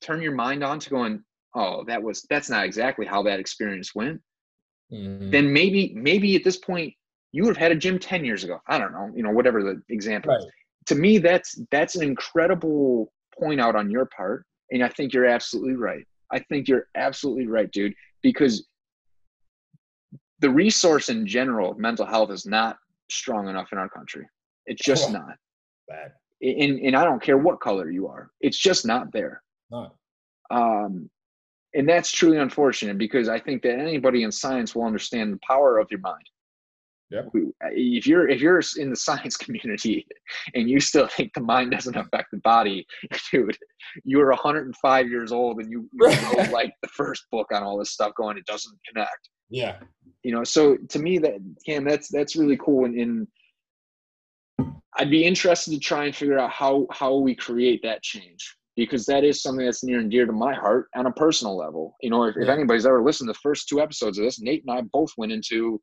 turn 0.00 0.22
your 0.22 0.34
mind 0.34 0.64
on 0.64 0.78
to 0.78 0.88
going, 0.88 1.22
oh, 1.54 1.84
that 1.84 2.02
was 2.02 2.26
that's 2.30 2.48
not 2.48 2.64
exactly 2.64 3.04
how 3.04 3.22
that 3.24 3.40
experience 3.40 3.94
went. 3.94 4.22
Mhm. 4.90 5.30
Then 5.30 5.52
maybe 5.52 5.92
maybe 5.94 6.34
at 6.34 6.44
this 6.44 6.56
point 6.56 6.94
you 7.32 7.42
would 7.42 7.56
have 7.56 7.64
had 7.66 7.72
a 7.72 7.76
gym 7.84 7.98
10 7.98 8.24
years 8.24 8.42
ago. 8.42 8.60
I 8.68 8.78
don't 8.78 8.92
know, 8.92 9.10
you 9.14 9.22
know, 9.22 9.32
whatever 9.32 9.62
the 9.62 9.82
example 9.90 10.32
is 10.32 10.44
Right. 10.44 10.52
To 10.86 10.94
me 10.94 11.18
that's 11.18 11.60
that's 11.70 11.96
an 11.96 12.02
incredible 12.02 13.12
point 13.38 13.60
out 13.60 13.76
on 13.76 13.90
your 13.90 14.06
part 14.06 14.44
and 14.70 14.82
i 14.84 14.88
think 14.88 15.12
you're 15.12 15.26
absolutely 15.26 15.74
right 15.74 16.04
i 16.32 16.38
think 16.38 16.68
you're 16.68 16.86
absolutely 16.94 17.46
right 17.46 17.70
dude 17.72 17.94
because 18.22 18.66
the 20.40 20.50
resource 20.50 21.08
in 21.08 21.26
general 21.26 21.70
of 21.72 21.78
mental 21.78 22.06
health 22.06 22.30
is 22.30 22.46
not 22.46 22.76
strong 23.10 23.48
enough 23.48 23.68
in 23.72 23.78
our 23.78 23.88
country 23.88 24.26
it's 24.66 24.82
just 24.84 25.04
Cool. 25.04 25.14
not 25.14 25.36
Bad. 25.88 26.12
and, 26.42 26.78
and 26.80 26.96
i 26.96 27.04
don't 27.04 27.22
care 27.22 27.38
what 27.38 27.60
color 27.60 27.90
you 27.90 28.06
are 28.08 28.30
it's 28.40 28.58
just 28.58 28.86
not 28.86 29.12
there 29.12 29.42
Not. 29.70 29.94
um, 30.50 31.10
and 31.74 31.88
that's 31.88 32.10
truly 32.12 32.38
unfortunate 32.38 32.98
because 32.98 33.28
i 33.28 33.38
think 33.38 33.62
that 33.62 33.78
anybody 33.78 34.22
in 34.22 34.32
science 34.32 34.74
will 34.74 34.84
understand 34.84 35.32
the 35.32 35.40
power 35.46 35.78
of 35.78 35.88
your 35.90 36.00
mind 36.00 36.24
Yep. 37.10 37.26
Uh, 37.26 37.68
if 37.72 38.06
you're 38.06 38.28
if 38.28 38.40
you're 38.40 38.60
in 38.78 38.90
the 38.90 38.96
science 39.08 39.36
community 39.36 40.06
and 40.54 40.68
you 40.68 40.80
still 40.80 41.06
think 41.06 41.32
the 41.34 41.40
mind 41.40 41.70
doesn't 41.70 41.96
affect 41.96 42.30
the 42.32 42.38
body 42.38 42.86
dude 43.30 43.56
you're 44.04 44.30
105 44.30 45.08
years 45.08 45.30
old 45.30 45.60
and 45.60 45.70
you, 45.70 45.88
you 45.92 46.06
wrote 46.06 46.50
like 46.50 46.72
the 46.82 46.88
first 46.88 47.26
book 47.30 47.48
on 47.52 47.62
all 47.62 47.78
this 47.78 47.90
stuff 47.90 48.12
going 48.16 48.38
it 48.38 48.46
doesn't 48.46 48.76
connect 48.88 49.28
Yeah. 49.50 49.76
you 50.22 50.32
know 50.32 50.44
so 50.44 50.76
to 50.76 50.98
me 50.98 51.18
that 51.18 51.34
cam 51.66 51.84
that's 51.84 52.08
that's 52.08 52.36
really 52.36 52.56
cool 52.56 52.86
and, 52.86 52.98
and 52.98 53.28
i'd 54.96 55.10
be 55.10 55.24
interested 55.24 55.72
to 55.72 55.78
try 55.78 56.06
and 56.06 56.16
figure 56.16 56.38
out 56.38 56.50
how 56.50 56.86
how 56.90 57.14
we 57.16 57.34
create 57.34 57.80
that 57.82 58.02
change 58.02 58.56
because 58.76 59.06
that 59.06 59.22
is 59.22 59.40
something 59.42 59.64
that's 59.64 59.84
near 59.84 60.00
and 60.00 60.10
dear 60.10 60.26
to 60.26 60.32
my 60.32 60.52
heart 60.54 60.88
on 60.96 61.06
a 61.06 61.12
personal 61.12 61.56
level 61.56 61.94
you 62.00 62.10
know 62.10 62.24
if, 62.24 62.34
if 62.36 62.48
anybody's 62.48 62.86
ever 62.86 63.02
listened 63.02 63.28
to 63.28 63.32
the 63.32 63.38
first 63.42 63.68
two 63.68 63.80
episodes 63.80 64.18
of 64.18 64.24
this 64.24 64.40
nate 64.40 64.64
and 64.66 64.76
i 64.76 64.80
both 64.92 65.12
went 65.18 65.30
into 65.30 65.80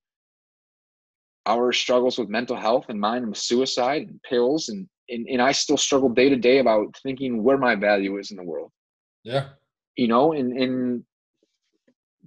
our 1.45 1.71
struggles 1.71 2.17
with 2.17 2.29
mental 2.29 2.55
health 2.55 2.85
and 2.89 2.99
mine 2.99 3.27
with 3.27 3.37
suicide 3.37 4.03
and 4.07 4.21
pills 4.23 4.69
and 4.69 4.87
and, 5.09 5.27
and 5.27 5.41
i 5.41 5.51
still 5.51 5.77
struggle 5.77 6.09
day 6.09 6.29
to 6.29 6.35
day 6.35 6.59
about 6.59 6.95
thinking 7.03 7.43
where 7.43 7.57
my 7.57 7.75
value 7.75 8.17
is 8.17 8.31
in 8.31 8.37
the 8.37 8.43
world 8.43 8.71
Yeah. 9.23 9.49
you 9.95 10.07
know 10.07 10.33
and 10.33 10.53
and 10.57 11.03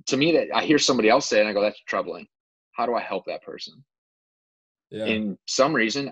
to 0.06 0.16
me 0.16 0.32
that 0.32 0.48
i 0.54 0.62
hear 0.64 0.78
somebody 0.78 1.08
else 1.08 1.26
say 1.28 1.38
it 1.38 1.40
and 1.40 1.48
i 1.48 1.52
go 1.52 1.60
that's 1.62 1.80
troubling 1.86 2.26
how 2.72 2.86
do 2.86 2.94
i 2.94 3.00
help 3.00 3.24
that 3.26 3.42
person 3.42 3.74
Yeah. 4.90 5.04
in 5.06 5.38
some 5.46 5.72
reason 5.72 6.10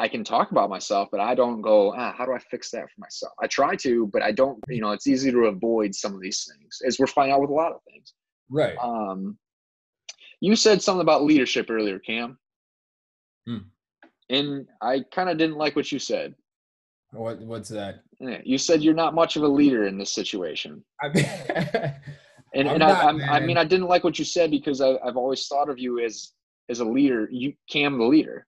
i 0.00 0.08
can 0.08 0.24
talk 0.24 0.50
about 0.50 0.70
myself 0.70 1.08
but 1.12 1.20
i 1.20 1.34
don't 1.36 1.60
go 1.60 1.94
ah, 1.96 2.12
how 2.18 2.26
do 2.26 2.32
i 2.32 2.38
fix 2.50 2.70
that 2.72 2.82
for 2.90 3.00
myself 3.00 3.32
i 3.40 3.46
try 3.46 3.76
to 3.76 4.08
but 4.12 4.22
i 4.22 4.32
don't 4.32 4.58
you 4.68 4.80
know 4.80 4.90
it's 4.90 5.06
easy 5.06 5.30
to 5.30 5.44
avoid 5.46 5.94
some 5.94 6.14
of 6.14 6.20
these 6.20 6.48
things 6.50 6.80
as 6.84 6.98
we're 6.98 7.06
finding 7.06 7.32
out 7.32 7.40
with 7.40 7.50
a 7.50 7.54
lot 7.54 7.72
of 7.72 7.80
things 7.84 8.12
right. 8.50 8.76
um 8.82 9.38
you 10.40 10.56
said 10.56 10.82
something 10.82 11.02
about 11.02 11.24
leadership 11.24 11.66
earlier 11.70 11.98
cam 11.98 12.38
Hmm. 13.46 13.58
and 14.28 14.66
i 14.82 15.02
kind 15.10 15.30
of 15.30 15.38
didn't 15.38 15.56
like 15.56 15.74
what 15.76 15.90
you 15.90 15.98
said 15.98 16.34
what 17.12 17.40
What's 17.40 17.70
that? 17.70 18.02
You 18.44 18.58
said 18.58 18.82
you're 18.82 18.92
not 18.92 19.14
much 19.14 19.36
of 19.36 19.42
a 19.42 19.48
leader 19.48 19.86
in 19.86 19.96
this 19.96 20.12
situation 20.12 20.84
I 21.02 21.08
mean, 21.08 21.24
and, 22.54 22.68
and 22.68 22.78
not, 22.78 23.22
I, 23.22 23.36
I 23.36 23.40
mean, 23.40 23.56
I 23.56 23.64
didn't 23.64 23.88
like 23.88 24.04
what 24.04 24.18
you 24.18 24.24
said 24.24 24.50
because 24.50 24.80
I, 24.80 24.96
I've 25.04 25.16
always 25.16 25.46
thought 25.46 25.68
of 25.68 25.78
you 25.78 26.00
as 26.00 26.32
as 26.68 26.80
a 26.80 26.84
leader. 26.84 27.28
You 27.30 27.52
Cam, 27.70 27.98
the 27.98 28.04
leader. 28.04 28.46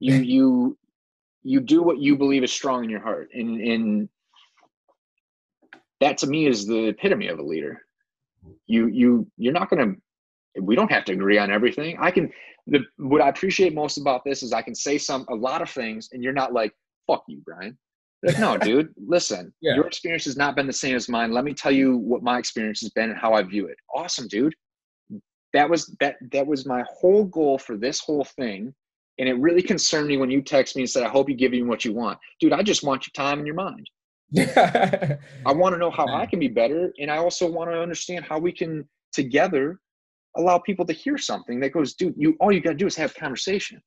You 0.00 0.14
you 0.34 0.78
you 1.42 1.60
do 1.60 1.82
what 1.82 1.98
you 1.98 2.16
believe 2.16 2.44
is 2.44 2.52
strong 2.52 2.84
in 2.84 2.90
your 2.90 3.00
heart, 3.00 3.30
and 3.34 3.60
and 3.60 4.08
that 6.00 6.18
to 6.18 6.26
me 6.26 6.46
is 6.46 6.66
the 6.66 6.88
epitome 6.88 7.28
of 7.28 7.38
a 7.38 7.42
leader. 7.42 7.82
You 8.66 8.86
you 8.86 9.26
you're 9.36 9.52
not 9.52 9.70
gonna. 9.70 9.94
We 10.60 10.74
don't 10.76 10.90
have 10.90 11.04
to 11.06 11.12
agree 11.12 11.38
on 11.38 11.50
everything. 11.50 11.96
I 12.00 12.10
can. 12.10 12.30
The 12.66 12.80
what 12.98 13.20
I 13.20 13.28
appreciate 13.28 13.74
most 13.74 13.98
about 13.98 14.22
this 14.24 14.42
is 14.42 14.52
I 14.52 14.62
can 14.62 14.74
say 14.74 14.98
some 14.98 15.26
a 15.30 15.34
lot 15.34 15.62
of 15.62 15.70
things, 15.70 16.08
and 16.12 16.22
you're 16.22 16.32
not 16.32 16.52
like 16.52 16.72
fuck 17.06 17.24
you, 17.26 17.42
Brian. 17.44 17.76
Like, 18.22 18.38
no, 18.38 18.56
dude, 18.68 18.94
listen, 18.96 19.52
Yeah. 19.60 19.74
your 19.74 19.86
experience 19.86 20.24
has 20.26 20.36
not 20.36 20.54
been 20.54 20.66
the 20.66 20.72
same 20.72 20.94
as 20.94 21.08
mine. 21.08 21.32
Let 21.32 21.44
me 21.44 21.54
tell 21.54 21.72
you 21.72 21.96
what 21.96 22.22
my 22.22 22.38
experience 22.38 22.80
has 22.80 22.90
been 22.90 23.10
and 23.10 23.18
how 23.18 23.32
I 23.34 23.42
view 23.42 23.66
it. 23.66 23.76
Awesome, 23.94 24.28
dude. 24.28 24.54
That 25.54 25.68
was 25.68 25.94
that 26.00 26.16
that 26.32 26.46
was 26.46 26.66
my 26.66 26.84
whole 26.88 27.24
goal 27.24 27.58
for 27.58 27.76
this 27.76 28.00
whole 28.00 28.24
thing. 28.24 28.74
And 29.18 29.28
it 29.28 29.34
really 29.34 29.62
concerned 29.62 30.08
me 30.08 30.16
when 30.16 30.30
you 30.30 30.40
text 30.40 30.74
me 30.74 30.82
and 30.82 30.90
said, 30.90 31.02
I 31.02 31.08
hope 31.08 31.28
you 31.28 31.34
give 31.34 31.52
me 31.52 31.62
what 31.62 31.84
you 31.84 31.92
want. 31.92 32.18
Dude, 32.40 32.52
I 32.54 32.62
just 32.62 32.82
want 32.82 33.06
your 33.06 33.12
time 33.12 33.38
and 33.38 33.46
your 33.46 33.54
mind. 33.56 33.86
I 34.38 35.52
want 35.52 35.74
to 35.74 35.78
know 35.78 35.90
how 35.90 36.06
I 36.08 36.24
can 36.24 36.38
be 36.38 36.48
better. 36.48 36.92
And 36.98 37.10
I 37.10 37.18
also 37.18 37.50
want 37.50 37.70
to 37.70 37.78
understand 37.78 38.24
how 38.24 38.38
we 38.38 38.52
can 38.52 38.88
together 39.12 39.78
allow 40.36 40.58
people 40.58 40.84
to 40.86 40.92
hear 40.92 41.18
something 41.18 41.60
that 41.60 41.72
goes, 41.72 41.94
dude, 41.94 42.14
you 42.16 42.36
all 42.40 42.52
you 42.52 42.60
gotta 42.60 42.76
do 42.76 42.86
is 42.86 42.96
have 42.96 43.14
conversation. 43.14 43.80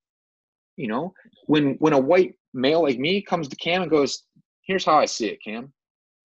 You 0.78 0.88
know, 0.88 1.14
when 1.46 1.76
when 1.80 1.94
a 1.94 2.00
white 2.00 2.36
male 2.54 2.84
like 2.84 3.00
me 3.00 3.22
comes 3.22 3.48
to 3.48 3.56
Cam 3.56 3.82
and 3.82 3.92
goes, 3.92 4.24
here's 4.64 4.86
how 4.86 4.98
I 4.98 5.06
see 5.06 5.28
it, 5.28 5.44
Cam. 5.44 5.74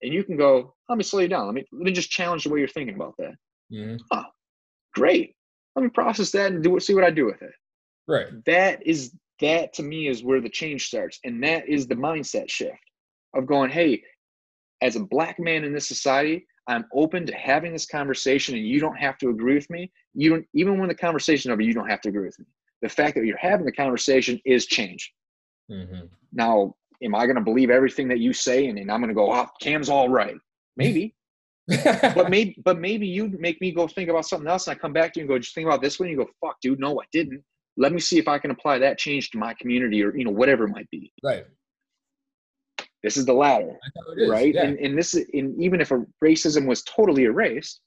And 0.03 0.13
you 0.13 0.25
can 0.25 0.37
go, 0.37 0.75
let 0.89 0.97
me 0.97 1.05
slow 1.05 1.21
you 1.21 1.29
down. 1.29 1.47
Let 1.47 1.55
me 1.55 1.65
let 1.73 1.83
me 1.83 1.93
just 1.93 2.11
challenge 2.11 2.45
the 2.45 2.51
way 2.51 2.59
you're 2.59 2.69
thinking 2.69 2.95
about 2.95 3.15
that. 3.19 3.35
Mhm. 3.73 3.99
Great. 4.95 5.37
Let 5.77 5.83
me 5.83 5.89
process 5.91 6.33
that 6.33 6.53
and 6.53 6.63
do 6.63 6.79
see 6.81 6.95
what 6.95 7.05
I 7.05 7.11
do 7.11 7.27
with 7.27 7.41
it. 7.43 7.53
Right. 8.09 8.27
That 8.47 8.85
is 8.87 9.15
that 9.41 9.73
to 9.75 9.83
me 9.83 10.09
is 10.09 10.23
where 10.23 10.41
the 10.41 10.49
change 10.49 10.87
starts. 10.87 11.19
And 11.25 11.43
that 11.45 11.69
is 11.69 11.87
the 11.87 11.95
mindset 11.95 12.51
shift 12.51 12.77
of 13.35 13.47
going, 13.47 13.71
hey, 13.71 14.03
as 14.83 14.97
a 14.97 15.01
black 15.01 15.39
man 15.39 15.65
in 15.65 15.73
this 15.73 15.87
society, 15.87 16.47
I'm 16.71 16.87
open 16.95 17.27
to 17.27 17.35
having 17.35 17.73
this 17.73 17.85
conversation 17.85 18.55
and 18.55 18.65
you 18.65 18.79
don't 18.79 18.97
have 18.97 19.19
to 19.19 19.31
agree 19.31 19.55
with 19.55 19.69
me. 19.71 19.91
You 20.15 20.31
don't 20.31 20.47
even 20.55 20.79
when 20.79 20.89
the 20.89 20.95
conversation's 20.95 21.53
over, 21.53 21.63
you 21.63 21.75
don't 21.75 21.91
have 21.91 22.01
to 22.03 22.11
agree 22.11 22.27
with 22.27 22.39
me. 22.39 22.47
The 22.81 22.89
fact 22.89 23.17
that 23.17 23.27
you're 23.27 23.37
having 23.37 23.67
the 23.67 23.73
conversation 23.73 24.41
is 24.45 24.67
change. 24.67 25.13
hmm 25.69 26.07
Now, 26.33 26.77
am 27.03 27.15
I 27.17 27.27
gonna 27.27 27.41
believe 27.41 27.71
everything 27.71 28.07
that 28.09 28.21
you 28.21 28.33
say 28.33 28.69
and, 28.69 28.79
and 28.79 28.91
I'm 28.91 29.01
gonna 29.01 29.15
go, 29.15 29.33
oh, 29.33 29.49
Cam's 29.61 29.89
all 29.89 30.09
right? 30.09 30.37
Maybe. 30.77 31.17
but 31.85 32.31
maybe 32.31 32.57
but 32.65 32.79
maybe 32.79 33.07
you 33.07 33.29
make 33.39 33.61
me 33.61 33.73
go 33.73 33.89
think 33.89 34.09
about 34.09 34.27
something 34.27 34.49
else 34.49 34.69
and 34.69 34.77
I 34.77 34.79
come 34.79 34.93
back 34.93 35.13
to 35.15 35.21
you 35.21 35.25
and 35.25 35.29
go, 35.29 35.39
just 35.41 35.55
think 35.55 35.67
about 35.67 35.83
this 35.83 35.99
one, 35.99 36.09
and 36.09 36.17
you 36.17 36.25
go, 36.25 36.31
fuck, 36.41 36.57
dude, 36.63 36.79
no, 36.79 37.01
I 37.01 37.05
didn't. 37.13 37.43
Let 37.77 37.93
me 37.93 38.01
see 38.01 38.19
if 38.19 38.29
I 38.29 38.39
can 38.39 38.53
apply 38.53 38.79
that 38.79 38.99
change 38.99 39.31
to 39.31 39.39
my 39.39 39.55
community 39.55 40.05
or 40.05 40.17
you 40.17 40.25
know, 40.25 40.31
whatever 40.31 40.65
it 40.65 40.71
might 40.71 40.91
be. 40.91 41.13
right. 41.25 41.47
This 43.03 43.17
is 43.17 43.25
the 43.25 43.33
ladder. 43.33 43.79
That's 43.83 44.07
how 44.07 44.13
it 44.13 44.23
is. 44.25 44.29
right? 44.31 44.55
Yeah. 44.55 44.65
And, 44.65 44.79
and 44.79 44.99
this, 44.99 45.15
is- 45.15 45.27
and 45.33 45.61
even 45.63 45.81
if 45.81 45.91
a 45.91 46.05
racism 46.23 46.67
was 46.67 46.83
totally 46.83 47.25
erased, 47.25 47.81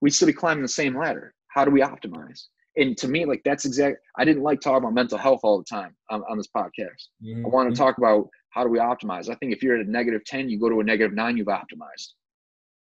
we'd 0.00 0.10
still 0.14 0.26
be 0.26 0.32
climbing 0.32 0.62
the 0.62 0.68
same 0.68 0.96
ladder. 0.98 1.34
How 1.48 1.64
do 1.64 1.70
we 1.70 1.80
optimize? 1.80 2.44
And 2.76 2.96
to 2.98 3.08
me, 3.08 3.24
like 3.24 3.42
that's 3.44 3.64
exact. 3.64 3.98
I 4.16 4.24
didn't 4.24 4.42
like 4.44 4.60
talking 4.60 4.78
about 4.78 4.94
mental 4.94 5.18
health 5.18 5.40
all 5.42 5.58
the 5.58 5.64
time 5.64 5.96
on, 6.10 6.22
on 6.30 6.36
this 6.36 6.46
podcast. 6.56 7.08
Mhm. 7.24 7.44
I 7.44 7.48
want 7.48 7.68
to 7.70 7.76
talk 7.76 7.98
about 7.98 8.28
how 8.50 8.62
do 8.62 8.70
we 8.70 8.78
optimize. 8.78 9.28
I 9.28 9.34
think 9.34 9.52
if 9.52 9.62
you're 9.62 9.76
at 9.78 9.84
a 9.86 9.90
negative 9.90 10.24
ten, 10.24 10.48
you 10.48 10.60
go 10.60 10.68
to 10.68 10.80
a 10.80 10.84
negative 10.84 11.12
nine, 11.14 11.36
you've 11.36 11.48
optimized. 11.48 12.12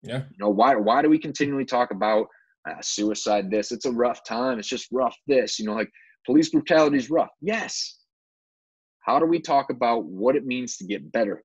Yeah. 0.03 0.23
You 0.31 0.37
know 0.39 0.49
why? 0.49 0.75
Why 0.77 1.03
do 1.03 1.11
we 1.11 1.19
continually 1.19 1.67
talk 1.67 1.91
about 1.91 2.27
uh, 2.69 2.81
suicide? 2.81 3.51
This 3.51 3.71
it's 3.71 3.85
a 3.85 3.93
rough 3.93 4.25
time. 4.25 4.59
It's 4.59 4.69
just 4.69 4.89
rough. 4.91 5.17
This 5.27 5.59
you 5.59 5.67
know, 5.67 5.75
like 5.75 5.91
police 6.25 6.49
brutality 6.49 6.97
is 6.97 7.11
rough. 7.11 7.31
Yes. 7.43 7.99
How 9.01 9.19
do 9.19 9.27
we 9.27 9.41
talk 9.41 9.69
about 9.71 10.05
what 10.07 10.37
it 10.37 10.47
means 10.47 10.77
to 10.79 10.85
get 10.85 11.13
better? 11.13 11.43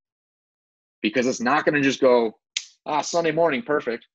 Because 1.07 1.27
it's 1.27 1.41
not 1.41 1.65
going 1.65 1.75
to 1.75 1.81
just 1.81 2.01
go 2.01 2.37
ah 2.85 3.01
Sunday 3.01 3.31
morning 3.31 3.61
perfect. 3.61 4.05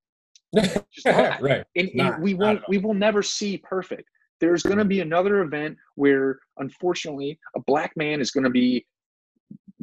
Just 0.55 1.07
not. 1.07 1.41
right. 1.43 1.65
And, 1.77 1.91
and 1.99 2.23
we 2.23 2.35
won't 2.35 2.63
we 2.69 2.79
will 2.79 2.95
never 2.95 3.23
see 3.23 3.59
perfect. 3.59 4.09
There's 4.41 4.63
going 4.63 4.79
to 4.79 4.85
be 4.85 5.01
another 5.01 5.43
event 5.43 5.77
where 5.95 6.39
unfortunately 6.59 7.39
a 7.57 7.61
black 7.61 7.93
man 7.97 8.21
is 8.21 8.33
going 8.33 8.45
to 8.45 8.51
be 8.51 8.85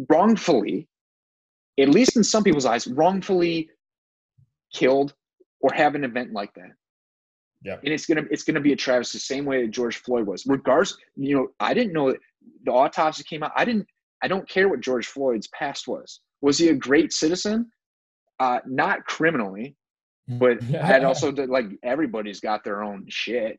wrongfully 0.09 0.87
at 1.79 1.89
least 1.89 2.17
in 2.17 2.23
some 2.23 2.43
people's 2.43 2.65
eyes, 2.65 2.87
wrongfully 2.87 3.69
killed 4.73 5.13
or 5.61 5.71
have 5.73 5.95
an 5.95 6.03
event 6.03 6.33
like 6.33 6.53
that. 6.55 6.71
Yeah. 7.63 7.77
And 7.83 7.93
it's 7.93 8.05
gonna 8.05 8.23
it's 8.31 8.43
gonna 8.43 8.61
be 8.61 8.73
a 8.73 8.75
Travis 8.75 9.11
the 9.11 9.19
same 9.19 9.45
way 9.45 9.63
that 9.63 9.71
George 9.71 9.97
Floyd 9.97 10.25
was. 10.25 10.45
Regardless, 10.45 10.97
you 11.15 11.35
know, 11.35 11.47
I 11.59 11.73
didn't 11.73 11.93
know 11.93 12.11
that 12.11 12.19
the 12.63 12.71
autopsy 12.71 13.23
came 13.23 13.43
out. 13.43 13.51
I 13.55 13.65
didn't 13.65 13.85
I 14.23 14.27
don't 14.27 14.47
care 14.47 14.69
what 14.69 14.79
George 14.79 15.07
Floyd's 15.07 15.47
past 15.47 15.87
was. 15.87 16.21
Was 16.41 16.57
he 16.57 16.69
a 16.69 16.75
great 16.75 17.11
citizen? 17.13 17.69
Uh, 18.39 18.59
not 18.65 19.05
criminally, 19.05 19.75
but 20.27 20.63
I'd 20.83 21.03
also 21.03 21.31
did, 21.31 21.49
like 21.49 21.65
everybody's 21.83 22.39
got 22.39 22.63
their 22.63 22.83
own 22.83 23.05
shit. 23.09 23.57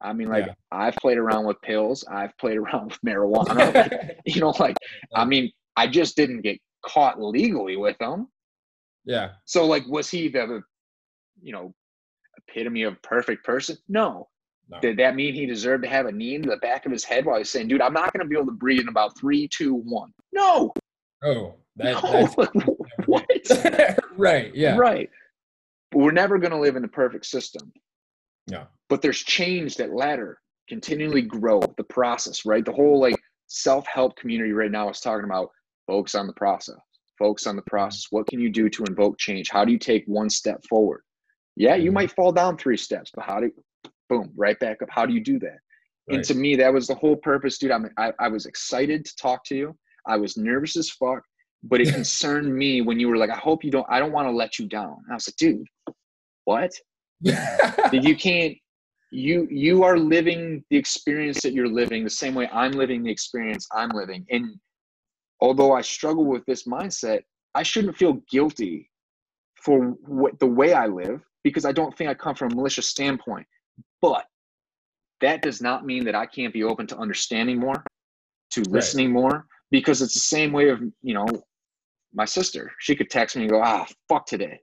I 0.00 0.12
mean, 0.12 0.28
like 0.28 0.46
Yeah. 0.46 0.54
I've 0.72 0.96
played 0.96 1.18
around 1.18 1.46
with 1.46 1.60
pills. 1.62 2.04
I've 2.10 2.36
played 2.38 2.56
around 2.62 2.90
with 2.92 2.98
marijuana. 3.06 3.74
like, 3.74 4.18
you 4.26 4.40
know, 4.40 4.54
like 4.58 4.76
I 5.14 5.24
mean, 5.24 5.50
I 5.76 5.86
just 5.86 6.16
didn't 6.16 6.42
get 6.42 6.58
caught 6.84 7.20
legally 7.20 7.76
with 7.76 7.96
them. 7.98 8.28
yeah. 9.04 9.30
So, 9.44 9.64
like, 9.66 9.86
was 9.88 10.08
he 10.10 10.28
the, 10.28 10.62
you 11.40 11.52
know, 11.52 11.72
epitome 12.36 12.82
of 12.84 13.00
perfect 13.02 13.44
person? 13.44 13.76
No. 13.88 14.28
No. 14.70 14.80
Did 14.80 14.98
that 14.98 15.14
mean 15.14 15.32
he 15.34 15.46
deserved 15.46 15.82
to 15.84 15.88
have 15.88 16.06
a 16.06 16.12
knee 16.12 16.34
into 16.34 16.50
the 16.50 16.58
back 16.58 16.84
of 16.84 16.92
his 16.92 17.02
head 17.04 17.24
while 17.24 17.38
he's 17.38 17.48
saying, 17.48 17.68
"Dude, 17.68 17.80
I'm 17.80 17.94
not 17.94 18.12
going 18.12 18.22
to 18.22 18.28
be 18.28 18.36
able 18.36 18.46
to 18.46 18.52
breathe 18.52 18.80
in 18.80 18.88
about 18.88 19.18
three, 19.18 19.48
two, 19.48 19.74
one"? 19.74 20.12
No. 20.32 20.72
Oh, 21.24 21.54
that, 21.78 22.02
no. 22.02 22.76
what? 23.06 23.26
that's 23.44 23.98
right. 24.16 24.54
Yeah. 24.54 24.76
Right. 24.76 25.10
But 25.90 25.98
we're 25.98 26.12
never 26.12 26.38
going 26.38 26.50
to 26.52 26.58
live 26.58 26.76
in 26.76 26.82
the 26.82 26.88
perfect 26.88 27.26
system. 27.26 27.72
Yeah. 28.46 28.64
But 28.88 29.02
there's 29.02 29.18
change 29.18 29.76
that 29.76 29.92
ladder 29.92 30.38
continually 30.68 31.22
grow 31.22 31.60
the 31.76 31.84
process, 31.84 32.44
right? 32.44 32.64
The 32.64 32.72
whole 32.72 33.00
like 33.00 33.16
self-help 33.46 34.16
community 34.16 34.52
right 34.52 34.70
now 34.70 34.90
is 34.90 35.00
talking 35.00 35.24
about 35.24 35.50
focus 35.86 36.14
on 36.14 36.26
the 36.26 36.32
process. 36.34 36.76
Focus 37.18 37.46
on 37.46 37.56
the 37.56 37.62
process. 37.62 38.06
What 38.10 38.26
can 38.26 38.40
you 38.40 38.50
do 38.50 38.68
to 38.68 38.84
invoke 38.84 39.18
change? 39.18 39.50
How 39.50 39.64
do 39.64 39.72
you 39.72 39.78
take 39.78 40.04
one 40.06 40.30
step 40.30 40.62
forward? 40.68 41.02
Yeah, 41.56 41.74
you 41.74 41.90
Mhm. 41.90 41.94
might 41.94 42.12
fall 42.12 42.30
down 42.32 42.56
three 42.56 42.76
steps, 42.76 43.10
but 43.14 43.24
how 43.24 43.40
do 43.40 43.50
boom, 44.08 44.32
right 44.36 44.58
back 44.60 44.80
up. 44.82 44.88
How 44.90 45.04
do 45.04 45.12
you 45.12 45.20
do 45.20 45.38
that? 45.40 45.58
And 46.10 46.24
to 46.24 46.34
me, 46.34 46.56
that 46.56 46.72
was 46.72 46.86
the 46.86 46.94
whole 46.94 47.16
purpose, 47.16 47.58
dude. 47.58 47.70
I'm, 47.70 47.90
I, 47.98 48.12
I 48.18 48.28
was 48.28 48.46
excited 48.46 49.04
to 49.04 49.16
talk 49.16 49.44
to 49.46 49.56
you. 49.56 49.76
I 50.06 50.16
was 50.16 50.38
nervous 50.38 50.76
as 50.76 50.90
fuck, 50.90 51.22
but 51.62 51.80
it 51.80 51.92
concerned 51.94 52.54
me 52.54 52.80
when 52.80 52.98
you 53.00 53.08
were 53.08 53.16
like, 53.16 53.30
I 53.30 53.36
hope 53.36 53.64
you 53.64 53.70
don't, 53.70 53.86
I 53.88 53.98
don't 53.98 54.12
want 54.12 54.28
to 54.28 54.32
let 54.32 54.58
you 54.58 54.66
down. 54.66 54.96
And 55.04 55.12
I 55.12 55.14
was 55.14 55.28
like, 55.28 55.36
dude, 55.36 55.66
what? 56.44 56.72
You 57.92 58.16
can't, 58.16 58.56
you, 59.10 59.48
you 59.50 59.82
are 59.82 59.98
living 59.98 60.62
the 60.70 60.76
experience 60.76 61.40
that 61.42 61.52
you're 61.52 61.68
living 61.68 62.04
the 62.04 62.10
same 62.10 62.34
way 62.34 62.48
I'm 62.52 62.72
living 62.72 63.02
the 63.02 63.10
experience 63.10 63.66
I'm 63.72 63.88
living. 63.90 64.26
And 64.30 64.56
although 65.40 65.72
I 65.72 65.80
struggle 65.80 66.26
with 66.26 66.44
this 66.46 66.64
mindset, 66.64 67.22
I 67.54 67.62
shouldn't 67.62 67.96
feel 67.96 68.20
guilty 68.30 68.90
for 69.56 69.96
what 70.06 70.38
the 70.38 70.46
way 70.46 70.74
I 70.74 70.86
live 70.86 71.22
because 71.42 71.64
I 71.64 71.72
don't 71.72 71.96
think 71.96 72.10
I 72.10 72.14
come 72.14 72.34
from 72.34 72.52
a 72.52 72.54
malicious 72.54 72.88
standpoint. 72.88 73.46
But 74.02 74.26
that 75.20 75.42
does 75.42 75.60
not 75.60 75.84
mean 75.84 76.04
that 76.04 76.14
I 76.14 76.26
can't 76.26 76.52
be 76.52 76.62
open 76.62 76.86
to 76.88 76.98
understanding 76.98 77.58
more, 77.58 77.82
to 78.52 78.62
listening 78.68 79.10
more, 79.10 79.46
because 79.70 80.02
it's 80.02 80.14
the 80.14 80.20
same 80.20 80.52
way 80.52 80.68
of, 80.68 80.80
you 81.02 81.14
know, 81.14 81.26
my 82.18 82.26
sister. 82.26 82.72
She 82.80 82.94
could 82.94 83.08
text 83.08 83.36
me 83.36 83.42
and 83.42 83.50
go, 83.50 83.62
ah, 83.62 83.86
fuck 84.08 84.26
today. 84.26 84.60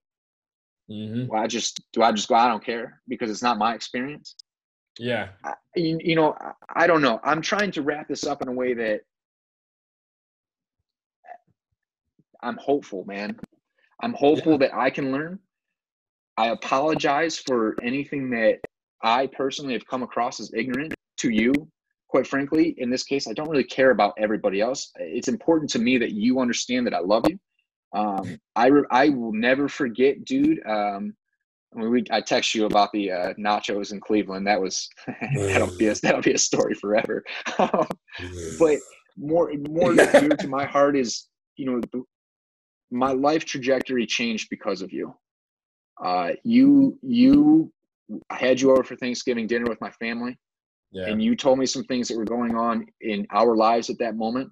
hmm 0.88 1.26
Well, 1.28 1.42
I 1.42 1.48
just, 1.48 1.82
do 1.94 2.04
I 2.04 2.12
just 2.12 2.28
go, 2.28 2.36
I 2.36 2.48
don't 2.48 2.64
care 2.64 3.02
because 3.08 3.32
it's 3.32 3.42
not 3.42 3.58
my 3.58 3.74
experience? 3.74 4.36
Yeah. 5.00 5.30
I, 5.44 5.54
you, 5.76 5.98
you 6.04 6.16
know, 6.16 6.36
I, 6.40 6.84
I 6.84 6.88
don't 6.88 7.02
know. 7.02 7.20
I'm 7.24 7.42
trying 7.42 7.72
to 7.72 7.82
wrap 7.82 8.08
this 8.08 8.26
up 8.26 8.42
in 8.44 8.50
a 8.50 8.52
way 8.52 8.74
that 8.76 9.02
I'm 12.44 12.58
hopeful, 12.58 13.06
man. 13.06 13.40
I'm 14.02 14.14
hopeful 14.14 14.58
that 14.60 14.76
I 14.76 14.90
can 14.90 15.12
learn. 15.12 15.40
I 16.38 16.50
apologize 16.50 17.40
for 17.40 17.76
anything 17.82 18.30
that 18.32 18.60
I 19.02 19.28
personally 19.28 19.74
have 19.74 19.88
come 19.88 20.04
across 20.04 20.40
as 20.42 20.52
ignorant 20.54 20.94
to 21.18 21.30
you. 21.30 21.54
Quite 22.16 22.28
frankly, 22.28 22.74
in 22.78 22.90
this 22.90 23.04
case, 23.04 23.28
I 23.28 23.34
don't 23.34 23.50
really 23.50 23.66
care 23.66 23.92
about 23.92 24.14
everybody 24.18 24.62
else. 24.62 24.90
It's 24.96 25.28
important 25.28 25.70
to 25.72 25.80
me 25.80 25.98
that 25.98 26.14
you 26.14 26.40
understand 26.40 26.88
that 26.88 26.94
I 26.94 27.00
love 27.00 27.26
you. 27.28 27.38
Um, 27.92 28.40
I 28.56 28.68
re- 28.68 28.88
I 28.90 29.10
will 29.10 29.34
never 29.34 29.68
forget, 29.68 30.24
dude. 30.24 30.66
Um, 30.66 31.14
I 31.76 31.80
mean, 31.80 31.92
we, 31.92 32.06
I 32.12 32.22
text 32.22 32.56
you 32.56 32.68
about 32.68 32.94
the 32.94 33.12
uh, 33.12 33.34
nachos 33.34 33.92
in 33.92 34.00
Cleveland. 34.00 34.48
That 34.48 34.62
was 34.62 34.88
that'll 35.36 35.76
be 35.76 35.88
a, 35.88 35.96
that'll 35.96 36.22
be 36.22 36.32
a 36.32 36.38
story 36.38 36.74
forever. 36.76 37.22
but 37.58 38.80
more 39.18 39.52
more 39.70 39.94
dear 39.94 40.30
to 40.30 40.48
my 40.48 40.64
heart 40.64 40.96
is 40.96 41.28
you 41.58 41.66
know 41.66 41.82
the, 41.92 42.02
my 42.92 43.12
life 43.12 43.44
trajectory 43.44 44.06
changed 44.06 44.48
because 44.50 44.82
of 44.82 44.94
you. 44.94 45.14
Uh, 46.02 46.30
you 46.46 46.98
you 47.02 47.74
I 48.30 48.36
had 48.36 48.62
you 48.62 48.72
over 48.72 48.86
for 48.86 48.96
Thanksgiving 48.96 49.48
dinner 49.48 49.66
with 49.66 49.82
my 49.82 49.92
family, 49.92 50.38
Yeah. 50.96 51.12
and 51.12 51.22
you 51.22 51.36
told 51.36 51.60
me 51.60 51.66
some 51.66 51.84
things 51.84 52.08
that 52.08 52.18
were 52.18 52.24
going 52.26 52.56
on 52.56 52.86
in 53.02 53.28
our 53.32 53.54
lives 53.56 53.90
at 53.90 54.00
that 54.00 54.16
moment. 54.16 54.50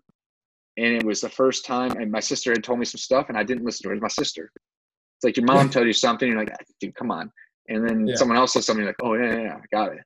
And 0.76 0.88
it 0.88 1.06
was 1.06 1.22
the 1.22 1.30
first 1.30 1.66
time, 1.66 1.92
and 1.94 2.12
my 2.12 2.20
sister 2.20 2.52
had 2.52 2.64
told 2.64 2.80
me 2.80 2.86
some 2.86 3.00
stuff, 3.00 3.30
and 3.30 3.38
I 3.38 3.44
didn't 3.44 3.64
listen 3.64 3.84
to 3.84 3.90
her. 3.90 3.94
It 3.94 4.02
was 4.02 4.02
my 4.18 4.24
sister. 4.24 4.52
It's 4.56 5.24
like 5.24 5.38
your 5.38 5.46
mom 5.46 5.70
told 5.70 5.88
you 5.88 5.94
something, 5.94 6.28
you're 6.28 6.38
like, 6.38 6.50
"Ah, 6.52 6.64
dude, 6.82 6.96
come 6.96 7.12
on. 7.12 7.32
And 7.70 7.88
then 7.88 8.08
Yeah. 8.08 8.16
someone 8.16 8.38
else 8.38 8.54
says 8.54 8.66
something 8.66 8.86
like, 8.86 8.96
oh 9.02 9.14
yeah, 9.14 9.36
yeah, 9.36 9.42
yeah, 9.44 9.56
I 9.56 9.66
got 9.72 9.94
it. 9.94 10.04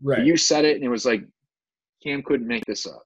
But 0.00 0.18
right. 0.18 0.26
You 0.26 0.36
said 0.36 0.64
it, 0.64 0.76
and 0.76 0.84
it 0.84 0.88
was 0.88 1.04
like, 1.04 1.24
Cam 2.04 2.22
couldn't 2.22 2.46
make 2.46 2.64
this 2.66 2.86
up. 2.86 3.02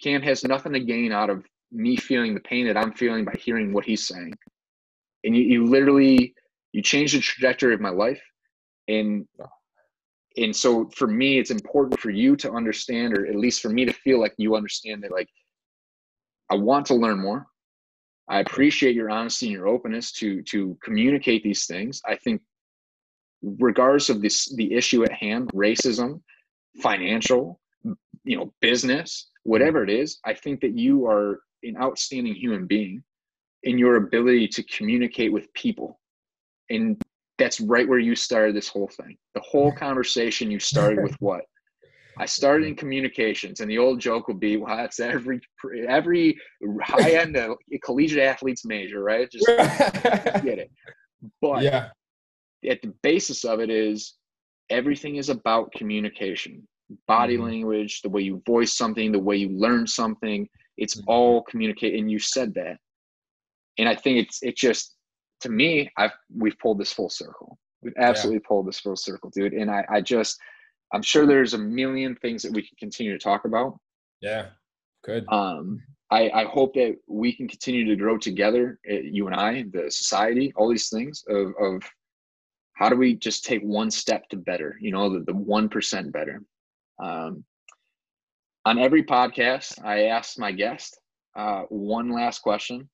Cam 0.00 0.22
has 0.22 0.44
nothing 0.44 0.72
to 0.74 0.80
gain 0.80 1.10
out 1.12 1.30
of 1.30 1.44
me 1.72 1.96
feeling 1.96 2.34
the 2.34 2.40
pain 2.40 2.66
that 2.66 2.76
I'm 2.76 2.92
feeling 2.92 3.24
by 3.24 3.34
hearing 3.38 3.72
what 3.72 3.84
he's 3.84 4.06
saying. 4.06 4.34
And 5.24 5.34
you, 5.36 5.42
you 5.42 5.66
literally 5.66 6.34
you 6.72 6.82
changed 6.82 7.16
the 7.16 7.20
trajectory 7.20 7.74
of 7.74 7.80
my 7.80 7.90
life. 7.90 8.20
And 8.88 9.26
and 10.36 10.54
so 10.54 10.88
for 10.94 11.06
me, 11.06 11.38
it's 11.38 11.50
important 11.50 12.00
for 12.00 12.10
you 12.10 12.36
to 12.36 12.52
understand, 12.52 13.16
or 13.16 13.26
at 13.26 13.36
least 13.36 13.60
for 13.60 13.68
me 13.68 13.84
to 13.84 13.92
feel 13.92 14.20
like 14.20 14.34
you 14.38 14.56
understand 14.56 15.02
that 15.02 15.12
like 15.12 15.28
I 16.50 16.54
want 16.54 16.86
to 16.86 16.94
learn 16.94 17.20
more. 17.20 17.46
I 18.28 18.40
appreciate 18.40 18.94
your 18.94 19.10
honesty 19.10 19.46
and 19.46 19.52
your 19.52 19.68
openness 19.68 20.12
to 20.12 20.42
to 20.42 20.76
communicate 20.82 21.42
these 21.42 21.66
things. 21.66 22.00
I 22.06 22.16
think 22.16 22.40
regardless 23.42 24.08
of 24.08 24.22
this 24.22 24.54
the 24.54 24.72
issue 24.74 25.04
at 25.04 25.12
hand, 25.12 25.50
racism, 25.52 26.20
financial, 26.80 27.60
you 28.24 28.36
know, 28.36 28.52
business, 28.60 29.30
whatever 29.42 29.82
it 29.82 29.90
is, 29.90 30.18
I 30.24 30.34
think 30.34 30.60
that 30.60 30.78
you 30.78 31.06
are 31.06 31.40
an 31.62 31.76
outstanding 31.76 32.34
human 32.34 32.66
being 32.66 33.02
in 33.64 33.78
your 33.78 33.96
ability 33.96 34.48
to 34.48 34.62
communicate 34.64 35.32
with 35.32 35.52
people. 35.54 36.00
And 36.70 37.00
that's 37.38 37.60
right 37.60 37.88
where 37.88 37.98
you 37.98 38.14
started 38.14 38.54
this 38.54 38.68
whole 38.68 38.88
thing. 38.88 39.16
The 39.34 39.40
whole 39.40 39.72
conversation 39.72 40.50
you 40.50 40.58
started 40.58 40.98
with 41.02 41.16
what? 41.20 41.44
I 42.18 42.26
started 42.26 42.68
in 42.68 42.74
communications, 42.74 43.60
and 43.60 43.70
the 43.70 43.78
old 43.78 43.98
joke 43.98 44.28
would 44.28 44.38
be, 44.38 44.58
"Well, 44.58 44.76
that's 44.76 45.00
every 45.00 45.40
every 45.88 46.36
high 46.82 47.12
end 47.12 47.36
uh, 47.36 47.54
collegiate 47.82 48.22
athlete's 48.22 48.66
major, 48.66 49.02
right? 49.02 49.30
Just 49.30 49.46
get 50.44 50.58
it." 50.58 50.70
But 51.40 51.62
yeah. 51.62 51.88
at 52.68 52.82
the 52.82 52.92
basis 53.02 53.44
of 53.44 53.60
it 53.60 53.70
is 53.70 54.14
everything 54.70 55.16
is 55.16 55.28
about 55.28 55.72
communication 55.72 56.66
body 57.06 57.36
Mhm. 57.36 57.42
language 57.44 58.02
the 58.02 58.08
way 58.08 58.20
you 58.22 58.42
voice 58.46 58.72
something 58.76 59.12
the 59.12 59.18
way 59.18 59.36
you 59.36 59.48
learn 59.48 59.86
something 59.86 60.48
it's 60.76 60.96
Mhm. 60.96 61.04
all 61.06 61.42
communicate 61.44 61.94
and 61.98 62.10
you 62.10 62.18
said 62.18 62.52
that 62.54 62.76
and 63.78 63.88
i 63.88 63.94
think 63.94 64.18
it's 64.18 64.42
it 64.42 64.56
just 64.56 64.96
to 65.42 65.48
me 65.50 65.90
i've 65.96 66.12
we've 66.34 66.58
pulled 66.58 66.78
this 66.78 66.92
full 66.92 67.10
circle 67.10 67.58
we've 67.82 67.94
absolutely 67.98 68.40
pulled 68.40 68.66
this 68.66 68.80
full 68.80 68.96
circle 68.96 69.30
dude 69.34 69.52
and 69.52 69.70
i 69.70 69.84
i 69.90 70.00
just 70.00 70.38
i'm 70.94 71.02
sure 71.02 71.26
there's 71.26 71.54
a 71.54 71.58
million 71.58 72.14
things 72.16 72.42
that 72.42 72.52
we 72.52 72.62
can 72.62 72.76
continue 72.78 73.12
to 73.12 73.22
talk 73.22 73.44
about 73.44 73.78
Yeah. 74.20 74.46
Good. 75.04 75.24
um, 75.28 75.82
I, 76.12 76.30
I 76.42 76.44
hope 76.44 76.74
that 76.74 76.96
we 77.08 77.32
can 77.32 77.48
continue 77.48 77.86
to 77.86 77.96
grow 77.96 78.18
together, 78.18 78.78
uh, 78.88 78.96
you 78.96 79.26
and 79.28 79.34
I, 79.34 79.64
the 79.72 79.90
society, 79.90 80.52
all 80.56 80.68
these 80.68 80.90
things 80.90 81.24
of, 81.26 81.54
of 81.58 81.82
how 82.74 82.90
do 82.90 82.96
we 82.96 83.14
just 83.14 83.44
take 83.46 83.62
one 83.62 83.90
step 83.90 84.28
to 84.28 84.36
better, 84.36 84.76
you 84.78 84.92
know, 84.92 85.08
the, 85.08 85.20
the 85.20 85.32
1% 85.32 86.12
better. 86.12 86.42
Um, 87.02 87.44
on 88.66 88.78
every 88.78 89.02
podcast, 89.02 89.82
I 89.82 90.04
ask 90.04 90.38
my 90.38 90.52
guest 90.52 91.00
uh, 91.34 91.62
one 91.70 92.10
last 92.10 92.40
question. 92.40 92.88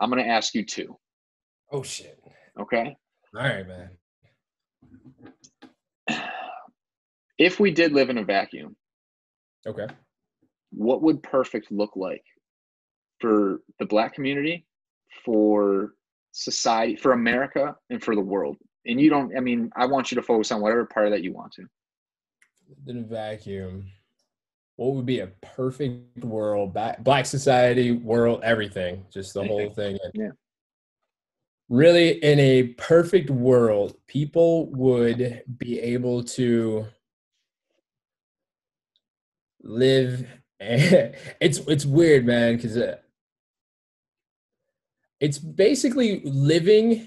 I'm 0.00 0.10
going 0.10 0.22
to 0.22 0.28
ask 0.28 0.52
you 0.52 0.64
two. 0.66 0.98
Oh 1.72 1.82
shit. 1.82 2.18
Okay. 2.58 2.96
All 3.36 3.42
right, 3.42 3.66
man. 3.66 3.90
If 7.38 7.58
we 7.58 7.70
did 7.70 7.92
live 7.92 8.10
in 8.10 8.18
a 8.18 8.24
vacuum, 8.24 8.76
Okay. 9.66 9.86
what 10.72 11.00
would 11.02 11.22
perfect 11.22 11.70
look 11.72 11.96
like 11.96 12.22
for 13.18 13.60
the 13.78 13.86
black 13.86 14.14
community 14.14 14.66
for 15.24 15.94
society 16.32 16.96
for 16.96 17.12
america 17.12 17.74
and 17.90 18.02
for 18.02 18.14
the 18.14 18.20
world 18.20 18.56
and 18.86 18.98
you 19.00 19.10
don't 19.10 19.36
i 19.36 19.40
mean 19.40 19.70
i 19.76 19.84
want 19.84 20.10
you 20.10 20.14
to 20.14 20.22
focus 20.22 20.50
on 20.52 20.60
whatever 20.62 20.86
part 20.86 21.06
of 21.06 21.12
that 21.12 21.22
you 21.24 21.32
want 21.32 21.52
to 21.52 21.66
In 22.86 22.98
a 22.98 23.02
vacuum. 23.02 23.84
what 24.76 24.94
would 24.94 25.04
be 25.06 25.20
a 25.20 25.26
perfect 25.42 26.24
world, 26.24 26.74
black 27.00 27.26
society, 27.26 27.92
world, 27.92 28.40
everything, 28.42 29.04
just 29.12 29.34
the 29.34 29.44
whole 29.44 29.68
thing. 29.70 29.98
And 30.04 30.12
yeah. 30.14 30.30
Really, 31.70 32.22
in 32.22 32.40
a 32.40 32.64
perfect 32.74 33.30
world, 33.30 33.96
people 34.08 34.66
would 34.72 35.44
be 35.56 35.78
able 35.78 36.24
to 36.24 36.86
live. 39.62 40.26
it's 40.60 41.58
it's 41.58 41.86
weird, 41.86 42.26
man, 42.26 42.56
because 42.56 42.76
uh, 42.76 42.96
it's 45.20 45.38
basically 45.38 46.22
living 46.24 47.06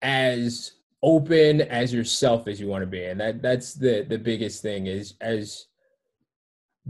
as 0.00 0.72
open 1.02 1.60
as 1.60 1.92
yourself 1.92 2.48
as 2.48 2.60
you 2.60 2.68
want 2.68 2.82
to 2.82 2.86
be 2.86 3.04
and 3.04 3.20
that 3.20 3.42
that's 3.42 3.74
the 3.74 4.04
the 4.08 4.18
biggest 4.18 4.62
thing 4.62 4.86
is 4.86 5.14
as 5.20 5.66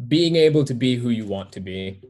being 0.08 0.36
able 0.36 0.64
to 0.64 0.74
be 0.74 0.96
who 0.96 1.10
you 1.10 1.26
want 1.26 1.50
to 1.50 1.60
be 1.60 2.00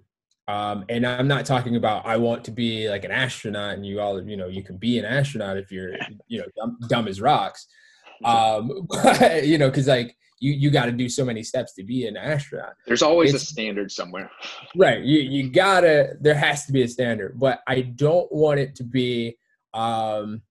um, 0.48 0.84
and 0.88 1.06
i'm 1.06 1.28
not 1.28 1.44
talking 1.44 1.76
about 1.76 2.06
i 2.06 2.16
want 2.16 2.44
to 2.44 2.50
be 2.50 2.88
like 2.88 3.04
an 3.04 3.10
astronaut 3.10 3.74
and 3.74 3.86
you 3.86 4.00
all 4.00 4.22
you 4.22 4.36
know 4.36 4.48
you 4.48 4.62
can 4.62 4.76
be 4.76 4.98
an 4.98 5.04
astronaut 5.04 5.56
if 5.56 5.70
you're 5.70 5.94
you 6.28 6.38
know 6.38 6.46
dumb, 6.56 6.78
dumb 6.88 7.08
as 7.08 7.20
rocks. 7.20 7.66
Um, 8.24 8.88
you 9.42 9.58
know 9.58 9.68
because 9.68 9.88
like 9.88 10.16
you 10.40 10.52
you 10.52 10.70
got 10.70 10.86
to 10.86 10.92
do 10.92 11.08
so 11.08 11.24
many 11.24 11.42
steps 11.42 11.74
to 11.74 11.82
be 11.82 12.06
an 12.06 12.16
astronaut. 12.16 12.74
There's 12.86 13.02
always 13.02 13.34
it's, 13.34 13.42
a 13.42 13.46
standard 13.46 13.90
somewhere. 13.90 14.30
Right 14.76 15.02
you 15.02 15.20
you 15.20 15.50
gotta 15.50 16.14
there 16.20 16.34
has 16.34 16.66
to 16.66 16.72
be 16.72 16.82
a 16.82 16.88
standard 16.88 17.38
but 17.38 17.60
i 17.66 17.80
don't 17.80 18.30
want 18.30 18.60
it 18.60 18.74
to 18.76 18.84
be 18.84 19.36
um 19.74 20.42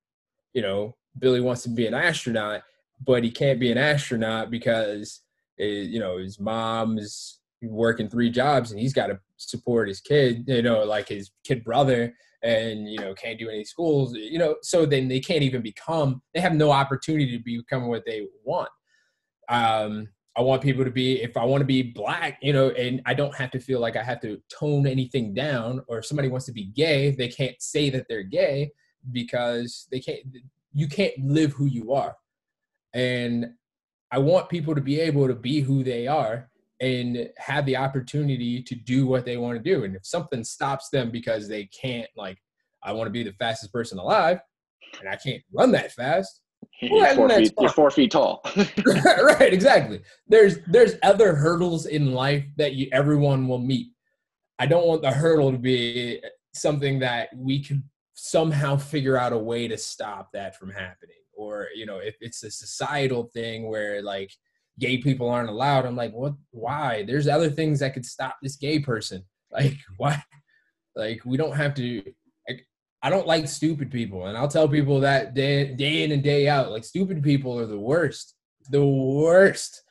you 0.53 0.61
know 0.61 0.95
Billy 1.19 1.41
wants 1.41 1.63
to 1.63 1.69
be 1.69 1.87
an 1.87 1.93
astronaut, 1.93 2.61
but 3.05 3.23
he 3.23 3.31
can't 3.31 3.59
be 3.59 3.71
an 3.71 3.77
astronaut 3.77 4.51
because 4.51 5.21
eh, 5.59 5.65
you 5.65 5.99
know 5.99 6.17
his 6.17 6.39
mom's 6.39 7.39
working 7.61 8.09
three 8.09 8.29
jobs 8.29 8.71
and 8.71 8.79
he's 8.79 8.93
got 8.93 9.07
to 9.07 9.19
support 9.37 9.87
his 9.87 10.01
kid, 10.01 10.45
you 10.47 10.61
know, 10.61 10.83
like 10.83 11.09
his 11.09 11.31
kid 11.43 11.63
brother, 11.63 12.13
and 12.43 12.89
you 12.89 12.99
know 12.99 13.13
can't 13.13 13.39
do 13.39 13.49
any 13.49 13.63
schools, 13.63 14.13
you 14.15 14.37
know. 14.37 14.55
So 14.61 14.85
then 14.85 15.07
they 15.07 15.19
can't 15.19 15.43
even 15.43 15.61
become. 15.61 16.21
They 16.33 16.41
have 16.41 16.53
no 16.53 16.71
opportunity 16.71 17.37
to 17.37 17.43
become 17.43 17.87
what 17.87 18.03
they 18.05 18.27
want. 18.43 18.69
Um, 19.49 20.09
I 20.37 20.41
want 20.41 20.61
people 20.61 20.83
to 20.83 20.91
be, 20.91 21.21
if 21.21 21.37
I 21.37 21.45
want 21.45 21.61
to 21.61 21.65
be 21.65 21.81
black, 21.81 22.39
you 22.41 22.51
know, 22.51 22.69
and 22.71 23.01
I 23.05 23.13
don't 23.13 23.33
have 23.35 23.51
to 23.51 23.59
feel 23.59 23.79
like 23.79 23.95
I 23.95 24.03
have 24.03 24.19
to 24.21 24.41
tone 24.49 24.85
anything 24.85 25.33
down, 25.33 25.81
or 25.87 25.99
if 25.99 26.05
somebody 26.05 26.27
wants 26.27 26.45
to 26.47 26.51
be 26.51 26.65
gay, 26.65 27.11
they 27.11 27.29
can't 27.29 27.55
say 27.61 27.89
that 27.91 28.07
they're 28.09 28.23
gay 28.23 28.71
because 29.11 29.87
they 29.91 29.99
can't 29.99 30.19
you 30.73 30.87
can't 30.87 31.17
live 31.19 31.53
who 31.53 31.65
you 31.65 31.93
are. 31.93 32.15
And 32.93 33.51
I 34.11 34.19
want 34.19 34.49
people 34.49 34.75
to 34.75 34.81
be 34.81 34.99
able 34.99 35.27
to 35.27 35.35
be 35.35 35.61
who 35.61 35.83
they 35.83 36.05
are 36.07 36.49
and 36.81 37.29
have 37.37 37.65
the 37.65 37.77
opportunity 37.77 38.61
to 38.61 38.75
do 38.75 39.07
what 39.07 39.25
they 39.25 39.37
want 39.37 39.57
to 39.57 39.63
do. 39.63 39.83
And 39.83 39.95
if 39.95 40.05
something 40.05 40.43
stops 40.43 40.89
them 40.89 41.11
because 41.11 41.47
they 41.47 41.65
can't, 41.65 42.09
like, 42.15 42.37
I 42.83 42.91
want 42.91 43.07
to 43.07 43.11
be 43.11 43.23
the 43.23 43.33
fastest 43.33 43.71
person 43.71 43.97
alive 43.97 44.39
and 44.99 45.09
I 45.09 45.15
can't 45.15 45.41
run 45.53 45.71
that 45.71 45.91
fast. 45.91 46.41
Well, 46.81 47.15
four 47.15 47.29
feet, 47.29 47.53
you're 47.59 47.69
four 47.69 47.91
feet 47.91 48.11
tall. 48.11 48.41
right, 48.85 49.53
exactly. 49.53 50.01
There's 50.27 50.59
there's 50.67 50.95
other 51.03 51.35
hurdles 51.35 51.85
in 51.85 52.13
life 52.13 52.45
that 52.57 52.73
you 52.73 52.87
everyone 52.91 53.47
will 53.47 53.59
meet. 53.59 53.87
I 54.59 54.65
don't 54.65 54.87
want 54.87 55.01
the 55.01 55.11
hurdle 55.11 55.51
to 55.51 55.57
be 55.57 56.21
something 56.53 56.99
that 56.99 57.29
we 57.35 57.63
can 57.63 57.83
somehow 58.13 58.77
figure 58.77 59.17
out 59.17 59.33
a 59.33 59.37
way 59.37 59.67
to 59.67 59.77
stop 59.77 60.31
that 60.33 60.57
from 60.57 60.69
happening 60.69 61.15
or 61.35 61.67
you 61.75 61.85
know 61.85 61.97
if 61.97 62.15
it's 62.21 62.43
a 62.43 62.51
societal 62.51 63.29
thing 63.33 63.67
where 63.69 64.01
like 64.01 64.31
gay 64.79 64.97
people 64.97 65.29
aren't 65.29 65.49
allowed. 65.49 65.85
I'm 65.85 65.95
like 65.95 66.13
what 66.13 66.33
why? 66.51 67.03
There's 67.03 67.27
other 67.27 67.49
things 67.49 67.79
that 67.79 67.93
could 67.93 68.05
stop 68.05 68.37
this 68.41 68.55
gay 68.55 68.79
person. 68.79 69.23
Like 69.51 69.77
why 69.95 70.21
like 70.97 71.21
we 71.23 71.37
don't 71.37 71.55
have 71.55 71.73
to 71.75 72.03
like, 72.49 72.67
i 73.01 73.09
don't 73.09 73.27
like 73.27 73.47
stupid 73.47 73.89
people. 73.89 74.25
And 74.25 74.37
i'll 74.37 74.49
tell 74.49 74.67
people 74.67 74.99
that 74.99 75.33
day, 75.33 75.73
day 75.73 76.03
in 76.03 76.11
and 76.11 76.21
day 76.21 76.49
out 76.49 76.71
like 76.71 76.83
stupid 76.83 77.23
people 77.23 77.57
are 77.57 77.65
the 77.67 77.79
worst. 77.79 78.35
The 78.69 78.85
worst. 78.85 79.81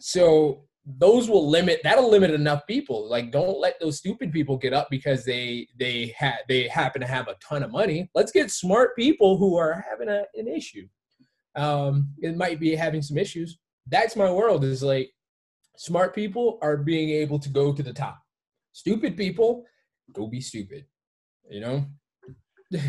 So 0.00 0.68
those 0.84 1.28
will 1.28 1.48
limit 1.48 1.80
that'll 1.84 2.10
limit 2.10 2.30
enough 2.30 2.66
people. 2.66 3.08
Like 3.08 3.30
don't 3.30 3.60
let 3.60 3.78
those 3.80 3.98
stupid 3.98 4.32
people 4.32 4.56
get 4.56 4.72
up 4.72 4.88
because 4.90 5.24
they 5.24 5.68
they 5.78 6.14
had 6.16 6.38
they 6.48 6.66
happen 6.66 7.00
to 7.00 7.06
have 7.06 7.28
a 7.28 7.36
ton 7.46 7.62
of 7.62 7.70
money. 7.70 8.10
Let's 8.14 8.32
get 8.32 8.50
smart 8.50 8.96
people 8.96 9.36
who 9.36 9.56
are 9.56 9.84
having 9.88 10.08
a, 10.08 10.24
an 10.34 10.48
issue. 10.48 10.86
Um 11.56 12.10
it 12.20 12.36
might 12.36 12.58
be 12.58 12.74
having 12.74 13.02
some 13.02 13.18
issues 13.18 13.58
that's 13.88 14.16
my 14.16 14.30
world 14.30 14.64
is 14.64 14.82
like 14.82 15.10
smart 15.76 16.14
people 16.14 16.58
are 16.62 16.76
being 16.76 17.10
able 17.10 17.38
to 17.38 17.48
go 17.48 17.72
to 17.72 17.82
the 17.82 17.92
top 17.92 18.18
stupid 18.72 19.16
people 19.16 19.64
go 20.12 20.26
be 20.26 20.40
stupid 20.40 20.84
you 21.48 21.60
know 21.60 21.84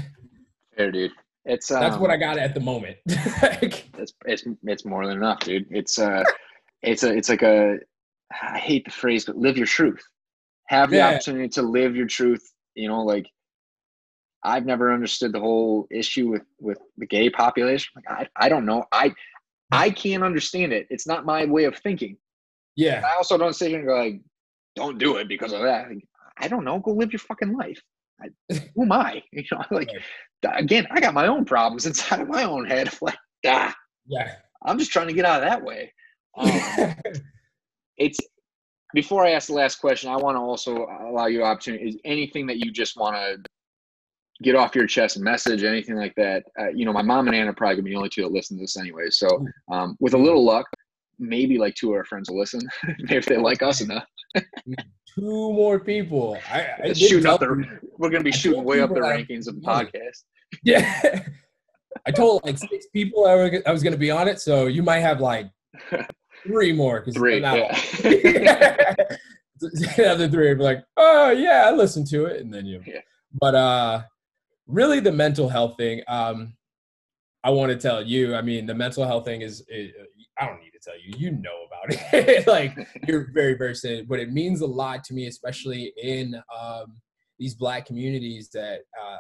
fair 0.76 0.92
dude 0.92 1.12
it's 1.46 1.72
um, 1.72 1.82
that's 1.82 1.98
what 1.98 2.10
i 2.10 2.16
um, 2.16 2.20
got 2.20 2.38
at 2.38 2.54
the 2.54 2.60
moment 2.60 2.98
it's, 3.06 4.14
it's 4.26 4.44
it's 4.64 4.86
more 4.86 5.06
than 5.06 5.18
enough 5.18 5.40
dude 5.42 5.66
it's 5.70 6.00
uh 6.00 6.24
it's 6.82 7.04
a 7.04 7.14
it's 7.16 7.30
like 7.30 7.42
a 7.42 7.78
I 8.32 8.58
hate 8.58 8.86
the 8.86 8.92
phrase, 8.92 9.26
but 9.26 9.38
live 9.38 9.58
your 9.58 9.66
truth. 9.66 10.04
Have 10.68 10.92
the 10.92 10.98
yeah. 10.98 11.10
opportunity 11.10 11.50
to 11.50 11.62
live 11.62 11.96
your 11.96 12.08
truth. 12.08 12.44
You 12.76 12.88
know, 12.88 13.02
like 13.02 13.28
I've 14.44 14.66
never 14.66 14.94
understood 14.94 15.34
the 15.34 15.40
whole 15.40 15.88
issue 15.90 16.30
with 16.30 16.44
with 16.60 16.78
the 16.98 17.08
gay 17.08 17.30
population. 17.30 17.92
Like 17.96 18.30
I, 18.38 18.46
I 18.46 18.50
don't 18.50 18.66
know. 18.66 18.86
I 18.92 19.14
I 19.72 19.90
can't 19.90 20.24
understand 20.24 20.74
it. 20.74 20.88
It's 20.90 21.08
not 21.08 21.26
my 21.26 21.46
way 21.46 21.66
of 21.66 21.78
thinking. 21.78 22.18
Yeah. 22.76 23.04
I 23.06 23.18
also 23.18 23.38
don't 23.38 23.56
sit 23.56 23.70
here 23.70 23.80
and 23.80 23.88
go 23.88 23.96
like, 23.96 24.22
don't 24.76 24.98
do 24.98 25.18
it 25.18 25.28
because 25.28 25.54
of 25.54 25.62
that. 25.62 25.90
Like, 25.90 26.08
I 26.38 26.48
don't 26.48 26.64
know. 26.64 26.80
Go 26.80 26.92
live 26.92 27.12
your 27.12 27.20
fucking 27.20 27.56
life. 27.56 27.82
I, 28.22 28.30
who 28.76 28.84
am 28.84 28.92
I? 28.92 29.24
You 29.32 29.44
know, 29.52 29.64
like 29.72 29.90
again, 30.56 30.88
I 30.92 31.00
got 31.00 31.14
my 31.14 31.28
own 31.28 31.46
problems 31.46 31.86
inside 31.86 32.22
of 32.22 32.30
my 32.30 32.44
own 32.44 32.66
head. 32.66 32.90
Like, 33.02 33.18
ah, 33.46 33.76
yeah. 34.08 34.36
I'm 34.66 34.80
just 34.80 34.92
trying 34.92 35.08
to 35.08 35.14
get 35.14 35.26
out 35.26 35.44
of 35.44 35.50
that 35.50 35.64
way. 35.64 35.94
Um, 36.38 36.96
it's 37.98 38.20
before 38.94 39.26
I 39.26 39.32
ask 39.32 39.48
the 39.48 39.54
last 39.54 39.78
question, 39.78 40.10
I 40.10 40.18
want 40.18 40.36
to 40.36 40.42
also 40.42 40.88
allow 41.08 41.28
you 41.28 41.44
opportunity. 41.44 41.90
Is 41.90 41.98
anything 42.06 42.48
that 42.48 42.58
you 42.58 42.72
just 42.72 42.98
want 42.98 43.16
to 43.16 43.38
get 44.42 44.56
off 44.56 44.76
your 44.76 44.88
chest, 44.88 45.20
message, 45.20 45.64
anything 45.64 45.96
like 45.96 46.16
that? 46.16 46.44
Uh, 46.60 46.70
you 46.70 46.86
know, 46.86 46.94
my 46.94 47.02
mom 47.02 47.28
and 47.28 47.36
Anna 47.36 47.52
are 47.52 47.54
probably 47.54 47.76
gonna 47.76 47.84
be 47.84 47.92
the 47.92 47.98
only 47.98 48.10
two 48.10 48.22
that 48.22 48.32
listen 48.32 48.58
to 48.58 48.64
this 48.64 48.78
anyway. 48.78 49.10
So, 49.10 49.46
um, 49.72 49.96
with 50.00 50.14
a 50.14 50.18
little 50.18 50.44
luck, 50.44 50.68
maybe 51.20 51.58
like 51.58 51.76
two 51.76 51.92
of 51.92 51.98
our 51.98 52.06
friends 52.06 52.30
will 52.30 52.40
listen 52.40 52.62
if 53.10 53.26
they 53.26 53.38
like 53.38 53.62
us 53.62 53.82
enough. 53.82 54.06
two 54.36 55.54
more 55.54 55.80
people. 55.80 56.38
I, 56.52 56.68
I 56.84 56.94
shooting 56.94 57.26
up 57.26 57.40
the. 57.40 57.80
We're 57.98 58.10
gonna 58.10 58.24
be 58.24 58.32
shooting 58.32 58.64
way 58.64 58.82
up 58.82 58.90
the 58.90 59.00
rankings 59.00 59.48
of 59.48 59.56
the 59.62 59.62
podcast. 59.62 60.24
Yeah. 60.64 61.24
I 62.06 62.12
told 62.12 62.44
like 62.44 62.58
six 62.58 62.88
people 62.88 63.26
I, 63.26 63.36
were, 63.36 63.62
I 63.66 63.72
was 63.72 63.84
going 63.84 63.94
to 63.94 64.00
be 64.00 64.12
on 64.12 64.28
it, 64.28 64.40
so 64.40 64.68
you 64.68 64.84
might 64.84 65.00
have 65.00 65.20
like 65.20 65.50
three 66.44 66.72
more 66.72 67.02
because 67.02 67.16
three. 67.16 67.40
Yeah. 67.40 67.76
the 69.60 70.06
other 70.08 70.30
three 70.30 70.54
be 70.54 70.64
like, 70.64 70.84
oh 70.98 71.32
yeah, 71.32 71.66
I 71.68 71.72
listened 71.72 72.08
to 72.08 72.26
it, 72.26 72.42
and 72.42 72.54
then 72.54 72.66
you. 72.66 72.82
Yeah. 72.86 73.02
But 73.40 73.56
uh, 73.56 74.02
really, 74.70 75.00
the 75.00 75.12
mental 75.12 75.50
health 75.50 75.76
thing. 75.78 76.02
Um, 76.08 76.54
I 77.44 77.50
want 77.50 77.72
to 77.72 77.78
tell 77.78 78.02
you. 78.02 78.36
I 78.36 78.42
mean, 78.42 78.66
the 78.66 78.76
mental 78.76 79.06
health 79.06 79.26
thing 79.26 79.42
is. 79.42 79.64
It, 79.68 79.94
I 80.40 80.46
don't 80.46 80.62
need 80.62 80.72
to 80.72 80.80
tell 80.82 80.98
you. 80.98 81.14
You 81.18 81.32
know 81.32 81.66
about 81.68 82.14
it. 82.14 82.48
like 82.48 82.78
you're 83.08 83.30
very 83.34 83.56
very 83.56 83.76
but 84.08 84.20
it 84.20 84.32
means 84.32 84.62
a 84.62 84.68
lot 84.68 85.04
to 85.06 85.14
me, 85.14 85.28
especially 85.28 85.92
in 86.02 86.36
um, 86.58 86.96
these 87.38 87.56
black 87.56 87.86
communities 87.86 88.50
that 88.54 88.82
uh, 89.02 89.18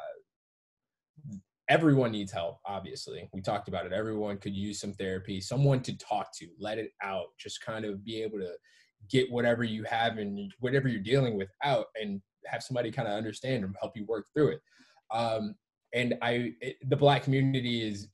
everyone 1.69 2.11
needs 2.11 2.31
help 2.31 2.59
obviously 2.65 3.29
we 3.31 3.41
talked 3.41 3.67
about 3.67 3.85
it 3.85 3.93
everyone 3.93 4.37
could 4.37 4.55
use 4.55 4.79
some 4.79 4.93
therapy 4.93 5.39
someone 5.39 5.79
to 5.81 5.95
talk 5.97 6.35
to 6.35 6.47
let 6.59 6.79
it 6.79 6.91
out 7.03 7.27
just 7.39 7.63
kind 7.63 7.85
of 7.85 8.03
be 8.03 8.21
able 8.21 8.39
to 8.39 8.51
get 9.09 9.31
whatever 9.31 9.63
you 9.63 9.83
have 9.83 10.17
and 10.17 10.51
whatever 10.59 10.87
you're 10.87 10.99
dealing 10.99 11.37
with 11.37 11.49
out 11.63 11.85
and 12.01 12.21
have 12.47 12.63
somebody 12.63 12.91
kind 12.91 13.07
of 13.07 13.13
understand 13.13 13.63
and 13.63 13.75
help 13.79 13.95
you 13.95 14.03
work 14.05 14.25
through 14.33 14.49
it 14.49 14.59
um, 15.11 15.55
and 15.93 16.15
i 16.21 16.53
it, 16.61 16.77
the 16.89 16.95
black 16.95 17.23
community 17.23 17.87
is 17.87 18.07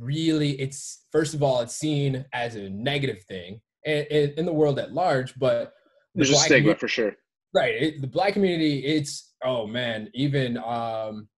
really 0.00 0.52
it's 0.60 1.06
first 1.12 1.34
of 1.34 1.42
all 1.42 1.60
it's 1.60 1.76
seen 1.76 2.24
as 2.32 2.56
a 2.56 2.70
negative 2.70 3.22
thing 3.24 3.60
in, 3.84 4.32
in 4.36 4.46
the 4.46 4.52
world 4.52 4.78
at 4.78 4.92
large 4.92 5.34
but 5.38 5.74
there's 6.14 6.30
a 6.30 6.36
stigma 6.36 6.74
for 6.74 6.88
sure. 6.88 7.14
right 7.54 7.74
it, 7.74 8.00
the 8.00 8.06
black 8.06 8.32
community 8.32 8.84
it's 8.84 9.34
oh 9.44 9.66
man 9.66 10.08
even 10.14 10.56
um 10.58 11.28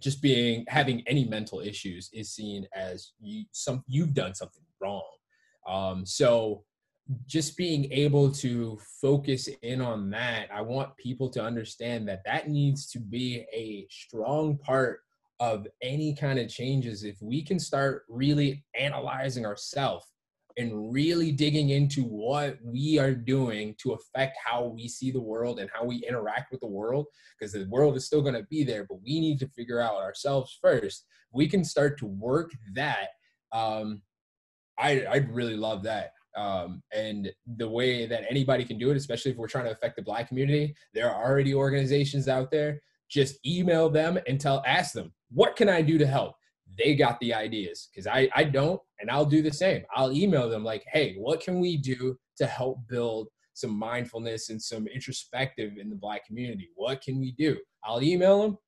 just 0.00 0.22
being 0.22 0.64
having 0.68 1.02
any 1.06 1.24
mental 1.24 1.60
issues 1.60 2.08
is 2.12 2.30
seen 2.30 2.66
as 2.74 3.12
you 3.20 3.44
some 3.52 3.82
you've 3.86 4.14
done 4.14 4.34
something 4.34 4.62
wrong. 4.80 5.02
Um, 5.66 6.06
so 6.06 6.64
just 7.26 7.56
being 7.56 7.90
able 7.92 8.30
to 8.30 8.78
focus 9.00 9.48
in 9.62 9.80
on 9.80 10.10
that 10.10 10.48
i 10.52 10.60
want 10.60 10.94
people 10.96 11.30
to 11.30 11.42
understand 11.42 12.06
that 12.06 12.22
that 12.24 12.48
needs 12.48 12.90
to 12.90 12.98
be 13.00 13.46
a 13.54 13.86
strong 13.90 14.58
part 14.58 15.00
of 15.40 15.66
any 15.82 16.14
kind 16.14 16.38
of 16.38 16.48
changes. 16.48 17.04
If 17.04 17.16
we 17.20 17.42
can 17.42 17.58
start 17.58 18.04
really 18.08 18.64
analyzing 18.78 19.46
ourselves 19.46 20.06
and 20.56 20.92
really 20.92 21.30
digging 21.30 21.70
into 21.70 22.02
what 22.02 22.58
we 22.64 22.98
are 22.98 23.14
doing 23.14 23.76
to 23.80 23.92
affect 23.92 24.36
how 24.44 24.64
we 24.64 24.88
see 24.88 25.12
the 25.12 25.20
world 25.20 25.60
and 25.60 25.70
how 25.72 25.84
we 25.84 25.98
interact 25.98 26.50
with 26.50 26.60
the 26.60 26.66
world 26.66 27.06
because 27.38 27.52
the 27.52 27.68
world 27.70 27.96
is 27.96 28.06
still 28.06 28.22
going 28.22 28.34
to 28.34 28.46
be 28.50 28.64
there 28.64 28.84
but 28.88 29.00
we 29.00 29.20
need 29.20 29.38
to 29.38 29.48
figure 29.48 29.80
out 29.80 29.94
ourselves 29.94 30.58
first. 30.60 31.04
We 31.32 31.46
can 31.46 31.62
start 31.64 31.98
to 32.00 32.06
work 32.06 32.50
that 32.74 33.10
um, 33.52 34.02
I, 34.78 35.06
i'd 35.10 35.34
really 35.34 35.56
love 35.56 35.82
that 35.84 36.12
um, 36.36 36.82
and 36.92 37.30
the 37.56 37.68
way 37.68 38.06
that 38.06 38.24
anybody 38.28 38.64
can 38.64 38.78
do 38.78 38.90
it 38.90 38.96
especially 38.96 39.30
if 39.30 39.36
we're 39.36 39.48
trying 39.48 39.64
to 39.64 39.70
affect 39.70 39.96
the 39.96 40.02
black 40.02 40.28
community 40.28 40.74
there 40.94 41.10
are 41.10 41.24
already 41.24 41.54
organizations 41.54 42.28
out 42.28 42.50
there. 42.50 42.80
Just 43.10 43.38
email 43.46 43.88
them 43.88 44.18
and 44.26 44.40
tell 44.40 44.62
ask 44.66 44.92
them 44.92 45.12
what 45.30 45.56
can 45.56 45.68
i 45.68 45.82
do 45.82 45.98
to 45.98 46.06
help? 46.06 46.34
They 46.76 46.94
got 46.94 47.18
the 47.20 47.34
ideas 47.34 47.88
because 47.90 48.06
I, 48.06 48.28
I 48.34 48.44
don't 48.44 48.80
and 49.00 49.10
i'll 49.10 49.24
do 49.24 49.42
the 49.42 49.52
same. 49.52 49.82
I'll 49.94 50.12
email 50.12 50.48
them 50.48 50.64
like 50.64 50.84
hey 50.92 51.14
what 51.16 51.40
can 51.40 51.60
we 51.60 51.76
do 51.76 52.16
to 52.36 52.46
help 52.46 52.78
build 52.88 53.28
some 53.54 53.76
mindfulness 53.76 54.50
and 54.50 54.62
some 54.62 54.86
introspective 54.86 55.72
in 55.80 55.90
the 55.90 55.96
black 55.96 56.24
community? 56.26 56.70
What 56.76 57.02
can 57.02 57.18
we 57.18 57.32
do? 57.32 57.56
I'll 57.84 58.02
email 58.02 58.42
them. 58.42 58.58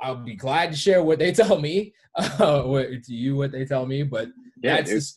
I'll 0.00 0.24
be 0.24 0.36
glad 0.36 0.70
to 0.70 0.76
share 0.76 1.02
what 1.02 1.18
they 1.18 1.32
tell 1.42 1.60
me 1.60 1.92
uh, 2.16 2.62
to 2.62 3.02
you 3.08 3.36
what 3.36 3.52
they 3.52 3.64
tell 3.64 3.86
me 3.86 4.02
but 4.02 4.28
yeah, 4.62 4.80
that's 4.80 5.16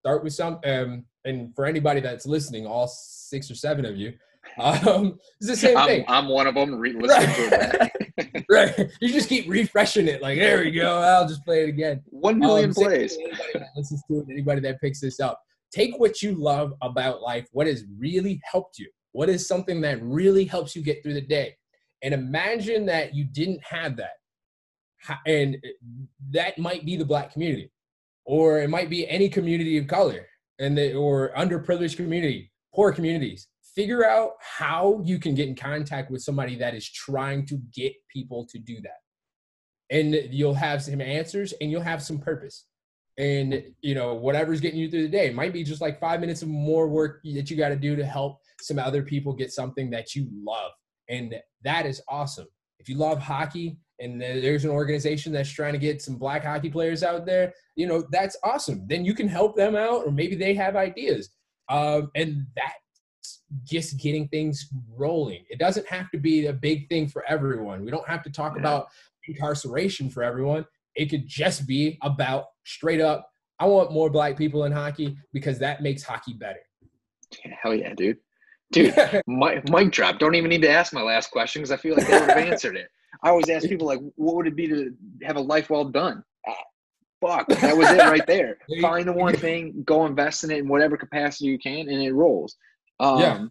start 0.00 0.22
with 0.22 0.34
some 0.34 0.58
um, 0.64 1.04
and 1.26 1.54
for 1.54 1.66
anybody 1.66 2.00
that's 2.00 2.24
listening 2.24 2.66
all 2.66 2.88
six 2.88 3.50
or 3.50 3.54
seven 3.54 3.84
of 3.84 3.96
you 3.96 4.14
um, 4.58 5.18
it's 5.40 5.50
the 5.50 5.56
same 5.56 5.76
I'm, 5.76 5.86
thing. 5.86 6.04
I'm 6.08 6.28
one 6.28 6.46
of 6.46 6.54
them. 6.54 6.74
Re- 6.76 6.94
right. 6.94 7.34
to 7.34 8.44
right. 8.50 8.90
You 9.00 9.12
just 9.12 9.28
keep 9.28 9.48
refreshing 9.48 10.08
it. 10.08 10.22
Like 10.22 10.38
there 10.38 10.60
we 10.60 10.70
go. 10.70 10.98
I'll 10.98 11.28
just 11.28 11.44
play 11.44 11.64
it 11.64 11.68
again. 11.68 12.02
One 12.06 12.38
million 12.38 12.70
um, 12.70 12.74
plays. 12.74 13.16
Anybody 13.16 13.42
that 13.54 13.68
listens 13.76 14.02
to 14.08 14.20
it, 14.20 14.26
anybody 14.30 14.60
that 14.62 14.80
picks 14.80 15.00
this 15.00 15.20
up, 15.20 15.40
take 15.72 15.98
what 15.98 16.22
you 16.22 16.34
love 16.34 16.72
about 16.82 17.20
life. 17.20 17.48
What 17.52 17.66
has 17.66 17.84
really 17.98 18.40
helped 18.50 18.78
you? 18.78 18.90
What 19.12 19.28
is 19.28 19.46
something 19.46 19.80
that 19.82 20.02
really 20.02 20.44
helps 20.44 20.74
you 20.76 20.82
get 20.82 21.02
through 21.02 21.14
the 21.14 21.20
day? 21.20 21.56
And 22.02 22.12
imagine 22.14 22.86
that 22.86 23.14
you 23.14 23.24
didn't 23.24 23.60
have 23.64 23.96
that, 23.96 24.12
and 25.26 25.56
that 26.30 26.58
might 26.58 26.84
be 26.84 26.96
the 26.96 27.04
black 27.04 27.32
community, 27.32 27.70
or 28.24 28.60
it 28.60 28.68
might 28.68 28.90
be 28.90 29.08
any 29.08 29.28
community 29.28 29.78
of 29.78 29.86
color, 29.86 30.26
and 30.58 30.76
the, 30.76 30.94
or 30.94 31.32
underprivileged 31.36 31.96
community, 31.96 32.50
poor 32.74 32.92
communities 32.92 33.48
figure 33.74 34.06
out 34.06 34.32
how 34.40 35.02
you 35.04 35.18
can 35.18 35.34
get 35.34 35.48
in 35.48 35.54
contact 35.54 36.10
with 36.10 36.22
somebody 36.22 36.56
that 36.56 36.74
is 36.74 36.88
trying 36.90 37.44
to 37.44 37.60
get 37.74 37.92
people 38.10 38.46
to 38.46 38.58
do 38.58 38.80
that. 38.80 39.00
And 39.90 40.14
you'll 40.30 40.54
have 40.54 40.82
some 40.82 41.00
answers 41.00 41.52
and 41.60 41.70
you'll 41.70 41.82
have 41.82 42.02
some 42.02 42.18
purpose. 42.18 42.66
And 43.18 43.62
you 43.80 43.94
know 43.94 44.14
whatever's 44.14 44.60
getting 44.60 44.78
you 44.78 44.90
through 44.90 45.04
the 45.04 45.08
day 45.08 45.28
it 45.28 45.34
might 45.34 45.54
be 45.54 45.64
just 45.64 45.80
like 45.80 45.98
five 45.98 46.20
minutes 46.20 46.42
of 46.42 46.48
more 46.48 46.86
work 46.86 47.22
that 47.24 47.50
you 47.50 47.56
got 47.56 47.70
to 47.70 47.76
do 47.76 47.96
to 47.96 48.04
help 48.04 48.40
some 48.60 48.78
other 48.78 49.02
people 49.02 49.32
get 49.32 49.50
something 49.50 49.88
that 49.90 50.14
you 50.14 50.28
love. 50.44 50.72
And 51.08 51.34
that 51.64 51.86
is 51.86 52.02
awesome 52.08 52.46
if 52.78 52.88
you 52.88 52.96
love 52.96 53.18
hockey 53.18 53.78
and 53.98 54.20
there's 54.20 54.64
an 54.64 54.70
organization 54.70 55.32
that's 55.32 55.50
trying 55.50 55.72
to 55.72 55.78
get 55.78 56.02
some 56.02 56.16
black 56.16 56.44
hockey 56.44 56.68
players 56.68 57.02
out 57.02 57.24
there 57.24 57.52
you 57.76 57.86
know 57.86 58.04
that's 58.10 58.36
awesome 58.42 58.86
then 58.86 59.04
you 59.04 59.14
can 59.14 59.28
help 59.28 59.56
them 59.56 59.74
out 59.74 60.04
or 60.04 60.10
maybe 60.12 60.34
they 60.34 60.54
have 60.54 60.76
ideas 60.76 61.30
um, 61.68 62.10
and 62.14 62.46
that's 62.54 63.42
just 63.64 63.98
getting 63.98 64.28
things 64.28 64.68
rolling. 64.94 65.44
It 65.48 65.58
doesn't 65.58 65.86
have 65.88 66.10
to 66.10 66.18
be 66.18 66.46
a 66.46 66.52
big 66.52 66.88
thing 66.88 67.08
for 67.08 67.24
everyone. 67.28 67.84
We 67.84 67.90
don't 67.90 68.08
have 68.08 68.22
to 68.24 68.30
talk 68.30 68.54
yeah. 68.54 68.60
about 68.60 68.88
incarceration 69.26 70.10
for 70.10 70.22
everyone. 70.22 70.64
It 70.94 71.06
could 71.06 71.26
just 71.26 71.66
be 71.66 71.98
about 72.02 72.46
straight 72.64 73.00
up, 73.00 73.28
I 73.58 73.66
want 73.66 73.92
more 73.92 74.10
black 74.10 74.36
people 74.36 74.64
in 74.64 74.72
hockey 74.72 75.16
because 75.32 75.58
that 75.58 75.82
makes 75.82 76.02
hockey 76.02 76.34
better. 76.34 76.60
Hell 77.62 77.74
yeah, 77.74 77.94
dude. 77.94 78.18
Dude, 78.72 78.94
mic, 79.26 79.68
mic 79.68 79.92
drop. 79.92 80.18
Don't 80.18 80.34
even 80.34 80.50
need 80.50 80.62
to 80.62 80.70
ask 80.70 80.92
my 80.92 81.02
last 81.02 81.30
question 81.30 81.62
because 81.62 81.72
I 81.72 81.76
feel 81.76 81.96
like 81.96 82.06
they 82.06 82.18
would 82.18 82.28
have 82.28 82.38
answered 82.38 82.76
it. 82.76 82.88
I 83.22 83.30
always 83.30 83.48
ask 83.48 83.68
people 83.68 83.86
like, 83.86 84.00
what 84.16 84.36
would 84.36 84.46
it 84.46 84.56
be 84.56 84.68
to 84.68 84.92
have 85.22 85.36
a 85.36 85.40
life 85.40 85.70
well 85.70 85.84
done? 85.84 86.22
Ah, 86.46 86.54
fuck, 87.20 87.48
that 87.48 87.76
was 87.76 87.88
it 87.90 87.98
right 87.98 88.26
there. 88.26 88.58
Find 88.80 89.08
the 89.08 89.12
one 89.12 89.34
thing, 89.34 89.82
go 89.86 90.06
invest 90.06 90.44
in 90.44 90.50
it 90.50 90.58
in 90.58 90.68
whatever 90.68 90.96
capacity 90.96 91.46
you 91.46 91.58
can, 91.58 91.88
and 91.88 92.02
it 92.02 92.12
rolls. 92.12 92.56
Um, 93.00 93.20
yeah. 93.20 93.44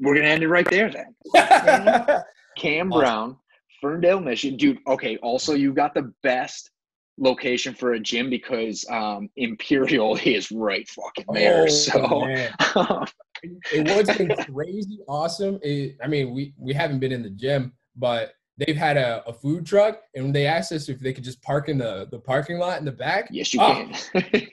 We're 0.00 0.14
gonna 0.14 0.28
end 0.28 0.42
it 0.42 0.48
right 0.48 0.68
there 0.68 0.90
then. 0.90 1.14
Cam. 2.56 2.88
Brown, 2.88 3.36
Ferndale, 3.80 4.20
Michigan, 4.20 4.56
dude. 4.56 4.78
Okay. 4.86 5.16
Also, 5.18 5.54
you 5.54 5.72
got 5.72 5.94
the 5.94 6.12
best 6.22 6.70
location 7.18 7.74
for 7.74 7.92
a 7.92 8.00
gym 8.00 8.30
because 8.30 8.84
um, 8.90 9.28
Imperial 9.36 10.16
is 10.24 10.50
right 10.50 10.88
fucking 10.88 11.26
there. 11.32 11.64
Oh, 11.64 11.68
so 11.68 13.04
it 13.42 13.86
was 13.96 14.46
crazy 14.46 15.00
awesome. 15.08 15.58
It, 15.62 15.96
I 16.02 16.06
mean, 16.06 16.34
we 16.34 16.54
we 16.56 16.72
haven't 16.72 16.98
been 16.98 17.12
in 17.12 17.22
the 17.22 17.30
gym, 17.30 17.72
but 17.96 18.32
they've 18.56 18.76
had 18.76 18.96
a, 18.96 19.22
a, 19.26 19.32
food 19.32 19.64
truck, 19.64 20.00
and 20.14 20.34
they 20.34 20.46
asked 20.46 20.72
us 20.72 20.88
if 20.88 20.98
they 20.98 21.12
could 21.12 21.24
just 21.24 21.40
park 21.42 21.68
in 21.68 21.78
the 21.78 22.08
the 22.10 22.18
parking 22.18 22.58
lot 22.58 22.78
in 22.78 22.84
the 22.84 22.92
back. 22.92 23.28
Yes, 23.30 23.54
you 23.54 23.60
oh. 23.60 23.90
can. 24.12 24.22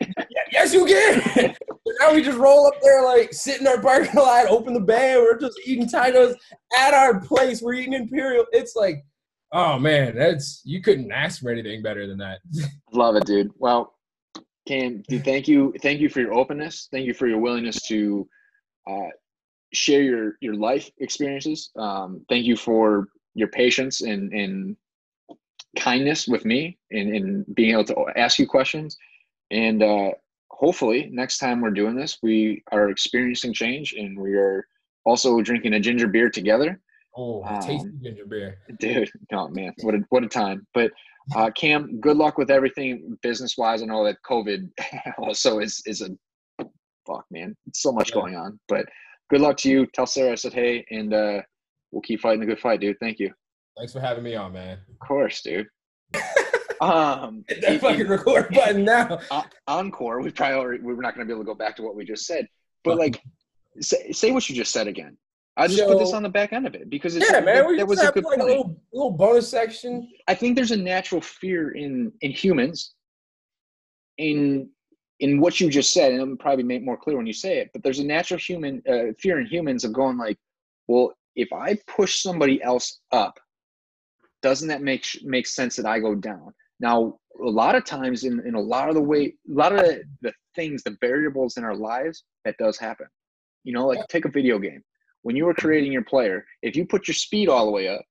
yes, 0.51 0.73
you 0.73 0.85
can 0.85 1.55
now 1.99 2.13
we 2.13 2.21
just 2.21 2.37
roll 2.37 2.67
up 2.67 2.81
there, 2.81 3.03
like 3.03 3.33
sit 3.33 3.61
in 3.61 3.67
our 3.67 3.81
parking 3.81 4.15
lot, 4.15 4.47
open 4.47 4.73
the 4.73 4.79
bay, 4.79 5.15
we're 5.17 5.39
just 5.39 5.59
eating 5.65 5.87
tacos 5.87 6.35
at 6.77 6.93
our 6.93 7.19
place. 7.19 7.61
We're 7.61 7.75
eating 7.75 7.93
Imperial. 7.93 8.45
It's 8.51 8.75
like, 8.75 9.05
oh 9.51 9.79
man, 9.79 10.15
that's 10.15 10.61
you 10.65 10.81
couldn't 10.81 11.11
ask 11.11 11.41
for 11.41 11.49
anything 11.49 11.81
better 11.81 12.07
than 12.07 12.17
that. 12.19 12.39
Love 12.91 13.15
it, 13.15 13.25
dude. 13.25 13.51
Well, 13.57 13.93
Cam, 14.67 15.03
dude, 15.07 15.23
thank 15.23 15.47
you, 15.47 15.73
thank 15.81 15.99
you 15.99 16.09
for 16.09 16.21
your 16.21 16.33
openness. 16.33 16.87
Thank 16.91 17.05
you 17.05 17.13
for 17.13 17.27
your 17.27 17.39
willingness 17.39 17.81
to 17.87 18.27
uh, 18.87 19.09
share 19.73 20.01
your 20.01 20.33
your 20.41 20.55
life 20.55 20.89
experiences. 20.99 21.71
Um, 21.77 22.25
thank 22.29 22.45
you 22.45 22.55
for 22.55 23.07
your 23.33 23.49
patience 23.49 24.01
and 24.01 24.31
and 24.33 24.77
kindness 25.77 26.27
with 26.27 26.45
me 26.45 26.77
and, 26.91 27.13
and 27.13 27.55
being 27.55 27.71
able 27.71 27.83
to 27.83 28.05
ask 28.15 28.39
you 28.39 28.47
questions. 28.47 28.97
And 29.51 29.83
uh, 29.83 30.11
hopefully 30.49 31.09
next 31.11 31.37
time 31.37 31.61
we're 31.61 31.71
doing 31.71 31.95
this, 31.95 32.17
we 32.23 32.63
are 32.71 32.89
experiencing 32.89 33.53
change 33.53 33.93
and 33.93 34.17
we 34.17 34.33
are 34.35 34.65
also 35.05 35.41
drinking 35.41 35.73
a 35.73 35.79
ginger 35.79 36.07
beer 36.07 36.29
together. 36.29 36.79
Oh, 37.17 37.43
um, 37.43 37.61
tasty 37.61 37.91
ginger 38.01 38.25
beer, 38.25 38.57
dude! 38.79 39.09
Oh 39.31 39.47
man, 39.47 39.73
what 39.83 39.95
a 39.95 39.99
what 40.09 40.23
a 40.23 40.27
time! 40.27 40.67
But 40.73 40.91
uh, 41.33 41.49
Cam, 41.51 42.01
good 42.01 42.17
luck 42.17 42.37
with 42.37 42.51
everything 42.51 43.17
business 43.21 43.57
wise. 43.57 43.81
I 43.81 43.85
know 43.85 44.03
that 44.03 44.17
COVID 44.29 44.69
also 45.17 45.59
is 45.59 45.81
is 45.85 46.01
a 46.01 46.09
fuck, 47.05 47.25
man. 47.31 47.55
It's 47.67 47.81
so 47.81 47.91
much 47.91 48.09
yeah. 48.09 48.15
going 48.15 48.35
on, 48.35 48.59
but 48.67 48.85
good 49.29 49.41
luck 49.41 49.57
to 49.57 49.69
you. 49.69 49.85
Tell 49.87 50.05
Sarah 50.05 50.33
I 50.33 50.35
said 50.35 50.53
hey, 50.53 50.85
and 50.91 51.13
uh, 51.13 51.41
we'll 51.91 52.01
keep 52.01 52.21
fighting 52.21 52.39
the 52.39 52.45
good 52.45 52.59
fight, 52.59 52.81
dude. 52.81 52.97
Thank 52.99 53.19
you. 53.19 53.31
Thanks 53.77 53.93
for 53.93 53.99
having 53.99 54.23
me 54.23 54.35
on, 54.35 54.53
man. 54.53 54.79
Of 54.89 54.99
course, 54.99 55.41
dude. 55.41 55.67
Um, 56.81 57.45
Hit 57.47 57.61
that 57.61 57.81
fucking 57.81 58.07
record 58.07 58.53
button 58.53 58.83
now. 58.83 59.19
encore. 59.67 60.21
We 60.21 60.31
probably 60.31 60.79
we 60.79 60.93
are 60.93 60.97
not 60.97 61.15
going 61.15 61.25
to 61.25 61.33
be 61.33 61.33
able 61.33 61.43
to 61.43 61.47
go 61.47 61.55
back 61.55 61.75
to 61.77 61.83
what 61.83 61.95
we 61.95 62.03
just 62.03 62.25
said, 62.25 62.47
but 62.83 62.97
like, 62.97 63.21
say, 63.79 64.11
say 64.11 64.31
what 64.31 64.47
you 64.49 64.55
just 64.55 64.71
said 64.71 64.87
again. 64.87 65.17
I 65.57 65.67
just 65.67 65.79
so, 65.79 65.87
put 65.87 65.99
this 65.99 66.11
on 66.11 66.23
the 66.23 66.29
back 66.29 66.51
end 66.51 66.67
of 66.67 66.75
it 66.75 66.89
because 66.89 67.15
it's, 67.15 67.31
yeah, 67.31 67.39
man, 67.39 67.65
we 67.67 67.77
that 67.77 67.87
was 67.87 68.01
a 68.01 68.11
good 68.11 68.25
like 68.25 68.39
point. 68.39 68.41
A 68.41 68.45
little, 68.45 68.77
little 68.91 69.11
bonus 69.11 69.47
section. 69.47 70.09
I 70.27 70.35
think 70.35 70.55
there's 70.55 70.71
a 70.71 70.77
natural 70.77 71.21
fear 71.21 71.71
in 71.71 72.11
in 72.21 72.31
humans 72.31 72.93
in 74.17 74.69
in 75.19 75.39
what 75.39 75.59
you 75.59 75.69
just 75.69 75.93
said, 75.93 76.11
and 76.11 76.21
it'll 76.21 76.35
probably 76.35 76.63
make 76.63 76.83
more 76.83 76.97
clear 76.97 77.17
when 77.17 77.27
you 77.27 77.33
say 77.33 77.59
it. 77.59 77.69
But 77.73 77.83
there's 77.83 77.99
a 77.99 78.05
natural 78.05 78.39
human 78.39 78.81
uh, 78.87 79.13
fear 79.19 79.39
in 79.39 79.47
humans 79.47 79.83
of 79.83 79.93
going 79.93 80.17
like, 80.17 80.37
well, 80.87 81.13
if 81.35 81.51
I 81.53 81.77
push 81.87 82.21
somebody 82.21 82.61
else 82.61 82.99
up, 83.11 83.39
doesn't 84.41 84.67
that 84.67 84.81
make 84.81 85.05
make 85.23 85.47
sense 85.47 85.75
that 85.77 85.85
I 85.85 85.99
go 85.99 86.15
down? 86.15 86.53
Now, 86.79 87.17
a 87.41 87.49
lot 87.49 87.75
of 87.75 87.85
times 87.85 88.23
in, 88.23 88.45
in 88.45 88.55
a 88.55 88.59
lot 88.59 88.89
of 88.89 88.95
the 88.95 89.01
way, 89.01 89.33
a 89.49 89.53
lot 89.53 89.71
of 89.71 89.79
the, 89.79 90.03
the 90.21 90.33
things, 90.55 90.83
the 90.83 90.97
variables 91.01 91.57
in 91.57 91.63
our 91.63 91.75
lives, 91.75 92.23
that 92.43 92.55
does 92.57 92.77
happen. 92.77 93.07
You 93.63 93.73
know, 93.73 93.87
like 93.87 94.07
take 94.07 94.25
a 94.25 94.29
video 94.29 94.59
game. 94.59 94.83
When 95.23 95.35
you 95.35 95.45
were 95.45 95.55
creating 95.55 95.91
your 95.91 96.03
player, 96.03 96.45
if 96.61 96.75
you 96.75 96.85
put 96.85 97.07
your 97.07 97.15
speed 97.15 97.49
all 97.49 97.65
the 97.65 97.71
way 97.71 97.87
up, 97.87 98.01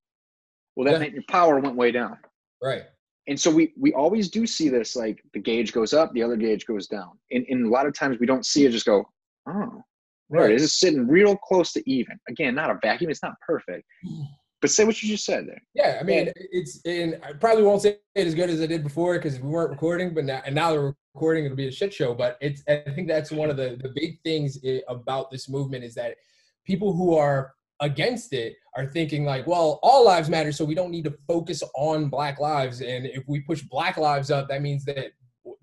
well, 0.75 0.87
that 0.87 0.95
yeah. 0.95 0.99
meant 0.99 1.13
your 1.13 1.23
power 1.29 1.61
went 1.61 1.77
way 1.77 1.93
down. 1.93 2.19
Right. 2.61 2.83
And 3.27 3.41
so 3.41 3.51
we 3.51 3.73
we 3.77 3.93
always 3.95 4.29
do 4.29 4.47
see 4.47 4.69
this 4.69 4.95
like 4.97 5.23
the 5.33 5.41
gauge 5.41 5.73
goes 5.73 5.93
up, 5.93 6.13
the 6.13 6.23
other 6.23 6.37
gauge 6.37 6.67
goes 6.67 6.87
down. 6.87 7.13
And, 7.31 7.45
and 7.49 7.67
a 7.67 7.71
lot 7.71 7.87
of 7.87 7.95
times 7.95 8.19
we 8.19 8.27
don't 8.27 8.45
see 8.45 8.67
it 8.67 8.73
just 8.73 8.87
go, 8.87 9.09
oh, 9.49 9.83
right. 10.29 10.51
It's 10.51 10.79
sitting 10.79 11.09
real 11.09 11.37
close 11.37 11.73
to 11.73 11.91
even. 11.91 12.19
Again, 12.29 12.55
not 12.55 12.71
a 12.71 12.79
vacuum. 12.83 13.11
It's 13.11 13.23
not 13.23 13.35
perfect. 13.47 13.85
But 14.61 14.71
say 14.71 14.85
what 14.85 15.03
you 15.03 15.11
just 15.11 15.27
said 15.27 15.47
there. 15.47 15.61
Yeah, 15.75 15.99
I 16.01 16.05
mean, 16.05 16.33
it's 16.37 16.81
and 16.87 17.21
I 17.23 17.35
probably 17.35 17.65
won't 17.65 17.83
say 17.83 17.99
it 18.15 18.27
as 18.27 18.35
good 18.35 18.49
as 18.49 18.63
I 18.63 18.67
did 18.67 18.83
before 18.83 19.13
because 19.19 19.39
we 19.39 19.47
weren't 19.47 19.69
recording, 19.69 20.15
but 20.15 20.25
now 20.25 20.41
and 20.47 20.55
now 20.55 20.71
they're 20.71 20.95
recording, 21.15 21.45
it'll 21.45 21.55
be 21.55 21.69
a 21.69 21.71
shit 21.71 21.93
show. 21.93 22.15
But 22.15 22.39
it's 22.41 22.63
I 22.67 22.83
think 22.95 23.07
that's 23.07 23.31
one 23.31 23.51
of 23.51 23.59
the 23.59 23.79
the 23.83 23.93
big 23.95 24.23
things 24.23 24.59
eh, 24.65 24.79
about 24.89 25.31
this 25.31 25.51
movement 25.51 25.85
is 25.85 25.95
that 25.97 26.17
people 26.65 26.95
who 26.95 27.15
are 27.15 27.53
against 27.81 28.33
it 28.33 28.55
are 28.77 28.87
thinking 28.87 29.25
like, 29.25 29.47
well, 29.47 29.79
all 29.83 30.05
lives 30.05 30.29
matter, 30.29 30.53
so 30.53 30.65
we 30.65 30.75
don't 30.75 30.91
need 30.91 31.05
to 31.05 31.15
focus 31.29 31.63
on 31.77 32.09
Black 32.09 32.41
lives, 32.41 32.81
and 32.81 33.07
if 33.07 33.25
we 33.27 33.41
push 33.41 33.63
Black 33.63 33.97
lives 33.97 34.31
up, 34.31 34.49
that 34.49 34.63
means 34.63 34.85
that 34.85 35.13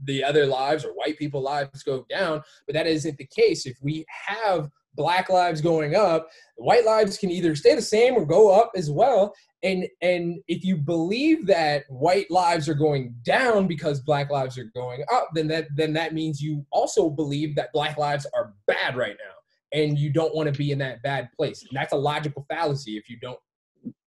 the 0.03 0.23
other 0.23 0.45
lives 0.45 0.83
or 0.83 0.93
white 0.93 1.17
people 1.17 1.41
lives 1.41 1.83
go 1.83 2.05
down. 2.09 2.41
But 2.65 2.73
that 2.73 2.87
isn't 2.87 3.17
the 3.17 3.27
case. 3.27 3.65
If 3.65 3.77
we 3.81 4.05
have 4.27 4.69
black 4.95 5.29
lives 5.29 5.61
going 5.61 5.95
up 5.95 6.27
white 6.57 6.85
lives 6.85 7.17
can 7.17 7.31
either 7.31 7.55
stay 7.55 7.75
the 7.75 7.81
same 7.81 8.13
or 8.13 8.25
go 8.25 8.51
up 8.51 8.71
as 8.75 8.89
well. 8.91 9.33
And 9.63 9.87
and 10.01 10.39
if 10.47 10.63
you 10.63 10.77
believe 10.77 11.45
that 11.47 11.85
white 11.89 12.29
lives 12.29 12.67
are 12.67 12.73
going 12.73 13.15
down 13.23 13.67
because 13.67 14.01
black 14.01 14.29
lives 14.29 14.57
are 14.57 14.69
going 14.75 15.03
up 15.13 15.29
then 15.33 15.47
that 15.47 15.67
then 15.75 15.93
that 15.93 16.13
means 16.13 16.41
you 16.41 16.65
also 16.71 17.09
believe 17.09 17.55
that 17.55 17.71
black 17.73 17.97
lives 17.97 18.27
are 18.33 18.53
bad 18.67 18.95
right 18.97 19.15
now 19.17 19.35
and 19.73 19.97
you 19.97 20.09
don't 20.09 20.35
want 20.35 20.51
to 20.51 20.57
be 20.57 20.71
in 20.71 20.77
that 20.77 21.01
bad 21.01 21.29
place 21.37 21.61
and 21.61 21.69
that's 21.73 21.93
a 21.93 21.97
logical 21.97 22.45
fallacy 22.49 22.97
if 22.97 23.09
you 23.09 23.17
don't 23.21 23.39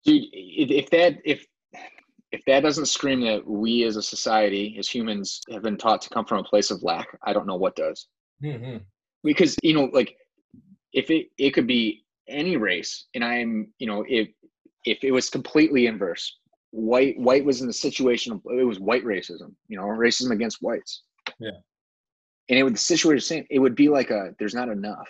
Dude, 0.04 0.26
if 0.32 0.90
that 0.90 1.18
if 1.24 1.46
if 2.32 2.42
that 2.48 2.62
doesn't 2.62 2.88
scream 2.88 3.22
that 3.22 3.46
we 3.46 3.84
as 3.84 3.98
a 3.98 4.02
society, 4.02 4.76
as 4.80 4.88
humans, 4.88 5.42
have 5.52 5.62
been 5.62 5.78
taught 5.78 6.02
to 6.02 6.10
come 6.10 6.26
from 6.26 6.40
a 6.40 6.44
place 6.44 6.72
of 6.72 6.82
lack, 6.82 7.08
I 7.24 7.34
don't 7.34 7.46
know 7.46 7.58
what 7.58 7.76
does. 7.76 8.08
mm-hmm. 8.44 8.78
Because 9.24 9.56
you 9.62 9.76
know, 9.76 9.90
like 9.94 10.16
if 10.94 11.12
it 11.12 11.28
it 11.38 11.52
could 11.52 11.68
be 11.68 12.04
any 12.28 12.58
race, 12.58 13.08
and 13.14 13.24
I'm 13.24 13.72
you 13.78 13.86
know 13.86 14.04
if 14.08 14.30
if 14.86 15.04
it 15.04 15.12
was 15.12 15.30
completely 15.30 15.86
inverse, 15.86 16.36
white 16.72 17.20
white 17.20 17.46
was 17.46 17.62
in 17.62 17.68
the 17.68 17.74
situation 17.74 18.34
of 18.34 18.42
it 18.58 18.64
was 18.64 18.80
white 18.80 19.06
racism, 19.06 19.54
you 19.68 19.78
know, 19.78 19.84
racism 19.84 20.32
against 20.32 20.58
whites. 20.62 21.04
Yeah. 21.40 21.52
And 22.50 22.58
it 22.58 22.64
would 22.64 22.74
the 22.74 22.80
situation 22.80 23.22
same. 23.22 23.46
It 23.52 23.60
would 23.60 23.76
be 23.76 23.88
like 23.88 24.10
a 24.10 24.34
there's 24.40 24.56
not 24.56 24.70
enough. 24.70 25.08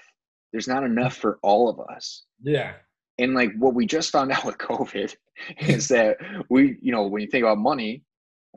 There's 0.52 0.68
not 0.68 0.84
enough 0.84 1.16
for 1.18 1.40
all 1.44 1.70
of 1.70 1.80
us. 1.96 2.24
yeah 2.44 2.74
And 3.18 3.34
like 3.34 3.52
what 3.58 3.74
we 3.74 3.86
just 3.86 4.12
found 4.12 4.32
out 4.36 4.46
with 4.46 4.58
COVID 4.58 5.16
is 5.60 5.88
that 5.96 6.18
we, 6.50 6.78
you 6.82 6.92
know, 6.92 7.08
when 7.08 7.22
you 7.22 7.28
think 7.28 7.44
about 7.44 7.58
money, 7.58 8.04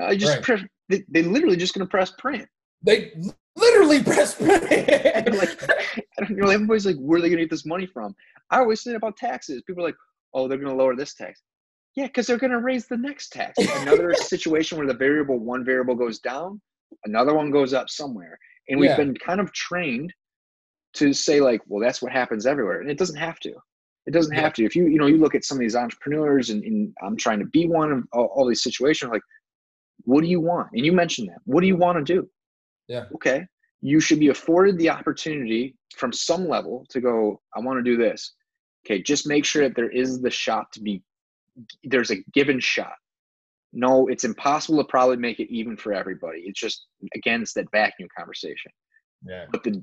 uh, 0.00 0.14
just 0.14 0.34
Right. 0.36 0.42
press, 0.42 0.62
they, 0.88 1.04
they 1.08 1.22
literally 1.22 1.56
just 1.56 1.74
gonna 1.74 1.86
press 1.86 2.10
print. 2.18 2.46
they 2.82 3.12
literally 3.56 4.02
press 4.02 4.34
print. 4.34 4.62
like, 5.42 5.62
I 6.18 6.20
don't 6.24 6.36
know. 6.36 6.50
Everybody's 6.50 6.84
like, 6.86 6.96
where 6.96 7.18
are 7.18 7.22
they 7.22 7.30
gonna 7.30 7.42
get 7.42 7.50
this 7.50 7.64
money 7.64 7.86
from? 7.86 8.14
I 8.50 8.58
always 8.58 8.82
say 8.82 8.94
about 8.94 9.16
taxes. 9.16 9.62
People 9.66 9.82
are 9.84 9.86
like, 9.88 9.96
oh, 10.34 10.48
they're 10.48 10.58
gonna 10.58 10.74
lower 10.74 10.96
this 10.96 11.14
tax. 11.14 11.42
Yeah, 11.96 12.06
because 12.08 12.26
they're 12.26 12.38
gonna 12.38 12.60
raise 12.60 12.86
the 12.86 12.96
next 12.96 13.28
tax. 13.30 13.56
Another 13.74 14.12
situation 14.14 14.76
where 14.78 14.86
the 14.86 14.94
variable, 14.94 15.38
one 15.38 15.64
variable 15.64 15.94
goes 15.94 16.18
down, 16.18 16.60
another 17.04 17.32
one 17.34 17.50
goes 17.52 17.72
up 17.72 17.88
somewhere, 17.88 18.36
and 18.68 18.78
we've 18.80 18.90
Yeah. 18.90 18.96
been 18.96 19.14
kind 19.14 19.40
of 19.40 19.52
trained 19.52 20.12
to 20.94 21.12
say 21.12 21.40
like, 21.40 21.60
well, 21.66 21.80
that's 21.80 22.00
what 22.00 22.12
happens 22.12 22.46
everywhere, 22.46 22.80
and 22.80 22.90
it 22.90 22.98
doesn't 22.98 23.16
have 23.16 23.38
to. 23.40 23.52
It 24.06 24.12
doesn't 24.12 24.34
have 24.34 24.52
to. 24.54 24.64
If 24.64 24.76
you 24.76 24.86
you 24.86 24.98
know 24.98 25.06
you 25.06 25.18
look 25.18 25.34
at 25.34 25.44
some 25.44 25.56
of 25.56 25.60
these 25.60 25.76
entrepreneurs, 25.76 26.50
and, 26.50 26.62
and 26.64 26.94
I'm 27.02 27.16
trying 27.16 27.40
to 27.40 27.46
be 27.46 27.66
one 27.66 27.92
of 27.92 28.04
all, 28.12 28.26
all 28.34 28.46
these 28.46 28.62
situations, 28.62 29.10
like, 29.10 29.22
what 30.04 30.22
do 30.22 30.28
you 30.28 30.40
want? 30.40 30.68
And 30.72 30.84
you 30.84 30.92
mentioned 30.92 31.28
that. 31.28 31.38
What 31.44 31.60
do 31.60 31.66
you 31.66 31.76
want 31.76 32.04
to 32.04 32.14
do? 32.14 32.28
Yeah. 32.88 33.04
Okay. 33.14 33.46
You 33.80 34.00
should 34.00 34.20
be 34.20 34.28
afforded 34.28 34.78
the 34.78 34.90
opportunity 34.90 35.76
from 35.96 36.12
some 36.12 36.48
level 36.48 36.86
to 36.90 37.00
go. 37.00 37.40
I 37.56 37.60
want 37.60 37.78
to 37.78 37.82
do 37.82 37.96
this. 37.96 38.34
Okay. 38.86 39.02
Just 39.02 39.26
make 39.26 39.44
sure 39.44 39.62
that 39.62 39.76
there 39.76 39.90
is 39.90 40.20
the 40.20 40.30
shot 40.30 40.70
to 40.72 40.80
be. 40.80 41.02
There's 41.84 42.10
a 42.10 42.16
given 42.32 42.60
shot. 42.60 42.94
No, 43.72 44.06
it's 44.06 44.24
impossible 44.24 44.78
to 44.78 44.88
probably 44.88 45.16
make 45.16 45.40
it 45.40 45.52
even 45.52 45.76
for 45.76 45.92
everybody. 45.92 46.40
It's 46.40 46.60
just 46.60 46.86
again, 47.14 47.42
it's 47.42 47.54
that 47.54 47.70
vacuum 47.72 48.08
conversation 48.16 48.70
yeah 49.26 49.44
but 49.50 49.62
the 49.62 49.82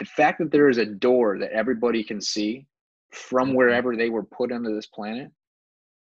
the 0.00 0.06
fact 0.06 0.38
that 0.40 0.50
there 0.50 0.68
is 0.68 0.78
a 0.78 0.86
door 0.86 1.38
that 1.38 1.52
everybody 1.52 2.02
can 2.02 2.20
see 2.20 2.66
from 3.12 3.50
Mhm. 3.50 3.54
wherever 3.54 3.96
they 3.96 4.08
were 4.10 4.24
put 4.24 4.50
onto 4.50 4.74
this 4.74 4.86
planet 4.86 5.30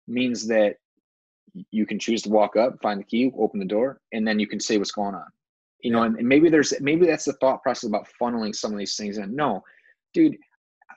means 0.08 0.46
that 0.48 0.76
you 1.70 1.84
can 1.86 1.98
choose 1.98 2.22
to 2.22 2.30
walk 2.30 2.56
up 2.56 2.80
find 2.82 2.98
the 2.98 3.04
key 3.04 3.30
open 3.36 3.60
the 3.60 3.66
door 3.66 4.00
and 4.12 4.26
then 4.26 4.38
you 4.38 4.46
can 4.46 4.58
say 4.58 4.78
what's 4.78 4.90
going 4.92 5.14
on. 5.14 5.26
You 5.80 5.90
know 5.92 6.02
and, 6.04 6.16
and 6.18 6.26
maybe 6.26 6.48
there's 6.48 6.72
maybe 6.80 7.06
that's 7.06 7.26
the 7.26 7.34
thought 7.34 7.62
process 7.62 7.88
about 7.88 8.08
funneling 8.20 8.54
some 8.54 8.72
of 8.72 8.78
these 8.78 8.96
things 8.96 9.18
in. 9.18 9.34
No 9.36 9.62
dude 10.14 10.36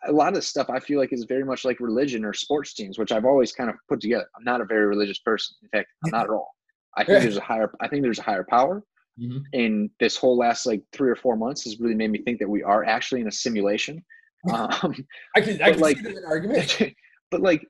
a 0.08 0.12
lot 0.12 0.36
of 0.38 0.44
stuff 0.44 0.70
i 0.70 0.80
feel 0.80 1.00
like 1.00 1.12
is 1.14 1.24
very 1.24 1.44
much 1.44 1.66
like 1.66 1.80
religion 1.80 2.24
or 2.26 2.34
sports 2.34 2.74
teams 2.74 3.00
which 3.00 3.12
i've 3.12 3.26
always 3.26 3.52
kind 3.52 3.70
of 3.70 3.76
put 3.90 4.00
together. 4.00 4.28
I'm 4.38 4.44
not 4.44 4.62
a 4.62 4.66
very 4.66 4.86
religious 4.86 5.20
person. 5.20 5.56
In 5.64 5.70
fact 5.70 5.90
i'm 6.06 6.12
not 6.18 6.26
at 6.26 6.30
all. 6.30 6.52
I 6.98 7.04
think 7.04 7.22
there's 7.22 7.38
a 7.38 7.42
higher 7.42 7.72
i 7.82 7.88
think 7.88 8.02
there's 8.04 8.20
a 8.20 8.24
higher 8.24 8.46
power 8.50 8.84
Mhm. 9.20 9.44
and 9.54 9.90
this 10.02 10.18
whole 10.18 10.38
last 10.38 10.66
like 10.66 10.84
three 10.92 11.10
or 11.10 11.16
four 11.16 11.38
months 11.38 11.64
has 11.64 11.80
really 11.80 11.96
made 11.96 12.12
me 12.12 12.22
think 12.24 12.38
that 12.40 12.50
we 12.50 12.64
are 12.64 12.84
actually 12.84 13.22
in 13.22 13.28
a 13.28 13.32
simulation. 13.32 14.04
Um, 14.54 14.94
i 15.36 15.42
can 15.42 15.60
i 15.64 15.72
can 15.72 15.80
like- 15.80 15.98
see 15.98 16.10
an 16.10 16.24
argument. 16.28 16.80
but 17.32 17.42
like 17.42 17.66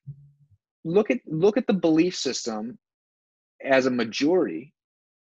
look 0.83 1.09
at 1.09 1.19
look 1.25 1.55
at 1.55 1.67
the 1.67 1.73
belief 1.73 2.15
system 2.17 2.77
as 3.63 3.85
a 3.85 3.91
majority 3.91 4.73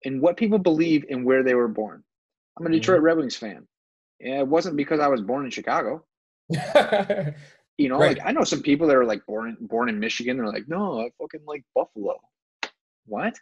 and 0.06 0.22
what 0.22 0.38
people 0.38 0.58
believe 0.58 1.06
and 1.12 1.24
where 1.24 1.44
they 1.44 1.54
were 1.54 1.68
born. 1.68 2.04
I'm 2.58 2.66
a 2.66 2.70
detroit 2.72 3.02
red 3.02 3.18
wings 3.18 3.36
fan. 3.36 3.68
Yeah 4.20 4.40
it 4.40 4.48
wasn't 4.48 4.76
because 4.78 5.00
i 5.00 5.08
was 5.08 5.22
born 5.22 5.46
in 5.46 5.52
chicago. 5.52 6.04
You 7.78 7.90
know 7.90 8.00
Right. 8.00 8.18
like 8.18 8.26
i 8.26 8.32
know 8.32 8.46
some 8.46 8.62
people 8.62 8.88
that 8.88 8.96
are 8.96 9.06
like 9.06 9.26
born 9.26 9.58
born 9.60 9.90
in 9.90 10.00
michigan 10.00 10.38
they're 10.38 10.48
like 10.48 10.68
no 10.70 11.02
i 11.02 11.10
fucking 11.20 11.42
like 11.46 11.64
buffalo. 11.76 12.16
What? 13.06 13.36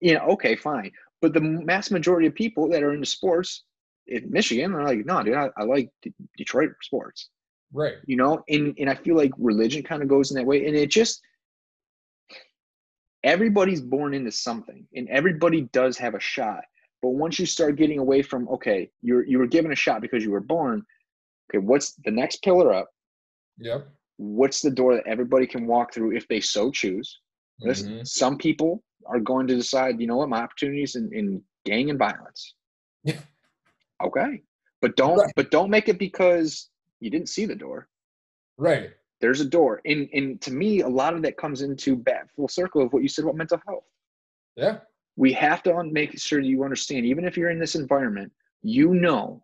Yeah 0.00 0.24
okay 0.34 0.56
fine 0.56 0.90
but 1.20 1.32
the 1.34 1.40
mass 1.40 1.90
majority 1.90 2.26
of 2.26 2.34
people 2.34 2.68
that 2.68 2.82
are 2.82 2.92
into 2.92 3.06
sports 3.06 3.64
in 4.06 4.30
michigan 4.30 4.74
are 4.74 4.84
like 4.84 5.04
no 5.04 5.22
dude 5.22 5.34
i, 5.34 5.50
I 5.56 5.64
like 5.64 5.90
D- 6.02 6.12
detroit 6.36 6.70
sports. 6.82 7.28
Right. 7.72 7.94
You 8.06 8.16
know 8.16 8.42
and 8.48 8.74
and 8.78 8.88
i 8.88 8.94
feel 8.94 9.16
like 9.16 9.32
religion 9.38 9.82
kind 9.82 10.02
of 10.02 10.08
goes 10.08 10.30
in 10.30 10.36
that 10.36 10.46
way 10.46 10.66
and 10.66 10.74
it 10.76 10.90
just 10.90 11.20
everybody's 13.24 13.80
born 13.80 14.14
into 14.14 14.30
something 14.32 14.86
and 14.94 15.08
everybody 15.08 15.62
does 15.72 15.98
have 15.98 16.14
a 16.14 16.20
shot 16.20 16.62
but 17.02 17.10
once 17.10 17.38
you 17.38 17.46
start 17.46 17.76
getting 17.76 17.98
away 17.98 18.22
from 18.22 18.48
okay 18.48 18.90
you're 19.02 19.26
you 19.26 19.38
were 19.38 19.46
given 19.46 19.72
a 19.72 19.76
shot 19.76 20.00
because 20.00 20.22
you 20.24 20.30
were 20.30 20.40
born 20.40 20.82
okay 21.50 21.58
what's 21.58 21.94
the 22.04 22.10
next 22.10 22.42
pillar 22.42 22.72
up? 22.72 22.88
Yep. 23.58 23.88
What's 24.18 24.60
the 24.62 24.70
door 24.70 24.94
that 24.94 25.06
everybody 25.06 25.46
can 25.46 25.66
walk 25.66 25.92
through 25.92 26.16
if 26.16 26.26
they 26.28 26.40
so 26.40 26.70
choose? 26.70 27.18
Listen, 27.60 27.98
Mhm. 28.00 28.06
some 28.06 28.36
people 28.38 28.82
are 29.08 29.20
going 29.20 29.46
to 29.46 29.54
decide 29.54 30.00
you 30.00 30.06
know 30.06 30.16
what 30.16 30.28
my 30.28 30.42
opportunities 30.42 30.94
in, 30.94 31.10
in 31.12 31.42
gang 31.64 31.90
and 31.90 31.98
violence. 31.98 32.54
Yeah. 33.04 33.20
okay. 34.02 34.42
But 34.80 34.96
don't 34.96 35.18
Right. 35.18 35.32
but 35.34 35.50
don't 35.50 35.70
make 35.70 35.88
it 35.88 35.98
because 35.98 36.70
you 37.00 37.10
didn't 37.10 37.28
see 37.28 37.46
the 37.46 37.54
door. 37.54 37.88
Right. 38.56 38.90
There's 39.20 39.40
a 39.40 39.44
door. 39.44 39.80
And 39.84 40.08
and 40.12 40.40
to 40.42 40.52
me 40.52 40.80
a 40.80 40.88
lot 40.88 41.14
of 41.14 41.22
that 41.22 41.36
comes 41.36 41.62
into 41.62 41.96
back 41.96 42.28
full 42.34 42.48
circle 42.48 42.82
of 42.82 42.92
what 42.92 43.02
you 43.02 43.08
said 43.08 43.24
about 43.24 43.36
mental 43.36 43.60
health. 43.66 43.84
Yeah. 44.56 44.78
We 45.16 45.32
have 45.32 45.62
to 45.64 45.82
make 45.84 46.18
sure 46.18 46.38
you 46.38 46.62
understand 46.64 47.06
even 47.06 47.24
if 47.24 47.36
you're 47.36 47.50
in 47.50 47.58
this 47.58 47.74
environment 47.74 48.32
you 48.62 48.94
know 48.94 49.42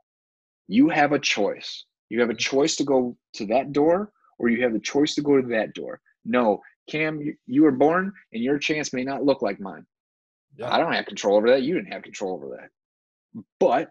you 0.68 0.88
have 0.88 1.12
a 1.12 1.18
choice. 1.18 1.84
You 2.10 2.20
have 2.20 2.30
a 2.30 2.32
mm-hmm. 2.32 2.56
choice 2.56 2.76
to 2.76 2.84
go 2.84 3.16
to 3.34 3.46
that 3.46 3.72
door 3.72 4.12
or 4.38 4.48
you 4.48 4.62
have 4.62 4.72
the 4.72 4.80
choice 4.80 5.14
to 5.14 5.22
go 5.22 5.40
to 5.40 5.48
that 5.48 5.74
door. 5.74 6.00
No 6.24 6.60
cam 6.89 7.20
you, 7.20 7.35
you 7.47 7.62
were 7.62 7.73
born 7.73 8.12
and 8.32 8.43
your 8.43 8.59
chance 8.59 8.93
may 8.93 9.05
not 9.05 9.24
look 9.24 9.43
like 9.43 9.61
mine. 9.61 9.86
Yeah. 10.56 10.73
I 10.73 10.78
don't 10.78 10.93
have 10.93 11.06
control 11.06 11.36
over 11.36 11.48
that. 11.51 11.62
You 11.62 11.74
didn't 11.74 11.93
have 11.93 12.02
control 12.02 12.35
over 12.35 12.56
that. 12.56 13.43
But 13.59 13.90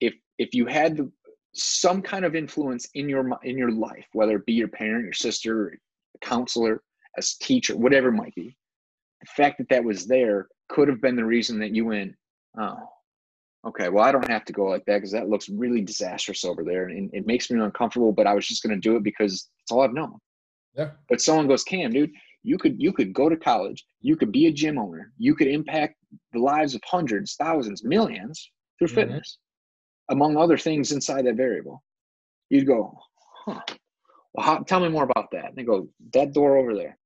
if 0.00 0.14
if 0.38 0.54
you 0.54 0.66
had 0.66 0.96
the, 0.96 1.10
some 1.54 2.02
kind 2.02 2.24
of 2.24 2.34
influence 2.34 2.88
in 2.94 3.08
your 3.08 3.38
in 3.42 3.56
your 3.56 3.70
life 3.70 4.06
whether 4.12 4.36
it 4.36 4.46
be 4.46 4.52
your 4.52 4.68
parent 4.68 5.04
your 5.04 5.12
sister 5.12 5.78
a 6.14 6.26
counselor 6.26 6.82
a 7.16 7.18
s- 7.18 7.36
teacher 7.36 7.76
whatever 7.76 8.08
it 8.08 8.12
might 8.12 8.34
be 8.34 8.56
the 9.20 9.26
fact 9.36 9.58
that 9.58 9.68
that 9.68 9.84
was 9.84 10.06
there 10.06 10.48
could 10.68 10.88
have 10.88 11.00
been 11.00 11.16
the 11.16 11.24
reason 11.24 11.58
that 11.58 11.74
you 11.74 11.84
went 11.86 12.14
oh 12.58 12.78
okay 13.66 13.90
well 13.90 14.02
i 14.02 14.10
don't 14.10 14.28
have 14.28 14.46
to 14.46 14.52
go 14.52 14.64
like 14.64 14.84
that 14.86 14.96
because 14.96 15.12
that 15.12 15.28
looks 15.28 15.48
really 15.50 15.82
disastrous 15.82 16.44
over 16.44 16.64
there 16.64 16.88
and 16.88 17.10
it 17.12 17.26
makes 17.26 17.50
me 17.50 17.60
uncomfortable 17.60 18.12
but 18.12 18.26
i 18.26 18.32
was 18.32 18.46
just 18.46 18.62
going 18.62 18.74
to 18.74 18.88
do 18.88 18.96
it 18.96 19.02
because 19.02 19.50
it's 19.60 19.70
all 19.70 19.82
i've 19.82 19.92
known 19.92 20.18
yeah 20.76 20.90
but 21.08 21.20
someone 21.20 21.46
goes, 21.48 21.62
Cam, 21.64 21.90
dude, 21.92 22.10
you 22.42 22.56
could 22.58 22.80
you 22.80 22.92
could 22.92 23.12
go 23.12 23.28
to 23.28 23.36
college, 23.36 23.84
you 24.00 24.16
could 24.16 24.32
be 24.32 24.46
a 24.46 24.52
gym 24.52 24.78
owner, 24.78 25.12
you 25.18 25.34
could 25.34 25.48
impact 25.48 25.94
the 26.32 26.38
lives 26.40 26.74
of 26.74 26.80
hundreds, 26.84 27.34
thousands, 27.36 27.84
millions 27.84 28.50
through 28.78 28.88
Mhm. 28.88 28.94
fitness, 28.94 29.38
among 30.10 30.36
other 30.36 30.58
things 30.58 30.92
inside 30.92 31.26
that 31.26 31.36
variable. 31.36 31.82
You'd 32.50 32.66
go, 32.66 32.98
huh? 33.46 33.60
Well, 34.34 34.46
how, 34.46 34.58
tell 34.60 34.80
me 34.80 34.88
more 34.88 35.04
about 35.04 35.30
that. 35.32 35.46
And 35.46 35.56
they 35.56 35.62
go, 35.64 35.88
that 36.14 36.32
door 36.32 36.56
over 36.56 36.74
there. 36.74 36.98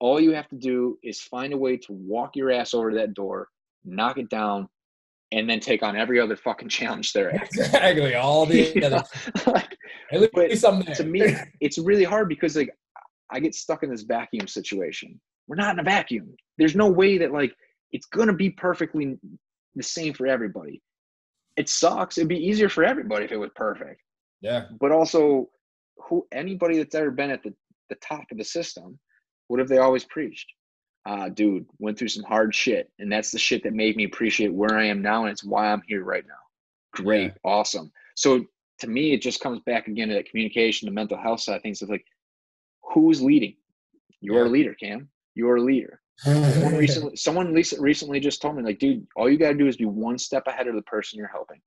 All 0.00 0.20
you 0.20 0.32
have 0.32 0.48
to 0.48 0.56
do 0.56 0.98
is 1.02 1.20
find 1.20 1.52
a 1.52 1.56
way 1.56 1.76
to 1.78 1.92
walk 1.92 2.36
your 2.36 2.50
ass 2.50 2.74
over 2.74 2.90
to 2.90 2.96
that 2.96 3.14
door, 3.14 3.48
knock 3.84 4.18
it 4.18 4.28
down, 4.28 4.68
and 5.32 5.48
then 5.48 5.58
take 5.60 5.82
on 5.82 5.96
every 5.96 6.20
other 6.20 6.36
fucking 6.36 6.68
challenge 6.78 7.12
there. 7.12 7.30
exactly 7.30 8.14
all 8.14 8.46
the 8.46 8.82
other 8.84 9.02
Like, 9.46 9.76
but 10.34 10.50
least 10.50 10.64
I'm 10.64 10.80
there. 10.82 10.94
to 10.96 11.04
me, 11.04 11.34
it's 11.60 11.78
really 11.78 12.04
hard 12.04 12.28
because 12.28 12.56
like 12.56 12.70
I 13.30 13.40
get 13.40 13.54
stuck 13.54 13.82
in 13.82 13.90
this 13.90 14.02
vacuum 14.02 14.46
situation. 14.46 15.20
We're 15.48 15.56
not 15.56 15.74
in 15.74 15.80
a 15.80 15.84
vacuum. 15.84 16.34
There's 16.58 16.76
no 16.76 16.88
way 16.88 17.18
that 17.18 17.32
like 17.32 17.54
it's 17.92 18.06
gonna 18.06 18.32
be 18.32 18.50
perfectly 18.50 19.18
the 19.74 19.82
same 19.82 20.14
for 20.14 20.26
everybody. 20.26 20.82
It 21.56 21.68
sucks. 21.68 22.18
It'd 22.18 22.28
be 22.28 22.44
easier 22.44 22.68
for 22.68 22.84
everybody 22.84 23.24
if 23.24 23.32
it 23.32 23.38
was 23.38 23.50
perfect. 23.54 24.00
yeah 24.40 24.66
But 24.78 24.92
also, 24.92 25.48
who 25.96 26.26
anybody 26.32 26.78
that's 26.78 26.94
ever 26.94 27.10
been 27.10 27.30
at 27.30 27.42
the, 27.42 27.54
the 27.88 27.96
top 27.96 28.24
of 28.30 28.38
the 28.38 28.44
system, 28.44 28.98
what 29.48 29.60
have 29.60 29.68
they 29.68 29.78
always 29.78 30.04
preached? 30.04 30.52
uh, 31.06 31.28
dude, 31.28 31.66
went 31.78 31.96
through 31.96 32.08
some 32.08 32.24
hard 32.24 32.52
shit, 32.54 32.90
and 32.98 33.10
that's 33.10 33.30
the 33.30 33.38
shit 33.38 33.62
that 33.62 33.72
made 33.72 33.96
me 33.96 34.04
appreciate 34.04 34.52
where 34.52 34.76
I 34.76 34.86
am 34.86 35.00
now, 35.00 35.22
and 35.22 35.30
it's 35.30 35.44
why 35.44 35.70
I'm 35.70 35.82
here 35.86 36.02
right 36.02 36.24
now. 36.26 36.34
Great, 37.02 37.26
yeah. 37.26 37.50
awesome. 37.50 37.92
So 38.16 38.44
to 38.80 38.88
me, 38.88 39.14
it 39.14 39.22
just 39.22 39.40
comes 39.40 39.60
back 39.60 39.86
again 39.86 40.08
to 40.08 40.14
that 40.14 40.28
communication, 40.28 40.86
the 40.86 40.92
mental 40.92 41.16
health 41.16 41.40
side 41.40 41.56
of 41.56 41.62
things. 41.62 41.80
It's 41.80 41.90
like, 41.90 42.04
who's 42.92 43.22
leading? 43.22 43.56
You're 44.20 44.44
yeah. 44.44 44.50
a 44.50 44.52
leader, 44.52 44.74
Cam. 44.74 45.08
You're 45.34 45.56
a 45.56 45.62
leader. 45.62 46.00
someone 46.18 46.74
recently, 46.76 47.16
someone 47.16 47.54
recently 47.78 48.20
just 48.20 48.40
told 48.40 48.56
me, 48.56 48.62
like, 48.62 48.78
dude, 48.78 49.06
all 49.16 49.30
you 49.30 49.38
got 49.38 49.52
to 49.52 49.58
do 49.58 49.66
is 49.66 49.76
be 49.76 49.84
one 49.84 50.18
step 50.18 50.46
ahead 50.46 50.66
of 50.66 50.74
the 50.74 50.82
person 50.82 51.18
you're 51.18 51.28
helping. 51.28 51.60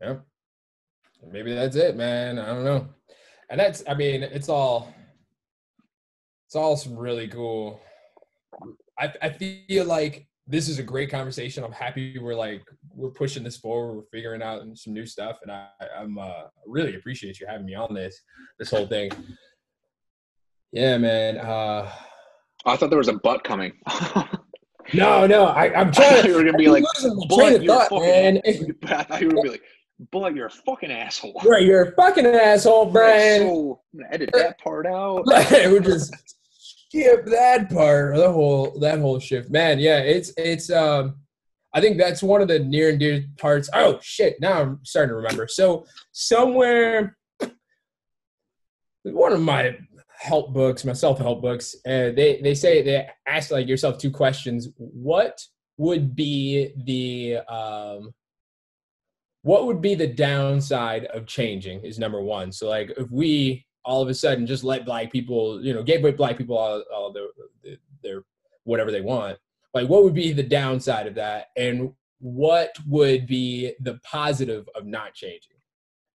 Yeah. 0.00 0.16
Maybe 1.30 1.54
that's 1.54 1.76
it, 1.76 1.96
man. 1.96 2.38
I 2.38 2.46
don't 2.46 2.64
know. 2.64 2.88
And 3.50 3.60
that's, 3.60 3.82
I 3.86 3.94
mean, 3.94 4.22
it's 4.22 4.48
all, 4.48 4.94
it's 6.46 6.56
all 6.56 6.76
some 6.76 6.96
really 6.96 7.28
cool. 7.28 7.80
I, 8.98 9.12
I 9.22 9.28
feel 9.30 9.84
like 9.84 10.26
this 10.50 10.68
is 10.68 10.80
a 10.80 10.82
great 10.82 11.10
conversation. 11.10 11.62
I'm 11.62 11.72
happy 11.72 12.18
we're 12.18 12.34
like 12.34 12.62
we're 12.92 13.10
pushing 13.10 13.44
this 13.44 13.56
forward. 13.56 13.94
We're 13.94 14.10
figuring 14.10 14.42
out 14.42 14.62
some 14.74 14.92
new 14.92 15.06
stuff, 15.06 15.38
and 15.42 15.52
I, 15.52 15.68
I'm 15.96 16.18
uh, 16.18 16.48
really 16.66 16.96
appreciate 16.96 17.38
you 17.38 17.46
having 17.46 17.66
me 17.66 17.74
on 17.74 17.94
this 17.94 18.20
this 18.58 18.70
whole 18.70 18.86
thing. 18.86 19.12
Yeah, 20.72 20.98
man. 20.98 21.38
Uh, 21.38 21.90
I 22.64 22.76
thought 22.76 22.90
there 22.90 22.98
was 22.98 23.08
a 23.08 23.14
but 23.14 23.42
coming. 23.44 23.72
no, 24.94 25.26
no. 25.26 25.46
I, 25.46 25.74
I'm 25.74 25.92
trying. 25.92 26.26
you 26.26 26.34
were 26.34 26.44
gonna 26.44 26.58
be 26.58 26.68
like, 26.68 26.84
"But, 27.28 27.62
you're 27.62 27.74
thought, 27.88 28.02
man. 28.02 28.40
I 28.84 29.02
thought 29.02 29.20
you 29.20 29.28
were 29.28 29.34
gonna 29.34 29.42
be 29.42 29.50
like, 29.50 29.62
"But, 30.12 30.34
you're 30.34 30.46
a 30.46 30.50
fucking 30.50 30.92
asshole." 30.92 31.40
Right, 31.44 31.62
you're 31.62 31.84
a 31.84 31.92
fucking 31.94 32.26
asshole, 32.26 32.86
Brian. 32.86 33.42
So, 33.42 33.80
I'm 33.94 34.00
gonna 34.00 34.14
edit 34.14 34.30
that 34.34 34.58
part 34.60 34.86
out. 34.86 35.24
we're 35.26 35.80
just 35.80 36.14
skip 36.52 37.26
that 37.26 37.70
part, 37.70 38.14
or 38.14 38.18
the 38.18 38.30
whole 38.30 38.78
that 38.80 39.00
whole 39.00 39.18
shift, 39.18 39.50
man. 39.50 39.78
Yeah, 39.78 39.98
it's 39.98 40.32
it's. 40.36 40.70
um 40.70 41.16
I 41.72 41.80
think 41.80 41.98
that's 41.98 42.20
one 42.20 42.42
of 42.42 42.48
the 42.48 42.58
near 42.58 42.90
and 42.90 42.98
dear 42.98 43.24
parts. 43.38 43.70
Oh 43.72 43.98
shit! 44.02 44.40
Now 44.40 44.60
I'm 44.60 44.80
starting 44.82 45.10
to 45.10 45.14
remember. 45.14 45.46
So 45.46 45.86
somewhere, 46.10 47.16
one 49.04 49.32
of 49.32 49.40
my 49.40 49.76
help 50.20 50.52
books, 50.52 50.84
my 50.84 50.92
self 50.92 51.18
help 51.18 51.40
books, 51.40 51.74
uh, 51.86 52.12
they 52.14 52.40
they 52.42 52.54
say 52.54 52.82
they 52.82 53.08
ask 53.26 53.50
like 53.50 53.66
yourself 53.66 53.98
two 53.98 54.10
questions. 54.10 54.68
What 54.76 55.42
would 55.78 56.14
be 56.14 56.72
the 56.84 57.38
um, 57.52 58.12
what 59.42 59.66
would 59.66 59.80
be 59.80 59.94
the 59.94 60.06
downside 60.06 61.06
of 61.06 61.26
changing? 61.26 61.82
Is 61.84 61.98
number 61.98 62.22
one. 62.22 62.52
So 62.52 62.68
like 62.68 62.92
if 62.96 63.10
we 63.10 63.66
all 63.84 64.02
of 64.02 64.08
a 64.08 64.14
sudden 64.14 64.46
just 64.46 64.62
let 64.62 64.84
black 64.84 65.10
people, 65.10 65.64
you 65.64 65.72
know, 65.72 65.82
gave 65.82 66.02
black 66.16 66.36
people 66.36 66.56
all, 66.58 66.84
all 66.94 67.12
their, 67.12 67.78
their 68.02 68.22
whatever 68.64 68.90
they 68.90 69.00
want. 69.00 69.38
Like, 69.72 69.88
what 69.88 70.02
would 70.04 70.14
be 70.14 70.32
the 70.32 70.42
downside 70.42 71.06
of 71.06 71.14
that, 71.14 71.46
and 71.56 71.92
what 72.18 72.76
would 72.86 73.26
be 73.26 73.72
the 73.80 74.00
positive 74.02 74.68
of 74.74 74.84
not 74.84 75.14
changing? 75.14 75.49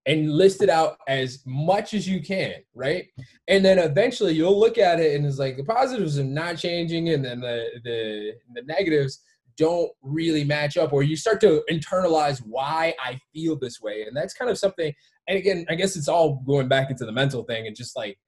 And 0.06 0.32
list 0.32 0.62
it 0.62 0.70
out 0.70 0.98
as 1.08 1.42
much 1.46 1.92
as 1.92 2.08
you 2.08 2.22
can, 2.22 2.54
right? 2.74 3.06
And 3.48 3.64
then 3.64 3.78
eventually 3.80 4.34
you'll 4.34 4.58
look 4.58 4.78
at 4.78 5.00
it 5.00 5.16
and 5.16 5.26
it's 5.26 5.38
like 5.38 5.56
the 5.56 5.64
positives 5.64 6.16
are 6.18 6.24
not 6.24 6.58
changing, 6.58 7.08
and 7.08 7.24
then 7.24 7.40
the 7.40 7.64
the 7.82 8.32
the 8.54 8.62
negatives 8.62 9.20
don't 9.56 9.90
really 10.02 10.44
match 10.44 10.76
up 10.76 10.92
or 10.92 11.02
you 11.02 11.16
start 11.16 11.40
to 11.40 11.62
internalize 11.70 12.40
why 12.46 12.94
I 13.02 13.18
feel 13.32 13.58
this 13.58 13.80
way. 13.80 14.02
And 14.02 14.16
that's 14.16 14.34
kind 14.34 14.50
of 14.50 14.58
something 14.58 14.92
and 15.28 15.38
again, 15.38 15.66
I 15.68 15.74
guess 15.74 15.96
it's 15.96 16.08
all 16.08 16.42
going 16.46 16.68
back 16.68 16.90
into 16.90 17.04
the 17.04 17.12
mental 17.12 17.42
thing 17.44 17.66
and 17.66 17.74
just 17.74 17.96
like 17.96 18.18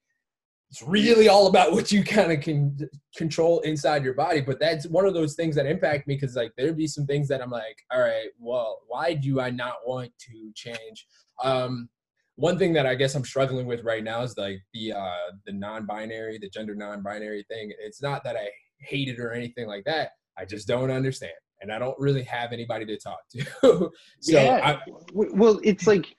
it's 0.71 0.83
really 0.83 1.29
all 1.29 1.47
about 1.47 1.73
what 1.73 1.91
you 1.91 2.05
kind 2.05 2.31
of 2.33 2.41
can 2.41 2.77
control 3.17 3.61
inside 3.61 4.05
your 4.05 4.15
body. 4.15 4.41
But 4.41 4.61
that's 4.61 4.87
one 4.87 5.07
of 5.07 5.15
those 5.15 5.35
things 5.35 5.55
that 5.57 5.67
impact 5.67 6.07
me 6.07 6.15
because 6.15 6.37
like 6.37 6.53
there'd 6.57 6.77
be 6.77 6.87
some 6.87 7.07
things 7.07 7.29
that 7.29 7.41
I'm 7.41 7.51
like, 7.51 7.79
all 7.91 8.01
right, 8.01 8.29
well, 8.39 8.81
why 8.87 9.15
do 9.15 9.41
I 9.41 9.51
not 9.51 9.77
want 9.87 10.13
to 10.29 10.53
change? 10.55 11.07
Um, 11.43 11.89
one 12.37 12.59
thing 12.59 12.73
that 12.75 12.87
I 12.87 12.95
guess 12.95 13.15
I'm 13.15 13.25
struggling 13.25 13.67
with 13.67 13.83
right 13.83 14.05
now 14.05 14.23
is 14.23 14.37
like 14.37 14.61
the 14.73 14.93
uh, 14.93 15.33
the 15.45 15.53
non-binary, 15.53 16.39
the 16.39 16.49
gender 16.49 16.75
non-binary 16.75 17.45
thing. 17.49 17.73
It's 17.81 18.01
not 18.03 18.23
that 18.25 18.37
I 18.37 18.49
hate 18.79 19.09
it 19.09 19.19
or 19.19 19.33
anything 19.33 19.67
like 19.67 19.85
that. 19.85 20.11
I 20.37 20.45
just 20.45 20.69
don't 20.69 20.91
understand, 20.91 21.33
and 21.61 21.73
I 21.73 21.79
don't 21.79 21.99
really 21.99 22.23
have 22.23 22.53
anybody 22.53 22.85
to 22.87 22.97
talk 22.97 23.21
to. 23.33 23.45
so, 24.21 24.41
yeah. 24.41 24.61
I, 24.63 24.91
well, 25.13 25.59
it's 25.65 25.87
like 25.89 26.17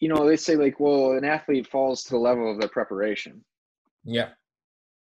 you 0.00 0.08
know, 0.08 0.26
they 0.26 0.36
say 0.36 0.56
like, 0.56 0.78
well, 0.78 1.12
an 1.12 1.24
athlete 1.24 1.66
falls 1.66 2.04
to 2.04 2.10
the 2.10 2.18
level 2.18 2.50
of 2.50 2.60
their 2.60 2.68
preparation. 2.68 3.44
Yeah. 4.04 4.30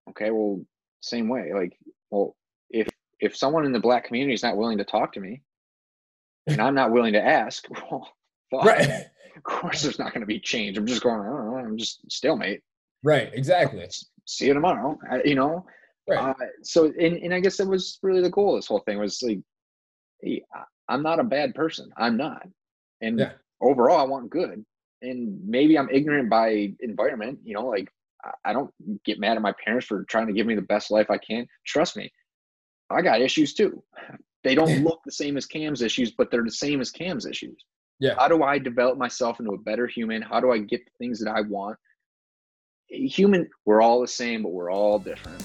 Okay. 0.10 0.32
Well, 0.32 0.62
same 1.02 1.28
way. 1.28 1.52
Like, 1.54 1.78
well, 2.10 2.36
if 2.70 2.88
if 3.20 3.36
someone 3.36 3.66
in 3.66 3.72
the 3.72 3.80
black 3.80 4.06
community 4.06 4.34
is 4.34 4.44
not 4.44 4.58
willing 4.58 4.78
to 4.78 4.84
talk 4.84 5.14
to 5.14 5.20
me, 5.20 5.42
and 6.48 6.62
I'm 6.62 6.76
not 6.76 6.92
willing 6.92 7.14
to 7.14 7.24
ask, 7.24 7.66
well, 7.92 8.10
right. 8.64 9.06
Of 9.36 9.44
course, 9.44 9.82
there's 9.82 10.00
not 10.00 10.14
going 10.14 10.22
to 10.22 10.28
be 10.28 10.40
change. 10.40 10.78
I'm 10.78 10.88
just 10.88 11.04
going. 11.04 11.20
I 11.20 11.26
don't 11.26 11.52
know. 11.52 11.58
I'm 11.58 11.78
just 11.78 12.00
stalemate. 12.10 12.62
Right. 13.04 13.30
Exactly. 13.34 13.86
See 14.26 14.48
you 14.48 14.54
tomorrow. 14.54 14.98
I, 15.12 15.22
you 15.24 15.36
know. 15.36 15.66
Right. 16.10 16.18
Uh, 16.18 16.46
so, 16.64 16.86
and 16.86 17.18
and 17.18 17.34
I 17.34 17.42
guess 17.42 17.58
that 17.58 17.68
was 17.68 18.00
really 18.02 18.22
the 18.22 18.30
goal. 18.30 18.56
Of 18.56 18.60
this 18.60 18.68
whole 18.68 18.80
thing 18.80 18.98
was 18.98 19.22
like, 19.22 19.40
hey, 20.22 20.42
I'm 20.88 21.04
not 21.04 21.20
a 21.20 21.24
bad 21.24 21.54
person. 21.54 21.90
I'm 21.98 22.16
not. 22.16 22.48
And 23.02 23.20
yeah. 23.20 23.34
overall, 23.60 24.00
I 24.00 24.04
want 24.04 24.30
good 24.30 24.64
and 25.02 25.40
maybe 25.46 25.78
I'm 25.78 25.90
ignorant 25.90 26.30
by 26.30 26.74
environment, 26.80 27.40
you 27.44 27.54
know, 27.54 27.66
like 27.66 27.90
I 28.44 28.54
don't 28.54 28.72
get 29.04 29.20
mad 29.20 29.36
at 29.36 29.42
my 29.42 29.54
parents 29.64 29.86
for 29.86 30.04
trying 30.06 30.28
to 30.28 30.34
give 30.34 30.48
me 30.48 30.56
the 30.56 30.62
best 30.62 30.90
life 30.90 31.10
I 31.10 31.18
can. 31.18 31.48
Trust 31.66 31.96
me, 31.96 32.12
I 32.90 33.02
got 33.02 33.22
issues 33.22 33.54
too. 33.54 33.84
They 34.44 34.56
don't 34.56 34.84
look 34.84 35.02
the 35.06 35.12
same 35.12 35.38
as 35.38 35.46
Cam's 35.46 35.82
issues, 35.82 36.12
but 36.12 36.32
they're 36.32 36.44
the 36.44 36.52
same 36.52 36.82
as 36.82 36.92
Cam's 36.92 37.26
issues. 37.26 37.64
Yeah. 38.00 38.16
How 38.18 38.28
do 38.28 38.44
I 38.44 38.60
develop 38.60 38.98
myself 38.98 39.40
into 39.40 39.54
a 39.54 39.58
better 39.58 39.88
human? 39.88 40.22
How 40.22 40.40
do 40.40 40.52
I 40.52 40.60
get 40.60 40.84
the 40.86 40.92
things 41.00 41.20
that 41.20 41.32
I 41.32 41.42
want? 41.42 41.78
Human, 42.90 43.50
we're 43.66 43.82
all 43.82 44.02
the 44.02 44.08
same, 44.08 44.44
but 44.44 44.50
we're 44.50 44.72
all 44.72 45.00
different. 45.00 45.44